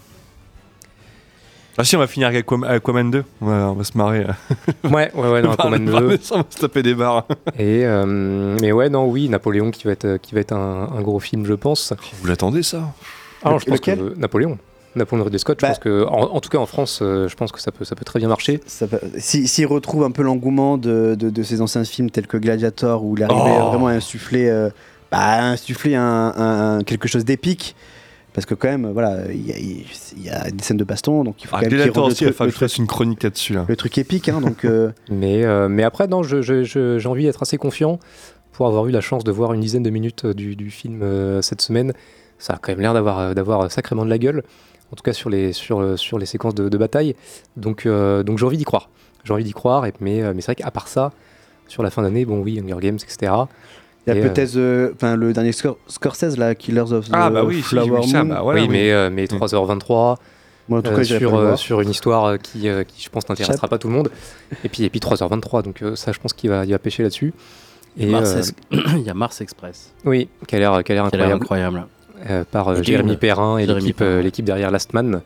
Ah 1.77 1.83
si, 1.83 1.95
on 1.95 1.99
va 1.99 2.07
finir 2.07 2.27
avec 2.29 2.41
Aquaman, 2.45 2.69
Aquaman 2.71 3.11
2. 3.11 3.23
On 3.41 3.45
va, 3.47 3.53
on 3.69 3.73
va 3.73 3.83
se 3.83 3.97
marrer. 3.97 4.25
Ouais, 4.85 5.11
ouais, 5.13 5.29
ouais, 5.29 5.41
non, 5.41 5.51
Aquaman 5.53 5.85
2. 5.85 5.93
on 5.93 6.01
va 6.07 6.17
se 6.49 6.57
taper 6.59 6.81
des 6.83 6.95
barres. 6.95 7.25
Et, 7.59 7.85
euh, 7.85 8.55
mais 8.61 8.71
ouais, 8.71 8.89
non, 8.89 9.05
oui, 9.09 9.27
Napoléon 9.27 9.71
qui 9.71 9.83
va 9.83 9.91
être, 9.91 10.17
qui 10.17 10.33
va 10.35 10.39
être 10.41 10.53
un, 10.53 10.89
un 10.95 11.01
gros 11.01 11.19
film, 11.19 11.45
je 11.45 11.53
pense. 11.53 11.93
Vous 12.21 12.27
l'attendez 12.27 12.63
ça? 12.63 12.93
Alors, 13.43 13.59
je 13.59 13.65
pense 13.65 13.75
lequel? 13.79 13.97
que 13.99 14.15
Napoléon. 14.17 14.57
Napoléon 14.95 15.23
de 15.23 15.25
Ridley 15.25 15.39
Scott, 15.39 15.57
je 15.59 15.63
Bah- 15.65 15.67
pense 15.73 15.79
que, 15.79 16.05
en, 16.05 16.33
en 16.35 16.39
tout 16.39 16.47
cas 16.47 16.57
en 16.59 16.65
France, 16.65 16.99
euh, 17.01 17.27
je 17.27 17.35
pense 17.35 17.51
que 17.51 17.59
ça 17.59 17.73
peut, 17.73 17.83
ça 17.83 17.95
peut 17.95 18.05
très 18.05 18.19
bien 18.19 18.29
marcher. 18.29 18.61
va- 18.79 18.97
si- 19.17 19.45
S'il 19.45 19.65
retrouve 19.67 20.03
un 20.05 20.11
peu 20.11 20.23
l'engouement 20.23 20.77
de, 20.77 21.15
de, 21.19 21.29
de 21.29 21.43
ses 21.43 21.59
anciens 21.59 21.83
films 21.83 22.09
tels 22.09 22.27
que 22.27 22.37
Gladiator, 22.37 23.03
où 23.03 23.17
il 23.17 23.23
arrivait 23.23 23.57
Oh. 23.59 23.65
vraiment 23.71 23.87
à 23.87 23.91
insuffler, 23.91 24.47
euh, 24.47 24.69
bah, 25.11 25.17
à 25.19 25.43
insuffler 25.49 25.95
un, 25.95 26.01
un- 26.37 26.77
un- 26.77 26.83
quelque 26.83 27.09
chose 27.09 27.25
d'épique. 27.25 27.75
Parce 28.35 28.45
que 28.45 28.53
quand 28.53 28.67
même, 28.67 28.91
voilà, 28.91 29.31
il 29.31 29.47
y, 29.47 29.51
a- 29.53 29.57
il 29.57 30.23
y 30.23 30.29
a 30.29 30.51
des 30.51 30.61
scènes 30.63 30.77
de 30.77 30.83
baston, 30.83 31.23
donc 31.23 31.41
il 31.41 31.47
faut 31.47 31.55
Ah, 31.55 31.61
quand 31.63 31.71
même 31.71 31.79
qu'il 31.81 31.91
le 31.93 31.99
aussi, 32.01 32.25
truc- 32.25 32.39
le 32.45 32.51
fasse 32.51 32.77
une 32.77 32.85
chronique 32.85 33.23
là-dessus. 33.23 33.53
Là. 33.53 33.65
le 33.67 33.75
truc 33.77 33.97
épique, 33.97 34.27
hein, 34.29 34.41
donc 34.41 34.65
euh, 34.65 34.91
Mais, 35.09 35.43
euh, 35.45 35.69
mais 35.69 35.83
après, 35.83 36.07
non, 36.07 36.21
je- 36.21 36.41
je- 36.41 36.63
je- 36.63 36.99
j'ai 36.99 37.07
envie 37.09 37.23
d'être 37.23 37.41
assez 37.41 37.57
confiant 37.57 37.97
pour 38.51 38.67
avoir 38.67 38.85
eu 38.87 38.91
la 38.91 39.01
chance 39.01 39.23
de 39.23 39.31
voir 39.31 39.53
une 39.53 39.61
dizaine 39.61 39.83
de 39.83 39.89
minutes 39.89 40.25
euh, 40.25 40.33
du, 40.33 40.55
du 40.57 40.69
film 40.69 41.01
euh, 41.01 41.41
cette 41.41 41.61
semaine. 41.61 41.93
Ça 42.37 42.53
a 42.53 42.57
quand 42.57 42.73
même 42.73 42.81
l'air 42.81 42.93
d'avoir, 42.93 43.33
d'avoir 43.33 43.71
sacrément 43.71 44.03
de 44.03 44.09
la 44.09 44.17
gueule, 44.17 44.43
en 44.91 44.95
tout 44.97 45.03
cas 45.03 45.13
sur 45.13 45.29
les, 45.29 45.53
sur, 45.53 45.97
sur 45.97 46.19
les 46.19 46.25
séquences 46.25 46.55
de, 46.55 46.67
de 46.67 46.77
bataille. 46.77 47.15
Donc, 47.55 47.85
euh, 47.85 48.21
donc 48.23 48.37
j'ai 48.37 48.45
envie 48.45 48.57
d'y 48.57 48.65
croire. 48.65 48.89
J'ai 49.23 49.31
envie 49.33 49.45
d'y 49.45 49.53
croire, 49.53 49.85
et, 49.85 49.93
mais, 50.01 50.21
mais 50.33 50.41
c'est 50.41 50.47
vrai 50.47 50.55
qu'à 50.55 50.71
part 50.71 50.89
ça, 50.89 51.11
sur 51.69 51.81
la 51.83 51.89
fin 51.89 52.01
d'année, 52.03 52.25
bon 52.25 52.41
oui, 52.41 52.59
Hunger 52.59 52.77
Games, 52.81 52.97
etc. 53.01 53.31
il 54.07 54.13
y 54.15 54.19
a 54.19 54.21
euh, 54.23 54.29
peut-être 54.29 54.55
euh, 54.55 54.91
enfin, 54.95 55.15
le 55.15 55.33
dernier 55.33 55.51
Scor- 55.51 55.77
Scorsese, 55.87 56.37
là, 56.37 56.53
Killers 56.55 56.91
of 56.91 57.05
the 57.07 57.11
Ah 57.13 57.29
bah 57.29 57.43
oui, 57.43 57.61
Flower 57.61 58.01
vu 58.01 58.07
ça, 58.09 58.23
Moon. 58.23 58.33
bah 58.35 58.41
voilà, 58.43 58.61
oui, 58.61 58.67
oui. 58.67 58.71
mais, 58.73 58.91
euh, 58.91 59.09
mais 59.11 59.25
3h23 59.25 60.17
Moi, 60.69 60.79
en 60.79 60.81
tout 60.81 60.91
euh, 60.91 60.95
cas, 60.97 61.03
sur, 61.03 61.35
euh, 61.35 61.55
sur 61.55 61.81
une 61.81 61.89
histoire 61.89 62.25
euh, 62.25 62.37
qui, 62.37 62.69
euh, 62.69 62.83
qui, 62.83 63.01
je 63.03 63.09
pense, 63.09 63.27
n'intéressera 63.29 63.67
pas 63.67 63.77
tout 63.77 63.87
le 63.87 63.93
monde. 63.93 64.09
Et 64.63 64.69
puis, 64.69 64.83
et 64.83 64.89
puis 64.89 64.99
3h23, 64.99 65.63
donc 65.63 65.81
euh, 65.81 65.95
ça, 65.95 66.11
je 66.11 66.19
pense 66.19 66.33
qu'il 66.33 66.49
va, 66.49 66.65
il 66.65 66.71
va 66.71 66.79
pêcher 66.79 67.03
là-dessus. 67.03 67.33
Et, 67.97 68.07
Mars 68.07 68.35
euh, 68.35 68.41
Il 68.97 69.03
y 69.03 69.09
a 69.09 69.13
Mars 69.13 69.41
Express. 69.41 69.91
oui, 70.03 70.27
qui 70.47 70.55
a 70.55 70.59
l'air 70.59 70.73
incroyable. 70.73 71.33
incroyable. 71.33 71.85
euh, 72.29 72.43
par 72.49 72.67
euh, 72.69 72.83
Jérémy. 72.83 73.17
Perrin 73.17 73.57
et 73.57 73.65
l'équipe 73.65 74.01
euh, 74.01 74.29
derrière 74.39 74.69
Last 74.71 74.93
Man. 74.93 75.21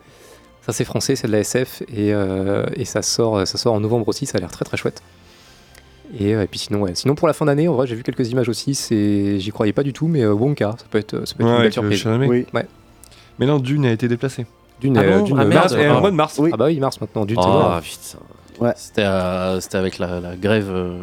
Ça 0.64 0.72
c'est 0.72 0.84
français, 0.84 1.16
c'est 1.16 1.26
de 1.26 1.32
la 1.32 1.40
SF 1.40 1.82
et, 1.88 2.12
euh, 2.14 2.66
et 2.76 2.84
ça 2.84 3.02
sort 3.02 3.46
ça 3.46 3.56
sort 3.58 3.72
en 3.74 3.80
novembre 3.80 4.06
aussi, 4.08 4.26
ça 4.26 4.38
a 4.38 4.40
l'air 4.40 4.50
très 4.50 4.64
très 4.64 4.76
chouette. 4.76 5.02
Et, 6.18 6.34
euh, 6.34 6.42
et 6.42 6.46
puis 6.46 6.58
sinon 6.58 6.80
ouais, 6.82 6.94
sinon 6.94 7.14
pour 7.14 7.28
la 7.28 7.34
fin 7.34 7.44
d'année, 7.46 7.68
en 7.68 7.74
vrai, 7.74 7.86
j'ai 7.86 7.94
vu 7.94 8.02
quelques 8.02 8.28
images 8.30 8.48
aussi, 8.48 8.74
c'est 8.74 9.38
j'y 9.38 9.50
croyais 9.50 9.72
pas 9.72 9.82
du 9.84 9.92
tout 9.92 10.08
mais 10.08 10.22
euh, 10.22 10.32
Wonka, 10.32 10.74
ça 10.78 10.84
peut 10.90 10.98
être 10.98 11.26
ça 11.26 11.34
peut 11.36 11.44
être 11.44 11.48
Ouais, 11.48 11.52
une 11.52 11.58
belle 11.58 11.66
euh, 11.68 11.70
surprise. 11.96 12.28
Oui. 12.28 12.46
Ouais. 12.52 12.66
Mais 13.38 13.46
non, 13.46 13.58
Dune 13.58 13.86
a 13.86 13.92
été 13.92 14.08
déplacé. 14.08 14.44
Dune, 14.80 14.96
Ah 14.98 15.02
euh, 15.02 15.18
bon 15.18 15.24
Dune, 15.24 15.36
Ah, 15.38 15.42
euh, 15.42 15.46
merde, 15.46 15.62
mars, 15.62 15.72
Et 15.74 15.86
ah. 15.86 15.96
en 15.96 16.00
mode 16.00 16.14
mars. 16.14 16.36
Oui. 16.38 16.50
Ah 16.52 16.56
bah 16.56 16.66
oui, 16.66 16.80
mars 16.80 17.00
maintenant, 17.00 17.24
Dune 17.24 17.36
Oh 17.40 17.68
putain. 17.82 18.72
C'était 18.76 19.02
euh, 19.02 19.60
c'était 19.60 19.78
avec 19.78 19.98
la, 19.98 20.20
la 20.20 20.36
grève. 20.36 20.68
euh, 20.70 20.98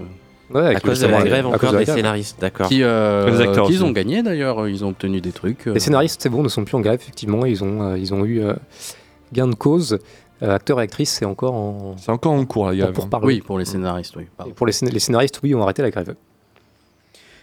Ouais, 0.50 0.62
à 0.62 0.66
avec 0.68 0.82
cause 0.82 1.02
de 1.02 1.08
la 1.08 1.24
grève 1.24 1.46
encore 1.46 1.60
cause 1.60 1.72
de 1.72 1.78
la 1.80 1.84
des 1.84 1.92
scénaristes, 1.92 2.38
d'accord. 2.40 2.70
Qui, 2.70 2.82
euh, 2.82 3.30
Les 3.30 3.42
acteurs 3.42 3.66
qu'ils 3.66 3.76
aussi. 3.76 3.84
ont 3.84 3.92
gagné 3.92 4.24
d'ailleurs, 4.24 4.66
ils 4.70 4.86
ont 4.86 4.90
obtenu 4.90 5.20
des 5.20 5.32
trucs. 5.34 5.68
euh, 5.68 5.74
Les 5.74 5.80
scénaristes, 5.82 6.22
c'est 6.22 6.30
bon, 6.30 6.42
ne 6.42 6.48
sont 6.48 6.64
plus 6.64 6.76
en 6.78 6.80
grève, 6.80 7.00
effectivement. 7.02 7.46
Ils 7.46 7.64
ont, 7.66 7.82
euh, 7.82 7.98
ils 7.98 8.14
ont 8.14 8.24
eu 8.24 8.42
euh, 8.42 8.54
gain 9.34 9.48
de 9.48 9.56
cause. 9.56 10.00
Euh, 10.43 10.53
acteurs 10.55 10.80
et 10.80 10.84
actrices, 10.84 11.09
c'est 11.11 11.26
encore 11.26 11.53
en. 11.55 11.95
C'est 11.97 12.11
encore 12.11 12.34
en 12.34 12.45
cours, 12.45 12.72
grève. 12.73 12.91
pour 12.93 13.09
parler. 13.09 13.26
Oui, 13.27 13.41
pour 13.41 13.57
les 13.57 13.65
scénaristes, 13.65 14.15
oui. 14.15 14.26
Et 14.47 14.51
pour 14.51 14.68
les, 14.68 14.73
scén- 14.73 14.91
les 14.91 14.99
scénaristes, 14.99 15.39
oui, 15.43 15.55
ont 15.55 15.61
arrêté 15.64 15.81
la 15.81 15.89
grève. 15.89 16.15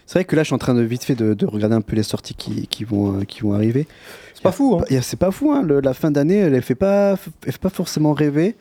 C'est 0.05 0.19
vrai 0.19 0.25
que 0.25 0.35
là, 0.35 0.43
je 0.43 0.47
suis 0.47 0.55
en 0.55 0.59
train 0.59 0.75
de 0.75 0.81
vite 0.83 1.03
fait 1.03 1.15
de, 1.15 1.33
de 1.33 1.45
regarder 1.47 1.75
un 1.75 1.81
peu 1.81 1.95
les 1.95 2.03
sorties 2.03 2.35
qui, 2.35 2.67
qui 2.67 2.83
vont, 2.83 3.19
euh, 3.19 3.23
qui 3.23 3.41
vont 3.41 3.53
arriver. 3.53 3.87
C'est 4.35 4.43
pas 4.43 4.51
fou, 4.51 4.79
hein 4.79 4.85
a- 4.95 5.01
C'est 5.01 5.17
pas 5.17 5.31
fou, 5.31 5.51
hein, 5.51 5.61
le- 5.63 5.79
la 5.81 5.93
fin 5.93 6.11
d'année, 6.11 6.37
elle, 6.37 6.53
elle 6.53 6.61
fait 6.61 6.75
pas, 6.75 7.17
elle 7.45 7.51
fait 7.51 7.57
pas 7.61 7.69
forcément 7.69 8.13
rêver. 8.13 8.55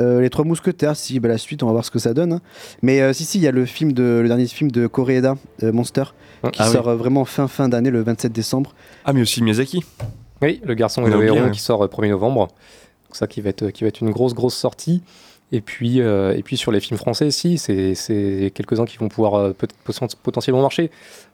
Euh, 0.00 0.20
les 0.20 0.28
Trois 0.30 0.44
Mousquetaires, 0.44 0.96
si, 0.96 1.18
bah, 1.20 1.28
la 1.28 1.38
suite, 1.38 1.62
on 1.62 1.66
va 1.66 1.72
voir 1.72 1.84
ce 1.84 1.90
que 1.90 1.98
ça 1.98 2.14
donne. 2.14 2.32
hein. 2.34 2.40
Mais 2.82 3.00
euh, 3.00 3.12
si, 3.12 3.24
si, 3.24 3.38
il 3.38 3.42
y 3.44 3.46
a 3.48 3.52
le, 3.52 3.64
film 3.64 3.92
de, 3.92 4.20
le 4.22 4.28
dernier 4.28 4.46
film 4.46 4.70
de 4.70 4.86
Koreeda, 4.86 5.36
euh, 5.62 5.72
Monster, 5.72 6.04
qui 6.52 6.60
Ah 6.62 6.66
sort 6.68 6.94
vraiment 6.96 7.24
fin 7.24 7.48
fin 7.48 7.68
d'année, 7.68 7.90
le 7.90 8.02
27 8.02 8.32
décembre. 8.32 8.74
Ah, 9.04 9.12
mais 9.12 9.22
aussi 9.22 9.42
Miyazaki. 9.42 9.82
Oui, 10.40 10.60
le 10.64 10.74
garçon 10.74 11.02
On 11.02 11.06
et 11.06 11.10
le 11.10 11.24
héron 11.24 11.50
qui 11.50 11.60
sort 11.60 11.82
euh, 11.84 11.88
1er 11.88 12.10
novembre. 12.10 12.48
Donc 13.08 13.16
ça 13.16 13.26
qui 13.26 13.40
va 13.40 13.50
être, 13.50 13.70
qui 13.70 13.84
va 13.84 13.88
être 13.88 14.00
une 14.00 14.10
grosse, 14.10 14.34
grosse 14.34 14.54
sortie. 14.56 15.02
Et 15.50 15.62
puis, 15.62 16.00
euh, 16.02 16.36
et 16.36 16.42
puis 16.42 16.58
sur 16.58 16.70
les 16.72 16.80
films 16.80 16.98
français, 16.98 17.30
si, 17.30 17.56
c'est 17.56 17.94
c'est 17.94 18.52
quelques-uns 18.54 18.84
qui 18.84 18.98
vont 18.98 19.08
pouvoir 19.08 19.34
euh, 19.34 19.52
peut- 19.52 19.66
potentiellement 20.22 20.60
marcher. 20.60 20.90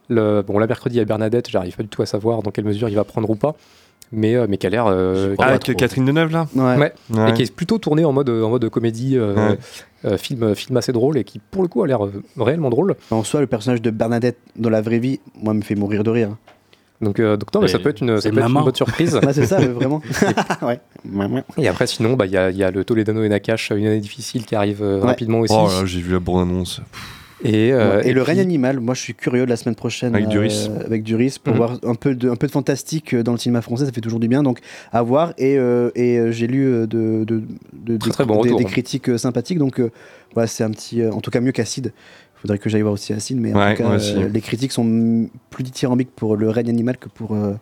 Le, 0.09 0.43
bon, 0.43 0.59
là, 0.59 0.67
mercredi, 0.69 1.01
à 1.01 1.05
Bernadette, 1.05 1.51
j'arrive 1.51 1.75
pas 1.77 1.83
du 1.83 1.89
tout 1.89 2.03
à 2.03 2.07
savoir 2.07 2.43
dans 2.43 2.51
quelle 2.53 2.65
mesure 2.65 2.89
il 2.89 2.95
va 2.95 3.03
prendre 3.05 3.29
ou 3.29 3.35
pas. 3.35 3.57
Mais, 4.13 4.37
euh, 4.37 4.47
mais 4.49 4.59
qui 4.59 4.67
a 4.69 4.71
l'air. 4.71 4.87
euh, 4.87 5.35
Ah, 5.39 5.59
Catherine 5.59 6.05
Deneuve, 6.05 6.31
là 6.31 6.47
Ouais. 6.55 6.77
Ouais. 6.77 6.93
Ouais. 7.11 7.31
Et 7.31 7.33
qui 7.33 7.43
est 7.43 7.53
plutôt 7.53 7.79
tourné 7.79 8.05
en 8.05 8.13
mode, 8.13 8.29
en 8.31 8.51
mode 8.51 8.69
comédie, 8.69 9.17
euh, 9.17 9.35
Ouais. 9.53 9.59
euh, 10.05 10.17
film, 10.19 10.55
film 10.55 10.77
assez 10.77 10.93
drôle 10.93 11.19
et 11.19 11.25
qui, 11.25 11.41
pour 11.41 11.63
le 11.63 11.69
coup, 11.69 11.83
a 11.83 11.87
l'air 11.89 12.05
euh, 12.05 12.23
réellement 12.37 12.71
drôle. 12.71 12.95
En 13.11 13.25
soi, 13.25 13.41
le 13.41 13.49
personnage 13.49 13.83
de 13.83 13.91
Bernadette 13.91 14.39
dans 14.55 14.71
la 14.71 14.81
vraie 14.83 15.01
vie, 15.01 15.19
moi, 15.43 15.55
me 15.55 15.63
fait 15.63 15.75
mourir 15.75 16.05
de 16.05 16.11
rire. 16.11 16.37
Donc, 17.05 17.21
euh, 17.21 17.37
donc 17.37 17.53
non, 17.55 17.61
mais 17.61 17.69
ça 17.69 17.79
peut 17.79 17.91
être 17.91 18.01
une, 18.01 18.17
ça 18.17 18.23
c'est 18.23 18.31
peut 18.31 18.39
être 18.39 18.47
une 18.49 18.53
maman. 18.53 18.65
bonne 18.65 18.75
surprise. 18.75 19.15
Ouais, 19.15 19.33
c'est 19.33 19.47
ça, 19.47 19.59
mais 19.61 19.67
vraiment. 19.69 20.01
ouais. 20.63 20.81
Et 21.59 21.69
après, 21.69 21.87
sinon, 21.87 22.15
bah, 22.15 22.27
il 22.27 22.33
y, 22.33 22.37
a, 22.37 22.51
y 22.51 22.65
a 22.65 22.71
le 22.71 22.85
Toledano 22.85 23.23
et 23.23 23.29
Nakash, 23.29 23.71
une 23.71 23.87
année 23.87 24.01
difficile 24.01 24.45
qui 24.47 24.55
arrive 24.57 24.83
euh, 24.83 25.01
Ouais. 25.01 25.07
rapidement 25.07 25.41
aussi. 25.41 25.55
Oh 25.57 25.67
là, 25.69 25.85
j'ai 25.85 26.01
vu 26.01 26.13
la 26.13 26.19
bande-annonce. 26.21 26.81
Et, 27.47 27.73
euh, 27.75 28.01
et, 28.03 28.13
le 28.15 28.23
puis- 28.23 28.31
règne 28.33 28.41
animal, 28.41 28.81
moi 28.81 28.95
je 28.95 29.01
suis 29.03 29.13
curieux 29.15 29.45
de 29.45 29.51
la 29.51 29.57
semaine 29.57 29.75
prochaine 29.75 30.15
Avec 30.15 30.29
Duris. 30.29 30.71
avec 30.87 31.03
Duris 31.03 31.37
pour 31.43 31.53
Mhm. 31.53 31.59
voir 31.59 31.79
un 31.85 31.95
peu, 31.95 32.15
de, 32.15 32.31
un 32.31 32.37
peu 32.37 32.47
de 32.47 32.53
fantastique 32.53 33.13
euh, 33.13 33.23
dans 33.23 33.33
le 33.33 33.39
cinéma 33.39 33.61
français, 33.61 33.85
ça 33.85 33.93
fait 33.93 34.01
toujours 34.01 34.21
du 34.21 34.29
bien, 34.29 34.43
donc 34.43 34.61
à 34.93 35.03
voir. 35.03 35.35
Et, 35.37 35.59
euh, 35.59 35.91
et 35.95 36.17
euh, 36.19 36.33
j'ai 36.33 36.47
lu 36.47 36.65
euh, 36.67 36.87
de, 36.87 37.25
de, 37.25 37.43
de- 37.75 37.97
Très, 37.99 38.09
des, 38.09 38.13
très 38.15 38.25
bon 38.25 38.35
des- 38.37 38.41
retour. 38.49 38.59
des 38.61 38.65
critiques 38.65 39.11
euh, 39.11 39.19
sympathiques, 39.19 39.59
donc 39.59 39.79
euh, 39.79 39.91
voilà, 40.33 40.47
c'est 40.47 40.65
un 40.65 40.71
petit, 40.71 41.03
euh, 41.03 41.11
en 41.13 41.21
tout 41.21 41.31
cas 41.31 41.41
mieux 41.41 41.53
qu'Acide. 41.53 41.93
Il 42.45 42.49
faudrait 42.49 42.59
que 42.59 42.69
j'aille 42.69 42.83
voir 42.83 42.93
aussi 42.93 43.15
Acide, 43.15 43.41
mais 43.41 43.55
en 43.55 43.59
Ouais, 43.59 43.75
tout 43.75 43.83
cas, 43.83 43.89
euh, 43.99 44.29
les 44.29 44.41
critiques 44.43 44.73
sont 44.73 45.29
plus 45.49 45.65
dithyrambiques 45.65 46.15
pour 46.15 46.37
le 46.37 46.51
règne 46.51 46.69
animal 46.69 46.99
que 46.99 47.09
pour. 47.09 47.33
euh, 47.35 47.55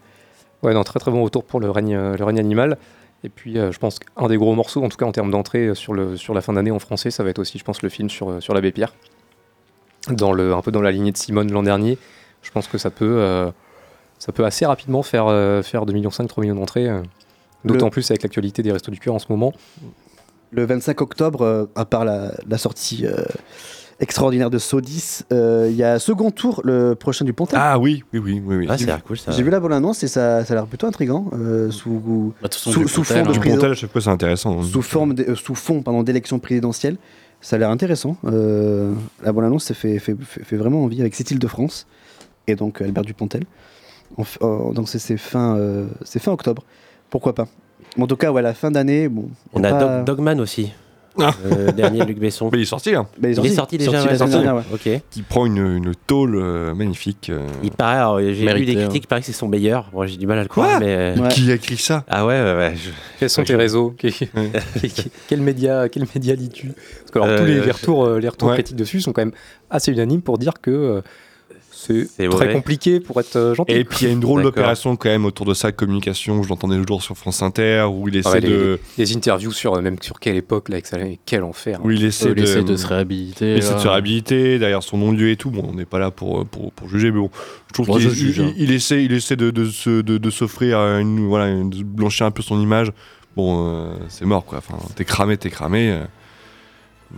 Ouais, 0.64 0.74
non, 0.74 0.82
très 0.82 0.98
très 0.98 1.12
bon 1.12 1.22
retour 1.22 1.44
pour 1.44 1.60
le 1.60 1.70
règne, 1.70 1.94
euh, 1.94 2.16
le 2.16 2.24
règne 2.24 2.40
animal. 2.40 2.76
Et 3.22 3.28
puis, 3.28 3.58
euh, 3.58 3.70
je 3.70 3.78
pense 3.78 4.00
qu'un 4.00 4.26
des 4.26 4.36
gros 4.36 4.54
morceaux, 4.56 4.82
en 4.82 4.88
tout 4.88 4.96
cas 4.96 5.06
en 5.06 5.12
termes 5.12 5.30
d'entrée 5.30 5.76
sur, 5.76 5.94
le, 5.94 6.16
sur 6.16 6.34
la 6.34 6.40
fin 6.40 6.52
d'année 6.52 6.72
en 6.72 6.80
français, 6.80 7.12
ça 7.12 7.22
va 7.22 7.30
être 7.30 7.38
aussi, 7.38 7.58
je 7.58 7.64
pense, 7.64 7.80
le 7.82 7.88
film 7.88 8.10
sur, 8.10 8.42
sur 8.42 8.54
l'abbé 8.54 8.72
Pierre. 8.72 8.92
Dans 10.10 10.32
le, 10.32 10.52
un 10.52 10.62
peu 10.62 10.72
dans 10.72 10.82
la 10.82 10.90
lignée 10.90 11.12
de 11.12 11.16
Simone 11.16 11.52
l'an 11.52 11.62
dernier. 11.62 11.96
Je 12.42 12.50
pense 12.50 12.66
que 12.66 12.76
ça 12.76 12.90
peut, 12.90 13.18
euh, 13.20 13.52
ça 14.18 14.32
peut 14.32 14.44
assez 14.44 14.66
rapidement 14.66 15.04
faire, 15.04 15.28
euh, 15.28 15.62
faire 15.62 15.86
2,5 15.86 15.92
millions, 15.94 16.10
3 16.10 16.42
millions 16.42 16.56
d'entrées. 16.56 16.88
euh, 16.88 17.02
D'autant 17.64 17.86
Le- 17.86 17.90
plus 17.92 18.10
avec 18.10 18.24
l'actualité 18.24 18.64
des 18.64 18.72
Restos 18.72 18.90
du 18.90 18.98
Cœur 18.98 19.14
en 19.14 19.20
ce 19.20 19.26
moment. 19.30 19.52
Le 20.50 20.66
25 20.66 21.00
octobre, 21.00 21.42
euh, 21.42 21.66
à 21.76 21.84
part 21.84 22.04
la, 22.04 22.32
la 22.48 22.58
sortie 22.58 23.06
euh, 23.06 23.22
extraordinaire 24.02 24.50
de 24.50 24.58
Sodis, 24.58 25.20
euh, 25.32 25.68
il 25.70 25.76
y 25.76 25.82
a 25.82 25.98
second 25.98 26.30
tour, 26.30 26.60
le 26.64 26.94
prochain 26.94 27.24
du 27.24 27.32
Pontel. 27.32 27.58
Ah 27.62 27.78
oui, 27.78 28.02
oui, 28.12 28.18
oui, 28.22 28.42
oui. 28.44 28.56
oui. 28.56 28.66
Ah, 28.68 28.76
c'est 28.76 29.02
cool 29.02 29.16
ça. 29.16 29.30
J'ai 29.32 29.42
vu 29.42 29.50
la 29.50 29.60
bonne 29.60 29.72
annonce 29.72 30.02
et 30.02 30.08
ça, 30.08 30.44
ça 30.44 30.52
a 30.52 30.56
l'air 30.56 30.66
plutôt 30.66 30.86
intrigant. 30.86 31.26
euh, 31.32 31.70
sous, 31.70 32.34
Bah, 32.42 32.48
de 32.48 32.54
façon, 32.54 32.72
sous, 32.72 32.80
du 32.82 32.88
sous 32.88 33.02
Pontel, 33.02 33.16
forme 33.16 33.24
de 33.24 33.30
hein. 33.30 33.32
Du 33.32 33.38
président- 33.38 33.56
Pontel, 33.56 33.70
à 33.70 33.74
chaque 33.74 33.92
fois, 33.92 34.00
c'est 34.00 34.10
intéressant. 34.10 34.60
hein. 34.60 34.64
sous 34.70 34.82
forme 34.82 35.14
de- 35.14 35.22
euh, 35.30 35.34
sous 35.36 35.54
fond 35.54 35.82
d'élection 36.02 36.38
présidentielle. 36.38 36.96
Ça 37.40 37.56
a 37.56 37.58
l'air 37.58 37.70
intéressant. 37.70 38.16
Euh, 38.24 38.92
la 39.24 39.32
bonne 39.32 39.44
annonce 39.44 39.64
ça 39.64 39.74
fait, 39.74 39.98
fait, 39.98 40.14
fait, 40.20 40.44
fait 40.44 40.56
vraiment 40.56 40.84
envie 40.84 41.00
avec 41.00 41.14
cette 41.14 41.30
île 41.32 41.38
de 41.40 41.46
France 41.48 41.86
et 42.46 42.54
donc 42.54 42.80
euh, 42.80 42.84
Albert 42.84 43.04
Dupontel. 43.04 43.44
F- 44.18 44.36
euh, 44.42 44.72
donc 44.72 44.88
c'est 44.88 45.16
fin 45.16 45.56
euh, 45.56 45.86
octobre. 46.26 46.62
Pourquoi 47.10 47.34
pas? 47.34 47.48
En 47.98 48.06
tout 48.06 48.16
cas, 48.16 48.30
ouais, 48.30 48.42
la 48.42 48.54
fin 48.54 48.70
d'année, 48.70 49.08
bon. 49.08 49.28
On 49.54 49.62
a 49.64 49.70
pas- 49.70 49.98
Dog- 50.02 50.04
Dogman 50.18 50.40
aussi. 50.40 50.72
Ah. 51.18 51.34
Le 51.44 51.72
dernier 51.72 52.04
Luc 52.04 52.18
Besson. 52.18 52.48
Mais 52.52 52.58
il 52.58 52.62
est 52.62 52.64
sorti, 52.64 52.94
hein. 52.94 53.06
Il 53.22 53.28
est 53.28 53.48
sorti 53.50 53.76
déjà, 53.78 53.92
sorti 53.92 54.08
ouais, 54.08 54.16
sorti. 54.16 54.32
dernière, 54.32 54.56
ouais. 54.56 54.62
Ok. 54.72 54.88
Qui 55.10 55.22
prend 55.22 55.44
une, 55.46 55.58
une 55.76 55.92
tôle 56.06 56.36
euh, 56.36 56.74
magnifique. 56.74 57.28
euh. 57.30 57.46
Il 57.62 57.70
paraît, 57.70 57.96
alors, 57.98 58.18
j'ai 58.20 58.32
lu 58.34 58.44
Mérité, 58.46 58.74
des 58.74 58.80
hein. 58.80 58.84
critiques, 58.84 59.04
il 59.04 59.06
paraît 59.08 59.20
que 59.20 59.26
c'est 59.26 59.32
son 59.32 59.48
meilleur. 59.48 59.90
Moi 59.92 60.06
j'ai 60.06 60.16
du 60.16 60.26
mal 60.26 60.38
à 60.38 60.42
le 60.42 60.48
croire, 60.48 60.70
Quoi 60.70 60.80
mais. 60.80 61.14
Ouais. 61.18 61.28
Qui 61.28 61.50
a 61.50 61.54
écrit 61.54 61.76
ça? 61.76 62.04
Ah 62.08 62.24
ouais, 62.26 62.40
ouais, 62.40 62.56
ouais. 62.56 62.74
je- 62.76 62.90
Quels 63.18 63.30
sont 63.30 63.44
tes 63.44 63.56
réseaux? 63.56 63.90
Qui- 63.98 64.14
Quel 65.28 65.40
média, 65.40 65.88
quel 65.88 66.06
média 66.14 66.34
lis-tu? 66.34 66.68
Parce 66.68 67.10
que 67.10 67.18
alors, 67.18 67.28
Euh, 67.28 67.38
tous 67.38 67.44
les, 67.44 67.60
retours, 67.70 68.04
euh, 68.04 68.18
les 68.18 68.28
retours 68.28 68.48
Ouais. 68.48 68.54
critiques 68.54 68.76
dessus 68.76 69.00
sont 69.00 69.12
quand 69.12 69.22
même 69.22 69.32
assez 69.70 69.92
unanimes 69.92 70.22
pour 70.22 70.38
dire 70.38 70.54
que 70.62 70.70
euh, 70.70 71.00
c'est 71.86 72.28
très 72.28 72.46
vrai. 72.46 72.52
compliqué 72.52 73.00
pour 73.00 73.18
être 73.20 73.36
euh, 73.36 73.54
gentil. 73.54 73.72
Et 73.72 73.84
puis 73.84 73.98
il 74.02 74.06
y 74.06 74.10
a 74.10 74.12
une 74.12 74.20
drôle 74.20 74.42
d'opération 74.42 74.96
quand 74.96 75.08
même 75.08 75.24
autour 75.24 75.46
de 75.46 75.54
sa 75.54 75.72
communication. 75.72 76.42
Je 76.42 76.48
l'entendais 76.48 76.76
le 76.76 76.84
jour 76.86 77.02
sur 77.02 77.16
France 77.16 77.42
Inter 77.42 77.86
où 77.92 78.08
il 78.08 78.16
essaie 78.16 78.28
Ah 78.28 78.32
ouais, 78.34 78.40
les, 78.40 78.48
de. 78.48 78.80
les 78.98 79.16
interviews 79.16 79.52
sur 79.52 79.80
même 79.82 79.96
sur 80.00 80.20
quelle 80.20 80.36
époque 80.36 80.68
là, 80.68 80.74
avec 80.76 80.86
ça, 80.86 80.96
quel 81.26 81.42
enfer. 81.42 81.80
Où 81.84 81.90
il 81.90 82.04
essaie 82.04 82.34
de, 82.34 82.42
essaie 82.42 82.62
de 82.62 82.76
se 82.76 82.86
réhabiliter. 82.86 83.52
il 83.52 83.58
essaie 83.58 83.74
de 83.74 83.78
se 83.80 83.88
réhabiliter 83.88 84.58
derrière 84.58 84.82
son 84.82 84.98
non-lieu 84.98 85.30
et 85.30 85.36
tout. 85.36 85.50
Bon, 85.50 85.64
on 85.68 85.74
n'est 85.74 85.84
pas 85.84 85.98
là 85.98 86.10
pour, 86.10 86.46
pour, 86.46 86.72
pour 86.72 86.88
juger, 86.88 87.10
mais 87.10 87.18
bon, 87.20 87.30
je 87.68 87.72
trouve 87.74 87.88
qu'il 87.98 88.28
il, 88.28 88.40
hein. 88.40 88.52
il 88.56 88.70
essaie, 88.72 89.04
il 89.04 89.12
essaie 89.12 89.36
de, 89.36 89.50
de, 89.50 89.64
se- 89.66 90.02
de, 90.02 90.18
de 90.18 90.30
s'offrir 90.30 90.78
à 90.78 91.00
une, 91.00 91.26
voilà, 91.26 91.48
une- 91.48 91.70
de 91.70 91.82
blanchir 91.82 92.26
un 92.26 92.30
peu 92.30 92.42
son 92.42 92.60
image. 92.60 92.92
Bon, 93.36 93.66
euh, 93.68 93.94
c'est 94.08 94.26
mort 94.26 94.44
quoi. 94.44 94.58
Enfin, 94.58 94.76
t'es 94.94 95.04
cramé, 95.04 95.36
t'es 95.38 95.48
cramé. 95.50 95.90
euh. 95.90 96.04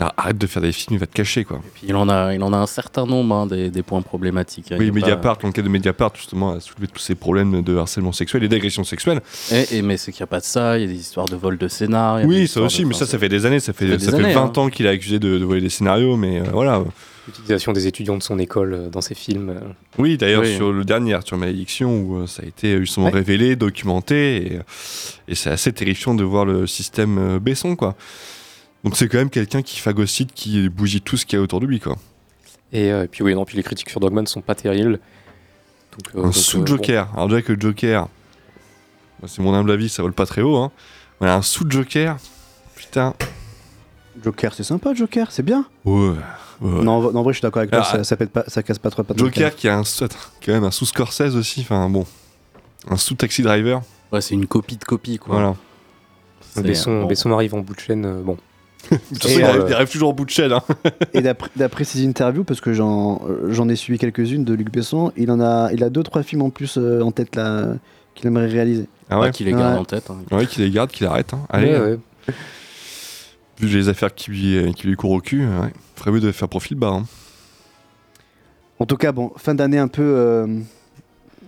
Non, 0.00 0.08
arrête 0.16 0.38
de 0.38 0.46
faire 0.48 0.60
des 0.62 0.72
films, 0.72 0.96
il 0.96 0.98
va 0.98 1.06
te 1.06 1.12
cacher 1.14 1.44
quoi. 1.44 1.60
Puis 1.74 1.84
il 1.88 1.94
en 1.94 2.08
a, 2.08 2.34
il 2.34 2.42
en 2.42 2.52
a 2.52 2.56
un 2.56 2.66
certain 2.66 3.06
nombre 3.06 3.32
hein, 3.34 3.46
des, 3.46 3.70
des 3.70 3.82
points 3.84 4.02
problématiques. 4.02 4.72
hein. 4.72 4.76
Oui, 4.78 4.88
pas- 4.88 4.94
Mediapart, 4.94 5.38
l'enquête 5.42 5.64
de 5.64 5.68
Mediapart 5.70 6.10
justement 6.16 6.52
a 6.54 6.60
soulevé 6.60 6.88
tous 6.88 6.98
ces 6.98 7.14
problèmes 7.14 7.62
de 7.62 7.76
harcèlement 7.76 8.10
sexuel 8.12 8.42
et 8.42 8.48
d'agression 8.48 8.82
sexuelle. 8.82 9.20
Et, 9.52 9.76
et- 9.76 9.82
mais 9.82 9.96
c'est 9.96 10.10
qu'il 10.10 10.20
n'y 10.22 10.24
a 10.24 10.28
pas 10.28 10.40
de 10.40 10.44
ça, 10.44 10.78
il 10.78 10.82
y 10.82 10.84
a 10.84 10.88
des 10.88 10.98
histoires 10.98 11.26
de 11.26 11.36
vol 11.36 11.56
de 11.58 11.68
scénar. 11.68 12.18
il 12.18 12.22
y 12.22 12.24
a 12.24 12.28
des 12.28 12.34
Oui, 12.42 12.48
ça 12.48 12.60
aussi, 12.60 12.82
de- 12.82 12.88
mais 12.88 12.94
ça, 12.94 13.06
ça 13.06 13.18
fait 13.18 13.28
des 13.28 13.46
années. 13.46 13.60
Ça 13.60 13.72
fait, 13.72 13.86
Ça 13.86 13.92
fait 13.98 14.04
ça 14.06 14.10
des 14.10 14.16
fait 14.18 14.24
années, 14.24 14.34
20 14.34 14.58
hein. 14.58 14.60
ans 14.62 14.68
qu'il 14.68 14.86
a 14.88 14.90
accusé 14.90 15.18
de, 15.20 15.38
de 15.38 15.44
voler 15.44 15.60
des 15.60 15.68
scénarios, 15.70 16.16
mais 16.16 16.40
euh, 16.40 16.44
voilà. 16.52 16.82
L'utilisation 17.28 17.72
des 17.72 17.86
étudiants 17.86 18.18
de 18.18 18.22
son 18.22 18.38
école 18.38 18.74
euh, 18.74 18.88
dans 18.90 19.00
ses 19.00 19.14
films. 19.14 19.48
euh. 19.50 19.60
Oui, 19.98 20.16
d'ailleurs, 20.18 20.42
Oui. 20.42 20.56
sur 20.56 20.72
le 20.72 20.84
dernier, 20.84 21.16
sur 21.24 21.36
Malédiction, 21.38 22.00
où 22.02 22.26
ça 22.26 22.42
a 22.42 22.46
été 22.46 22.78
justement 22.80 23.06
Ouais. 23.06 23.12
révélé, 23.12 23.54
documenté, 23.56 24.36
et, 24.54 24.58
et 25.28 25.34
c'est 25.36 25.50
assez 25.50 25.72
terrifiant 25.72 26.14
de 26.14 26.24
voir 26.24 26.44
le 26.44 26.66
système 26.66 27.38
Besson, 27.38 27.76
quoi. 27.76 27.94
Donc 28.84 28.96
c'est 28.96 29.08
quand 29.08 29.18
même 29.18 29.30
quelqu'un 29.30 29.62
qui 29.62 29.80
phagocyte, 29.80 30.32
qui 30.34 30.68
bougie 30.68 31.00
tout 31.00 31.16
ce 31.16 31.24
qu'il 31.26 31.38
y 31.38 31.40
a 31.40 31.42
autour 31.42 31.60
de 31.60 31.66
lui, 31.66 31.80
quoi. 31.80 31.96
Et 32.72 32.92
euh, 32.92 33.06
puis 33.10 33.22
oui, 33.24 33.34
non, 33.34 33.44
puis 33.44 33.56
les 33.56 33.62
critiques 33.62 33.88
sur 33.90 34.00
Dogman 34.00 34.26
sont 34.26 34.40
pas 34.42 34.54
terribles. 34.54 34.98
Donc, 35.92 36.14
euh, 36.14 36.18
Un 36.20 36.22
donc, 36.24 36.34
sous-Joker. 36.34 37.08
Alors 37.14 37.28
déjà 37.28 37.42
que 37.42 37.52
le 37.52 37.60
Joker, 37.60 38.08
moi, 39.20 39.28
c'est 39.28 39.40
mon 39.40 39.54
humble 39.54 39.70
avis, 39.70 39.88
ça 39.88 40.02
vole 40.02 40.12
pas 40.12 40.26
très 40.26 40.42
haut, 40.42 40.56
hein. 40.56 40.70
Un 41.20 41.40
sous-Joker, 41.40 42.16
putain. 42.76 43.14
Joker, 44.22 44.52
c'est 44.54 44.64
sympa, 44.64 44.92
Joker, 44.94 45.30
c'est 45.32 45.42
bien. 45.42 45.64
Ouais. 45.84 46.10
ouais. 46.60 46.82
Non, 46.82 46.92
en- 46.98 47.12
non, 47.12 47.20
en 47.20 47.22
vrai, 47.22 47.32
je 47.32 47.38
suis 47.38 47.42
d'accord 47.42 47.60
avec 47.60 47.70
toi, 47.70 47.82
Ah. 47.84 47.90
ça, 47.98 48.04
ça, 48.04 48.16
pète 48.16 48.30
pas, 48.30 48.44
ça 48.48 48.62
casse 48.62 48.78
pas 48.78 48.90
trop 48.90 49.02
pas 49.02 49.14
de 49.14 49.18
Joker 49.18 49.54
qui 49.56 49.68
a 49.68 49.76
un 49.78 49.84
sous, 49.84 50.06
quand 50.44 50.52
même 50.52 50.64
un 50.64 50.70
sous 50.70 50.86
Scorsese 50.86 51.34
aussi, 51.36 51.62
enfin 51.62 51.88
bon, 51.88 52.04
un 52.90 52.96
sous 52.96 53.14
Taxi 53.14 53.42
Driver. 53.42 53.80
Ouais, 54.12 54.20
c'est 54.20 54.34
une 54.34 54.46
copie 54.46 54.76
de 54.76 54.84
copie, 54.84 55.18
quoi. 55.18 55.34
Voilà. 55.34 55.56
Besson, 56.62 57.00
bon. 57.02 57.06
Besson 57.06 57.32
arrive 57.32 57.54
en 57.54 57.60
bout 57.60 57.74
de 57.74 57.80
chaîne. 57.80 58.04
euh, 58.04 58.22
bon. 58.22 58.36
De 58.90 58.96
toute 58.96 59.22
façon, 59.22 59.34
Et, 59.34 59.38
il, 59.38 59.42
arrive, 59.44 59.60
euh, 59.62 59.66
il 59.68 59.74
arrive 59.74 59.88
toujours 59.90 60.10
au 60.10 60.12
bout 60.12 60.24
de 60.24 60.30
chaîne. 60.30 60.52
Hein. 60.52 60.62
Et 61.12 61.22
d'après 61.56 61.84
ses 61.84 62.06
interviews, 62.06 62.44
parce 62.44 62.60
que 62.60 62.72
j'en 62.72 63.20
j'en 63.48 63.68
ai 63.68 63.76
suivi 63.76 63.98
quelques-unes 63.98 64.44
de 64.44 64.54
Luc 64.54 64.70
Besson, 64.72 65.12
il 65.16 65.30
en 65.30 65.40
a, 65.40 65.70
il 65.72 65.82
a 65.84 65.90
deux 65.90 66.02
trois 66.02 66.22
films 66.22 66.42
en 66.42 66.50
plus 66.50 66.76
euh, 66.78 67.00
en 67.02 67.12
tête 67.12 67.36
là 67.36 67.74
qu'il 68.14 68.26
aimerait 68.26 68.46
réaliser. 68.46 68.86
Ah 69.10 69.20
ouais, 69.20 69.30
qu'il 69.30 69.46
les 69.46 69.52
garde 69.52 69.74
Ouais. 69.74 69.80
en 69.80 69.84
tête. 69.84 70.10
hein. 70.10 70.16
Ouais, 70.30 70.46
qu'il 70.46 70.62
les 70.64 70.70
garde, 70.70 70.90
qu'il 70.90 71.06
arrête. 71.06 71.34
hein. 71.34 71.40
Allez, 71.48 71.68
Ouais, 71.70 71.74
euh, 71.74 71.96
ouais. 72.28 72.34
vu 73.60 73.68
les 73.68 73.88
affaires 73.88 74.14
qui 74.14 74.30
lui, 74.30 74.72
qui 74.74 74.86
lui 74.86 74.96
courent 74.96 75.12
au 75.12 75.20
cul, 75.20 75.40
ouais. 75.46 75.72
ferait 75.96 76.10
mieux 76.12 76.20
de 76.20 76.32
faire 76.32 76.48
profil 76.48 76.76
bas. 76.76 76.88
hein. 76.88 77.04
En 78.78 78.86
tout 78.86 78.96
cas, 78.96 79.12
bon, 79.12 79.30
fin 79.36 79.54
d'année 79.54 79.78
un 79.78 79.88
peu, 79.88 80.02
euh, 80.02 80.46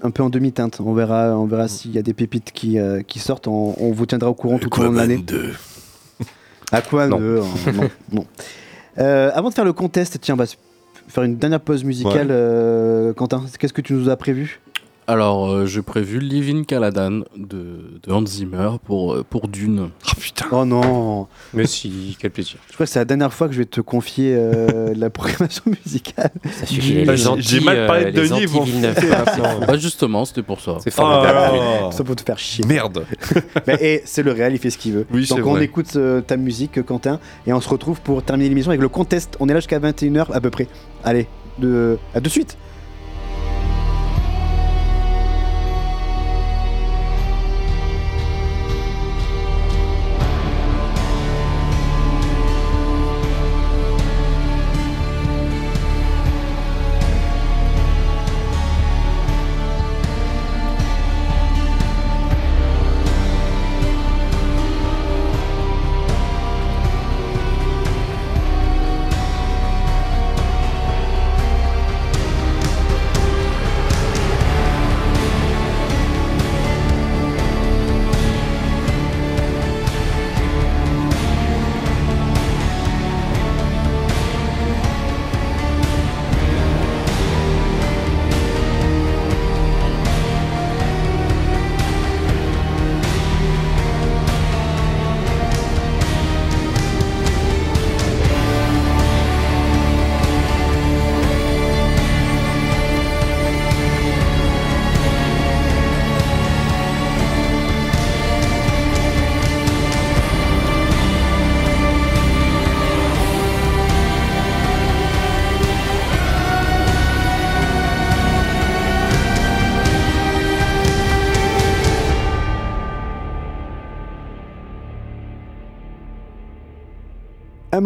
un 0.02 0.10
peu 0.10 0.22
en 0.22 0.30
demi-teinte. 0.30 0.80
On 0.84 0.92
verra, 0.94 1.36
on 1.38 1.46
verra 1.46 1.66
s'il 1.68 1.90
y 1.92 1.98
a 1.98 2.02
des 2.02 2.14
pépites 2.14 2.52
qui, 2.52 2.78
euh, 2.78 3.02
qui 3.02 3.18
sortent. 3.18 3.48
On, 3.48 3.74
on 3.78 3.90
vous 3.92 4.06
tiendra 4.06 4.30
au 4.30 4.34
courant 4.34 4.58
tout 4.58 4.70
au 4.80 4.84
long 4.84 4.92
de 4.92 4.96
l'année. 4.96 5.24
À 6.72 6.82
quoi 6.82 7.06
Non. 7.06 7.18
deux, 7.18 7.40
non, 7.74 7.90
non. 8.12 8.26
Euh, 8.98 9.30
avant 9.34 9.50
de 9.50 9.54
faire 9.54 9.64
le 9.64 9.72
contest, 9.72 10.18
tiens, 10.20 10.34
on 10.34 10.38
va 10.38 10.46
faire 11.08 11.22
une 11.22 11.36
dernière 11.36 11.60
pause 11.60 11.84
musicale. 11.84 12.28
Euh, 12.30 13.12
Quentin, 13.12 13.44
qu'est-ce 13.58 13.72
que 13.72 13.80
tu 13.80 13.92
nous 13.92 14.08
as 14.08 14.16
prévu? 14.16 14.60
Alors, 15.08 15.48
euh, 15.48 15.66
j'ai 15.66 15.82
prévu 15.82 16.18
Living 16.18 16.64
Caladan 16.64 17.20
de, 17.36 18.00
de 18.02 18.12
Hans 18.12 18.26
Zimmer 18.26 18.70
pour, 18.84 19.14
euh, 19.14 19.24
pour 19.28 19.46
Dune. 19.46 19.90
Oh 20.04 20.10
putain. 20.20 20.46
Oh 20.50 20.64
non 20.64 21.28
Mais 21.54 21.64
si, 21.66 22.16
quel 22.18 22.32
plaisir. 22.32 22.56
Je 22.68 22.74
crois 22.74 22.86
que 22.86 22.90
c'est 22.92 22.98
la 22.98 23.04
dernière 23.04 23.32
fois 23.32 23.46
que 23.46 23.54
je 23.54 23.58
vais 23.58 23.66
te 23.66 23.80
confier 23.80 24.34
euh, 24.36 24.92
la 24.96 25.08
programmation 25.08 25.62
musicale. 25.66 26.32
Ça 26.50 26.66
suffit, 26.66 26.94
les- 26.94 27.04
Bah, 27.04 27.12
les 27.12 27.18
j'ai- 27.18 27.28
anti- 27.28 27.42
j'ai 27.42 27.60
mal 27.60 27.86
parlé 27.86 28.10
de 28.10 28.18
euh, 28.18 28.22
les 28.22 28.28
Denis, 28.30 28.40
ils 28.42 28.48
vont 28.48 28.66
maintenant. 28.66 29.60
Bah, 29.66 29.76
justement, 29.78 30.24
c'était 30.24 30.42
pour 30.42 30.60
ça. 30.60 30.78
C'est 30.80 30.90
formidable. 30.90 31.38
là. 31.56 31.90
Ça 31.92 32.02
pour 32.02 32.16
te 32.16 32.22
faire 32.22 32.38
chier. 32.38 32.64
Merde. 32.66 33.04
Mais, 33.68 33.78
et 33.80 34.02
c'est 34.06 34.24
le 34.24 34.32
réel, 34.32 34.54
il 34.54 34.58
fait 34.58 34.70
ce 34.70 34.78
qu'il 34.78 34.92
veut. 34.92 35.06
Oui, 35.12 35.24
c'est 35.24 35.36
Donc 35.36 35.46
on 35.46 35.52
vrai. 35.52 35.64
écoute 35.64 35.94
euh, 35.94 36.20
ta 36.20 36.36
musique, 36.36 36.82
Quentin, 36.84 37.20
et 37.46 37.52
on 37.52 37.60
se 37.60 37.68
retrouve 37.68 38.00
pour 38.00 38.24
terminer 38.24 38.48
l'émission 38.48 38.70
avec 38.70 38.80
le 38.80 38.88
contest. 38.88 39.36
On 39.38 39.48
est 39.48 39.52
là 39.54 39.60
jusqu'à 39.60 39.78
21h 39.78 40.32
à 40.32 40.40
peu 40.40 40.50
près. 40.50 40.66
Allez, 41.04 41.28
de... 41.60 41.96
à 42.12 42.18
de 42.18 42.28
suite. 42.28 42.56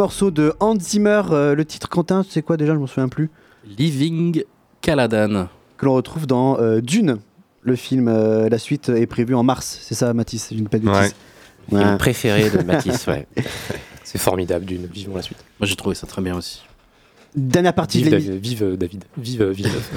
Morceau 0.01 0.31
de 0.31 0.55
Hans 0.61 0.79
Zimmer, 0.81 1.21
euh, 1.31 1.55
le 1.55 1.63
titre 1.67 1.87
Quentin, 1.91 2.25
c'est 2.27 2.41
quoi 2.41 2.57
déjà 2.57 2.73
Je 2.73 2.79
m'en 2.79 2.87
souviens 2.87 3.11
plus. 3.11 3.29
Living 3.77 4.45
Caladan. 4.81 5.49
Que 5.77 5.85
l'on 5.85 5.93
retrouve 5.93 6.27
dans 6.27 6.59
euh, 6.59 6.81
Dune. 6.81 7.19
Le 7.61 7.77
film, 7.77 8.09
euh, 8.09 8.49
la 8.49 8.57
suite 8.57 8.89
est 8.89 9.05
prévue 9.05 9.35
en 9.35 9.43
mars, 9.43 9.79
c'est 9.83 9.95
ça 9.95 10.15
Mathis 10.15 10.49
Je 10.57 10.63
ne 10.63 10.69
pas 10.69 10.79
de 10.79 10.87
bêtises. 10.87 11.15
Film 11.69 11.81
Ouais. 11.83 11.99
préféré 11.99 12.49
de 12.49 12.63
Matisse, 12.63 13.07
ouais. 13.09 13.27
C'est 14.03 14.17
formidable, 14.19 14.65
d'une. 14.65 14.87
Vivons 14.87 15.15
la 15.15 15.23
suite. 15.23 15.37
Moi, 15.61 15.67
j'ai 15.67 15.77
trouvé 15.77 15.95
ça 15.95 16.07
très 16.07 16.23
bien 16.23 16.35
aussi. 16.35 16.63
Dernière 17.37 17.75
partie 17.75 17.99
Vive, 17.99 18.07
de 18.07 18.11
David. 18.13 18.29
l'émission. 18.31 18.67
vive, 18.67 18.77
David. 18.79 19.05
Vive 19.19 19.45
Villeneuve. 19.51 19.89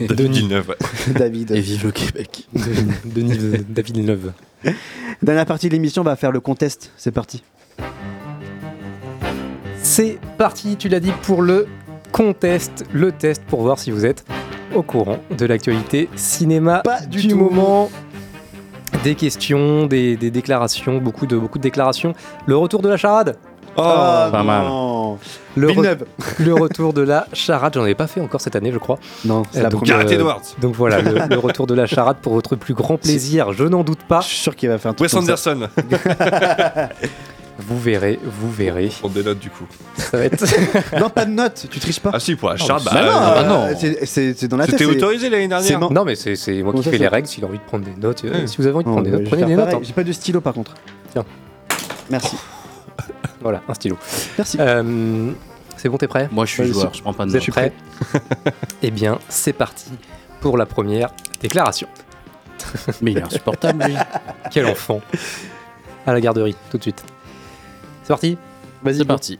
David. 0.08 0.32
Villeneuve, 0.32 0.68
ouais. 0.68 1.12
David. 1.18 1.50
Et 1.50 1.60
vive 1.60 1.84
le 1.86 1.90
Québec. 1.90 2.46
Denis 3.04 3.36
David 3.68 3.96
Villeneuve. 3.96 4.32
Dernière 5.20 5.44
partie 5.46 5.68
de 5.68 5.72
l'émission, 5.72 6.02
on 6.02 6.04
va 6.04 6.14
faire 6.14 6.30
le 6.30 6.40
contest. 6.40 6.92
C'est 6.96 7.10
parti. 7.10 7.42
C'est 9.92 10.18
parti, 10.38 10.76
tu 10.76 10.88
l'as 10.88 11.00
dit, 11.00 11.10
pour 11.22 11.42
le 11.42 11.66
contest, 12.12 12.84
le 12.92 13.10
test 13.10 13.42
pour 13.48 13.62
voir 13.62 13.76
si 13.80 13.90
vous 13.90 14.06
êtes 14.06 14.24
au 14.72 14.82
courant 14.82 15.18
de 15.36 15.46
l'actualité 15.46 16.08
cinéma 16.14 16.80
Pas 16.84 17.00
du 17.00 17.22
du 17.22 17.28
tout. 17.28 17.36
moment. 17.36 17.90
Des 19.02 19.16
questions, 19.16 19.86
des, 19.86 20.16
des 20.16 20.30
déclarations, 20.30 20.98
beaucoup 20.98 21.26
de, 21.26 21.36
beaucoup 21.36 21.58
de 21.58 21.62
déclarations. 21.64 22.14
Le 22.46 22.56
retour 22.56 22.82
de 22.82 22.88
la 22.88 22.96
charade 22.96 23.36
Oh, 23.76 23.82
pas 23.82 24.42
mal. 24.44 24.64
non. 24.66 25.18
le, 25.56 25.66
re- 25.68 25.70
Villeneuve. 25.72 26.04
le 26.38 26.54
retour 26.54 26.92
de 26.92 27.02
la 27.02 27.26
charade, 27.32 27.72
j'en 27.74 27.82
avais 27.82 27.94
pas 27.96 28.06
fait 28.06 28.20
encore 28.20 28.40
cette 28.40 28.54
année, 28.54 28.70
je 28.72 28.78
crois. 28.78 28.98
Non, 29.24 29.42
c'est 29.50 29.60
la 29.62 29.70
donc, 29.70 29.80
première. 29.86 30.06
Euh, 30.06 30.08
Edwards. 30.08 30.42
Donc 30.60 30.74
voilà, 30.76 31.00
le, 31.00 31.18
le 31.28 31.38
retour 31.38 31.66
de 31.66 31.74
la 31.74 31.86
charade 31.86 32.18
pour 32.22 32.34
votre 32.34 32.54
plus 32.54 32.74
grand 32.74 32.96
plaisir, 33.00 33.52
je 33.52 33.64
n'en 33.64 33.82
doute 33.82 34.02
pas. 34.06 34.20
Je 34.20 34.26
suis 34.28 34.38
sûr 34.38 34.54
qu'il 34.54 34.68
va 34.68 34.78
faire 34.78 34.92
un 34.92 34.94
truc 34.94 35.12
Wes 35.12 35.12
comme 35.26 35.36
ça. 35.36 35.50
Anderson. 35.52 35.68
Vous 37.60 37.78
verrez, 37.78 38.18
vous 38.22 38.50
verrez. 38.50 38.90
On 39.02 39.08
dénote 39.08 39.38
du 39.38 39.50
coup. 39.50 39.64
Ça 39.96 40.16
va 40.18 40.24
être. 40.24 40.44
Non, 40.98 41.10
pas 41.10 41.24
de 41.26 41.30
note, 41.32 41.66
tu 41.70 41.78
triches 41.78 42.00
pas. 42.00 42.10
Ah 42.14 42.20
si, 42.20 42.34
pour 42.36 42.48
la 42.50 42.56
Bah 42.56 42.78
bah, 42.84 42.92
non, 42.92 42.98
euh, 43.00 43.34
bah 43.34 43.42
non. 43.44 43.62
euh, 43.66 43.74
c'est- 44.04 44.34
c'est 44.38 44.48
dans 44.48 44.56
la 44.56 44.66
tête. 44.66 44.78
C'était 44.78 44.90
autorisé 44.90 45.28
l'année 45.30 45.48
dernière. 45.48 45.78
man- 45.80 45.92
Non, 45.92 46.04
mais 46.04 46.14
c'est 46.16 46.36
c'est 46.36 46.62
moi 46.62 46.72
qui 46.72 46.82
fais 46.82 46.98
les 46.98 47.08
règles. 47.08 47.28
S'il 47.28 47.44
a 47.44 47.48
envie 47.48 47.58
de 47.58 47.62
prendre 47.64 47.84
des 47.84 47.94
notes, 48.00 48.24
euh, 48.24 48.40
Ouais. 48.42 48.46
si 48.46 48.56
vous 48.58 48.66
avez 48.66 48.74
envie 48.76 48.84
de 48.84 48.88
Oh, 48.90 48.92
prendre 48.92 49.04
des 49.06 49.10
notes, 49.12 49.20
je 49.20 49.24
vais 49.24 49.30
prenez 49.36 49.44
des 49.46 49.56
notes. 49.56 49.74
hein. 49.74 49.80
J'ai 49.82 49.92
pas 49.92 50.04
de 50.04 50.12
stylo 50.12 50.40
par 50.40 50.54
contre. 50.54 50.74
Tiens. 51.12 51.24
Merci. 52.10 52.36
Voilà, 53.42 53.62
un 53.68 53.72
stylo. 53.74 53.96
Merci. 54.36 54.58
Euh, 54.60 55.30
c'est 55.78 55.88
bon, 55.88 55.96
t'es 55.96 56.06
prêt? 56.08 56.28
Moi, 56.30 56.44
je 56.44 56.50
suis 56.52 56.66
joueur, 56.72 56.92
je 56.92 57.00
prends 57.00 57.14
pas 57.14 57.24
de 57.24 57.30
Vous 57.30 57.36
êtes 57.38 57.46
notes. 57.48 57.54
prêts 57.56 57.72
Eh 58.82 58.90
bien, 58.90 59.18
c'est 59.30 59.54
parti 59.54 59.86
pour 60.42 60.58
la 60.58 60.66
première 60.66 61.08
déclaration. 61.40 61.88
Mais 63.00 63.12
il 63.12 63.18
est 63.18 63.22
insupportable, 63.22 63.82
lui. 63.84 63.94
Quel 64.50 64.66
enfant 64.66 65.00
À 66.06 66.12
la 66.12 66.20
garderie, 66.20 66.54
tout 66.70 66.76
de 66.76 66.82
suite. 66.82 67.02
C'est 68.10 68.14
parti 68.14 68.38
Vas-y, 68.82 68.96
C'est 68.96 69.04
parti. 69.04 69.38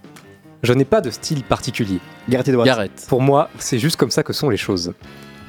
Je 0.62 0.72
n'ai 0.72 0.84
pas 0.84 1.01
de 1.01 1.10
style 1.10 1.42
particulier. 1.42 1.98
Gareth 2.28 2.47
Edwards. 2.48 2.66
Gareth. 2.66 3.06
Pour 3.09 3.20
moi, 3.20 3.51
c'est 3.59 3.80
juste 3.80 3.97
comme 3.97 4.12
ça 4.12 4.22
que 4.22 4.32
sont 4.32 4.48
les 4.48 4.56
choses. 4.56 4.92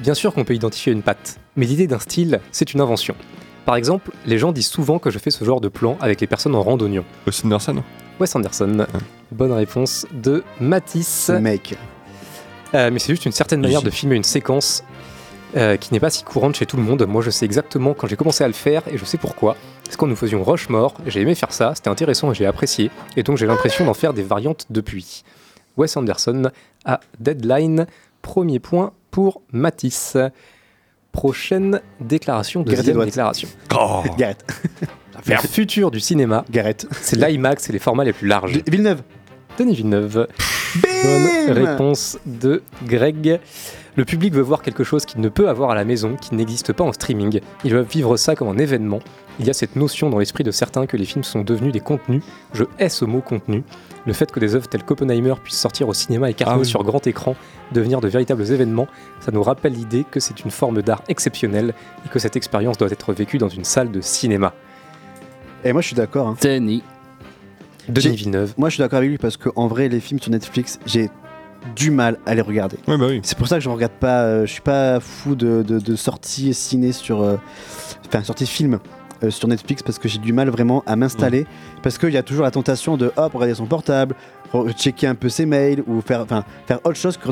Bien 0.00 0.14
sûr 0.14 0.34
qu'on 0.34 0.44
peut 0.44 0.54
identifier 0.54 0.92
une 0.92 1.02
patte, 1.02 1.38
mais 1.54 1.66
l'idée 1.66 1.86
d'un 1.86 2.00
style, 2.00 2.40
c'est 2.50 2.74
une 2.74 2.80
invention. 2.80 3.14
Par 3.64 3.76
exemple, 3.76 4.10
les 4.26 4.38
gens 4.38 4.50
disent 4.50 4.66
souvent 4.66 4.98
que 4.98 5.10
je 5.10 5.20
fais 5.20 5.30
ce 5.30 5.44
genre 5.44 5.60
de 5.60 5.68
plan 5.68 5.96
avec 6.00 6.20
les 6.20 6.26
personnes 6.26 6.56
en 6.56 6.62
randonnion. 6.62 7.04
Wes 7.24 7.44
Anderson. 7.44 7.84
Wes 8.18 8.34
Anderson. 8.34 8.86
Bonne 9.30 9.52
réponse 9.52 10.04
de 10.12 10.42
Matisse. 10.58 11.30
Mec. 11.40 11.76
Euh, 12.74 12.90
mais 12.90 12.98
c'est 12.98 13.12
juste 13.12 13.26
une 13.26 13.32
certaine 13.32 13.60
manière 13.60 13.82
de 13.82 13.90
filmer 13.90 14.16
une 14.16 14.24
séquence 14.24 14.82
euh, 15.56 15.76
qui 15.76 15.92
n'est 15.92 16.00
pas 16.00 16.10
si 16.10 16.24
courante 16.24 16.56
chez 16.56 16.66
tout 16.66 16.76
le 16.76 16.82
monde. 16.82 17.04
Moi, 17.06 17.22
je 17.22 17.30
sais 17.30 17.44
exactement 17.44 17.94
quand 17.94 18.06
j'ai 18.06 18.16
commencé 18.16 18.42
à 18.44 18.46
le 18.46 18.52
faire 18.54 18.82
et 18.90 18.96
je 18.98 19.04
sais 19.04 19.18
pourquoi. 19.18 19.56
C'est 19.88 19.96
quand 19.96 20.06
nous 20.06 20.16
faisions 20.16 20.42
Rushmore, 20.42 20.94
j'ai 21.06 21.20
aimé 21.20 21.34
faire 21.34 21.52
ça, 21.52 21.72
c'était 21.74 21.90
intéressant 21.90 22.32
et 22.32 22.34
j'ai 22.34 22.46
apprécié. 22.46 22.90
Et 23.16 23.22
donc 23.22 23.36
j'ai 23.36 23.46
l'impression 23.46 23.84
d'en 23.84 23.94
faire 23.94 24.14
des 24.14 24.22
variantes 24.22 24.66
depuis. 24.70 25.22
Wes 25.76 25.96
Anderson 25.96 26.50
à 26.84 27.00
Deadline, 27.20 27.86
premier 28.22 28.58
point 28.58 28.92
pour 29.10 29.42
Matisse. 29.52 30.16
Prochaine 31.12 31.80
déclaration, 32.00 32.62
deuxième 32.62 32.88
Edwards. 32.96 33.04
déclaration. 33.04 33.48
Oh. 33.78 34.02
Gareth. 34.18 34.44
Le 35.26 35.36
futur 35.36 35.90
du 35.90 36.00
cinéma, 36.00 36.42
Gareth. 36.50 36.86
c'est 37.02 37.16
l'IMAX 37.16 37.68
et 37.68 37.72
les 37.74 37.78
formats 37.78 38.04
les 38.04 38.14
plus 38.14 38.26
larges. 38.28 38.52
Vi- 38.52 38.62
Villeneuve. 38.66 39.02
Denis 39.58 39.74
Villeneuve. 39.74 40.26
Bonne 40.82 41.50
réponse 41.52 42.18
de 42.24 42.62
Greg. 42.86 43.38
Le 43.96 44.06
public 44.06 44.32
veut 44.32 44.40
voir 44.40 44.62
quelque 44.62 44.84
chose 44.84 45.04
qu'il 45.04 45.20
ne 45.20 45.28
peut 45.28 45.50
avoir 45.50 45.70
à 45.70 45.74
la 45.74 45.84
maison, 45.84 46.16
qui 46.16 46.34
n'existe 46.34 46.72
pas 46.72 46.82
en 46.84 46.92
streaming. 46.92 47.40
Ils 47.62 47.72
veulent 47.74 47.84
vivre 47.84 48.16
ça 48.16 48.34
comme 48.34 48.48
un 48.48 48.56
événement. 48.56 49.00
Il 49.38 49.46
y 49.46 49.50
a 49.50 49.52
cette 49.52 49.76
notion 49.76 50.08
dans 50.08 50.18
l'esprit 50.18 50.44
de 50.44 50.50
certains 50.50 50.86
que 50.86 50.96
les 50.96 51.04
films 51.04 51.24
sont 51.24 51.42
devenus 51.42 51.72
des 51.74 51.80
contenus. 51.80 52.22
Je 52.54 52.64
hais 52.78 52.88
ce 52.88 53.04
mot 53.04 53.20
contenu. 53.20 53.64
Le 54.06 54.12
fait 54.14 54.32
que 54.32 54.40
des 54.40 54.54
œuvres 54.54 54.66
telles 54.66 54.82
qu'Oppenheimer 54.82 55.34
puissent 55.44 55.58
sortir 55.60 55.88
au 55.88 55.94
cinéma 55.94 56.30
et 56.30 56.34
cartonner 56.34 56.56
Ah 56.56 56.60
oui. 56.60 56.66
sur 56.66 56.82
grand 56.84 57.06
écran, 57.06 57.36
devenir 57.72 58.00
de 58.00 58.08
véritables 58.08 58.50
événements, 58.50 58.88
ça 59.20 59.30
nous 59.30 59.42
rappelle 59.42 59.74
l'idée 59.74 60.04
que 60.10 60.20
c'est 60.20 60.40
une 60.42 60.50
forme 60.50 60.80
d'art 60.82 61.02
exceptionnelle 61.08 61.74
et 62.06 62.08
que 62.08 62.18
cette 62.18 62.34
expérience 62.34 62.78
doit 62.78 62.90
être 62.90 63.12
vécue 63.12 63.36
dans 63.38 63.48
une 63.50 63.64
salle 63.64 63.90
de 63.90 64.00
cinéma. 64.00 64.54
Et 65.64 65.72
moi, 65.72 65.82
je 65.82 65.88
suis 65.88 65.96
d'accord. 65.96 66.28
hein. 66.28 66.36
Denis. 66.42 66.82
Denis 67.88 68.16
Villeneuve. 68.16 68.54
Moi, 68.56 68.70
je 68.70 68.74
suis 68.76 68.80
d'accord 68.80 68.98
avec 68.98 69.10
lui 69.10 69.18
parce 69.18 69.36
qu'en 69.36 69.66
vrai, 69.66 69.88
les 69.88 70.00
films 70.00 70.18
sur 70.20 70.30
Netflix, 70.30 70.78
j'ai 70.86 71.10
du 71.76 71.90
mal 71.90 72.18
à 72.26 72.34
les 72.34 72.40
regarder. 72.42 72.76
Ouais, 72.88 72.96
bah 72.98 73.06
oui. 73.08 73.20
C'est 73.22 73.36
pour 73.38 73.48
ça 73.48 73.56
que 73.56 73.62
je 73.62 73.68
ne 73.68 73.74
regarde 73.74 73.92
pas. 73.92 74.22
euh, 74.22 74.46
je 74.46 74.52
suis 74.52 74.60
pas 74.60 75.00
fou 75.00 75.34
de, 75.34 75.62
de, 75.62 75.78
de 75.78 75.96
sorties 75.96 76.52
ciné 76.54 76.92
sur. 76.92 77.22
euh, 77.22 77.36
Enfin, 78.06 78.22
sorties 78.24 78.46
films 78.46 78.78
euh, 79.22 79.30
sur 79.30 79.48
Netflix 79.48 79.82
parce 79.82 79.98
que 79.98 80.06
j'ai 80.08 80.18
du 80.18 80.32
mal 80.34 80.50
vraiment 80.50 80.82
à 80.86 80.96
m'installer. 80.96 81.46
Parce 81.82 81.96
qu'il 81.96 82.10
y 82.10 82.16
a 82.18 82.22
toujours 82.22 82.44
la 82.44 82.50
tentation 82.50 82.96
de 82.98 83.10
hop, 83.16 83.32
regarder 83.32 83.54
son 83.54 83.64
portable, 83.66 84.14
checker 84.76 85.06
un 85.06 85.14
peu 85.14 85.30
ses 85.30 85.46
mails 85.46 85.82
ou 85.86 86.00
faire, 86.02 86.20
enfin, 86.20 86.44
faire 86.66 86.78
autre 86.84 86.96
chose 86.96 87.16
que, 87.16 87.28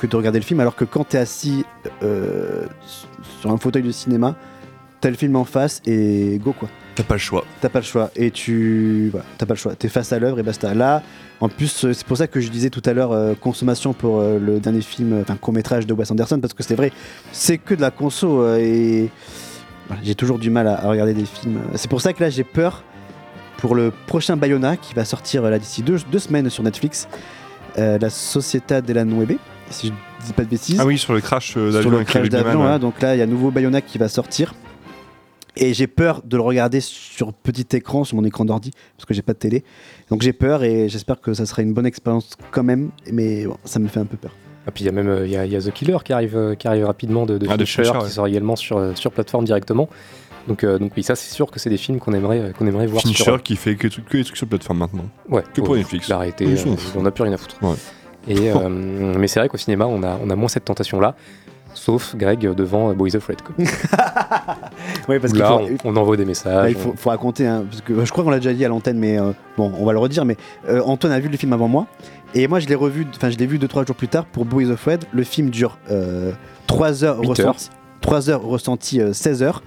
que 0.00 0.06
de 0.06 0.16
regarder 0.16 0.38
le 0.38 0.44
film. 0.44 0.60
Alors 0.60 0.74
que 0.74 0.84
quand 0.86 1.06
tu 1.08 1.16
es 1.16 1.20
assis 1.20 1.64
euh, 2.02 2.64
sur 3.40 3.50
un 3.50 3.58
fauteuil 3.58 3.82
de 3.82 3.90
cinéma, 3.92 4.36
t'as 5.02 5.10
le 5.10 5.16
film 5.16 5.36
en 5.36 5.44
face 5.44 5.82
et 5.84 6.40
go 6.42 6.54
quoi. 6.58 6.70
T'as 6.94 7.02
pas 7.02 7.14
le 7.14 7.20
choix. 7.20 7.44
T'as 7.60 7.68
pas 7.68 7.80
le 7.80 7.84
choix 7.84 8.10
et 8.16 8.30
tu. 8.30 9.08
Voilà, 9.10 9.26
t'as 9.36 9.44
pas 9.46 9.54
le 9.54 9.58
choix. 9.58 9.74
T'es 9.74 9.88
face 9.88 10.12
à 10.12 10.18
l'œuvre 10.18 10.38
et 10.38 10.42
basta. 10.42 10.72
Là, 10.74 11.02
en 11.40 11.48
plus, 11.48 11.84
euh, 11.84 11.92
c'est 11.92 12.06
pour 12.06 12.16
ça 12.16 12.26
que 12.26 12.38
je 12.40 12.48
disais 12.50 12.70
tout 12.70 12.82
à 12.84 12.92
l'heure 12.92 13.12
euh, 13.12 13.34
consommation 13.34 13.92
pour 13.94 14.20
euh, 14.20 14.38
le 14.38 14.60
dernier 14.60 14.82
film, 14.82 15.20
enfin 15.20 15.36
court 15.36 15.52
métrage 15.54 15.86
de 15.86 15.92
Wes 15.94 16.10
Anderson, 16.10 16.38
parce 16.40 16.54
que 16.54 16.62
c'est 16.62 16.74
vrai, 16.74 16.92
c'est 17.32 17.58
que 17.58 17.74
de 17.74 17.80
la 17.80 17.90
conso 17.90 18.42
euh, 18.42 18.58
et 18.58 19.10
voilà, 19.88 20.02
j'ai 20.04 20.14
toujours 20.14 20.38
du 20.38 20.50
mal 20.50 20.68
à, 20.68 20.84
à 20.84 20.88
regarder 20.88 21.14
des 21.14 21.24
films. 21.24 21.60
C'est 21.74 21.88
pour 21.90 22.00
ça 22.00 22.12
que 22.12 22.22
là, 22.22 22.30
j'ai 22.30 22.44
peur 22.44 22.84
pour 23.56 23.74
le 23.74 23.92
prochain 24.06 24.36
Bayona 24.36 24.76
qui 24.76 24.92
va 24.94 25.04
sortir 25.04 25.42
là 25.42 25.58
d'ici 25.58 25.82
deux, 25.82 25.96
deux 26.10 26.18
semaines 26.18 26.50
sur 26.50 26.62
Netflix, 26.62 27.08
la 27.76 28.10
Società 28.10 28.80
della 28.82 29.04
Nueve, 29.04 29.36
si 29.70 29.86
je 29.88 29.92
dis 30.26 30.32
pas 30.34 30.44
de 30.44 30.48
bêtises. 30.50 30.78
Ah 30.80 30.84
oui, 30.84 30.98
sur 30.98 31.14
le 31.14 31.20
crash 31.20 31.54
euh, 31.56 31.70
sur 31.70 31.80
d'avion 31.80 31.98
le 31.98 32.04
crash 32.04 32.28
d'avion. 32.28 32.50
ouais. 32.50 32.56
voilà. 32.56 32.78
Donc 32.78 33.00
là, 33.00 33.14
il 33.14 33.18
y 33.18 33.20
a 33.22 33.24
un 33.24 33.28
nouveau 33.28 33.50
Bayona 33.50 33.80
qui 33.80 33.98
va 33.98 34.08
sortir. 34.08 34.54
Et 35.56 35.74
j'ai 35.74 35.86
peur 35.86 36.22
de 36.24 36.36
le 36.36 36.42
regarder 36.42 36.80
sur 36.80 37.32
petit 37.34 37.76
écran, 37.76 38.04
sur 38.04 38.16
mon 38.16 38.24
écran 38.24 38.44
d'ordi, 38.46 38.70
parce 38.96 39.04
que 39.04 39.12
j'ai 39.12 39.20
pas 39.22 39.34
de 39.34 39.38
télé. 39.38 39.64
Donc 40.08 40.22
j'ai 40.22 40.32
peur 40.32 40.64
et 40.64 40.88
j'espère 40.88 41.20
que 41.20 41.34
ça 41.34 41.44
sera 41.44 41.60
une 41.62 41.74
bonne 41.74 41.84
expérience 41.86 42.30
quand 42.50 42.62
même. 42.62 42.90
Mais 43.12 43.44
bon, 43.46 43.56
ça 43.64 43.78
me 43.78 43.88
fait 43.88 44.00
un 44.00 44.06
peu 44.06 44.16
peur. 44.16 44.32
Et 44.66 44.70
puis 44.70 44.84
il 44.84 44.86
y 44.86 44.88
a 44.88 44.92
même 44.92 45.08
euh, 45.08 45.26
il 45.26 45.32
y 45.32 45.36
a, 45.36 45.44
y 45.44 45.56
a 45.56 45.60
The 45.60 45.70
Killer 45.72 45.98
qui 46.04 46.12
arrive, 46.12 46.36
euh, 46.36 46.54
qui 46.54 46.68
arrive 46.68 46.86
rapidement 46.86 47.26
de, 47.26 47.36
de 47.36 47.46
Ah, 47.50 47.56
de 47.56 47.64
Fincher, 47.64 47.84
Fincher, 47.84 47.98
qui 47.98 48.04
ouais. 48.04 48.10
sort 48.10 48.26
également 48.28 48.56
sur, 48.56 48.76
euh, 48.78 48.94
sur 48.94 49.10
plateforme 49.12 49.44
directement. 49.44 49.88
Donc, 50.48 50.64
euh, 50.64 50.78
donc 50.78 50.92
oui, 50.96 51.02
ça 51.02 51.14
c'est 51.16 51.32
sûr 51.34 51.50
que 51.50 51.60
c'est 51.60 51.70
des 51.70 51.76
films 51.76 51.98
qu'on 52.00 52.12
aimerait, 52.14 52.52
qu'on 52.58 52.66
aimerait 52.66 52.86
voir 52.86 53.02
Fincher 53.02 53.22
sur. 53.24 53.42
qui 53.42 53.56
fait 53.56 53.76
que, 53.76 53.88
que 53.88 54.16
des 54.16 54.24
trucs 54.24 54.36
sur 54.36 54.46
plateforme 54.46 54.78
maintenant. 54.78 55.04
Ouais, 55.28 55.42
Que 55.52 55.60
pour 55.60 55.76
Netflix. 55.76 56.10
A 56.10 56.16
arrêté, 56.16 56.46
euh, 56.46 56.74
on 56.96 57.02
n'a 57.02 57.10
plus 57.10 57.24
rien 57.24 57.32
à 57.32 57.36
foutre. 57.36 57.56
Ouais. 57.62 57.74
Et, 58.28 58.50
euh, 58.50 58.68
mais 58.68 59.26
c'est 59.26 59.40
vrai 59.40 59.48
qu'au 59.48 59.56
cinéma, 59.56 59.86
on 59.86 60.02
a, 60.04 60.16
on 60.22 60.30
a 60.30 60.36
moins 60.36 60.48
cette 60.48 60.64
tentation-là, 60.64 61.16
sauf 61.74 62.14
Greg 62.16 62.46
euh, 62.46 62.54
devant 62.54 62.90
euh, 62.90 62.94
Boys 62.94 63.14
Afraid. 63.16 63.40
Quoi. 63.42 63.54
Ouais, 65.08 65.18
parce 65.18 65.34
là, 65.34 65.48
faut- 65.48 65.68
on, 65.84 65.92
on 65.92 65.96
envoie 65.96 66.16
des 66.16 66.24
messages. 66.24 66.70
Il 66.70 66.76
faut, 66.76 66.94
faut 66.96 67.10
raconter, 67.10 67.46
hein, 67.46 67.64
parce 67.68 67.82
que 67.82 67.92
euh, 67.92 68.04
je 68.04 68.10
crois 68.12 68.24
qu'on 68.24 68.30
l'a 68.30 68.38
déjà 68.38 68.52
dit 68.52 68.64
à 68.64 68.68
l'antenne, 68.68 68.98
mais 68.98 69.18
euh, 69.18 69.32
bon, 69.56 69.72
on 69.78 69.84
va 69.84 69.92
le 69.92 69.98
redire. 69.98 70.24
Mais 70.24 70.36
euh, 70.68 70.80
Antoine 70.82 71.12
a 71.12 71.20
vu 71.20 71.28
le 71.28 71.36
film 71.36 71.52
avant 71.52 71.68
moi, 71.68 71.86
et 72.34 72.46
moi 72.48 72.60
je 72.60 72.66
l'ai 72.68 72.74
revu, 72.74 73.06
enfin 73.14 73.30
je 73.30 73.36
l'ai 73.38 73.46
vu 73.46 73.58
2-3 73.58 73.86
jours 73.86 73.96
plus 73.96 74.08
tard 74.08 74.24
pour 74.26 74.44
Boys 74.44 74.70
of 74.70 74.84
Red. 74.84 75.04
Le 75.12 75.24
film 75.24 75.50
dure 75.50 75.78
3 76.66 77.04
heures 77.04 77.20
Huit 77.20 77.28
ressenties, 77.28 77.70
3 78.00 78.30
heures 78.30 78.42
ressenties, 78.42 79.00
euh, 79.00 79.12
16 79.12 79.42
heures. 79.42 79.62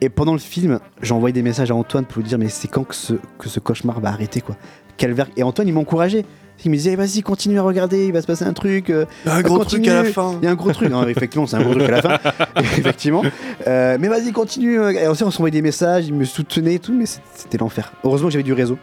Et 0.00 0.08
pendant 0.08 0.32
le 0.32 0.38
film, 0.38 0.80
j'ai 1.02 1.12
envoyé 1.12 1.32
des 1.32 1.42
messages 1.42 1.70
à 1.70 1.74
Antoine 1.74 2.06
pour 2.06 2.22
lui 2.22 2.28
dire 2.28 2.38
mais 2.38 2.48
c'est 2.48 2.68
quand 2.68 2.84
que 2.84 2.94
ce, 2.94 3.14
que 3.38 3.48
ce 3.48 3.60
cauchemar 3.60 4.00
va 4.00 4.08
arrêter 4.08 4.40
quoi 4.40 4.56
Calvaire. 4.96 5.26
Et 5.36 5.42
Antoine 5.42 5.68
il 5.68 5.74
m'encourageait. 5.74 6.24
Il 6.64 6.70
me 6.70 6.76
disait 6.76 6.94
vas-y 6.96 7.22
continue 7.22 7.58
à 7.58 7.62
regarder, 7.62 8.06
il 8.06 8.12
va 8.12 8.20
se 8.20 8.26
passer 8.26 8.44
un 8.44 8.52
truc. 8.52 8.90
euh, 8.90 9.06
Il 9.24 9.28
y 9.28 9.32
a 9.32 9.36
un 9.36 9.42
gros 9.42 9.58
continue. 9.58 9.82
truc 9.82 9.94
à 9.94 10.02
la 10.02 10.12
fin. 10.12 10.36
Il 10.40 10.44
y 10.44 10.48
a 10.48 10.50
un 10.50 10.54
gros 10.54 10.72
truc. 10.72 10.90
Non, 10.90 11.06
effectivement, 11.08 11.46
c'est 11.46 11.56
un 11.56 11.62
gros 11.62 11.74
truc 11.74 11.88
à 11.88 11.90
la 11.90 12.02
fin. 12.02 12.18
effectivement. 12.56 13.22
Euh, 13.66 13.96
mais 14.00 14.08
vas-y, 14.08 14.32
continue. 14.32 14.78
Et 14.94 15.06
ensuite, 15.06 15.26
on 15.26 15.30
s'envoyait 15.30 15.52
des 15.52 15.62
messages, 15.62 16.06
il 16.06 16.14
me 16.14 16.24
soutenait 16.24 16.74
et 16.74 16.78
tout, 16.78 16.92
mais 16.92 17.06
c'était 17.34 17.58
l'enfer. 17.58 17.92
Heureusement 18.04 18.28
que 18.28 18.32
j'avais 18.32 18.42
du 18.42 18.52
réseau. 18.52 18.78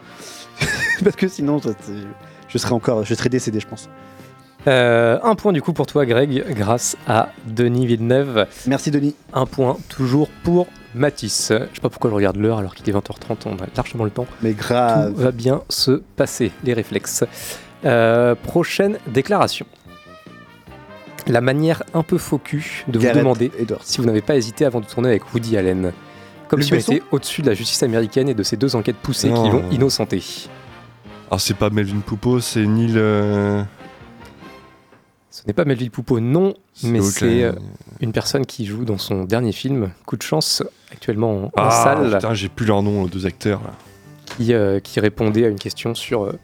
Parce 1.03 1.15
que 1.15 1.27
sinon, 1.27 1.59
je 2.47 2.57
serais 2.57 2.73
encore, 2.73 3.03
je 3.03 3.13
serais 3.13 3.29
décédé, 3.29 3.59
je 3.59 3.67
pense. 3.67 3.89
Euh, 4.67 5.19
un 5.23 5.35
point 5.35 5.53
du 5.53 5.61
coup 5.61 5.71
pour 5.71 5.85
toi, 5.85 6.05
Greg, 6.05 6.43
grâce 6.49 6.97
à 7.07 7.29
Denis 7.45 7.85
Villeneuve. 7.85 8.47
Merci, 8.65 8.91
Denis. 8.91 9.15
Un 9.33 9.45
point 9.45 9.77
toujours 9.87 10.27
pour 10.43 10.67
Matisse. 10.93 11.49
Je 11.51 11.75
sais 11.75 11.81
pas 11.81 11.89
pourquoi 11.89 12.09
je 12.09 12.15
regarde 12.15 12.35
l'heure 12.37 12.57
alors 12.57 12.73
qu'il 12.75 12.89
est 12.89 12.91
20h30, 12.97 13.37
on 13.45 13.53
a 13.63 13.67
largement 13.77 14.03
le 14.03 14.09
temps. 14.09 14.25
Mais 14.41 14.53
grave. 14.53 15.13
Tout 15.13 15.21
va 15.21 15.31
bien 15.31 15.61
se 15.69 16.01
passer, 16.17 16.51
les 16.63 16.73
réflexes. 16.73 17.23
Euh, 17.85 18.35
prochaine 18.35 18.97
déclaration. 19.07 19.65
La 21.27 21.41
manière 21.41 21.83
un 21.93 22.03
peu 22.03 22.17
cul 22.43 22.83
de 22.87 22.99
vous 22.99 23.13
demander 23.13 23.51
Edwards. 23.59 23.81
si 23.83 23.99
vous 23.99 24.05
n'avez 24.05 24.21
pas 24.21 24.35
hésité 24.37 24.65
avant 24.65 24.79
de 24.79 24.85
tourner 24.85 25.09
avec 25.09 25.33
Woody 25.33 25.57
Allen. 25.57 25.91
Comme 26.47 26.61
si 26.61 26.71
on 26.71 26.77
Besson 26.77 26.91
était 26.93 27.03
au-dessus 27.11 27.41
de 27.41 27.47
la 27.47 27.53
justice 27.53 27.83
américaine 27.83 28.29
et 28.29 28.33
de 28.33 28.43
ces 28.43 28.55
deux 28.55 28.75
enquêtes 28.77 28.95
poussées 28.95 29.27
qui 29.29 29.49
l'ont 29.49 29.69
innocenté. 29.69 30.23
Alors 31.29 31.41
c'est 31.41 31.55
pas 31.57 31.69
Melvin 31.69 31.99
Poupeau, 31.99 32.39
c'est 32.39 32.65
Neil. 32.65 32.93
euh, 32.95 33.61
Ce 35.29 35.41
n'est 35.45 35.51
pas 35.53 35.65
Melville 35.65 35.91
Poupeau, 35.91 36.21
non, 36.21 36.53
mais 36.83 37.01
c'est 37.01 37.43
euh, 37.43 37.51
une 37.99 38.13
personne 38.13 38.45
qui 38.45 38.65
joue 38.65 38.85
dans 38.85 38.97
son 38.97 39.25
dernier 39.25 39.51
film, 39.51 39.91
Coup 40.05 40.15
de 40.15 40.23
chance, 40.23 40.63
actuellement 40.89 41.31
en, 41.31 41.45
en 41.47 41.51
Ah, 41.57 41.71
salle, 41.71 42.13
putain, 42.13 42.33
j'ai 42.33 42.47
plus 42.47 42.65
leur 42.65 42.81
nom, 42.81 43.03
les 43.03 43.09
deux 43.09 43.25
acteurs. 43.25 43.61
Là. 43.65 43.73
qui, 44.37 44.53
euh, 44.53 44.79
qui 44.79 45.01
répondait 45.01 45.43
à 45.43 45.49
une 45.49 45.59
question 45.59 45.93
sur, 45.95 46.23
euh, 46.23 46.39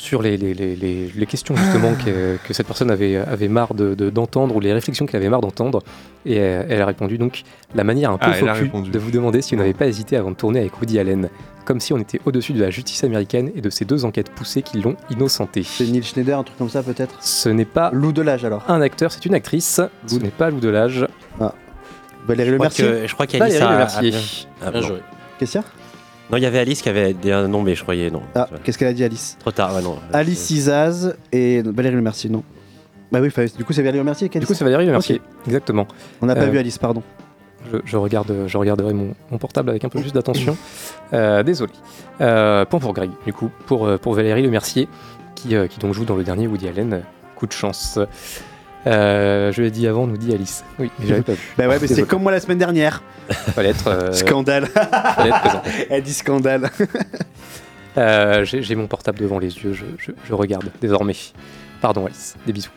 sur 0.00 0.22
les, 0.22 0.38
les, 0.38 0.54
les, 0.54 0.74
les- 0.76 1.12
les 1.14 1.26
questions 1.26 1.54
justement 1.54 1.92
que, 1.94 2.38
que 2.42 2.54
cette 2.54 2.66
personne 2.66 2.90
avait, 2.90 3.16
avait 3.16 3.48
marre 3.48 3.74
de- 3.74 3.94
de- 3.94 4.08
d'entendre 4.08 4.56
ou 4.56 4.60
les 4.60 4.72
réflexions 4.72 5.04
qu'elle 5.04 5.20
avait 5.20 5.28
marre 5.28 5.42
d'entendre. 5.42 5.82
Et 6.24 6.38
euh, 6.40 6.64
elle 6.70 6.80
a 6.80 6.86
répondu 6.86 7.18
donc 7.18 7.42
la 7.74 7.84
manière 7.84 8.10
un 8.10 8.16
peu 8.16 8.30
Ah, 8.30 8.54
focus 8.54 8.90
de 8.90 8.98
vous 8.98 9.10
demander 9.10 9.42
si 9.42 9.54
vous 9.54 9.60
n'avez 9.60 9.74
pas 9.74 9.86
hésité 9.86 10.16
avant 10.16 10.30
de 10.30 10.36
tourner 10.36 10.60
avec 10.60 10.80
Woody 10.80 10.98
Allen. 10.98 11.28
Comme 11.66 11.80
si 11.80 11.92
on 11.92 11.98
était 11.98 12.18
au-dessus 12.24 12.54
de 12.54 12.60
la 12.62 12.70
justice 12.70 13.04
américaine 13.04 13.50
et 13.54 13.60
de 13.60 13.68
ces 13.68 13.84
deux 13.84 14.06
enquêtes 14.06 14.30
poussées 14.30 14.62
qui 14.62 14.80
l'ont 14.80 14.96
innocenté. 15.10 15.62
C'est 15.64 15.84
Neil 15.86 16.02
Schneider, 16.02 16.38
un 16.38 16.44
truc 16.44 16.56
comme 16.56 16.70
ça, 16.70 16.82
peut-être? 16.82 17.16
Ce 17.22 17.50
n'est 17.50 17.66
pas 17.66 17.90
Lou 17.92 18.12
Delage, 18.12 18.44
alors. 18.46 18.64
un 18.68 18.80
acteur, 18.80 19.12
c'est 19.12 19.26
une 19.26 19.34
actrice. 19.34 19.80
Ce 20.06 20.14
n'est 20.16 20.30
pas 20.30 20.48
Lou 20.50 20.60
Delage. 20.60 21.06
Valérie 22.26 22.48
Je 22.48 22.52
Le 22.52 22.56
crois 22.58 22.66
Mercier. 22.66 22.84
que- 22.86 23.06
je 23.06 23.14
crois 23.14 23.26
qu'Alice 23.26 23.54
Valérie 23.58 23.62
a- 23.64 23.68
Le 23.70 23.74
a 23.74 23.78
Mercier. 23.78 24.10
bien- 24.10 24.20
Ah, 24.64 24.70
Bien 24.70 24.80
joué. 24.82 24.96
Qu'est-ce 25.38 25.52
qu'il 25.52 25.60
y 25.60 25.64
a? 25.64 25.66
Non, 26.30 26.36
il 26.36 26.42
y 26.42 26.46
avait 26.46 26.58
Alice 26.60 26.80
qui 26.82 26.88
avait 26.88 27.12
dit 27.12 27.32
un 27.32 27.48
nom, 27.48 27.62
mais 27.62 27.74
je 27.74 27.82
croyais 27.82 28.10
non. 28.10 28.22
Ah, 28.34 28.48
qu'est-ce 28.62 28.78
qu'elle 28.78 28.88
a 28.88 28.92
dit, 28.92 29.02
Alice 29.04 29.36
Trop 29.40 29.50
tard, 29.50 29.74
ouais, 29.74 29.82
non. 29.82 29.98
Alice 30.12 30.50
Izaz 30.50 31.16
et 31.32 31.62
Valérie 31.62 31.96
Le 31.96 32.02
Mercier, 32.02 32.30
non. 32.30 32.44
Bah 33.10 33.18
oui, 33.20 33.30
du 33.58 33.64
coup, 33.64 33.72
c'est 33.72 33.82
Valérie 33.82 33.98
Le 33.98 34.04
Mercier 34.04 34.28
qui 34.28 34.38
a 34.38 34.40
dit 34.40 34.44
Du 34.44 34.46
coup, 34.46 34.54
c'est 34.54 34.64
Valérie 34.64 34.86
Le. 34.86 34.92
Mercier. 34.92 35.20
Exactement. 35.46 35.88
On 36.22 36.26
n'a 36.26 36.34
pas 36.36 36.42
Euh, 36.42 36.50
vu 36.50 36.58
Alice, 36.58 36.78
pardon. 36.78 37.02
Je, 37.72 37.78
je 37.84 37.96
regarde, 37.96 38.32
je 38.46 38.56
regarderai 38.56 38.94
mon, 38.94 39.14
mon 39.30 39.38
portable 39.38 39.70
avec 39.70 39.84
un 39.84 39.88
peu 39.88 40.00
plus 40.00 40.12
d'attention. 40.12 40.56
Euh, 41.12 41.42
désolé. 41.42 41.72
Euh, 42.20 42.64
point 42.64 42.78
pour 42.80 42.92
Greg, 42.94 43.10
du 43.26 43.32
coup, 43.32 43.50
pour, 43.66 43.98
pour 43.98 44.14
Valérie 44.14 44.42
Le 44.42 44.50
Mercier, 44.50 44.88
qui, 45.34 45.56
euh, 45.56 45.66
qui 45.66 45.78
donc 45.80 45.92
joue 45.94 46.04
dans 46.04 46.16
le 46.16 46.22
dernier 46.24 46.46
Woody 46.46 46.68
Allen. 46.68 47.02
Coup 47.34 47.46
de 47.46 47.52
chance. 47.52 47.98
Euh, 48.86 49.52
je 49.52 49.60
l'ai 49.62 49.70
dit 49.70 49.86
avant, 49.86 50.06
nous 50.06 50.16
dit 50.16 50.32
Alice. 50.34 50.64
Oui, 50.78 50.90
mais 50.98 51.06
j'avais 51.06 51.22
pas 51.22 51.32
vu. 51.32 51.38
Bah 51.58 51.68
ouais, 51.68 51.78
mais 51.80 51.86
c'est 51.86 52.06
comme 52.06 52.22
moi 52.22 52.32
la 52.32 52.40
semaine 52.40 52.58
dernière. 52.58 53.02
Fallait 53.30 53.70
être, 53.70 53.88
euh, 53.88 54.12
Scandale. 54.12 54.66
fallait 54.66 55.30
être 55.30 55.40
présent. 55.40 55.62
Elle 55.90 56.02
dit 56.02 56.14
scandale. 56.14 56.70
Euh, 57.98 58.44
J'ai 58.44 58.74
mon 58.76 58.86
portable 58.86 59.18
devant 59.18 59.38
les 59.38 59.48
yeux, 59.58 59.72
je, 59.72 59.84
je- 59.98 60.12
je 60.26 60.34
regarde 60.34 60.70
désormais. 60.80 61.14
Pardon 61.80 62.06
Alice, 62.06 62.36
des 62.46 62.52
bisous. 62.52 62.70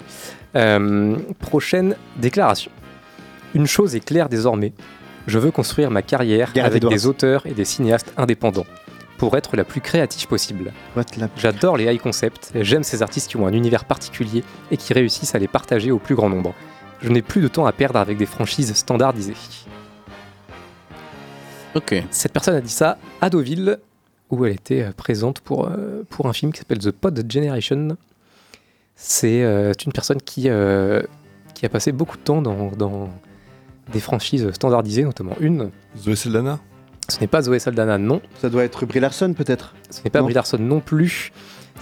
Euh, 0.55 1.15
prochaine 1.39 1.95
déclaration. 2.17 2.71
Une 3.53 3.67
chose 3.67 3.95
est 3.95 3.99
claire 4.03 4.27
désormais. 4.29 4.73
Je 5.27 5.39
veux 5.39 5.51
construire 5.51 5.89
ma 5.91 6.01
carrière 6.01 6.51
Gareth 6.53 6.71
avec 6.71 6.77
Edwards. 6.83 6.93
des 6.93 7.05
auteurs 7.07 7.45
et 7.45 7.51
des 7.51 7.65
cinéastes 7.65 8.11
indépendants 8.17 8.65
pour 9.23 9.37
être 9.37 9.55
la 9.55 9.63
plus 9.63 9.79
créative 9.79 10.27
possible. 10.27 10.73
J'adore 11.37 11.77
les 11.77 11.85
high 11.85 11.97
concepts, 11.97 12.51
j'aime 12.55 12.83
ces 12.83 13.01
artistes 13.01 13.29
qui 13.29 13.37
ont 13.37 13.47
un 13.47 13.53
univers 13.53 13.85
particulier 13.85 14.43
et 14.69 14.75
qui 14.75 14.91
réussissent 14.91 15.33
à 15.33 15.39
les 15.39 15.47
partager 15.47 15.91
au 15.91 15.97
plus 15.97 16.13
grand 16.13 16.27
nombre. 16.27 16.53
Je 17.01 17.07
n'ai 17.07 17.21
plus 17.21 17.39
de 17.39 17.47
temps 17.47 17.65
à 17.65 17.71
perdre 17.71 17.99
avec 17.99 18.17
des 18.17 18.25
franchises 18.25 18.73
standardisées. 18.73 19.37
Ok. 21.73 22.03
Cette 22.11 22.33
personne 22.33 22.55
a 22.55 22.59
dit 22.59 22.67
ça 22.67 22.97
à 23.21 23.29
Deauville, 23.29 23.79
où 24.29 24.43
elle 24.43 24.55
était 24.55 24.83
euh, 24.83 24.91
présente 24.91 25.39
pour, 25.39 25.69
euh, 25.69 26.03
pour 26.09 26.25
un 26.25 26.33
film 26.33 26.51
qui 26.51 26.59
s'appelle 26.59 26.79
The 26.79 26.91
Pod 26.91 27.25
Generation. 27.31 27.95
C'est 28.97 29.41
euh, 29.41 29.71
une 29.85 29.93
personne 29.93 30.21
qui, 30.21 30.49
euh, 30.49 31.01
qui 31.53 31.65
a 31.65 31.69
passé 31.69 31.93
beaucoup 31.93 32.17
de 32.17 32.23
temps 32.23 32.41
dans, 32.41 32.71
dans 32.71 33.09
des 33.93 34.01
franchises 34.01 34.51
standardisées, 34.51 35.05
notamment 35.05 35.37
une. 35.39 35.71
Zoé 35.97 36.17
Saldana 36.17 36.59
Ce 37.09 37.19
n'est 37.19 37.27
pas 37.27 37.41
Zoé 37.41 37.59
Saldana, 37.59 37.97
non. 37.97 38.21
Ça 38.41 38.49
doit 38.49 38.63
être 38.63 38.85
Brie 38.85 38.99
Larson, 38.99 39.33
peut-être 39.33 39.73
Ce 39.89 40.01
n'est 40.03 40.09
pas 40.09 40.19
Non. 40.19 40.25
Brie 40.25 40.33
Larson 40.33 40.57
non 40.59 40.79
plus. 40.79 41.31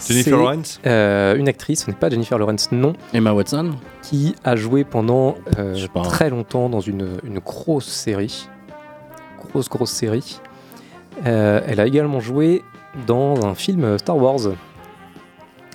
Jennifer 0.08 0.38
Lawrence 0.38 0.80
euh, 0.86 1.36
Une 1.36 1.48
actrice, 1.50 1.84
ce 1.86 1.92
n'est 1.92 1.98
pas 1.98 2.10
Jennifer 2.10 2.38
Lawrence, 2.40 2.70
non. 2.72 2.94
Emma 3.14 3.34
Watson 3.34 3.72
Qui 4.02 4.36
a 4.44 4.56
joué 4.56 4.84
pendant 4.84 5.36
euh, 5.60 5.76
très 6.04 6.30
longtemps 6.30 6.70
dans 6.70 6.80
une, 6.80 7.18
une 7.24 7.40
grosse 7.40 7.88
série. 7.88 8.48
Grosse, 9.52 9.70
grosse 9.70 9.92
série. 9.92 10.40
Euh, 11.28 11.62
elle 11.68 11.80
a 11.80 11.86
également 11.86 12.20
joué 12.20 12.64
dans 13.06 13.46
un 13.46 13.54
film 13.54 13.98
Star 14.00 14.18
Wars, 14.18 14.40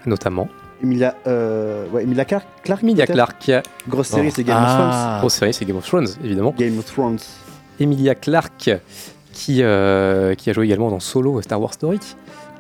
notamment. 0.07 0.49
Emilia, 0.83 1.15
euh, 1.27 1.87
ouais, 1.91 2.03
Emilia 2.03 2.25
Clarke 2.25 2.83
Emilia 2.83 3.07
Clarke. 3.07 3.51
Grosse 3.89 4.09
série, 4.09 4.29
Oh. 4.29 4.33
c'est 4.35 4.45
Game 4.45 4.57
Ah. 4.59 5.19
Grosse 5.21 5.35
série, 5.35 5.55
c'est 5.55 5.65
Game 5.65 5.77
of 5.77 5.87
Thrones, 5.87 6.09
évidemment. 6.23 6.51
of 6.51 6.57
Thrones. 6.57 6.69
Game 6.69 6.79
of 6.79 6.85
Thrones. 6.87 7.19
Emilia 7.81 8.15
Clarke, 8.15 8.71
qui, 9.37 9.63
euh, 9.63 10.35
qui 10.35 10.51
a 10.51 10.53
joué 10.53 10.65
également 10.65 10.91
dans 10.91 11.01
Solo 11.01 11.41
Star 11.43 11.61
Wars 11.61 11.75
Story. 11.75 11.99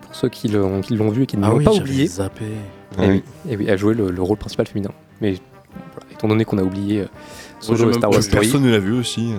Pour 0.02 0.14
ceux 0.14 0.28
qui 0.28 0.48
l'ont 0.48 0.80
qui 0.82 0.94
l'ont 0.94 1.10
vu 1.10 1.22
et 1.22 1.26
qui 1.26 1.36
ne 1.36 1.44
Ah 1.44 1.48
l'ont 1.50 1.56
oui, 1.56 1.64
pas 1.64 1.72
oublié. 1.72 2.06
zappé. 2.06 2.44
Ah 2.98 3.04
Et 3.04 3.08
oui. 3.08 3.22
oui, 3.46 3.52
et 3.52 3.56
oui, 3.56 3.70
a 3.70 3.76
joué 3.76 3.94
le, 3.94 4.10
le 4.10 4.22
rôle 4.22 4.36
principal 4.36 4.66
féminin. 4.66 4.90
Mais 5.20 5.34
voilà, 5.94 6.12
étant 6.12 6.28
donné 6.28 6.44
qu'on 6.44 6.58
a 6.58 6.62
oublié 6.62 7.00
euh, 7.00 7.06
Solo 7.60 7.92
Star 7.92 8.10
Wars. 8.10 8.22
Story, 8.22 8.46
Personne 8.46 8.62
ne 8.62 8.70
l'a 8.70 8.78
vu 8.78 8.92
aussi. 8.92 9.32
euh. 9.32 9.38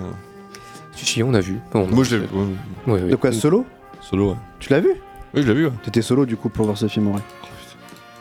si, 0.94 1.06
si, 1.06 1.22
on 1.22 1.32
a 1.34 1.40
vu. 1.40 1.56
Bon, 1.72 1.86
Moi 1.86 2.04
je 2.04 2.16
l'ai 2.16 2.22
vu. 2.22 2.28
ouais, 2.34 2.42
ouais. 2.42 2.92
Ouais, 2.94 3.02
ouais. 3.04 3.10
De 3.10 3.16
quoi, 3.16 3.32
Solo 3.32 3.64
Solo, 4.00 4.30
ouais. 4.32 4.36
Tu 4.60 4.70
l'as 4.70 4.80
vu 4.80 4.90
Oui, 5.34 5.42
je 5.42 5.48
l'ai 5.48 5.54
vu. 5.54 5.66
ouais. 5.66 5.72
T'étais 5.84 6.02
solo, 6.02 6.26
du 6.26 6.36
coup, 6.36 6.48
pour 6.48 6.64
voir 6.66 6.76
ce 6.76 6.86
film, 6.88 7.08
en 7.08 7.12
vrai. 7.12 7.22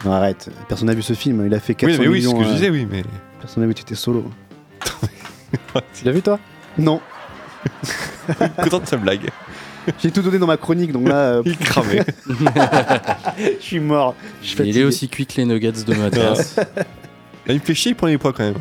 Non, 0.06 0.12
arrête. 0.12 0.50
Personne 0.68 0.88
n'a 0.88 0.94
vu 0.94 1.02
ce 1.02 1.14
film. 1.14 1.44
Il 1.46 1.54
a 1.54 1.60
fait 1.60 1.74
400 1.76 1.98
Oui, 2.00 2.06
mais 2.08 2.12
oui, 2.14 2.22
c'est 2.22 2.28
ce 2.28 2.34
millions. 2.34 2.40
que 2.44 2.48
je 2.48 2.50
euh, 2.52 2.56
disais, 2.56 2.70
oui, 2.70 2.88
mais. 2.90 3.04
Personne 3.40 3.64
n'a 3.64 3.68
vu, 3.68 3.74
t'étais 3.76 3.96
solo. 3.96 4.24
Tu 5.94 6.06
l'as 6.06 6.12
vu 6.12 6.22
toi? 6.22 6.40
Non. 6.78 7.00
Content 8.64 8.80
de 8.80 8.86
sa 8.86 8.98
blague. 8.98 9.30
J'ai 10.00 10.12
tout 10.12 10.22
donné 10.22 10.38
dans 10.38 10.48
ma 10.48 10.58
chronique, 10.58 10.92
donc 10.92 11.08
là. 11.08 11.16
euh, 11.16 11.42
Il 11.46 11.58
cramait. 11.58 12.04
Je 13.38 13.54
suis 13.64 13.80
mort. 13.80 14.16
Je 14.42 14.48
suis 14.48 14.64
Il 14.68 14.78
est 14.78 14.84
aussi 14.84 15.08
cuit 15.10 15.26
que 15.26 15.38
les 15.38 15.46
nuggets 15.46 15.72
de 15.72 15.94
Mathias. 15.94 16.56
Là, 16.58 16.64
il 17.48 17.56
me 17.56 17.60
fait 17.60 17.74
chier, 17.74 17.92
il 17.92 17.96
prend 17.96 18.08
les 18.08 18.18
points 18.18 18.34
quand 18.34 18.44
même. 18.44 18.58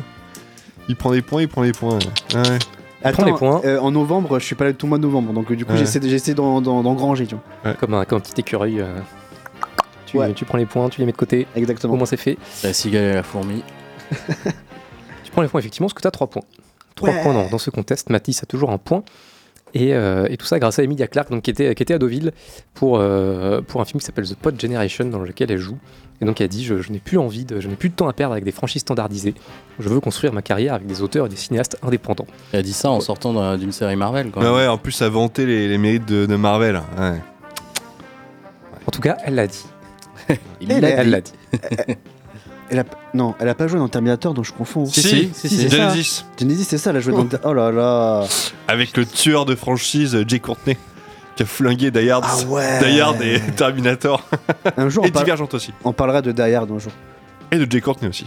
Il 0.87 0.95
prend 0.95 1.11
des 1.11 1.21
points, 1.21 1.41
il 1.41 1.47
prend 1.49 1.63
les 1.63 1.73
points. 1.73 1.99
Ouais. 2.33 2.57
Attends, 3.03 3.25
les 3.25 3.33
points. 3.33 3.61
euh, 3.65 3.77
en 3.79 3.91
novembre, 3.91 4.39
je 4.39 4.45
suis 4.45 4.55
pas 4.55 4.63
là 4.65 4.73
tout 4.73 4.85
le 4.85 4.89
mois 4.89 4.97
de 4.97 5.03
novembre, 5.03 5.33
donc 5.33 5.51
euh, 5.51 5.55
du 5.55 5.65
coup 5.65 5.73
Ouais. 5.73 5.77
j'essaie 5.79 5.99
j'essaie 6.01 6.33
d'en- 6.33 6.61
d'en- 6.61 6.81
d'engranger, 6.81 7.27
tu 7.27 7.35
vois. 7.63 7.73
Comme 7.73 7.93
un, 7.93 8.05
comme 8.05 8.17
un 8.17 8.21
petit 8.21 8.39
écureuil. 8.39 8.79
euh, 8.79 8.97
tu, 10.05 10.17
Ouais. 10.17 10.31
tu 10.33 10.45
prends 10.45 10.57
les 10.57 10.65
points, 10.65 10.87
tu 10.89 11.01
les 11.01 11.05
mets 11.05 11.11
de 11.11 11.17
côté. 11.17 11.45
Exactement. 11.55 11.93
Au 11.93 11.97
moins 11.97 12.05
c'est 12.05 12.15
fait. 12.17 12.37
La 12.63 12.71
cigale 12.73 13.03
et 13.03 13.13
la 13.13 13.23
fourmi. 13.23 13.63
Tu 15.25 15.31
prends 15.31 15.41
les 15.41 15.47
points 15.49 15.59
effectivement 15.59 15.87
parce 15.87 15.93
que 15.93 16.01
tu 16.01 16.07
as 16.07 16.11
3 16.11 16.27
points. 16.27 16.43
3 16.95 17.09
Ouais. 17.09 17.21
points 17.21 17.33
dans, 17.33 17.49
dans 17.49 17.57
ce 17.57 17.69
contest. 17.69 18.09
Mathis 18.09 18.41
a 18.41 18.45
toujours 18.45 18.71
un 18.71 18.77
point. 18.77 19.03
Et, 19.73 19.93
euh, 19.93 20.27
et 20.29 20.37
tout 20.37 20.45
ça 20.45 20.59
grâce 20.59 20.79
à 20.79 20.83
Emilia 20.83 21.07
Clarke, 21.07 21.29
donc, 21.29 21.43
qui, 21.43 21.51
était, 21.51 21.75
qui 21.75 21.83
était 21.83 21.93
à 21.93 21.99
Deauville 21.99 22.31
pour, 22.73 22.97
euh, 22.99 23.61
pour 23.61 23.81
un 23.81 23.85
film 23.85 23.99
qui 23.99 24.05
s'appelle 24.05 24.27
The 24.27 24.35
Pod 24.35 24.59
Generation, 24.59 25.05
dans 25.05 25.19
lequel 25.19 25.51
elle 25.51 25.57
joue. 25.57 25.77
Et 26.19 26.25
donc 26.25 26.41
elle 26.41 26.45
a 26.45 26.47
dit 26.47 26.63
Je, 26.65 26.81
je 26.81 26.91
n'ai 26.91 26.97
plus 26.99 27.17
envie, 27.19 27.45
de, 27.45 27.59
je 27.59 27.67
n'ai 27.67 27.75
plus 27.75 27.89
de 27.89 27.93
temps 27.93 28.07
à 28.07 28.13
perdre 28.13 28.31
avec 28.31 28.43
des 28.43 28.51
franchises 28.51 28.81
standardisées. 28.81 29.35
Je 29.79 29.87
veux 29.89 29.99
construire 29.99 30.33
ma 30.33 30.41
carrière 30.41 30.73
avec 30.73 30.87
des 30.87 31.01
auteurs 31.03 31.27
et 31.27 31.29
des 31.29 31.35
cinéastes 31.35 31.77
indépendants. 31.83 32.25
Elle 32.53 32.61
a 32.61 32.63
dit 32.63 32.73
ça 32.73 32.89
en 32.89 33.01
sortant 33.01 33.33
d'un- 33.33 33.57
d'une 33.57 33.71
série 33.71 33.95
Marvel. 33.95 34.31
Quand 34.31 34.39
Ah 34.41 34.45
même. 34.45 34.53
ouais, 34.53 34.67
en 34.67 34.77
plus, 34.79 34.93
ça 34.93 35.09
vantait 35.09 35.45
les, 35.45 35.67
les 35.67 35.77
mérites 35.77 36.07
de, 36.07 36.25
de 36.25 36.35
Marvel. 36.35 36.81
Ouais. 36.97 37.19
En 38.87 38.91
tout 38.91 39.01
cas, 39.01 39.17
elle 39.25 39.35
l'a 39.35 39.45
dit. 39.47 39.65
Il 40.61 40.71
Elle 40.71 41.05
dit. 41.05 41.11
l'a 41.11 41.21
dit. 41.21 41.33
Elle 42.69 42.79
a, 42.79 42.83
non, 43.13 43.33
elle 43.39 43.47
a 43.47 43.55
pas 43.55 43.67
joué 43.67 43.79
dans 43.79 43.87
Terminator, 43.87 44.33
donc 44.33 44.43
je 44.45 44.51
confonds. 44.51 44.85
Si, 44.85 45.01
si, 45.01 45.29
si, 45.33 45.47
si. 45.49 45.57
c'est 45.57 45.69
ça. 45.69 45.89
Genesis. 45.89 46.25
Genesis, 46.39 46.63
c'est 46.65 46.77
ça, 46.77 46.89
elle 46.89 46.97
a 46.97 46.99
joué 46.99 47.13
dans. 47.13 47.25
Oh 47.45 47.53
là 47.53 47.71
là. 47.71 48.25
Avec 48.67 48.97
le 48.97 49.05
tueur 49.05 49.45
de 49.45 49.55
franchise, 49.55 50.17
Jay 50.27 50.39
Courtney, 50.39 50.75
qui 51.37 51.43
a 51.43 51.45
flingué 51.45 51.91
Die 51.91 52.09
Hard, 52.09 52.25
Ah 52.27 52.43
ouais. 52.47 52.79
Die 52.91 52.99
Hard 52.99 53.21
et 53.21 53.39
Terminator. 53.55 54.21
Un 54.75 54.89
jour, 54.89 55.05
et 55.05 55.07
on, 55.07 55.11
par- 55.11 55.23
Divergent 55.23 55.47
aussi. 55.53 55.71
on 55.85 55.93
parlera 55.93 56.21
de 56.21 56.31
Die 56.33 56.41
Hard 56.41 56.69
un 56.71 56.79
jour. 56.79 56.91
Et 57.51 57.57
de 57.57 57.71
Jay 57.71 57.79
Courtney 57.79 58.09
aussi. 58.09 58.25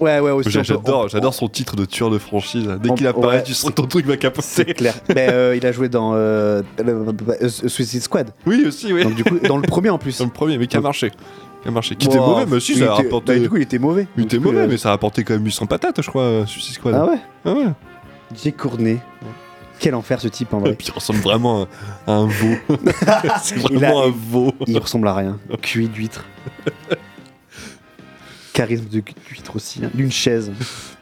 Ouais, 0.00 0.18
ouais, 0.18 0.32
aussi. 0.32 0.50
J'adore 0.50 1.08
j'adore 1.08 1.32
son 1.34 1.48
titre 1.48 1.76
de 1.76 1.84
tueur 1.84 2.10
de 2.10 2.18
franchise. 2.18 2.66
Dès 2.82 2.90
qu'il 2.94 3.06
apparaît, 3.06 3.36
ouais, 3.36 3.42
tu 3.44 3.54
sens 3.54 3.70
que 3.70 3.76
ton 3.76 3.86
truc 3.86 4.04
va 4.06 4.14
C'est 4.14 4.18
capoter. 4.18 4.74
clair. 4.74 4.94
Mais 5.14 5.28
euh, 5.30 5.54
il 5.56 5.64
a 5.64 5.70
joué 5.70 5.88
dans 5.88 6.12
euh, 6.14 6.62
euh, 6.80 7.12
euh, 7.40 7.48
Suicide 7.48 8.02
Squad. 8.02 8.30
Oui, 8.44 8.64
aussi, 8.66 8.92
oui. 8.92 9.04
Donc 9.04 9.14
du 9.14 9.22
coup, 9.22 9.38
dans 9.38 9.56
le 9.56 9.62
premier 9.62 9.90
en 9.90 9.98
plus. 9.98 10.18
Dans 10.18 10.24
le 10.24 10.30
premier, 10.32 10.58
mais 10.58 10.66
qui 10.66 10.76
a 10.76 10.80
marché. 10.80 11.12
Qui 11.64 11.68
a 11.68 11.70
marché. 11.72 11.96
Qui 11.96 12.06
était 12.06 12.18
mauvais, 12.18 12.44
mais 12.46 12.60
si, 12.60 12.72
Il 12.72 12.78
ça 12.78 12.84
a 12.84 12.94
était- 12.94 13.02
rapporté. 13.04 13.32
bah, 13.34 13.38
du 13.40 13.48
coup, 13.50 13.56
il 13.56 13.62
était 13.62 13.78
mauvais. 13.78 14.06
il 14.16 14.24
était 14.24 14.38
mauvais, 14.38 14.58
euh, 14.60 14.66
mais 14.68 14.76
ça 14.76 14.90
a 14.90 14.92
rapporté 14.92 15.24
quand 15.24 15.32
même 15.34 15.44
800 15.44 15.64
patates, 15.66 16.00
je 16.02 16.08
crois, 16.08 16.22
euh, 16.22 16.46
Suicide 16.46 16.74
Squad. 16.74 16.94
Ah 16.94 17.06
ouais 17.06 17.18
Ah 17.44 17.52
ouais. 17.54 17.66
Jay 18.40 18.52
Courtney. 18.52 18.98
Quel 19.80 19.94
enfer 19.96 20.20
ce 20.20 20.28
type 20.28 20.54
en 20.54 20.58
Et 20.60 20.60
vrai. 20.60 20.74
puis 20.74 20.86
il 20.90 20.92
ressemble 20.94 21.18
vraiment 21.20 21.66
à, 22.06 22.12
un 22.12 22.26
veau. 22.26 22.54
C'est 23.42 23.56
Il 23.56 23.62
vraiment 23.78 24.02
a- 24.02 24.06
un 24.06 24.12
veau. 24.14 24.52
Il 24.66 24.78
ressemble 24.78 25.08
à 25.08 25.14
rien. 25.14 25.38
Cuit 25.62 25.88
d'huître. 25.88 26.24
Charisme 28.54 28.84
de 28.84 29.00
d'huître 29.00 29.56
aussi. 29.56 29.80
hein. 29.84 29.90
D'une 29.92 30.10
chaise. 30.12 30.50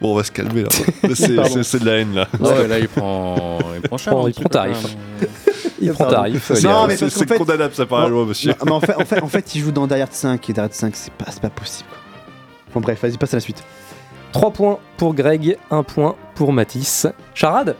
Bon, 0.00 0.12
on 0.12 0.16
va 0.16 0.24
se 0.24 0.32
calmer 0.32 0.62
là. 0.62 0.68
C'est- 1.14 1.78
de 1.78 1.84
la 1.86 1.98
haine 1.98 2.14
là. 2.14 2.26
Ouais, 2.40 2.66
là, 2.66 2.78
il 2.80 2.88
prend, 2.88 3.58
il 3.76 3.82
prend 3.82 3.96
cher. 3.98 4.16
Un 4.16 4.26
il 4.28 4.32
prend 4.34 4.48
tarif. 4.48 4.96
Il 5.80 5.92
prend 5.92 6.06
tarif. 6.08 6.50
Non, 6.64 6.86
mais 6.88 6.96
C'est 6.96 7.26
condamnable 7.38 7.74
ça 7.74 7.86
par 7.86 8.00
la 8.00 8.08
loi, 8.08 8.24
monsieur. 8.24 8.50
Non, 8.52 8.64
mais 8.64 8.72
en 8.72 8.80
fait, 8.80 8.94
en, 8.96 9.04
fait, 9.04 9.22
en 9.22 9.28
fait, 9.28 9.54
il 9.54 9.60
joue 9.60 9.70
dans 9.70 9.86
Die 9.86 9.94
Hard 9.94 10.12
5 10.12 10.50
et 10.50 10.52
Die 10.54 10.60
Hard 10.60 10.72
5, 10.72 10.96
c'est 10.96 11.12
pas, 11.12 11.26
c'est 11.30 11.42
pas 11.42 11.50
possible. 11.50 11.88
Bon, 12.74 12.80
bref, 12.80 13.00
vas-y, 13.02 13.18
passe 13.18 13.34
à 13.34 13.36
la 13.36 13.40
suite. 13.42 13.62
3 14.32 14.50
points 14.50 14.78
pour 14.96 15.14
Greg, 15.14 15.58
1 15.70 15.82
point 15.82 16.16
pour 16.34 16.54
Mathis. 16.54 17.06
Charade 17.34 17.76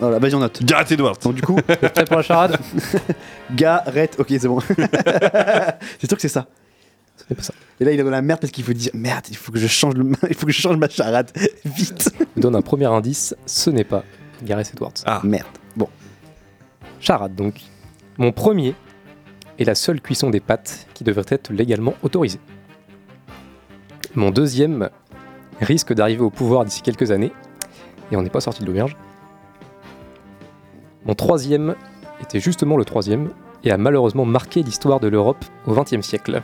Voilà, 0.00 0.18
vas-y, 0.18 0.34
on 0.34 0.40
note. 0.40 0.62
Gareth 0.64 0.92
Edwards. 0.92 1.16
Donc, 1.22 1.34
du 1.36 1.40
coup, 1.42 1.56
Prêt 1.66 2.04
pour 2.04 2.16
la 2.16 2.22
charade 2.22 2.58
Gareth. 3.54 4.16
Ok, 4.18 4.26
c'est 4.28 4.48
bon. 4.48 4.58
c'est 4.60 6.06
sûr 6.06 6.16
que 6.16 6.20
c'est 6.20 6.28
ça. 6.28 6.46
Pas 7.34 7.42
ça. 7.42 7.54
Et 7.80 7.84
là, 7.84 7.92
il 7.92 8.00
est 8.00 8.04
dans 8.04 8.10
la 8.10 8.22
merde 8.22 8.40
parce 8.40 8.52
qu'il 8.52 8.64
faut 8.64 8.72
dire 8.72 8.90
merde, 8.94 9.24
il 9.30 9.36
faut 9.36 9.52
que 9.52 9.58
je 9.58 9.66
change, 9.66 9.94
le... 9.94 10.12
il 10.28 10.34
faut 10.34 10.46
que 10.46 10.52
je 10.52 10.60
change 10.60 10.76
ma 10.76 10.88
charade. 10.88 11.30
Vite. 11.64 12.10
Je 12.36 12.40
donne 12.40 12.56
un 12.56 12.62
premier 12.62 12.86
indice 12.86 13.34
ce 13.46 13.70
n'est 13.70 13.84
pas 13.84 14.04
Gareth 14.42 14.72
Edwards. 14.74 14.94
Ah. 15.04 15.20
Merde. 15.24 15.46
Bon. 15.76 15.88
Charade 17.00 17.34
donc. 17.34 17.60
Mon 18.18 18.32
premier 18.32 18.74
est 19.58 19.64
la 19.64 19.74
seule 19.74 20.00
cuisson 20.00 20.30
des 20.30 20.40
pâtes 20.40 20.86
qui 20.94 21.04
devrait 21.04 21.24
être 21.28 21.52
légalement 21.52 21.94
autorisée. 22.02 22.40
Mon 24.14 24.30
deuxième 24.30 24.90
risque 25.60 25.92
d'arriver 25.92 26.22
au 26.22 26.30
pouvoir 26.30 26.64
d'ici 26.64 26.82
quelques 26.82 27.10
années, 27.10 27.32
et 28.10 28.16
on 28.16 28.22
n'est 28.22 28.30
pas 28.30 28.40
sorti 28.40 28.60
de 28.60 28.66
l'auberge. 28.66 28.96
Mon 31.06 31.14
troisième 31.14 31.74
était 32.20 32.40
justement 32.40 32.76
le 32.76 32.84
troisième, 32.84 33.30
et 33.64 33.70
a 33.70 33.78
malheureusement 33.78 34.24
marqué 34.24 34.62
l'histoire 34.62 35.00
de 35.00 35.08
l'Europe 35.08 35.44
au 35.66 35.74
XXe 35.74 36.06
siècle. 36.06 36.42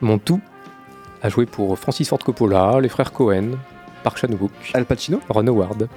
Mon 0.00 0.18
tout 0.18 0.40
a 1.22 1.28
joué 1.28 1.46
pour 1.46 1.78
Francis 1.78 2.08
Ford 2.08 2.18
Coppola, 2.18 2.80
les 2.80 2.88
frères 2.88 3.12
Cohen, 3.12 3.52
Park 4.02 4.18
Chan-wook, 4.18 4.52
Al 4.74 4.84
Pacino 4.84 5.20
Ron 5.28 5.46
Howard. 5.46 5.88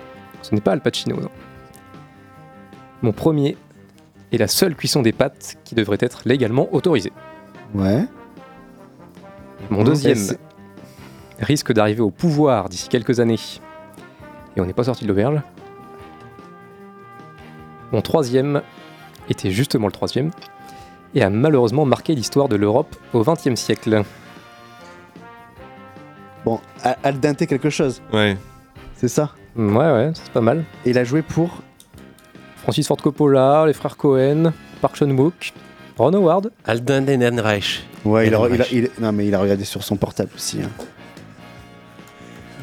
Ce 0.41 0.55
n'est 0.55 0.61
pas 0.61 0.71
Al 0.71 0.81
Pacino, 0.81 1.17
non. 1.19 1.29
Mon 3.01 3.11
premier 3.11 3.57
est 4.31 4.37
la 4.37 4.47
seule 4.47 4.75
cuisson 4.75 5.01
des 5.01 5.11
pâtes 5.11 5.57
qui 5.63 5.75
devrait 5.75 5.97
être 5.99 6.21
légalement 6.25 6.73
autorisée. 6.73 7.13
Ouais. 7.73 8.05
Mon 9.69 9.83
deuxième 9.83 10.37
risque 11.39 11.71
d'arriver 11.73 12.01
au 12.01 12.11
pouvoir 12.11 12.69
d'ici 12.69 12.89
quelques 12.89 13.19
années. 13.19 13.39
Et 14.55 14.61
on 14.61 14.65
n'est 14.65 14.73
pas 14.73 14.83
sorti 14.85 15.03
de 15.03 15.09
l'auberge. 15.09 15.41
Mon 17.91 18.01
troisième 18.01 18.61
était 19.29 19.51
justement 19.51 19.87
le 19.87 19.91
troisième 19.91 20.31
et 21.15 21.23
a 21.23 21.29
malheureusement 21.29 21.85
marqué 21.85 22.13
l'histoire 22.15 22.47
de 22.49 22.55
l'Europe 22.55 22.95
au 23.13 23.23
XXe 23.23 23.55
siècle. 23.59 24.03
Bon, 26.45 26.59
Al- 26.83 26.97
Al 27.03 27.19
Dente 27.19 27.45
quelque 27.47 27.69
chose, 27.69 28.01
Ouais. 28.13 28.37
c'est 28.95 29.07
ça? 29.07 29.31
Ouais, 29.55 29.65
ouais, 29.91 30.11
c'est 30.13 30.31
pas 30.31 30.41
mal. 30.41 30.63
Et 30.85 30.91
il 30.91 30.97
a 30.97 31.03
joué 31.03 31.21
pour? 31.21 31.61
Francis 32.63 32.87
Ford 32.87 32.97
Coppola, 32.97 33.65
les 33.67 33.73
frères 33.73 33.97
Cohen, 33.97 34.51
Park 34.81 34.95
Chan-wook, 34.95 35.53
Ron 35.97 36.13
Howard. 36.13 36.51
Alden 36.65 37.09
Ehrenreich. 37.09 37.83
Ouais, 38.05 38.27
il 38.27 38.35
a, 38.35 38.37
il 38.37 38.43
a- 38.43 38.47
Ehrenreich. 38.47 38.71
il- 38.71 38.89
non, 38.99 39.11
mais 39.11 39.27
il 39.27 39.35
a 39.35 39.39
regardé 39.39 39.65
sur 39.65 39.83
son 39.83 39.97
portable 39.97 40.29
aussi. 40.35 40.59
hein. 40.61 40.69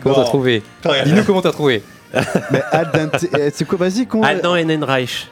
Comment 0.02 0.14
t'as 0.14 0.24
trouvé? 0.24 0.62
Dis-nous 1.04 1.24
comment 1.24 1.42
t'as 1.42 1.52
trouvé. 1.52 1.82
mais 2.52 2.62
Al 2.72 2.90
Dente, 2.92 3.26
euh, 3.34 3.50
c'est 3.52 3.66
quoi? 3.66 3.76
Vas-y, 3.78 4.06
con. 4.06 4.22
Alden 4.22 4.70
Ehrenreich. 4.70 5.28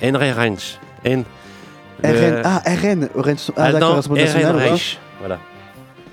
Ehrenreich. 0.00 0.78
En- 1.06 1.22
RN. 2.02 2.10
le- 2.12 2.42
Ah, 2.44 2.62
RN. 2.66 3.08
RN 3.14 3.36
ah, 3.56 3.72
d'accord, 3.72 3.96
national. 3.96 4.56
ouais. 4.56 4.62
Ehrenreich. 4.62 4.98
Voilà. 5.20 5.38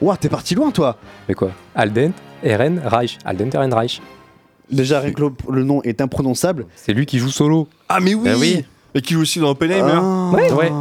Ouah, 0.01 0.18
t'es 0.18 0.30
parti 0.30 0.56
loin, 0.56 0.72
toi 0.72 0.97
Mais 1.27 1.34
quoi? 1.35 1.51
Alden, 1.76 2.14
Eren, 2.43 2.81
Reich. 2.85 3.18
Alden, 3.26 3.49
Eren, 3.53 3.73
Reich. 3.73 4.01
Déjà, 4.72 4.99
rien 4.99 5.11
que 5.11 5.22
le, 5.22 5.31
le 5.49 5.64
nom 5.64 5.81
est 5.84 5.99
imprononçable. 5.99 6.65
C'est 6.76 6.93
lui 6.93 7.06
qui 7.06 7.18
joue 7.19 7.30
solo. 7.31 7.68
Ah, 7.89 7.99
mais 7.99 8.14
oui 8.14 8.30
oui. 8.38 8.65
Et 8.93 9.01
qui 9.01 9.14
joue 9.14 9.22
aussi 9.22 9.39
dans 9.39 9.49
Oppenheimer. 9.49 9.91
Ah, 9.95 10.30
Ouais. 10.34 10.51
Ouais. 10.51 10.72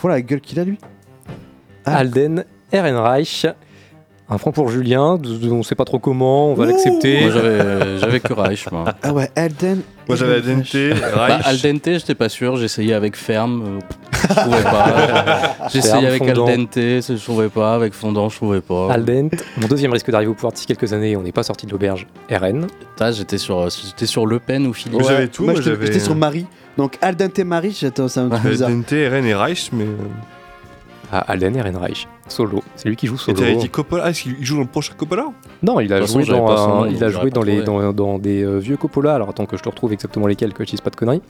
Voilà 0.00 0.16
la 0.16 0.22
gueule 0.22 0.40
qu'il 0.40 0.58
a, 0.60 0.64
lui. 0.64 0.78
Ah. 1.84 1.96
Alden, 1.98 2.44
Ehrenreich. 2.72 3.46
Un 4.28 4.38
franc 4.38 4.50
pour 4.52 4.68
Julien, 4.70 5.18
on 5.50 5.62
sait 5.62 5.74
pas 5.74 5.84
trop 5.84 5.98
comment, 5.98 6.50
on 6.50 6.54
va 6.54 6.64
l'accepter. 6.66 7.20
Moi, 7.22 7.30
j'avais 7.98 8.20
que 8.20 8.32
Reich, 8.32 8.70
moi. 8.70 8.84
Ah 9.02 9.12
ouais, 9.12 9.30
Elden. 9.34 9.82
Moi 10.08 10.16
j'avais 10.16 10.40
Dente, 10.40 10.74
Bah, 11.14 11.26
Reich. 11.26 11.42
al 11.44 11.58
dente, 11.60 11.84
j'étais 11.98 12.14
pas 12.14 12.28
sûr. 12.28 12.56
J'essayais 12.56 12.94
avec 12.94 13.14
ferme, 13.16 13.62
euh, 13.62 13.78
je 14.28 14.34
trouvais 14.34 14.62
pas. 14.62 15.56
J'essayais 15.72 16.06
avec 16.06 16.22
al 16.22 16.28
fondant. 16.34 16.46
dente, 16.46 16.74
je 16.76 17.22
trouvais 17.24 17.48
pas. 17.50 17.74
Avec 17.74 17.92
fondant, 17.92 18.28
je 18.30 18.36
trouvais 18.36 18.60
pas. 18.62 18.90
Aldent, 18.92 19.28
mon 19.58 19.66
deuxième 19.68 19.92
risque 19.92 20.10
d'arriver 20.10 20.30
au 20.30 20.34
pouvoir 20.34 20.52
d'ici 20.52 20.66
quelques 20.66 20.92
années, 20.92 21.14
on 21.16 21.22
n'est 21.22 21.30
pas 21.32 21.42
sorti 21.42 21.66
de 21.66 21.72
l'auberge. 21.72 22.06
Putain, 22.28 23.10
J'étais 23.12 23.38
sur, 23.38 23.68
j'étais 23.70 24.06
sur 24.06 24.24
Le 24.26 24.38
Pen 24.38 24.66
ou 24.66 24.72
Philippe. 24.72 25.00
Ouais. 25.02 25.06
J'avais 25.08 25.28
tout, 25.28 25.44
Moi, 25.44 25.54
j'étais 25.60 26.00
sur 26.00 26.14
Marie. 26.16 26.46
Donc, 26.78 26.96
Al 27.02 27.16
Dente 27.16 27.38
Marie, 27.40 27.76
j'attends, 27.78 28.08
c'est 28.08 28.20
un 28.20 28.28
truc 28.30 28.46
Euh, 28.46 28.50
bizarre. 28.50 28.70
Dente, 28.70 28.92
Eren 28.92 29.26
et 29.26 29.34
Reich, 29.34 29.70
mais. 29.72 29.84
Euh, 31.12 31.18
ah, 31.18 31.24
Alden, 31.32 31.56
Ehrenreich, 31.56 32.08
solo. 32.28 32.62
C'est 32.76 32.88
lui 32.88 32.96
qui 32.96 33.06
joue 33.06 33.14
Et 33.16 33.18
solo. 33.18 33.38
t'avais 33.38 33.56
dit 33.56 33.68
Coppola 33.68 34.08
est-ce 34.10 34.22
qu'il 34.22 34.44
joue 34.44 34.56
dans 34.56 34.62
le 34.62 34.66
prochain 34.68 34.94
Coppola? 34.96 35.26
Non, 35.62 35.78
il 35.80 35.92
a 35.92 36.00
façon, 36.00 36.20
joué 36.20 36.24
dans, 36.26 36.46
un- 36.50 36.66
nom, 36.84 36.86
il 36.86 37.02
a 37.04 37.08
joué 37.10 37.30
dans, 37.30 37.42
les, 37.42 37.62
dans, 37.62 37.92
dans 37.92 38.18
des 38.18 38.42
euh, 38.42 38.58
vieux 38.58 38.76
Coppola. 38.76 39.14
Alors 39.14 39.28
attends 39.28 39.46
que 39.46 39.56
je 39.56 39.62
te 39.62 39.68
retrouve 39.68 39.92
exactement 39.92 40.26
lesquels, 40.26 40.52
que 40.54 40.64
je 40.64 40.70
dise 40.70 40.80
pas 40.80 40.90
de 40.90 40.96
conneries. 40.96 41.22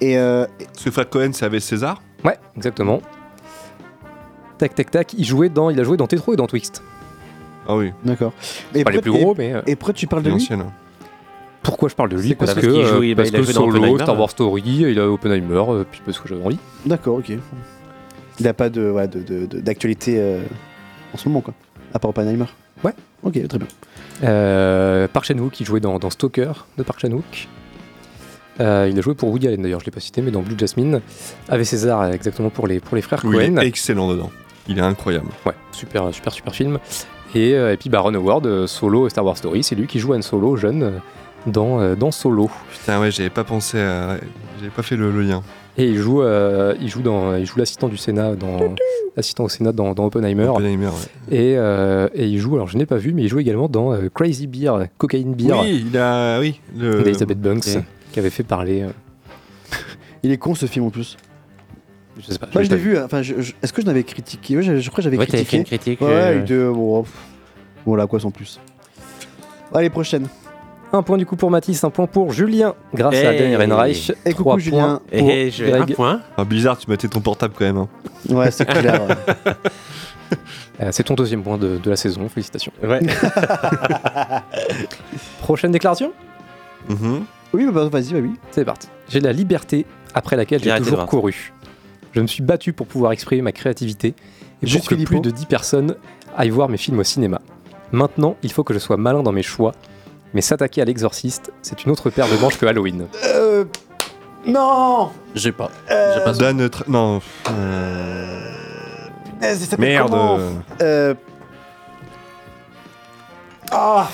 Et 0.00 0.16
euh, 0.18 0.46
Parce 0.72 0.84
que 0.84 0.90
Fred 0.90 1.08
Cohen, 1.10 1.30
c'est 1.32 1.44
avec 1.44 1.60
César. 1.60 2.00
Ouais, 2.24 2.38
exactement. 2.56 3.00
Tac, 4.58 4.74
tac, 4.74 4.90
tac. 4.90 5.14
Il 5.14 5.24
jouait 5.24 5.48
dans, 5.48 5.70
il 5.70 5.78
a 5.80 5.84
joué 5.84 5.96
dans 5.96 6.06
Tetro 6.06 6.32
et 6.32 6.36
dans 6.36 6.46
Twixt. 6.46 6.82
Ah 7.68 7.76
oui, 7.76 7.92
d'accord. 8.04 8.32
Et 8.74 8.84
Pas 8.84 8.90
les 8.90 9.00
plus 9.00 9.12
gros, 9.12 9.34
et- 9.34 9.38
mais. 9.38 9.54
euh, 9.54 9.62
Et 9.66 9.76
pourquoi 9.76 9.94
tu 9.94 10.06
parles 10.06 10.22
de 10.22 10.28
lui? 10.30 10.38
l'ancienne. 10.38 10.64
Pourquoi 11.62 11.88
je 11.88 11.94
parle 11.94 12.08
de 12.08 12.16
lui? 12.16 12.30
C'est 12.30 12.34
quoi 12.34 12.46
Parce 12.46 12.58
que, 12.58 12.66
Parce 12.66 12.74
qu'il 12.76 12.84
joue- 12.86 13.02
euh, 13.02 13.14
bah, 13.14 13.22
parce 13.22 13.28
il 13.28 13.36
a 13.36 13.38
que 13.38 13.44
solo, 13.52 13.98
Star. 13.98 14.18
Wars 14.18 14.30
Story, 14.30 14.62
il 14.66 14.98
a 14.98 15.08
Oppenheimer, 15.08 15.62
euh, 15.68 15.84
puis 15.88 16.00
parce 16.04 16.18
que 16.18 16.28
j'avais 16.28 16.44
envie. 16.44 16.58
D'accord, 16.84 17.18
ok. 17.18 17.32
Il 18.40 18.44
n'a 18.46 18.54
pas 18.54 18.70
de, 18.70 18.90
ouais, 18.90 19.08
de, 19.08 19.20
de- 19.22 19.46
de- 19.46 19.60
d'actualité 19.60 20.16
euh, 20.18 20.40
en 21.14 21.16
ce 21.18 21.28
moment, 21.28 21.40
quoi. 21.42 21.54
À 21.94 21.98
part 21.98 22.10
Oppenheimer. 22.10 22.46
Ok, 23.24 23.34
très 23.46 23.58
bien. 23.58 23.68
Euh, 24.24 25.06
Park 25.06 25.26
Chan-wook 25.26 25.52
qui 25.52 25.64
jouait 25.64 25.78
dans, 25.78 26.00
dans 26.00 26.10
Stalker 26.10 26.50
de 26.76 26.82
Park 26.82 26.98
Chan-wook. 27.00 27.46
Euh, 28.60 28.88
il 28.90 28.98
a 28.98 29.00
joué 29.00 29.14
pour 29.14 29.28
Woody 29.30 29.46
Allen 29.46 29.62
d'ailleurs, 29.62 29.78
je 29.78 29.84
l'ai 29.86 29.92
pas 29.92 30.00
cité, 30.00 30.22
mais 30.22 30.32
dans 30.32 30.40
Blue 30.42 30.56
Jasmine. 30.58 31.00
Avec 31.48 31.64
César 31.66 32.04
exactement 32.12 32.50
pour 32.50 32.66
les, 32.66 32.80
pour 32.80 32.96
les 32.96 33.02
frères 33.02 33.20
Oui, 33.24 33.36
il 33.40 33.54
Cohen. 33.54 33.62
est 33.62 33.66
excellent 33.68 34.08
dedans. 34.08 34.30
Il 34.66 34.78
est 34.78 34.82
incroyable. 34.82 35.28
Ouais, 35.46 35.52
super, 35.70 36.12
super, 36.12 36.32
super 36.32 36.52
film. 36.54 36.78
Et, 37.36 37.54
euh, 37.54 37.72
et 37.72 37.76
puis 37.76 37.90
Baron 37.90 38.12
Howard, 38.14 38.44
euh, 38.46 38.66
Solo 38.66 39.08
Star 39.08 39.24
Wars 39.24 39.36
Story, 39.36 39.62
c'est 39.62 39.76
lui 39.76 39.86
qui 39.86 40.00
joue 40.00 40.14
Han 40.14 40.22
Solo 40.22 40.56
jeune 40.56 41.00
dans, 41.46 41.80
euh, 41.80 41.94
dans 41.94 42.10
Solo. 42.10 42.50
Putain, 42.72 43.00
ouais, 43.00 43.10
j'avais 43.12 43.30
pas 43.30 43.44
pensé 43.44 43.78
à. 43.80 44.16
J'avais 44.58 44.70
pas 44.74 44.82
fait 44.82 44.96
le, 44.96 45.10
le 45.12 45.22
lien. 45.22 45.42
Et 45.78 45.86
il 45.86 45.96
joue, 45.96 46.20
euh, 46.22 46.74
il 46.80 46.88
joue, 46.88 47.00
dans, 47.00 47.34
il 47.34 47.46
joue 47.46 47.58
l'assistant 47.58 47.88
du 47.88 47.96
Sénat 47.96 48.34
dans 48.36 48.74
l'assistant 49.16 49.44
au 49.44 49.48
Sénat 49.48 49.72
dans, 49.72 49.94
dans 49.94 50.04
Oppenheimer. 50.04 50.44
Oppenheimer, 50.48 50.86
ouais. 50.88 51.34
Et, 51.36 51.54
euh, 51.56 52.08
et 52.14 52.26
il 52.26 52.38
joue, 52.38 52.54
alors 52.56 52.68
je 52.68 52.76
n'ai 52.76 52.84
pas 52.84 52.98
vu, 52.98 53.14
mais 53.14 53.22
il 53.22 53.28
joue 53.28 53.38
également 53.38 53.68
dans 53.68 53.92
euh, 53.94 54.10
Crazy 54.12 54.46
Beer, 54.46 54.72
Cocaine 54.98 55.32
Beer 55.34 55.54
Oui, 55.62 55.86
il 55.90 55.96
a. 55.96 56.38
Oui. 56.40 56.60
Le... 56.78 57.02
d'Elizabeth 57.02 57.40
Banks, 57.40 57.78
qui 58.12 58.18
avait 58.18 58.28
fait 58.30 58.42
parler. 58.42 58.82
euh, 58.82 58.90
Il 60.22 60.30
est 60.30 60.36
con 60.36 60.54
ce 60.54 60.66
film 60.66 60.84
en 60.84 60.90
plus. 60.90 61.16
je 62.18 62.26
sais 62.32 62.38
pas. 62.38 62.48
Moi 62.52 62.62
je 62.64 62.68
l'ai 62.70 62.76
l'ai 62.76 62.82
vu, 62.82 62.98
enfin, 62.98 63.22
je- 63.22 63.40
je- 63.40 63.52
est-ce 63.62 63.72
que 63.72 63.80
je 63.80 63.86
l'avais 63.86 64.04
critiqué? 64.04 64.56
Ouais, 64.56 64.62
je, 64.62 64.78
je 64.78 64.88
crois 64.90 64.98
que 64.98 65.02
j'avais 65.04 65.16
Ouais, 65.16 65.24
t'avais 65.26 65.44
critiqué. 65.44 65.50
fait 65.50 65.72
une 65.72 65.78
critique, 65.78 66.00
Ouais, 66.02 66.06
euh, 66.08 66.42
était, 66.42 66.64
bon, 66.66 67.02
pff, 67.02 67.12
voilà, 67.86 68.06
quoi 68.06 68.20
sans 68.20 68.30
plus. 68.30 68.60
Allez, 69.74 69.88
prochaine. 69.88 70.26
Un 70.94 71.02
point 71.02 71.16
du 71.16 71.24
coup 71.24 71.36
pour 71.36 71.50
Mathis, 71.50 71.82
un 71.84 71.90
point 71.90 72.06
pour 72.06 72.32
Julien, 72.32 72.74
grâce 72.94 73.14
à 73.14 73.32
Hey. 73.32 73.38
Daniel 73.38 73.62
Renreich. 73.72 74.12
Et 74.26 74.30
coucou, 74.32 74.42
Trois 74.42 74.58
Julien. 74.58 75.00
points 75.10 75.18
pour 75.20 75.30
Et 75.30 75.50
j'ai 75.50 75.72
un 75.72 75.78
Greg. 75.80 75.94
point. 75.94 76.20
Ah, 76.36 76.44
bizarre, 76.44 76.76
tu 76.76 76.90
mettais 76.90 77.08
ton 77.08 77.20
portable 77.20 77.54
quand 77.58 77.64
même. 77.64 77.78
hein. 77.78 77.88
Ouais, 78.28 78.50
c'est 78.50 78.66
clair. 78.66 79.02
ouais. 79.06 79.52
Euh, 80.80 80.88
c'est 80.90 81.02
ton 81.02 81.12
deuxième 81.14 81.42
point 81.42 81.58
de, 81.58 81.76
de 81.76 81.90
la 81.90 81.96
saison, 81.96 82.26
félicitations. 82.30 82.72
Ouais. 82.82 83.00
Prochaine 85.40 85.70
déclaration? 85.70 86.12
Mhm. 86.88 87.24
Oui, 87.52 87.66
bah, 87.70 87.88
vas-y, 87.90 88.14
bah 88.14 88.20
oui. 88.22 88.32
C'est 88.50 88.64
parti. 88.64 88.88
J'ai 89.08 89.20
la 89.20 89.32
liberté 89.32 89.84
après 90.14 90.36
laquelle 90.36 90.62
j'ai 90.64 90.74
toujours 90.78 91.04
couru. 91.06 91.52
Je 92.12 92.20
me 92.20 92.26
suis 92.26 92.42
battu 92.42 92.72
pour 92.72 92.86
pouvoir 92.86 93.12
exprimer 93.12 93.42
ma 93.42 93.52
créativité 93.52 94.14
et 94.62 94.66
Juste 94.66 94.84
pour 94.84 94.88
que 94.90 94.94
Philippot. 94.94 95.20
plus 95.20 95.20
de 95.20 95.30
10 95.30 95.44
personnes 95.46 95.96
aillent 96.36 96.48
voir 96.50 96.68
mes 96.70 96.78
films 96.78 96.98
au 96.98 97.04
cinéma. 97.04 97.40
Maintenant, 97.92 98.36
il 98.42 98.50
faut 98.50 98.64
que 98.64 98.72
je 98.72 98.78
sois 98.78 98.96
malin 98.96 99.22
dans 99.22 99.32
mes 99.32 99.42
choix, 99.42 99.72
mais 100.34 100.40
s'attaquer 100.40 100.82
à 100.82 100.84
l'exorciste, 100.84 101.52
c'est 101.62 101.84
une 101.84 101.90
autre 101.92 102.10
paire 102.10 102.28
de 102.28 102.36
manches 102.36 102.58
que 102.58 102.66
Halloween. 102.66 103.06
Euh. 103.24 103.64
Non 104.46 105.10
J'ai 105.34 105.52
pas. 105.52 105.70
Euh, 105.90 106.14
J'ai 106.16 106.24
pas 106.24 106.32
Dan. 106.32 106.66
Tra- 106.66 106.84
Non. 106.88 107.20
euh, 107.50 108.40
ça 109.40 109.76
Merde. 109.78 110.14
Euh. 110.80 111.14
Ah 113.70 114.08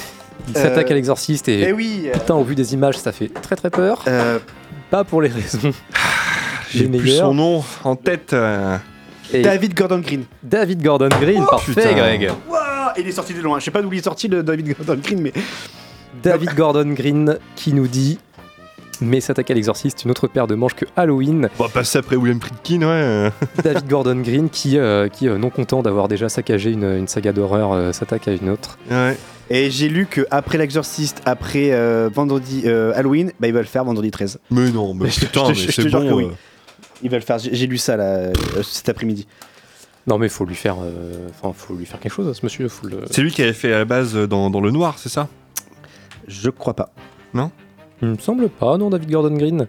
Il 0.49 0.55
s'attaque 0.57 0.91
à 0.91 0.95
l'exorciste 0.95 1.49
et 1.49 1.63
Eh 1.69 1.73
oui 1.73 2.05
euh, 2.09 2.13
putain, 2.13 2.35
au 2.35 2.45
vu 2.45 2.55
des 2.55 2.75
images, 2.75 2.99
ça 2.99 3.13
fait 3.13 3.29
très 3.29 3.57
très 3.57 3.71
peur. 3.71 4.05
euh, 4.07 4.39
Pas 4.91 5.05
pour 5.05 5.21
les 5.23 5.29
raisons 5.29 5.73
J'ai 6.71 6.87
les 6.87 6.99
plus 6.99 7.17
son 7.17 7.35
nom 7.35 7.65
en 7.85 7.97
tête. 7.97 8.33
euh. 8.33 8.77
Et 9.33 9.43
David 9.43 9.75
Gordon 9.75 9.99
Green. 9.99 10.25
David 10.43 10.83
Gordon 10.83 11.09
Green, 11.21 11.45
parfait 11.51 11.73
putain. 11.75 11.93
Greg. 11.93 12.31
Il 12.97 13.07
est 13.07 13.13
sorti 13.13 13.35
de 13.35 13.41
loin. 13.41 13.59
Je 13.59 13.65
sais 13.67 13.71
pas 13.71 13.83
d'où 13.83 13.93
il 13.93 13.99
est 13.99 14.03
sorti, 14.05 14.27
le 14.29 14.43
David 14.43 14.75
Gordon 14.77 15.01
Green, 15.03 15.21
mais. 15.21 15.33
David 16.23 16.55
Gordon 16.55 16.93
Green 16.93 17.39
qui 17.57 17.73
nous 17.73 17.89
dit 17.89 18.19
mais 19.01 19.21
s'attaquer 19.21 19.53
à 19.53 19.57
l'exorciste, 19.57 20.05
une 20.05 20.11
autre 20.11 20.27
paire 20.27 20.49
de 20.49 20.57
manches 20.57 20.75
que 20.75 20.85
Halloween. 20.97 21.49
On 21.61 21.63
va 21.63 21.69
passer 21.69 21.99
après 21.99 22.17
William 22.17 22.41
Friedkin, 22.41 22.83
ouais. 22.83 23.31
David 23.63 23.87
Gordon 23.89 24.17
Green 24.17 24.51
qui, 24.51 24.77
euh, 24.77 25.09
qui 25.09 25.29
euh, 25.29 25.39
non 25.39 25.51
content 25.51 25.83
d'avoir 25.83 26.09
déjà 26.09 26.29
saccagé 26.29 26.73
une, 26.73 26.83
une 26.83 27.07
saga 27.07 27.33
d'horreur, 27.33 27.73
euh, 27.73 27.93
s'attaque 27.93 28.27
à 28.27 28.33
une 28.33 28.51
autre. 28.51 28.77
Ouais. 28.91 29.17
Et 29.51 29.71
j'ai 29.71 29.89
lu 29.89 30.07
que 30.07 30.27
après 30.31 30.59
l'exorciste, 30.59 31.23
après 31.25 31.71
euh, 31.73 32.11
vendredi 32.13 32.63
euh, 32.67 32.93
Halloween, 32.97 33.33
bah 33.39 33.47
ils 33.47 33.55
veulent 33.55 33.67
faire 33.67 33.85
vendredi 33.85 34.11
13. 34.11 34.41
Mais 34.51 34.71
non, 34.71 34.95
mais 34.95 35.09
putain, 35.09 35.49
mais 35.49 35.55
c'est 35.55 35.89
bon. 35.89 36.09
que 36.09 36.13
oui. 36.15 36.29
Ils 37.03 37.11
veulent 37.11 37.23
faire. 37.23 37.39
J'ai 37.39 37.67
lu 37.67 37.79
ça 37.79 37.97
là 37.97 38.05
euh, 38.05 38.33
cet 38.63 38.89
après-midi. 38.89 39.27
Non 40.07 40.19
mais 40.19 40.27
il 40.27 40.31
faut 40.31 40.45
lui 40.47 40.55
faire, 40.55 40.77
euh, 40.83 41.29
enfin 41.31 41.53
faut 41.57 41.75
lui 41.75 41.85
faire 41.87 42.01
quelque 42.01 42.13
chose 42.13 42.29
à 42.29 42.35
ce 42.35 42.41
monsieur. 42.43 42.69
Le... 42.83 43.03
C'est 43.11 43.21
lui 43.23 43.31
qui 43.31 43.43
avait 43.43 43.53
fait 43.53 43.73
à 43.73 43.79
la 43.79 43.85
base 43.85 44.15
dans, 44.15 44.51
dans 44.51 44.61
le 44.61 44.71
noir, 44.71 44.95
c'est 44.99 45.11
ça? 45.11 45.29
Je 46.29 46.51
crois 46.51 46.75
pas. 46.75 46.91
Non? 47.35 47.51
Il 48.01 48.09
me 48.09 48.19
semble 48.19 48.49
pas, 48.49 48.77
non 48.79 48.91
David 48.91 49.11
Gordon 49.11 49.35
Green. 49.37 49.67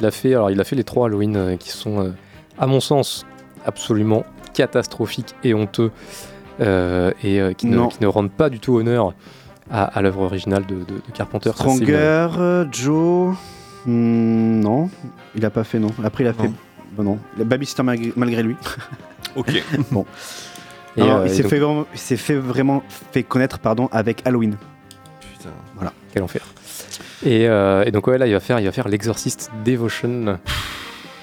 Il 0.00 0.04
a 0.04 0.10
fait, 0.10 0.34
alors 0.34 0.50
il 0.50 0.60
a 0.60 0.64
fait 0.64 0.74
les 0.76 0.82
trois 0.84 1.06
Halloween 1.06 1.36
euh, 1.36 1.56
qui 1.56 1.70
sont, 1.70 2.00
euh, 2.00 2.10
à 2.58 2.66
mon 2.66 2.80
sens, 2.80 3.24
absolument 3.64 4.24
catastrophiques 4.54 5.34
et 5.44 5.54
honteux 5.54 5.92
euh, 6.60 7.12
et 7.22 7.40
euh, 7.40 7.52
qui, 7.52 7.66
ne, 7.66 7.76
Non. 7.76 7.88
qui 7.88 7.98
ne 8.02 8.06
rendent 8.08 8.32
pas 8.32 8.50
du 8.50 8.58
tout 8.58 8.74
honneur 8.76 9.14
à, 9.70 9.84
à 9.84 10.02
l'œuvre 10.02 10.22
originale 10.22 10.66
de, 10.66 10.76
de- 10.76 10.82
de 10.96 11.12
Carpenter. 11.14 11.50
Stronger, 11.54 12.28
Joe. 12.72 13.36
hmm, 13.86 14.60
non, 14.60 14.90
il 15.36 15.44
a 15.44 15.50
pas 15.50 15.62
fait 15.64 15.78
non. 15.78 15.90
Après 16.02 16.24
il 16.24 16.26
a 16.26 16.32
fait. 16.32 16.48
Non. 16.48 16.54
Bon, 16.96 17.02
non. 17.04 17.18
La 17.38 17.44
Babysitter 17.44 17.82
malgré, 17.84 18.12
malgré 18.16 18.42
lui. 18.42 18.56
Ok. 19.36 19.54
Et, 19.54 19.62
Non, 19.92 20.04
euh, 20.96 21.22
il 21.24 21.30
et 21.30 21.34
s'est 21.34 21.42
donc- 21.42 21.50
fait, 21.50 21.58
vraiment- 21.60 21.86
il 21.92 21.98
s'est 22.00 22.16
fait 22.16 22.34
vraiment 22.34 22.82
fait 23.12 23.22
connaître 23.22 23.60
pardon 23.60 23.88
avec 23.92 24.26
Halloween. 24.26 24.56
Putain. 25.40 25.90
Quel 26.12 26.22
enfer. 26.22 26.42
Et, 27.24 27.48
euh, 27.48 27.84
et 27.84 27.90
donc 27.90 28.06
ouais 28.06 28.18
là 28.18 28.26
il 28.26 28.32
va 28.32 28.40
faire, 28.40 28.58
il 28.60 28.66
va 28.66 28.72
faire 28.72 28.88
l'exorciste 28.88 29.50
Devotion. 29.64 30.38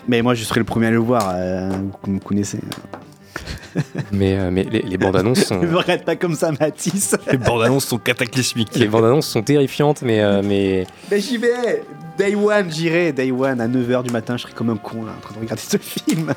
Mais 0.07 0.21
moi 0.21 0.33
je 0.33 0.43
serai 0.43 0.59
le 0.59 0.65
premier 0.65 0.87
à 0.87 0.91
le 0.91 0.97
voir. 0.97 1.31
euh, 1.35 1.69
vous 2.03 2.11
me 2.11 2.19
connaissez. 2.19 2.59
Mais, 4.11 4.35
euh, 4.37 4.49
mais 4.51 4.63
les, 4.63 4.81
les 4.81 4.97
bandes 4.97 5.15
annonces 5.17 5.43
sont, 5.43 5.59
Ne 5.61 5.67
me 5.67 5.77
regarde 5.77 6.03
pas 6.03 6.15
comme 6.15 6.33
ça, 6.33 6.51
Mathis. 6.59 7.15
Les 7.31 7.37
bandes 7.37 7.61
annonces 7.61 7.85
sont 7.85 7.99
cataclysmiques. 7.99 8.73
les 8.75 8.87
bandes 8.87 9.05
annonces 9.05 9.27
sont 9.27 9.43
terrifiantes, 9.43 10.01
mais, 10.01 10.21
euh, 10.23 10.41
mais 10.43 10.87
Mais 11.11 11.19
j'y 11.19 11.37
vais 11.37 11.83
Day 12.17 12.33
one, 12.33 12.71
j'irai. 12.71 13.11
Day 13.13 13.31
one, 13.31 13.61
à 13.61 13.67
9h 13.67 14.01
du 14.03 14.09
matin, 14.11 14.35
je 14.37 14.43
serai 14.43 14.53
comme 14.53 14.71
un 14.71 14.77
con 14.77 15.05
là, 15.05 15.11
en 15.15 15.21
train 15.21 15.35
de 15.35 15.39
regarder 15.41 15.61
ce 15.61 15.77
film. 15.77 16.33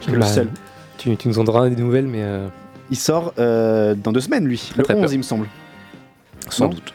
Je 0.00 0.06
serai 0.06 0.16
Bah, 0.16 0.26
le 0.26 0.32
seul. 0.32 0.48
Tu, 0.96 1.14
tu 1.18 1.28
nous 1.28 1.38
en 1.38 1.44
donneras 1.44 1.68
des 1.68 1.76
nouvelles, 1.82 2.06
mais 2.06 2.22
euh, 2.22 2.48
Il 2.90 2.96
sort 2.96 3.34
euh, 3.38 3.94
dans 3.94 4.12
deux 4.12 4.20
semaines, 4.22 4.46
lui. 4.46 4.56
Très, 4.70 4.78
le 4.78 4.84
très 4.84 4.94
11, 4.94 5.00
peur. 5.02 5.12
il 5.12 5.18
me 5.18 5.22
semble. 5.22 5.46
sans 6.48 6.64
Non 6.68 6.70
doute. 6.70 6.94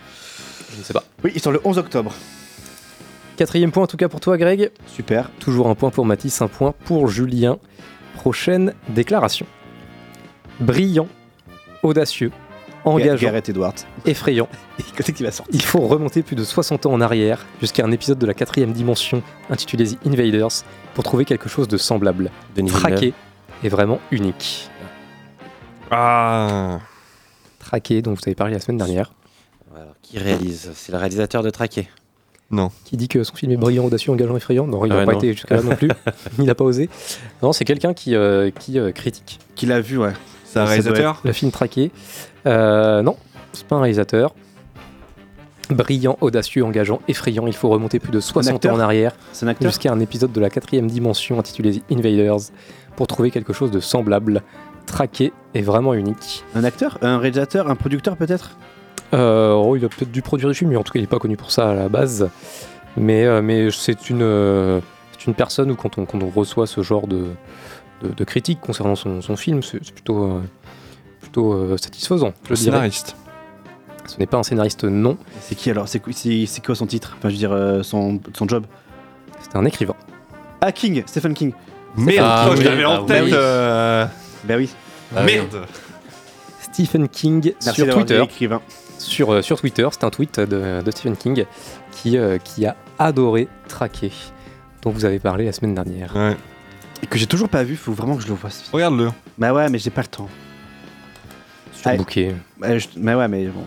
Je 0.78 0.82
ne 0.82 0.86
sais 0.86 0.94
pas. 0.94 1.04
Oui, 1.24 1.32
il 1.34 1.42
sort 1.42 1.52
le 1.52 1.60
11 1.64 1.80
octobre. 1.80 2.14
Quatrième 3.36 3.72
point 3.72 3.84
en 3.84 3.88
tout 3.88 3.98
cas 3.98 4.08
pour 4.10 4.20
toi, 4.20 4.38
Greg. 4.38 4.70
Super. 4.86 5.32
Toujours 5.40 5.70
un 5.70 5.74
point 5.74 5.90
pour 5.90 6.06
Mathis, 6.06 6.40
un 6.44 6.48
point 6.48 6.76
pour 6.86 7.08
Julien. 7.08 7.58
Prochaine 8.14 8.76
déclaration. 8.90 9.48
Brillant, 10.60 11.08
audacieux, 11.82 12.32
engageant, 12.86 13.26
Gareth 13.26 13.50
Edwards. 13.50 13.74
effrayant. 14.06 14.48
Quand 14.96 15.04
c'est 15.04 15.14
qu'il 15.14 15.26
va 15.26 15.32
sortir 15.32 15.56
Il 15.56 15.64
faut 15.64 15.80
remonter 15.80 16.22
plus 16.22 16.36
de 16.36 16.44
60 16.44 16.86
ans 16.86 16.94
en 16.94 17.02
arrière 17.02 17.44
jusqu'à 17.60 17.84
un 17.84 17.92
épisode 17.92 18.20
de 18.20 18.26
la 18.28 18.36
quatrième 18.36 18.72
dimension 18.72 19.24
intitulé 19.50 19.88
The 19.88 19.98
Invaders 20.06 20.64
pour 20.94 21.04
trouver 21.04 21.26
quelque 21.26 21.50
chose 21.50 21.68
de 21.68 21.78
semblable, 21.78 22.30
Denis 22.56 22.70
traqué 22.70 23.14
et 23.64 23.70
vraiment 23.70 24.00
unique. 24.12 24.70
Ah. 25.90 26.80
Traqué, 27.60 28.04
dont 28.04 28.14
vous 28.14 28.22
avez 28.28 28.36
parlé 28.36 28.54
la 28.54 28.60
semaine 28.60 28.78
dernière, 28.78 29.12
Alors, 29.78 29.94
qui 30.02 30.18
réalise 30.18 30.72
C'est 30.74 30.92
le 30.92 30.98
réalisateur 30.98 31.44
de 31.44 31.50
Traqué. 31.52 31.88
Non. 32.50 32.72
qui 32.86 32.96
dit 32.98 33.10
que 33.10 33.24
son 33.24 33.36
film 33.36 33.52
est 33.52 33.58
brillant, 33.58 33.86
audacieux, 33.86 34.12
engageant, 34.12 34.36
effrayant. 34.38 34.66
Non, 34.66 34.86
il 34.86 34.92
Ah 34.92 34.96
n'a 34.96 35.00
ouais, 35.02 35.06
pas 35.06 35.12
non. 35.12 35.18
été 35.20 35.34
jusqu'à 35.34 35.56
là 35.58 35.62
non 35.62 35.76
plus. 35.76 35.90
il 36.40 36.46
n'a 36.46 36.56
pas 36.56 36.64
osé. 36.64 36.90
Non, 37.44 37.52
c'est 37.52 37.66
quelqu'un 37.66 37.94
qui, 37.94 38.16
euh, 38.16 38.50
qui 38.52 38.80
euh, 38.80 38.92
critique 38.92 39.40
Qu'il 39.56 39.72
a 39.72 39.82
vu, 39.82 39.98
ouais. 39.98 40.14
C'est 40.46 40.60
un 40.60 40.66
réalisateur 40.66 41.22
le 41.26 41.34
film 41.34 41.52
traqué. 41.52 41.92
Euh, 42.46 43.02
non, 43.02 43.18
c'est 43.52 43.68
pas 43.68 43.76
un 43.76 43.82
réalisateur. 43.82 44.34
Brillant, 45.70 46.18
audacieux, 46.22 46.64
engageant, 46.64 47.02
effrayant. 47.10 47.46
Il 47.46 47.54
faut 47.56 47.68
remonter 47.68 48.00
plus 48.00 48.12
de 48.12 48.22
60 48.22 48.56
acteur 48.56 48.74
ans 48.74 48.78
en 48.78 48.80
arrière 48.80 49.14
jusqu'à 49.62 49.92
un 49.92 50.00
épisode 50.00 50.32
de 50.32 50.40
la 50.40 50.50
quatrième 50.50 50.88
dimension 50.88 51.38
intitulé 51.40 51.80
The 51.80 51.84
Invaders 51.92 52.52
pour 52.96 53.08
trouver 53.08 53.30
quelque 53.30 53.52
chose 53.52 53.72
de 53.72 53.82
semblable, 53.82 54.42
traqué 54.86 55.34
et 55.54 55.62
vraiment 55.62 55.94
unique. 55.94 56.46
Un 56.56 56.64
acteur 56.64 56.98
Un 57.02 57.18
réalisateur 57.18 57.70
Un 57.70 57.76
producteur 57.76 58.16
peut-être? 58.16 58.58
Oh, 59.14 59.76
il 59.78 59.86
a 59.86 59.90
peut-être 59.90 60.12
dû 60.12 60.22
produire 60.22 60.50
des 60.50 60.56
films, 60.56 60.72
mais 60.72 60.76
en 60.78 60.84
tout 60.84 60.92
cas, 60.94 61.00
il 61.00 61.04
n'est 61.04 61.08
pas 61.08 61.20
connu 61.20 61.38
pour 61.38 61.52
ça 61.52 61.70
à 61.70 61.74
la 61.74 61.90
base. 61.90 62.30
Mais, 62.96 63.26
euh, 63.26 63.42
mais 63.42 63.70
c'est 63.72 64.10
une, 64.10 64.22
euh, 64.24 64.80
c'est 65.18 65.28
une 65.28 65.34
personne 65.36 65.70
où 65.72 65.76
quand 65.76 65.98
on, 65.98 66.06
quand 66.06 66.22
on 66.24 66.30
reçoit 66.30 66.66
ce 66.68 66.82
genre 66.82 67.08
de, 67.08 67.26
de, 68.02 68.10
de 68.10 68.24
critiques 68.24 68.60
concernant 68.60 68.96
son, 68.96 69.22
son 69.22 69.36
film, 69.36 69.62
c'est 69.62 69.80
plutôt, 69.94 70.24
euh, 70.24 70.42
plutôt 71.22 71.54
euh, 71.54 71.78
satisfaisant. 71.78 72.34
Je 72.46 72.50
Le 72.50 72.56
dirais. 72.56 72.72
scénariste. 72.72 73.16
Ce 74.08 74.18
n'est 74.20 74.26
pas 74.26 74.38
un 74.38 74.44
scénariste, 74.44 74.86
non. 74.86 75.18
C'est 75.42 75.56
qui 75.56 75.70
alors? 75.70 75.88
C'est 75.88 76.00
quoi, 76.00 76.76
son 76.76 76.88
titre? 76.88 77.16
Enfin, 77.18 77.30
je 77.30 77.34
veux 77.34 77.40
dire, 77.40 77.52
euh, 77.52 77.84
son, 77.84 78.20
son 78.34 78.48
job? 78.48 78.66
C'est 79.42 79.56
un 79.56 79.66
écrivain. 79.66 79.96
Ah, 80.62 80.72
King 80.72 81.04
Stephen 81.06 81.34
King. 81.34 81.54
Merde, 81.96 82.26
Ah 82.28 82.48
oh, 82.50 82.54
je 82.56 82.60
oui, 82.60 82.64
l'avais 82.64 82.86
en 82.86 83.02
oui. 83.02 83.06
tête. 83.08 83.24
Oui. 83.26 83.32
euh, 83.34 84.06
Bah 84.46 84.56
oui. 84.58 84.70
Ah 85.16 85.20
oui. 85.26 85.34
Merde. 85.36 85.66
Stephen 86.62 87.08
King 87.10 87.52
Merci 87.66 87.82
sur 87.82 87.94
Twitter. 87.94 88.22
écrivain. 88.24 88.62
Sur, 88.98 89.32
euh, 89.34 89.42
sur 89.42 89.60
Twitter, 89.60 89.88
c'est 89.92 90.04
un 90.04 90.10
tweet 90.10 90.40
de, 90.40 90.82
de 90.82 90.92
Stephen 90.92 91.16
King 91.16 91.46
qui, 91.92 92.18
euh, 92.18 92.38
qui 92.38 92.66
a 92.66 92.76
adoré 93.00 93.48
traquer, 93.68 94.12
dont 94.82 94.90
vous 94.90 95.06
avez 95.06 95.20
parlé 95.20 95.46
la 95.46 95.52
semaine 95.52 95.76
dernière. 95.76 96.14
Et 97.04 97.08
que 97.08 97.18
j'ai 97.18 97.28
toujours 97.28 97.50
pas 97.50 97.64
vu, 97.64 97.76
faut 97.76 97.94
vraiment 97.94 98.16
que 98.16 98.24
je 98.24 98.28
le 98.28 98.34
vois. 98.34 98.50
Regarde-le. 98.72 99.10
Bah 99.38 99.54
ouais, 99.54 99.70
mais 99.70 99.78
j'ai 99.78 99.92
pas 99.92 100.02
le 100.02 100.08
temps. 100.08 100.28
Allez. 101.86 102.00
bouquet. 102.00 102.36
Bah, 102.58 102.78
je- 102.78 102.88
mais 102.98 103.14
ouais, 103.14 103.28
mais 103.28 103.46
bon, 103.46 103.62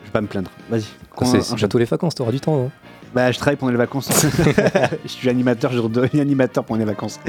je 0.00 0.06
vais 0.06 0.12
pas 0.12 0.20
me 0.22 0.26
plaindre. 0.26 0.50
Vas-y. 0.68 0.84
Ah, 1.20 1.24
C'est 1.26 1.54
bientôt 1.54 1.78
les 1.78 1.84
vacances, 1.84 2.14
t'auras 2.14 2.32
du 2.32 2.40
temps. 2.40 2.64
hein. 2.66 2.70
Bah, 3.14 3.30
je 3.30 3.38
travaille 3.38 3.56
pendant 3.56 3.70
les 3.72 3.78
vacances. 3.78 4.08
je 5.04 5.08
suis 5.08 5.28
animateur, 5.28 5.70
je 5.70 5.78
redeviens 5.78 6.22
animateur 6.22 6.64
pendant 6.64 6.78
les 6.80 6.86
vacances. 6.86 7.20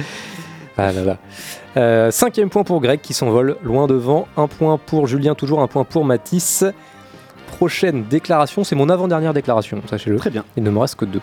Ah 0.77 0.91
là 0.91 1.03
là. 1.03 1.17
Euh, 1.77 2.09
cinquième 2.09 2.49
point 2.49 2.63
pour 2.63 2.81
Greg 2.81 3.01
qui 3.01 3.13
s'envole 3.13 3.57
loin 3.63 3.85
devant. 3.85 4.27
Un 4.37 4.47
point 4.47 4.79
pour 4.79 5.05
Julien, 5.07 5.35
toujours 5.35 5.61
un 5.61 5.67
point 5.67 5.83
pour 5.83 6.03
Matisse. 6.05 6.63
Prochaine 7.63 8.03
déclaration, 8.09 8.65
c'est 8.65 8.75
mon 8.75 8.89
avant-dernière 8.89 9.33
déclaration, 9.33 9.81
sachez-le. 9.89 10.17
Très 10.17 10.29
bien. 10.29 10.43
Il 10.57 10.63
ne 10.63 10.69
me 10.69 10.79
reste 10.79 10.95
que 10.95 11.05
deux. 11.05 11.21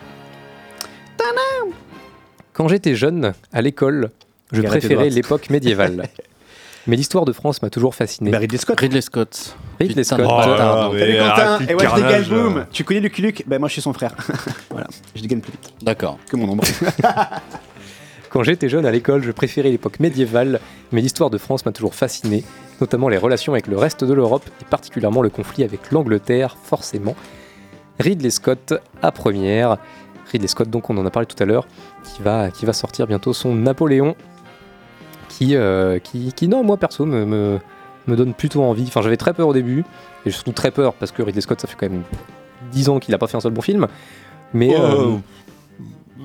Quand 2.54 2.66
j'étais 2.66 2.94
jeune, 2.94 3.34
à 3.52 3.60
l'école, 3.60 4.08
je 4.50 4.62
préférais 4.62 5.08
Edwards. 5.08 5.14
l'époque 5.16 5.50
médiévale. 5.50 6.08
Mais 6.86 6.96
l'histoire 6.96 7.26
de 7.26 7.32
France 7.32 7.60
m'a 7.60 7.68
toujours 7.68 7.94
fasciné. 7.94 8.30
Bah, 8.30 8.38
Ridley 8.38 8.56
Scott. 8.56 8.80
Ridley 8.80 9.02
Scott. 9.02 9.54
Ridley 9.78 10.02
Putain, 10.02 10.16
Scott. 10.16 10.18
mais 10.18 10.24
Salut 10.24 10.24
Quentin 10.24 10.64
arrête 10.64 11.60
le 11.60 11.70
Et 11.70 11.74
ouais, 11.74 11.84
je 11.84 11.94
dégaine, 11.94 12.08
carnage, 12.08 12.30
boum 12.30 12.56
là. 12.56 12.66
Tu 12.72 12.84
connais 12.84 13.00
Lucky 13.00 13.20
Luke? 13.20 13.44
Bah, 13.46 13.58
moi, 13.58 13.68
je 13.68 13.74
suis 13.74 13.82
son 13.82 13.92
frère. 13.92 14.14
voilà, 14.70 14.86
je 15.14 15.20
dégaine 15.20 15.42
plus 15.42 15.52
vite 15.52 15.74
D'accord. 15.82 16.18
que 16.26 16.36
mon 16.36 16.48
ombre. 16.48 16.64
Quand 18.30 18.42
j'étais 18.44 18.70
jeune 18.70 18.86
à 18.86 18.90
l'école, 18.90 19.22
je 19.24 19.30
préférais 19.30 19.68
l'époque 19.68 20.00
médiévale, 20.00 20.58
mais 20.90 21.02
l'histoire 21.02 21.28
de 21.28 21.36
France 21.36 21.66
m'a 21.66 21.72
toujours 21.72 21.94
fasciné, 21.94 22.44
notamment 22.80 23.08
les 23.08 23.18
relations 23.18 23.52
avec 23.52 23.66
le 23.66 23.76
reste 23.76 24.04
de 24.04 24.12
l'Europe 24.12 24.48
et 24.60 24.64
particulièrement 24.64 25.22
le 25.22 25.28
conflit 25.30 25.64
avec 25.64 25.90
l'Angleterre, 25.90 26.56
forcément. 26.62 27.14
Ridley 27.98 28.30
Scott 28.30 28.74
à 29.02 29.12
première. 29.12 29.78
Ridley 30.32 30.48
Scott, 30.48 30.70
donc 30.70 30.90
on 30.90 30.96
en 30.96 31.06
a 31.06 31.10
parlé 31.10 31.26
tout 31.26 31.40
à 31.42 31.46
l'heure, 31.46 31.66
qui 32.04 32.22
va, 32.22 32.50
qui 32.50 32.64
va 32.64 32.72
sortir 32.72 33.06
bientôt 33.06 33.32
son 33.32 33.54
Napoléon, 33.54 34.14
qui, 35.28 35.56
euh, 35.56 35.98
qui, 35.98 36.32
qui, 36.32 36.48
non, 36.48 36.62
moi 36.62 36.76
perso, 36.76 37.04
me, 37.04 37.24
me, 37.24 37.58
me 38.06 38.16
donne 38.16 38.32
plutôt 38.34 38.62
envie. 38.62 38.84
Enfin, 38.86 39.02
j'avais 39.02 39.16
très 39.16 39.32
peur 39.32 39.48
au 39.48 39.52
début, 39.52 39.84
et 40.24 40.30
surtout 40.30 40.52
très 40.52 40.70
peur 40.70 40.94
parce 40.94 41.12
que 41.12 41.22
Ridley 41.22 41.40
Scott, 41.40 41.60
ça 41.60 41.66
fait 41.66 41.76
quand 41.78 41.90
même 41.90 42.02
10 42.72 42.88
ans 42.88 42.98
qu'il 43.00 43.12
n'a 43.12 43.18
pas 43.18 43.26
fait 43.26 43.36
un 43.36 43.40
seul 43.40 43.52
bon 43.52 43.62
film. 43.62 43.86
Mais 44.52 44.74
Oh, 44.76 44.80
euh, 44.80 45.16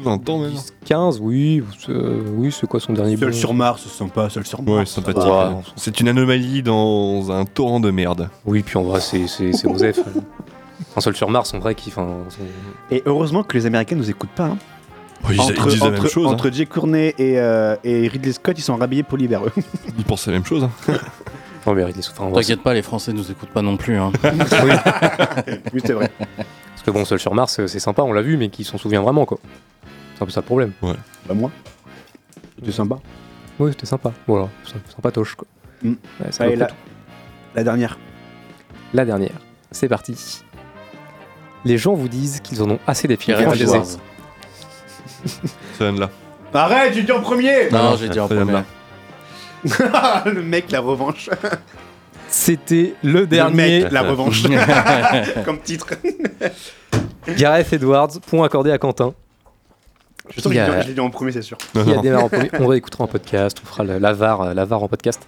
20 0.04 0.30
ans 0.30 0.40
même. 0.40 0.54
15, 0.86 1.20
oui, 1.22 1.64
euh, 1.90 2.22
oui, 2.36 2.52
c'est 2.52 2.68
quoi 2.68 2.80
son 2.80 2.94
dernier 2.94 3.18
Seul 3.18 3.32
bon 3.32 3.36
sur 3.38 3.54
Mars, 3.54 3.82
c'est 3.84 3.90
sympa, 3.98 4.30
seul 4.30 4.46
sur 4.46 4.62
Mars. 4.62 4.78
Ouais, 4.80 4.86
sympathique. 4.86 5.24
ouais. 5.32 5.62
C'est 5.76 6.00
une 6.00 6.08
anomalie 6.08 6.62
dans 6.64 7.32
un 7.32 7.46
torrent 7.46 7.80
de 7.80 7.92
merde. 7.92 8.30
Oui, 8.46 8.62
puis 8.64 8.78
en 8.78 8.84
vrai, 8.84 9.00
c'est 9.00 9.24
Osef. 9.66 10.00
un 10.96 11.02
seul 11.02 11.16
sur 11.16 11.30
Mars, 11.30 11.54
en 11.54 11.60
vrai, 11.60 11.76
qui. 11.76 11.94
Et 12.92 13.04
heureusement 13.06 13.44
que 13.44 13.58
les 13.58 13.66
Américains 13.66 13.96
nous 13.96 14.10
écoutent 14.10 14.30
pas. 14.32 14.46
hein. 14.46 14.58
Ils, 15.30 15.36
ils 15.36 15.42
entre 15.42 15.70
disent 15.70 15.80
la 15.80 15.88
entre, 15.88 16.02
même 16.04 16.08
chose. 16.12 16.28
hein. 16.28 16.32
entre 16.32 16.52
Jay 16.52 16.66
Cournet 16.68 17.16
et, 17.18 17.40
euh, 17.40 17.76
et 17.84 18.08
Ridley 18.08 18.32
Scott, 18.34 18.56
ils 18.60 18.62
sont 18.62 18.76
rhabillés 18.76 19.02
polis 19.02 19.28
vers 19.28 19.44
eux. 19.46 19.52
Ils 19.98 20.04
pensent 20.04 20.28
la 20.28 20.34
même 20.34 20.46
chose. 20.46 20.64
hein. 20.66 20.70
Non, 21.66 21.74
mais 21.74 21.84
Ridley 21.84 22.04
Scott, 22.04 22.32
T'inquiète 22.32 22.62
pas, 22.62 22.76
les 22.76 22.84
Français 22.84 23.12
nous 23.12 23.32
écoutent 23.32 23.50
pas 23.50 23.64
non 23.64 23.76
plus. 23.76 23.98
Hein. 23.98 24.12
oui. 24.24 24.72
oui, 25.74 25.82
c'est 25.84 25.94
vrai. 25.94 26.12
Parce 26.38 26.84
que 26.86 26.92
bon, 26.92 27.06
seul 27.06 27.18
sur 27.18 27.34
Mars, 27.34 27.60
c'est 27.66 27.80
sympa, 27.80 28.04
on 28.04 28.14
l'a 28.14 28.22
vu, 28.22 28.38
mais 28.38 28.50
qui 28.50 28.64
s'en 28.64 28.78
souvient 28.78 29.02
vraiment, 29.02 29.26
quoi. 29.26 29.40
C'est 30.16 30.24
un 30.24 30.26
peu 30.26 30.32
ça 30.32 30.40
le 30.42 30.46
problème. 30.46 30.72
Bah, 30.82 31.34
moi. 31.34 31.52
C'était 32.60 32.72
sympa. 32.72 32.98
Oui, 33.60 33.72
c'était 33.72 33.86
sympa. 33.86 34.12
Voilà, 34.28 34.50
sy- 34.66 34.74
sympatoche, 34.96 35.36
quoi. 35.36 35.48
Mm. 35.84 35.90
Ouais, 35.92 36.32
ça 36.32 36.44
Allez, 36.46 36.56
me 36.56 36.60
la, 36.62 36.68
la 37.56 37.64
dernière. 37.64 37.98
La 38.94 39.06
dernière, 39.06 39.36
c'est 39.72 39.90
parti. 39.90 40.44
Les 41.66 41.78
gens 41.78 41.94
vous 41.96 42.08
disent 42.08 42.40
qu'ils 42.42 42.62
en 42.64 42.70
ont 42.72 42.80
assez 42.88 43.08
des 43.08 43.18
films 43.18 43.38
Gareth 43.38 43.48
franchisés. 43.58 43.78
Edwards. 43.78 44.00
Ça 45.78 45.84
vient 45.86 45.94
de 45.94 46.00
là. 46.00 46.10
Arrête, 46.54 46.94
j'ai 46.94 47.04
dit 47.04 47.12
en 47.12 47.20
premier 47.22 47.70
Non, 47.72 47.98
j'ai 47.98 48.08
dit 48.08 48.20
en 48.20 48.28
premier. 48.28 48.62
Le 50.26 50.42
mec, 50.42 50.72
la 50.72 50.80
revanche. 50.80 51.30
C'était 52.30 52.94
le 53.04 53.12
Le 53.22 53.28
dernier. 53.28 53.82
mec, 53.84 53.92
la 53.92 54.04
revanche. 54.04 54.44
Comme 55.46 55.60
titre. 55.60 55.88
Gareth 57.38 57.74
Edwards, 57.74 58.20
point 58.28 58.46
accordé 58.46 58.72
à 58.72 58.78
Quentin. 58.78 59.14
Je 60.30 60.42
sens 60.42 60.52
que 60.54 60.58
a- 60.58 60.82
je 60.82 60.88
l'ai 60.88 60.94
dit- 60.94 61.00
en 61.00 61.10
premier, 61.10 61.32
c'est 61.32 61.42
sûr. 61.42 61.58
Il 61.76 61.90
y 61.90 61.94
a 61.94 61.98
démarré 62.02 62.24
en 62.24 62.30
premier. 62.30 62.50
On 62.60 62.68
réécoutera 62.68 63.04
en 63.04 63.08
podcast, 63.08 63.58
on 63.64 63.68
fera 63.68 63.84
la, 63.84 64.00
la 64.00 64.14
VAR, 64.14 64.54
la 64.54 64.66
VAR 64.66 64.82
en 64.84 64.88
podcast. 64.88 65.22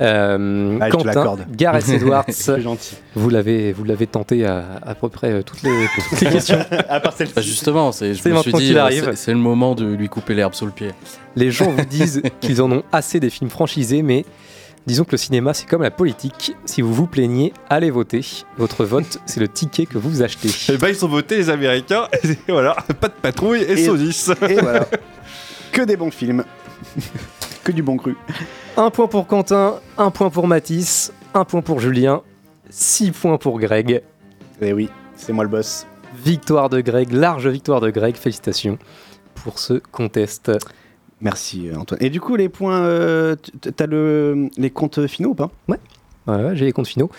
Euh, 0.00 0.78
Allez, 0.80 0.90
te 0.90 0.96
Quentin. 0.96 1.36
Gareth 1.54 1.88
Edwards, 1.90 2.24
C'est 2.28 2.60
gentil. 2.62 2.96
vous 3.14 3.28
l'avez, 3.28 3.72
vous 3.72 3.84
l'avez 3.84 4.06
tenté 4.06 4.46
à, 4.46 4.64
à 4.84 4.94
peu 4.94 5.08
près 5.10 5.30
euh, 5.30 5.42
toutes 5.42 5.62
les, 5.62 5.86
toutes 6.10 6.20
les 6.22 6.30
questions. 6.30 6.58
À 6.88 6.98
part 6.98 7.12
celle-ci. 7.12 7.34
Bah 7.36 7.42
justement, 7.42 7.92
c'est, 7.92 8.14
je 8.14 8.20
C'est 8.22 8.30
me 8.30 8.38
suis 8.38 8.50
maintenant 8.52 8.58
dit, 8.88 8.94
qu'il 8.96 9.04
euh, 9.08 9.12
c'est 9.14 9.32
le 9.32 9.38
moment 9.38 9.74
de 9.74 9.84
lui 9.84 10.08
couper 10.08 10.34
l'herbe 10.34 10.54
sous 10.54 10.64
le 10.66 10.72
pied. 10.72 10.88
Les 11.36 11.50
gens 11.50 11.70
vous 11.70 11.84
disent 11.84 12.22
qu'ils 12.40 12.62
en 12.62 12.72
ont 12.72 12.82
assez 12.90 13.20
des 13.20 13.30
films 13.30 13.50
franchisés, 13.50 14.02
mais 14.02 14.24
disons 14.86 15.04
que 15.04 15.12
le 15.12 15.16
cinéma, 15.16 15.54
c'est 15.54 15.66
comme 15.68 15.82
la 15.82 15.90
politique. 15.90 16.54
Si 16.64 16.82
vous 16.82 16.92
vous 16.92 17.06
plaignez, 17.06 17.52
allez 17.68 17.90
voter. 17.90 18.24
Votre 18.56 18.84
vote, 18.84 19.18
c'est 19.26 19.40
le 19.40 19.48
ticket 19.48 19.86
que 19.86 19.98
vous 19.98 20.22
achetez. 20.22 20.50
Et 20.72 20.76
bah, 20.76 20.90
ils 20.90 21.04
ont 21.04 21.08
voté 21.08 21.36
les 21.36 21.50
Américains. 21.50 22.08
Et 22.24 22.36
voilà, 22.52 22.74
pas 23.00 23.08
de 23.08 23.14
patrouille 23.14 23.62
et, 23.62 23.72
Et- 23.72 23.86
saucisse. 23.86 24.30
Et 24.48 24.54
voilà. 24.54 24.86
que 25.72 25.82
des 25.82 25.96
bons 25.96 26.10
films. 26.10 26.44
que 27.64 27.72
du 27.72 27.82
bon 27.82 27.96
cru. 27.96 28.16
Un 28.76 28.90
point 28.90 29.06
pour 29.06 29.26
Quentin, 29.26 29.76
un 29.98 30.10
point 30.10 30.30
pour 30.30 30.46
Mathis, 30.48 31.12
un 31.34 31.44
point 31.44 31.62
pour 31.62 31.80
Julien, 31.80 32.22
six 32.70 33.10
points 33.10 33.38
pour 33.38 33.58
Greg. 33.60 34.02
Eh 34.60 34.72
oui, 34.72 34.88
c'est 35.16 35.32
moi 35.32 35.44
le 35.44 35.50
boss. 35.50 35.86
Victoire 36.24 36.68
de 36.68 36.80
Greg, 36.80 37.12
large 37.12 37.46
victoire 37.48 37.80
de 37.80 37.90
Greg, 37.90 38.16
félicitations 38.16 38.78
pour 39.34 39.58
ce 39.58 39.74
contest. 39.74 40.50
Merci 41.22 41.68
euh, 41.68 41.76
Antoine. 41.78 42.02
Et 42.02 42.10
du 42.10 42.20
coup, 42.20 42.36
les 42.36 42.48
points, 42.48 42.82
euh, 42.82 43.36
t'as 43.76 43.86
le, 43.86 44.48
les 44.58 44.70
comptes 44.70 45.06
finaux 45.06 45.30
ou 45.30 45.34
pas? 45.34 45.50
Ouais, 45.68 45.76
ouais, 46.26 46.56
j'ai 46.56 46.64
les 46.66 46.72
comptes 46.72 46.86
finaux. 46.88 47.10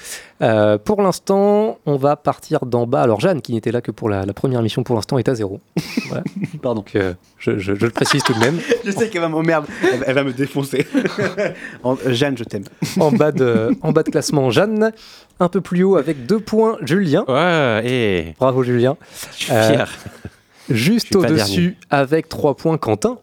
Euh, 0.41 0.77
pour 0.77 1.01
l'instant, 1.01 1.77
on 1.85 1.95
va 1.97 2.15
partir 2.15 2.65
d'en 2.65 2.85
bas. 2.85 3.01
Alors 3.01 3.19
Jeanne, 3.19 3.41
qui 3.41 3.53
n'était 3.53 3.71
là 3.71 3.81
que 3.81 3.91
pour 3.91 4.09
la, 4.09 4.25
la 4.25 4.33
première 4.33 4.61
mission, 4.61 4.83
pour 4.83 4.95
l'instant 4.95 5.17
est 5.17 5.27
à 5.29 5.35
zéro. 5.35 5.59
Voilà. 6.07 6.23
Pardon. 6.61 6.81
Donc, 6.81 6.95
euh, 6.95 7.13
je, 7.39 7.57
je- 7.57 7.73
je 7.75 7.85
le 7.85 7.91
précise 7.91 8.21
tout 8.23 8.33
de 8.33 8.39
même. 8.39 8.59
Je 8.85 8.91
sais 8.91 9.09
qu'elle 9.09 9.21
va 9.21 9.29
m'emmerder. 9.29 9.67
Elle, 9.81 9.99
va- 9.99 10.05
elle 10.07 10.15
va 10.15 10.23
me 10.23 10.33
défoncer. 10.33 10.85
En- 11.83 11.95
Jeanne, 12.07 12.37
je 12.37 12.43
t'aime. 12.43 12.65
En 12.99 13.11
bas 13.11 13.31
de, 13.31 13.71
en 13.81 13.91
bas 13.91 14.03
de 14.03 14.09
classement, 14.09 14.51
Jeanne. 14.51 14.91
Un 15.39 15.49
peu 15.49 15.61
plus 15.61 15.83
haut 15.83 15.95
avec 15.95 16.25
deux 16.25 16.39
points, 16.39 16.77
Julien. 16.81 17.23
Ouais, 17.27 17.81
et 17.85 18.33
Bravo 18.37 18.63
Julien. 18.63 18.95
je 19.31 19.43
suis 19.45 19.51
Euh, 19.53 19.73
fier. 19.73 19.91
Juste 20.69 21.15
au-dessus, 21.15 21.77
avec 21.89 22.29
trois 22.29 22.55
points, 22.55 22.77
Quentin. 22.77 23.17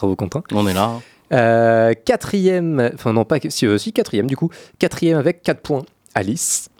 Bravo 0.00 0.16
Quentin. 0.16 0.42
On 0.52 0.66
est 0.66 0.72
là. 0.72 0.98
Euh, 1.32 1.92
quatrième, 2.06 2.90
enfin 2.94 3.12
non 3.12 3.26
pas, 3.26 3.36
si, 3.50 3.66
euh, 3.66 3.76
si 3.76 3.92
quatrième 3.92 4.26
du 4.26 4.34
coup, 4.34 4.48
quatrième 4.78 5.18
avec 5.18 5.42
4 5.42 5.60
points, 5.60 5.84
Alice. 6.14 6.70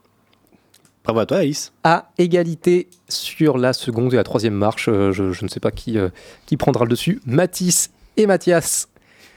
Bravo 1.04 1.20
à 1.20 1.26
toi, 1.26 1.36
Alice. 1.38 1.70
À 1.84 2.10
égalité 2.16 2.88
sur 3.10 3.58
la 3.58 3.74
seconde 3.74 4.14
et 4.14 4.16
la 4.16 4.24
troisième 4.24 4.54
marche, 4.54 4.88
euh, 4.88 5.12
je, 5.12 5.32
je 5.32 5.44
ne 5.44 5.50
sais 5.50 5.60
pas 5.60 5.70
qui, 5.70 5.98
euh, 5.98 6.08
qui 6.46 6.56
prendra 6.56 6.84
le 6.84 6.90
dessus. 6.90 7.20
Mathis 7.26 7.90
et 8.16 8.26
Mathias 8.26 8.88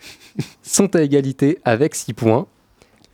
sont 0.64 0.96
à 0.96 1.02
égalité 1.02 1.60
avec 1.66 1.94
6 1.94 2.14
points. 2.14 2.48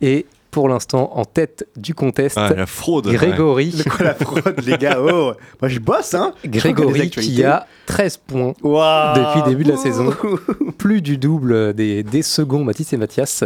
Et 0.00 0.24
pour 0.50 0.68
l'instant, 0.68 1.12
en 1.16 1.24
tête 1.24 1.68
du 1.76 1.94
contest, 1.94 2.36
Ah, 2.38 2.52
la 2.54 2.66
fraude. 2.66 3.06
ouais. 3.06 3.14
Grégory. 3.14 3.70
De 3.70 3.82
quoi 3.88 4.04
la 4.06 4.14
fraude, 4.14 4.60
les 4.66 4.76
gars 4.78 4.98
Oh, 5.00 5.32
moi 5.60 5.68
je 5.68 5.78
bosse, 5.78 6.14
hein 6.14 6.32
Grégory 6.44 7.10
qui 7.10 7.42
a 7.44 7.66
13 7.86 8.16
points 8.18 8.52
depuis 8.62 9.40
le 9.42 9.48
début 9.48 9.64
de 9.64 9.70
la 9.72 9.76
saison. 9.76 10.10
Plus 10.78 11.02
du 11.02 11.18
double 11.18 11.74
des, 11.74 12.02
des 12.02 12.22
seconds 12.22 12.64
Mathis 12.64 12.92
et 12.92 12.96
Mathias. 12.96 13.44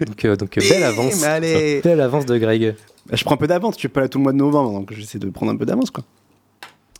Donc, 0.00 0.24
euh, 0.24 0.36
donc 0.36 0.56
belle 0.56 0.84
avance. 0.84 1.20
Mais 1.20 1.26
allez. 1.26 1.80
Belle 1.82 2.00
avance 2.00 2.24
de 2.26 2.38
Greg. 2.38 2.74
Bah, 3.08 3.16
Je 3.16 3.24
prends 3.24 3.34
un 3.34 3.38
peu 3.38 3.46
d'avance, 3.46 3.74
je 3.74 3.80
suis 3.80 3.88
pas 3.88 4.00
là 4.02 4.08
tout 4.08 4.18
le 4.18 4.22
mois 4.24 4.32
de 4.32 4.38
novembre, 4.38 4.72
donc 4.72 4.92
j'essaie 4.92 5.18
de 5.18 5.30
prendre 5.30 5.52
un 5.52 5.56
peu 5.56 5.64
d'avance, 5.66 5.90
quoi. 5.90 6.04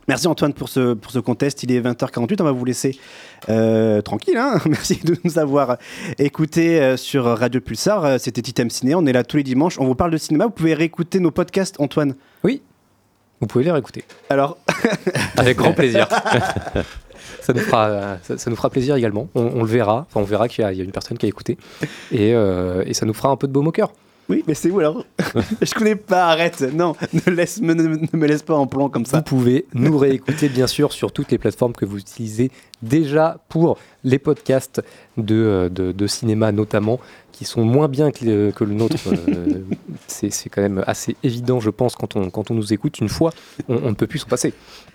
Merci 0.09 0.27
Antoine 0.27 0.55
pour 0.55 0.69
ce, 0.71 0.95
pour 0.95 1.13
ce 1.13 1.19
contest. 1.19 1.63
Il 1.63 1.71
est 1.73 1.81
20h48, 1.81 2.37
on 2.41 2.45
va 2.45 2.53
vous 2.53 2.65
laisser 2.65 2.99
euh, 3.51 4.01
tranquille. 4.01 4.37
hein. 4.39 4.59
Merci 4.67 4.97
de 5.05 5.17
nous 5.23 5.39
avoir 5.39 5.77
écoutés 6.19 6.81
euh, 6.81 6.97
sur 6.97 7.25
Radio 7.25 7.61
Pulsar. 7.61 8.05
Euh, 8.05 8.17
C'était 8.19 8.41
Titem 8.43 8.71
Ciné, 8.71 8.95
on 8.95 9.05
est 9.07 9.13
là 9.13 9.23
tous 9.23 9.37
les 9.37 9.43
dimanches. 9.43 9.79
On 9.79 9.85
vous 9.85 9.95
parle 9.95 10.11
de 10.11 10.17
cinéma. 10.17 10.47
Vous 10.47 10.51
pouvez 10.53 10.75
réécouter 10.75 11.21
nos 11.21 11.31
podcasts, 11.31 11.77
Antoine. 11.79 12.15
Oui, 12.43 12.63
vous 13.41 13.47
pouvez 13.47 13.65
les 13.65 13.71
réécouter. 13.71 14.05
Alors, 14.31 14.57
Avec 15.37 15.59
grand 15.59 15.73
plaisir. 15.75 16.09
ça, 17.43 17.53
nous 17.53 17.61
fera, 17.61 18.17
ça, 18.23 18.39
ça 18.39 18.49
nous 18.51 18.57
fera 18.57 18.71
plaisir 18.71 18.97
également. 18.97 19.29
On, 19.35 19.43
on 19.57 19.61
le 19.61 19.69
verra. 19.69 20.07
Enfin, 20.09 20.21
on 20.21 20.25
verra 20.25 20.49
qu'il 20.49 20.65
y, 20.65 20.67
a- 20.67 20.73
il 20.73 20.79
y 20.79 20.81
a 20.81 20.85
une 20.85 20.91
personne 20.93 21.19
qui 21.19 21.27
a 21.27 21.29
écouté. 21.29 21.59
Et, 22.13 22.35
euh, 22.35 22.83
et 22.87 22.95
ça 22.95 23.05
nous 23.07 23.15
fera 23.15 23.29
un 23.29 23.37
peu 23.37 23.47
de 23.47 23.53
baume 23.53 23.67
au 23.69 23.73
cœur. 23.73 23.93
Oui, 24.29 24.45
mais 24.47 24.55
c'est 24.55 24.71
où 24.71 24.79
alors 24.79 25.05
Je 25.63 25.73
connais 25.75 25.97
pas, 25.97 26.27
arrête. 26.27 26.61
Non, 26.75 26.95
ne, 27.13 27.33
laisse, 27.33 27.61
me, 27.61 27.73
ne, 27.75 27.83
ne 27.89 28.07
me 28.17 28.27
laisse 28.27 28.43
pas 28.43 28.55
en 28.55 28.67
plan 28.67 28.89
comme 28.89 29.05
Vous 29.05 29.11
ça. 29.11 29.23
pouvez 29.23 29.67
nous 29.75 29.97
réécouter, 29.97 30.49
bien 30.49 30.67
sûr, 30.67 30.93
sur 30.93 31.13
toutes 31.13 31.31
les 31.31 31.39
plateformes 31.39 31.73
que 31.73 31.85
vous 31.87 31.99
utilisez 31.99 32.51
déjà 32.83 33.39
pour 33.49 33.79
les 34.05 34.19
podcasts 34.19 34.83
de, 35.17 35.35
euh, 35.35 35.69
de, 35.69 35.93
de 35.93 36.07
cinéma, 36.07 36.53
notamment 36.53 37.01
qui 37.33 37.45
sont 37.45 37.63
moins 37.65 37.87
bien 37.87 38.11
que 38.11 38.25
le, 38.25 38.51
que 38.51 38.65
le 38.65 38.75
nôtre. 38.75 38.97
euh, 39.29 39.61
c'est 40.09 40.31
c'est 40.31 40.49
quand 40.49 40.61
même 40.63 40.83
assez 40.89 41.17
évident, 41.23 41.61
je 41.61 41.71
pense, 41.71 41.95
quand 41.95 42.17
on, 42.17 42.31
quand 42.31 42.51
on 42.51 42.55
nous 42.55 42.73
écoute 42.73 42.99
une 42.99 43.09
fois, 43.09 43.33
on, 43.69 43.77
on 43.77 43.89
ne 43.91 43.95
peut 43.95 44.09
plus 44.09 44.19
s'en 44.21 44.29
passer. 44.29 44.53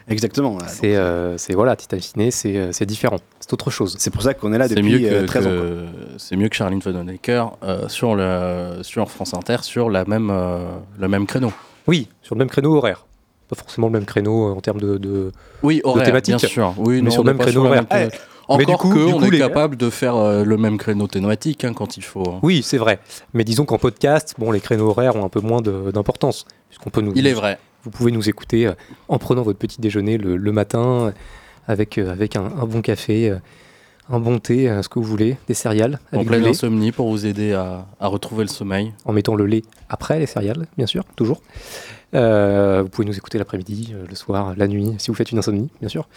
Exactement. 0.09 0.57
C'est 0.67 0.97
euh, 0.97 1.37
c'est- 1.37 1.53
voilà, 1.53 1.77
Titan 1.77 1.99
Ciné, 2.01 2.31
c'est 2.31 2.57
euh, 2.57 2.71
c'est 2.73 2.85
différent, 2.85 3.15
c'est 3.39 3.53
autre 3.53 3.71
chose. 3.71 3.95
C'est 3.97 4.11
pour 4.11 4.21
ça 4.23 4.33
qu'on 4.33 4.51
est 4.51 4.57
là 4.57 4.67
C'est 4.67 4.75
depuis 4.75 4.91
mieux 4.91 4.99
que, 5.09 5.13
euh, 5.13 5.25
13 5.25 5.47
ans. 5.47 5.49
que- 5.49 5.85
c'est 6.17 6.35
mieux 6.35 6.49
que 6.49 6.55
Charline 6.55 6.79
Vanhoenacker 6.79 7.45
euh, 7.63 7.87
sur, 7.87 8.13
le, 8.15 8.79
sur 8.81 9.09
France 9.09 9.33
Inter 9.33 9.57
sur 9.61 9.89
la 9.89 10.03
même, 10.03 10.29
euh, 10.29 10.65
le 10.99 11.07
même 11.07 11.25
créneau. 11.25 11.53
Oui, 11.87 12.09
sur 12.21 12.35
le 12.35 12.39
même 12.39 12.49
créneau 12.49 12.75
horaire. 12.75 13.05
Pas 13.55 13.61
forcément 13.61 13.87
le 13.87 13.93
même 13.93 14.05
créneau 14.05 14.47
euh, 14.49 14.53
en 14.53 14.61
termes 14.61 14.79
de, 14.79 14.97
de, 14.97 15.31
Oui, 15.61 15.77
de 15.77 15.81
horaire, 15.87 16.05
thématique. 16.05 16.35
bien 16.37 16.47
sûr. 16.47 16.73
Oui, 16.77 16.95
mais 16.95 17.01
non, 17.03 17.11
sur 17.11 17.23
le 17.23 17.33
même 17.33 17.37
créneau 17.41 17.65
horaire. 17.65 17.85
même. 17.91 18.09
Mais 18.49 18.55
Encore 18.65 18.65
du 18.65 18.75
coup- 18.75 18.89
que 18.93 19.05
du 19.07 19.13
on 19.13 19.19
coup, 19.19 19.25
est 19.25 19.31
les- 19.31 19.37
capable 19.39 19.77
de 19.77 19.89
faire 19.89 20.15
euh, 20.17 20.43
le 20.43 20.57
même 20.57 20.77
créneau 20.77 21.07
thématique 21.07 21.63
hein, 21.63 21.73
quand 21.73 21.95
il 21.97 22.03
faut. 22.03 22.27
hein. 22.29 22.39
Oui, 22.43 22.61
c'est 22.61 22.77
vrai. 22.77 22.99
Mais 23.33 23.43
disons 23.45 23.63
qu'en 23.65 23.77
podcast, 23.77 24.35
bon, 24.37 24.51
les 24.51 24.59
créneaux 24.59 24.89
horaires 24.89 25.15
ont 25.15 25.23
un 25.23 25.29
peu 25.29 25.39
moins 25.39 25.61
d'importance. 25.61 26.45
Puisqu'on 26.69 26.89
peut 26.89 27.01
nous. 27.01 27.13
Il 27.15 27.25
est 27.27 27.33
vrai. 27.33 27.57
Vous 27.83 27.89
pouvez 27.91 28.11
nous 28.11 28.27
écouter 28.29 28.67
euh, 28.67 28.73
en 29.07 29.17
prenant 29.17 29.43
votre 29.43 29.59
petit 29.59 29.79
déjeuner 29.79 30.17
le, 30.17 30.35
le 30.37 30.51
matin, 30.51 31.13
avec, 31.67 31.97
euh, 31.97 32.11
avec 32.11 32.35
un, 32.35 32.43
un 32.45 32.65
bon 32.65 32.81
café, 32.81 33.33
un 34.09 34.19
bon 34.19 34.39
thé, 34.39 34.69
ce 34.81 34.89
que 34.89 34.99
vous 34.99 35.05
voulez, 35.05 35.37
des 35.47 35.53
céréales. 35.53 35.99
En 36.11 36.17
avec 36.17 36.27
du 36.27 36.27
pleine 36.27 36.45
insomnie 36.45 36.91
pour 36.91 37.09
vous 37.09 37.25
aider 37.25 37.53
à, 37.53 37.85
à 38.01 38.07
retrouver 38.07 38.43
le 38.43 38.49
sommeil. 38.49 38.91
en 39.05 39.13
mettant 39.13 39.35
le 39.35 39.45
lait 39.45 39.63
après 39.87 40.19
les 40.19 40.25
céréales, 40.25 40.65
bien 40.77 40.85
sûr, 40.87 41.05
toujours. 41.15 41.41
Euh, 42.15 42.81
vous 42.83 42.89
pouvez 42.89 43.07
nous 43.07 43.17
écouter 43.17 43.37
l'après-midi, 43.37 43.93
euh, 43.93 44.05
le 44.07 44.15
soir, 44.15 44.53
la 44.55 44.67
nuit, 44.67 44.93
si 44.99 45.07
vous 45.09 45.15
faites 45.15 45.31
une 45.31 45.39
insomnie, 45.39 45.69
bien 45.79 45.89
sûr. 45.89 46.07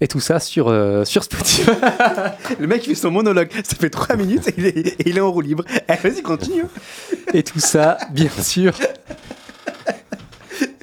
Et 0.00 0.06
tout 0.06 0.20
ça 0.20 0.38
sur, 0.38 0.68
euh, 0.68 1.04
sur 1.04 1.24
Spotify. 1.24 1.70
Le 2.60 2.66
mec 2.68 2.86
il 2.86 2.90
fait 2.90 2.94
son 2.94 3.10
monologue, 3.10 3.50
ça 3.64 3.74
fait 3.76 3.90
3 3.90 4.14
minutes 4.16 4.46
et 4.48 4.54
il 4.56 4.66
est, 4.66 4.76
et 4.76 5.08
il 5.08 5.18
est 5.18 5.20
en 5.20 5.32
roue 5.32 5.40
libre. 5.40 5.64
Eh, 5.88 5.94
Vas-y, 6.08 6.22
continue. 6.22 6.64
Et 7.34 7.42
tout 7.42 7.58
ça, 7.58 7.98
bien 8.12 8.30
sûr, 8.30 8.72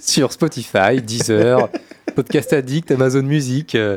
sur 0.02 0.34
Spotify, 0.34 1.02
Deezer, 1.02 1.70
Podcast 2.14 2.52
Addict, 2.52 2.92
Amazon 2.92 3.24
Music, 3.24 3.76
euh, 3.76 3.96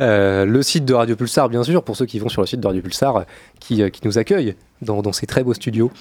euh, 0.00 0.44
le 0.44 0.62
site 0.62 0.84
de 0.84 0.94
Radio 0.94 1.14
Pulsar, 1.14 1.48
bien 1.48 1.62
sûr, 1.62 1.84
pour 1.84 1.96
ceux 1.96 2.06
qui 2.06 2.18
vont 2.18 2.28
sur 2.28 2.42
le 2.42 2.46
site 2.48 2.60
de 2.60 2.66
Radio 2.66 2.82
Pulsar, 2.82 3.26
qui, 3.60 3.88
qui 3.92 4.00
nous 4.04 4.18
accueille 4.18 4.56
dans, 4.82 5.02
dans 5.02 5.12
ces 5.12 5.26
très 5.26 5.44
beaux 5.44 5.54
studios, 5.54 5.92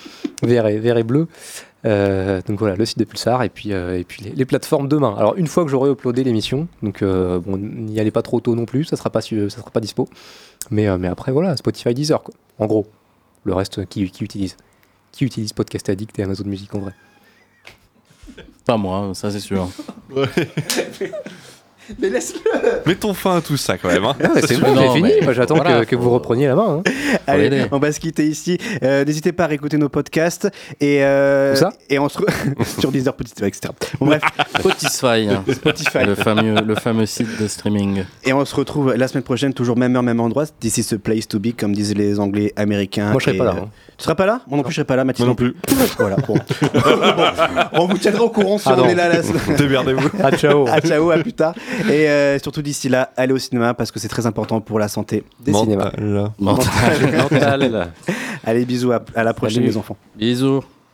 vert 0.41 0.65
et, 0.65 0.79
vert 0.79 0.97
et 0.97 1.03
bleu. 1.03 1.27
Euh, 1.85 2.41
donc 2.47 2.59
voilà, 2.59 2.75
le 2.75 2.85
site 2.85 2.97
de 2.97 3.03
Pulsar 3.03 3.43
et 3.43 3.49
puis, 3.49 3.71
euh, 3.71 3.99
et 3.99 4.03
puis 4.03 4.23
les, 4.23 4.31
les 4.31 4.45
plateformes 4.45 4.87
demain. 4.87 5.15
Alors 5.17 5.35
une 5.35 5.47
fois 5.47 5.63
que 5.63 5.69
j'aurai 5.69 5.91
uploadé 5.91 6.23
l'émission, 6.23 6.67
donc 6.81 7.01
euh, 7.01 7.39
bon, 7.39 7.57
n'y 7.57 7.99
allez 7.99 8.11
pas 8.11 8.23
trop 8.23 8.39
tôt 8.39 8.55
non 8.55 8.65
plus, 8.65 8.85
ça 8.85 8.97
sera 8.97 9.09
pas, 9.09 9.21
ça 9.21 9.49
sera 9.49 9.69
pas 9.71 9.79
dispo. 9.79 10.09
Mais, 10.71 10.87
euh, 10.87 10.97
mais 10.97 11.07
après 11.07 11.31
voilà, 11.31 11.55
Spotify, 11.55 11.93
Deezer, 11.93 12.23
quoi. 12.23 12.33
En 12.59 12.65
gros, 12.65 12.87
le 13.43 13.53
reste 13.53 13.85
qui, 13.85 14.09
qui 14.09 14.23
utilise 14.23 14.57
Qui 15.11 15.25
utilise 15.25 15.53
Podcast 15.53 15.87
Addict 15.89 16.17
et 16.19 16.23
Amazon 16.23 16.45
Music 16.45 16.73
en 16.73 16.79
vrai 16.79 16.93
Pas 18.65 18.77
moi, 18.77 19.11
ça 19.13 19.31
c'est 19.31 19.39
sûr. 19.39 19.69
Mais 21.99 22.09
laisse-le. 22.09 22.81
Mettons 22.85 23.13
fin 23.13 23.37
à 23.37 23.41
tout 23.41 23.57
ça 23.57 23.77
quand 23.77 23.87
même. 23.89 24.03
hein. 24.05 24.15
Ah, 24.23 24.29
c'est 24.45 24.57
bon, 24.59 24.75
j'ai 24.75 24.89
fini. 24.89 25.09
mais 25.19 25.21
Moi, 25.25 25.33
J'attends 25.33 25.55
voilà, 25.55 25.85
que, 25.85 25.95
vous 25.95 26.09
repreniez 26.09 26.47
la 26.47 26.55
main. 26.55 26.81
hein. 26.85 26.91
Allez, 27.27 27.65
on 27.71 27.79
va 27.79 27.91
se 27.91 27.99
quitter 27.99 28.25
ici. 28.27 28.57
Euh, 28.83 29.05
N'hésitez 29.05 29.31
pas 29.31 29.45
à 29.45 29.47
réécouter 29.47 29.77
nos 29.77 29.89
podcasts 29.89 30.49
et 30.81 31.03
euh, 31.03 31.55
ça 31.55 31.71
et 31.89 31.99
on 31.99 32.09
se 32.09 32.19
sur 32.79 32.91
Deezer, 32.91 33.13
Spotify, 33.13 33.45
etc. 33.45 33.73
Bon, 33.99 34.07
bref, 34.07 34.21
Spotify. 34.59 35.27
hein. 35.29 35.43
Spotify. 35.51 36.05
Le 36.05 36.15
fameux, 36.15 36.55
le 36.61 36.75
fameux 36.75 37.05
site 37.05 37.39
de 37.41 37.47
streaming. 37.47 38.03
Et 38.23 38.33
on 38.33 38.43
se 38.45 38.55
retrouve 38.55 38.93
la 38.95 39.07
semaine 39.07 39.23
prochaine, 39.23 39.53
toujours 39.53 39.77
même 39.77 39.95
heure, 39.95 40.03
même 40.03 40.19
endroit. 40.19 40.45
This 40.59 40.77
is 40.77 40.93
a 40.93 40.97
place 40.97 41.27
to 41.27 41.39
be, 41.39 41.53
comme 41.57 41.73
disent 41.73 41.95
les 41.95 42.19
Anglais 42.19 42.53
américains. 42.55 43.11
Moi, 43.11 43.19
je 43.19 43.25
serai 43.25 43.37
pas 43.37 43.45
là, 43.45 43.51
euh, 43.55 43.61
hein. 43.61 43.69
Tu 43.97 44.03
seras 44.03 44.13
pas 44.15 44.27
là? 44.27 44.41
Moi 44.47 44.57
non 44.57 44.63
plus, 44.63 44.71
je 44.71 44.75
serai 44.75 44.85
pas 44.85 44.95
là. 44.95 45.03
Mathilde 45.03 45.27
Moi 45.27 45.31
non 45.31 45.35
plus. 45.35 45.55
Voilà. 45.97 46.17
Bon. 46.27 46.35
on 47.73 47.87
vous 47.87 47.97
tiendra 47.97 48.23
au 48.23 48.29
courant 48.29 48.57
si 48.59 48.67
Ah 48.69 48.73
on 48.77 48.81
non. 48.83 48.85
est 48.89 48.93
là. 48.95 49.09
la- 49.09 49.55
Démerdez-vous. 49.55 50.09
Ah, 50.23 50.31
ciao. 50.37 50.67
à 50.67 50.79
ciao, 50.81 51.09
à 51.09 51.17
plus 51.17 51.33
tard. 51.33 51.55
Et 51.89 52.07
euh, 52.07 52.37
surtout 52.39 52.61
d'ici 52.61 52.89
là, 52.89 53.09
allez 53.17 53.33
au 53.33 53.39
cinéma 53.39 53.73
parce 53.73 53.91
que 53.91 53.99
c'est 53.99 54.07
très 54.07 54.27
important 54.27 54.61
pour 54.61 54.77
la 54.77 54.87
santé 54.87 55.23
des 55.39 55.51
cinémas. 55.51 55.91
Mental. 55.97 56.31
Mental. 56.39 57.27
Mental. 57.31 57.87
Allez, 58.45 58.65
bisous, 58.65 58.91
à, 58.91 59.03
à 59.15 59.23
la 59.23 59.33
prochaine 59.33 59.55
Salut. 59.57 59.67
les 59.67 59.77
enfants. 59.77 59.97
Bisous. 60.15 60.63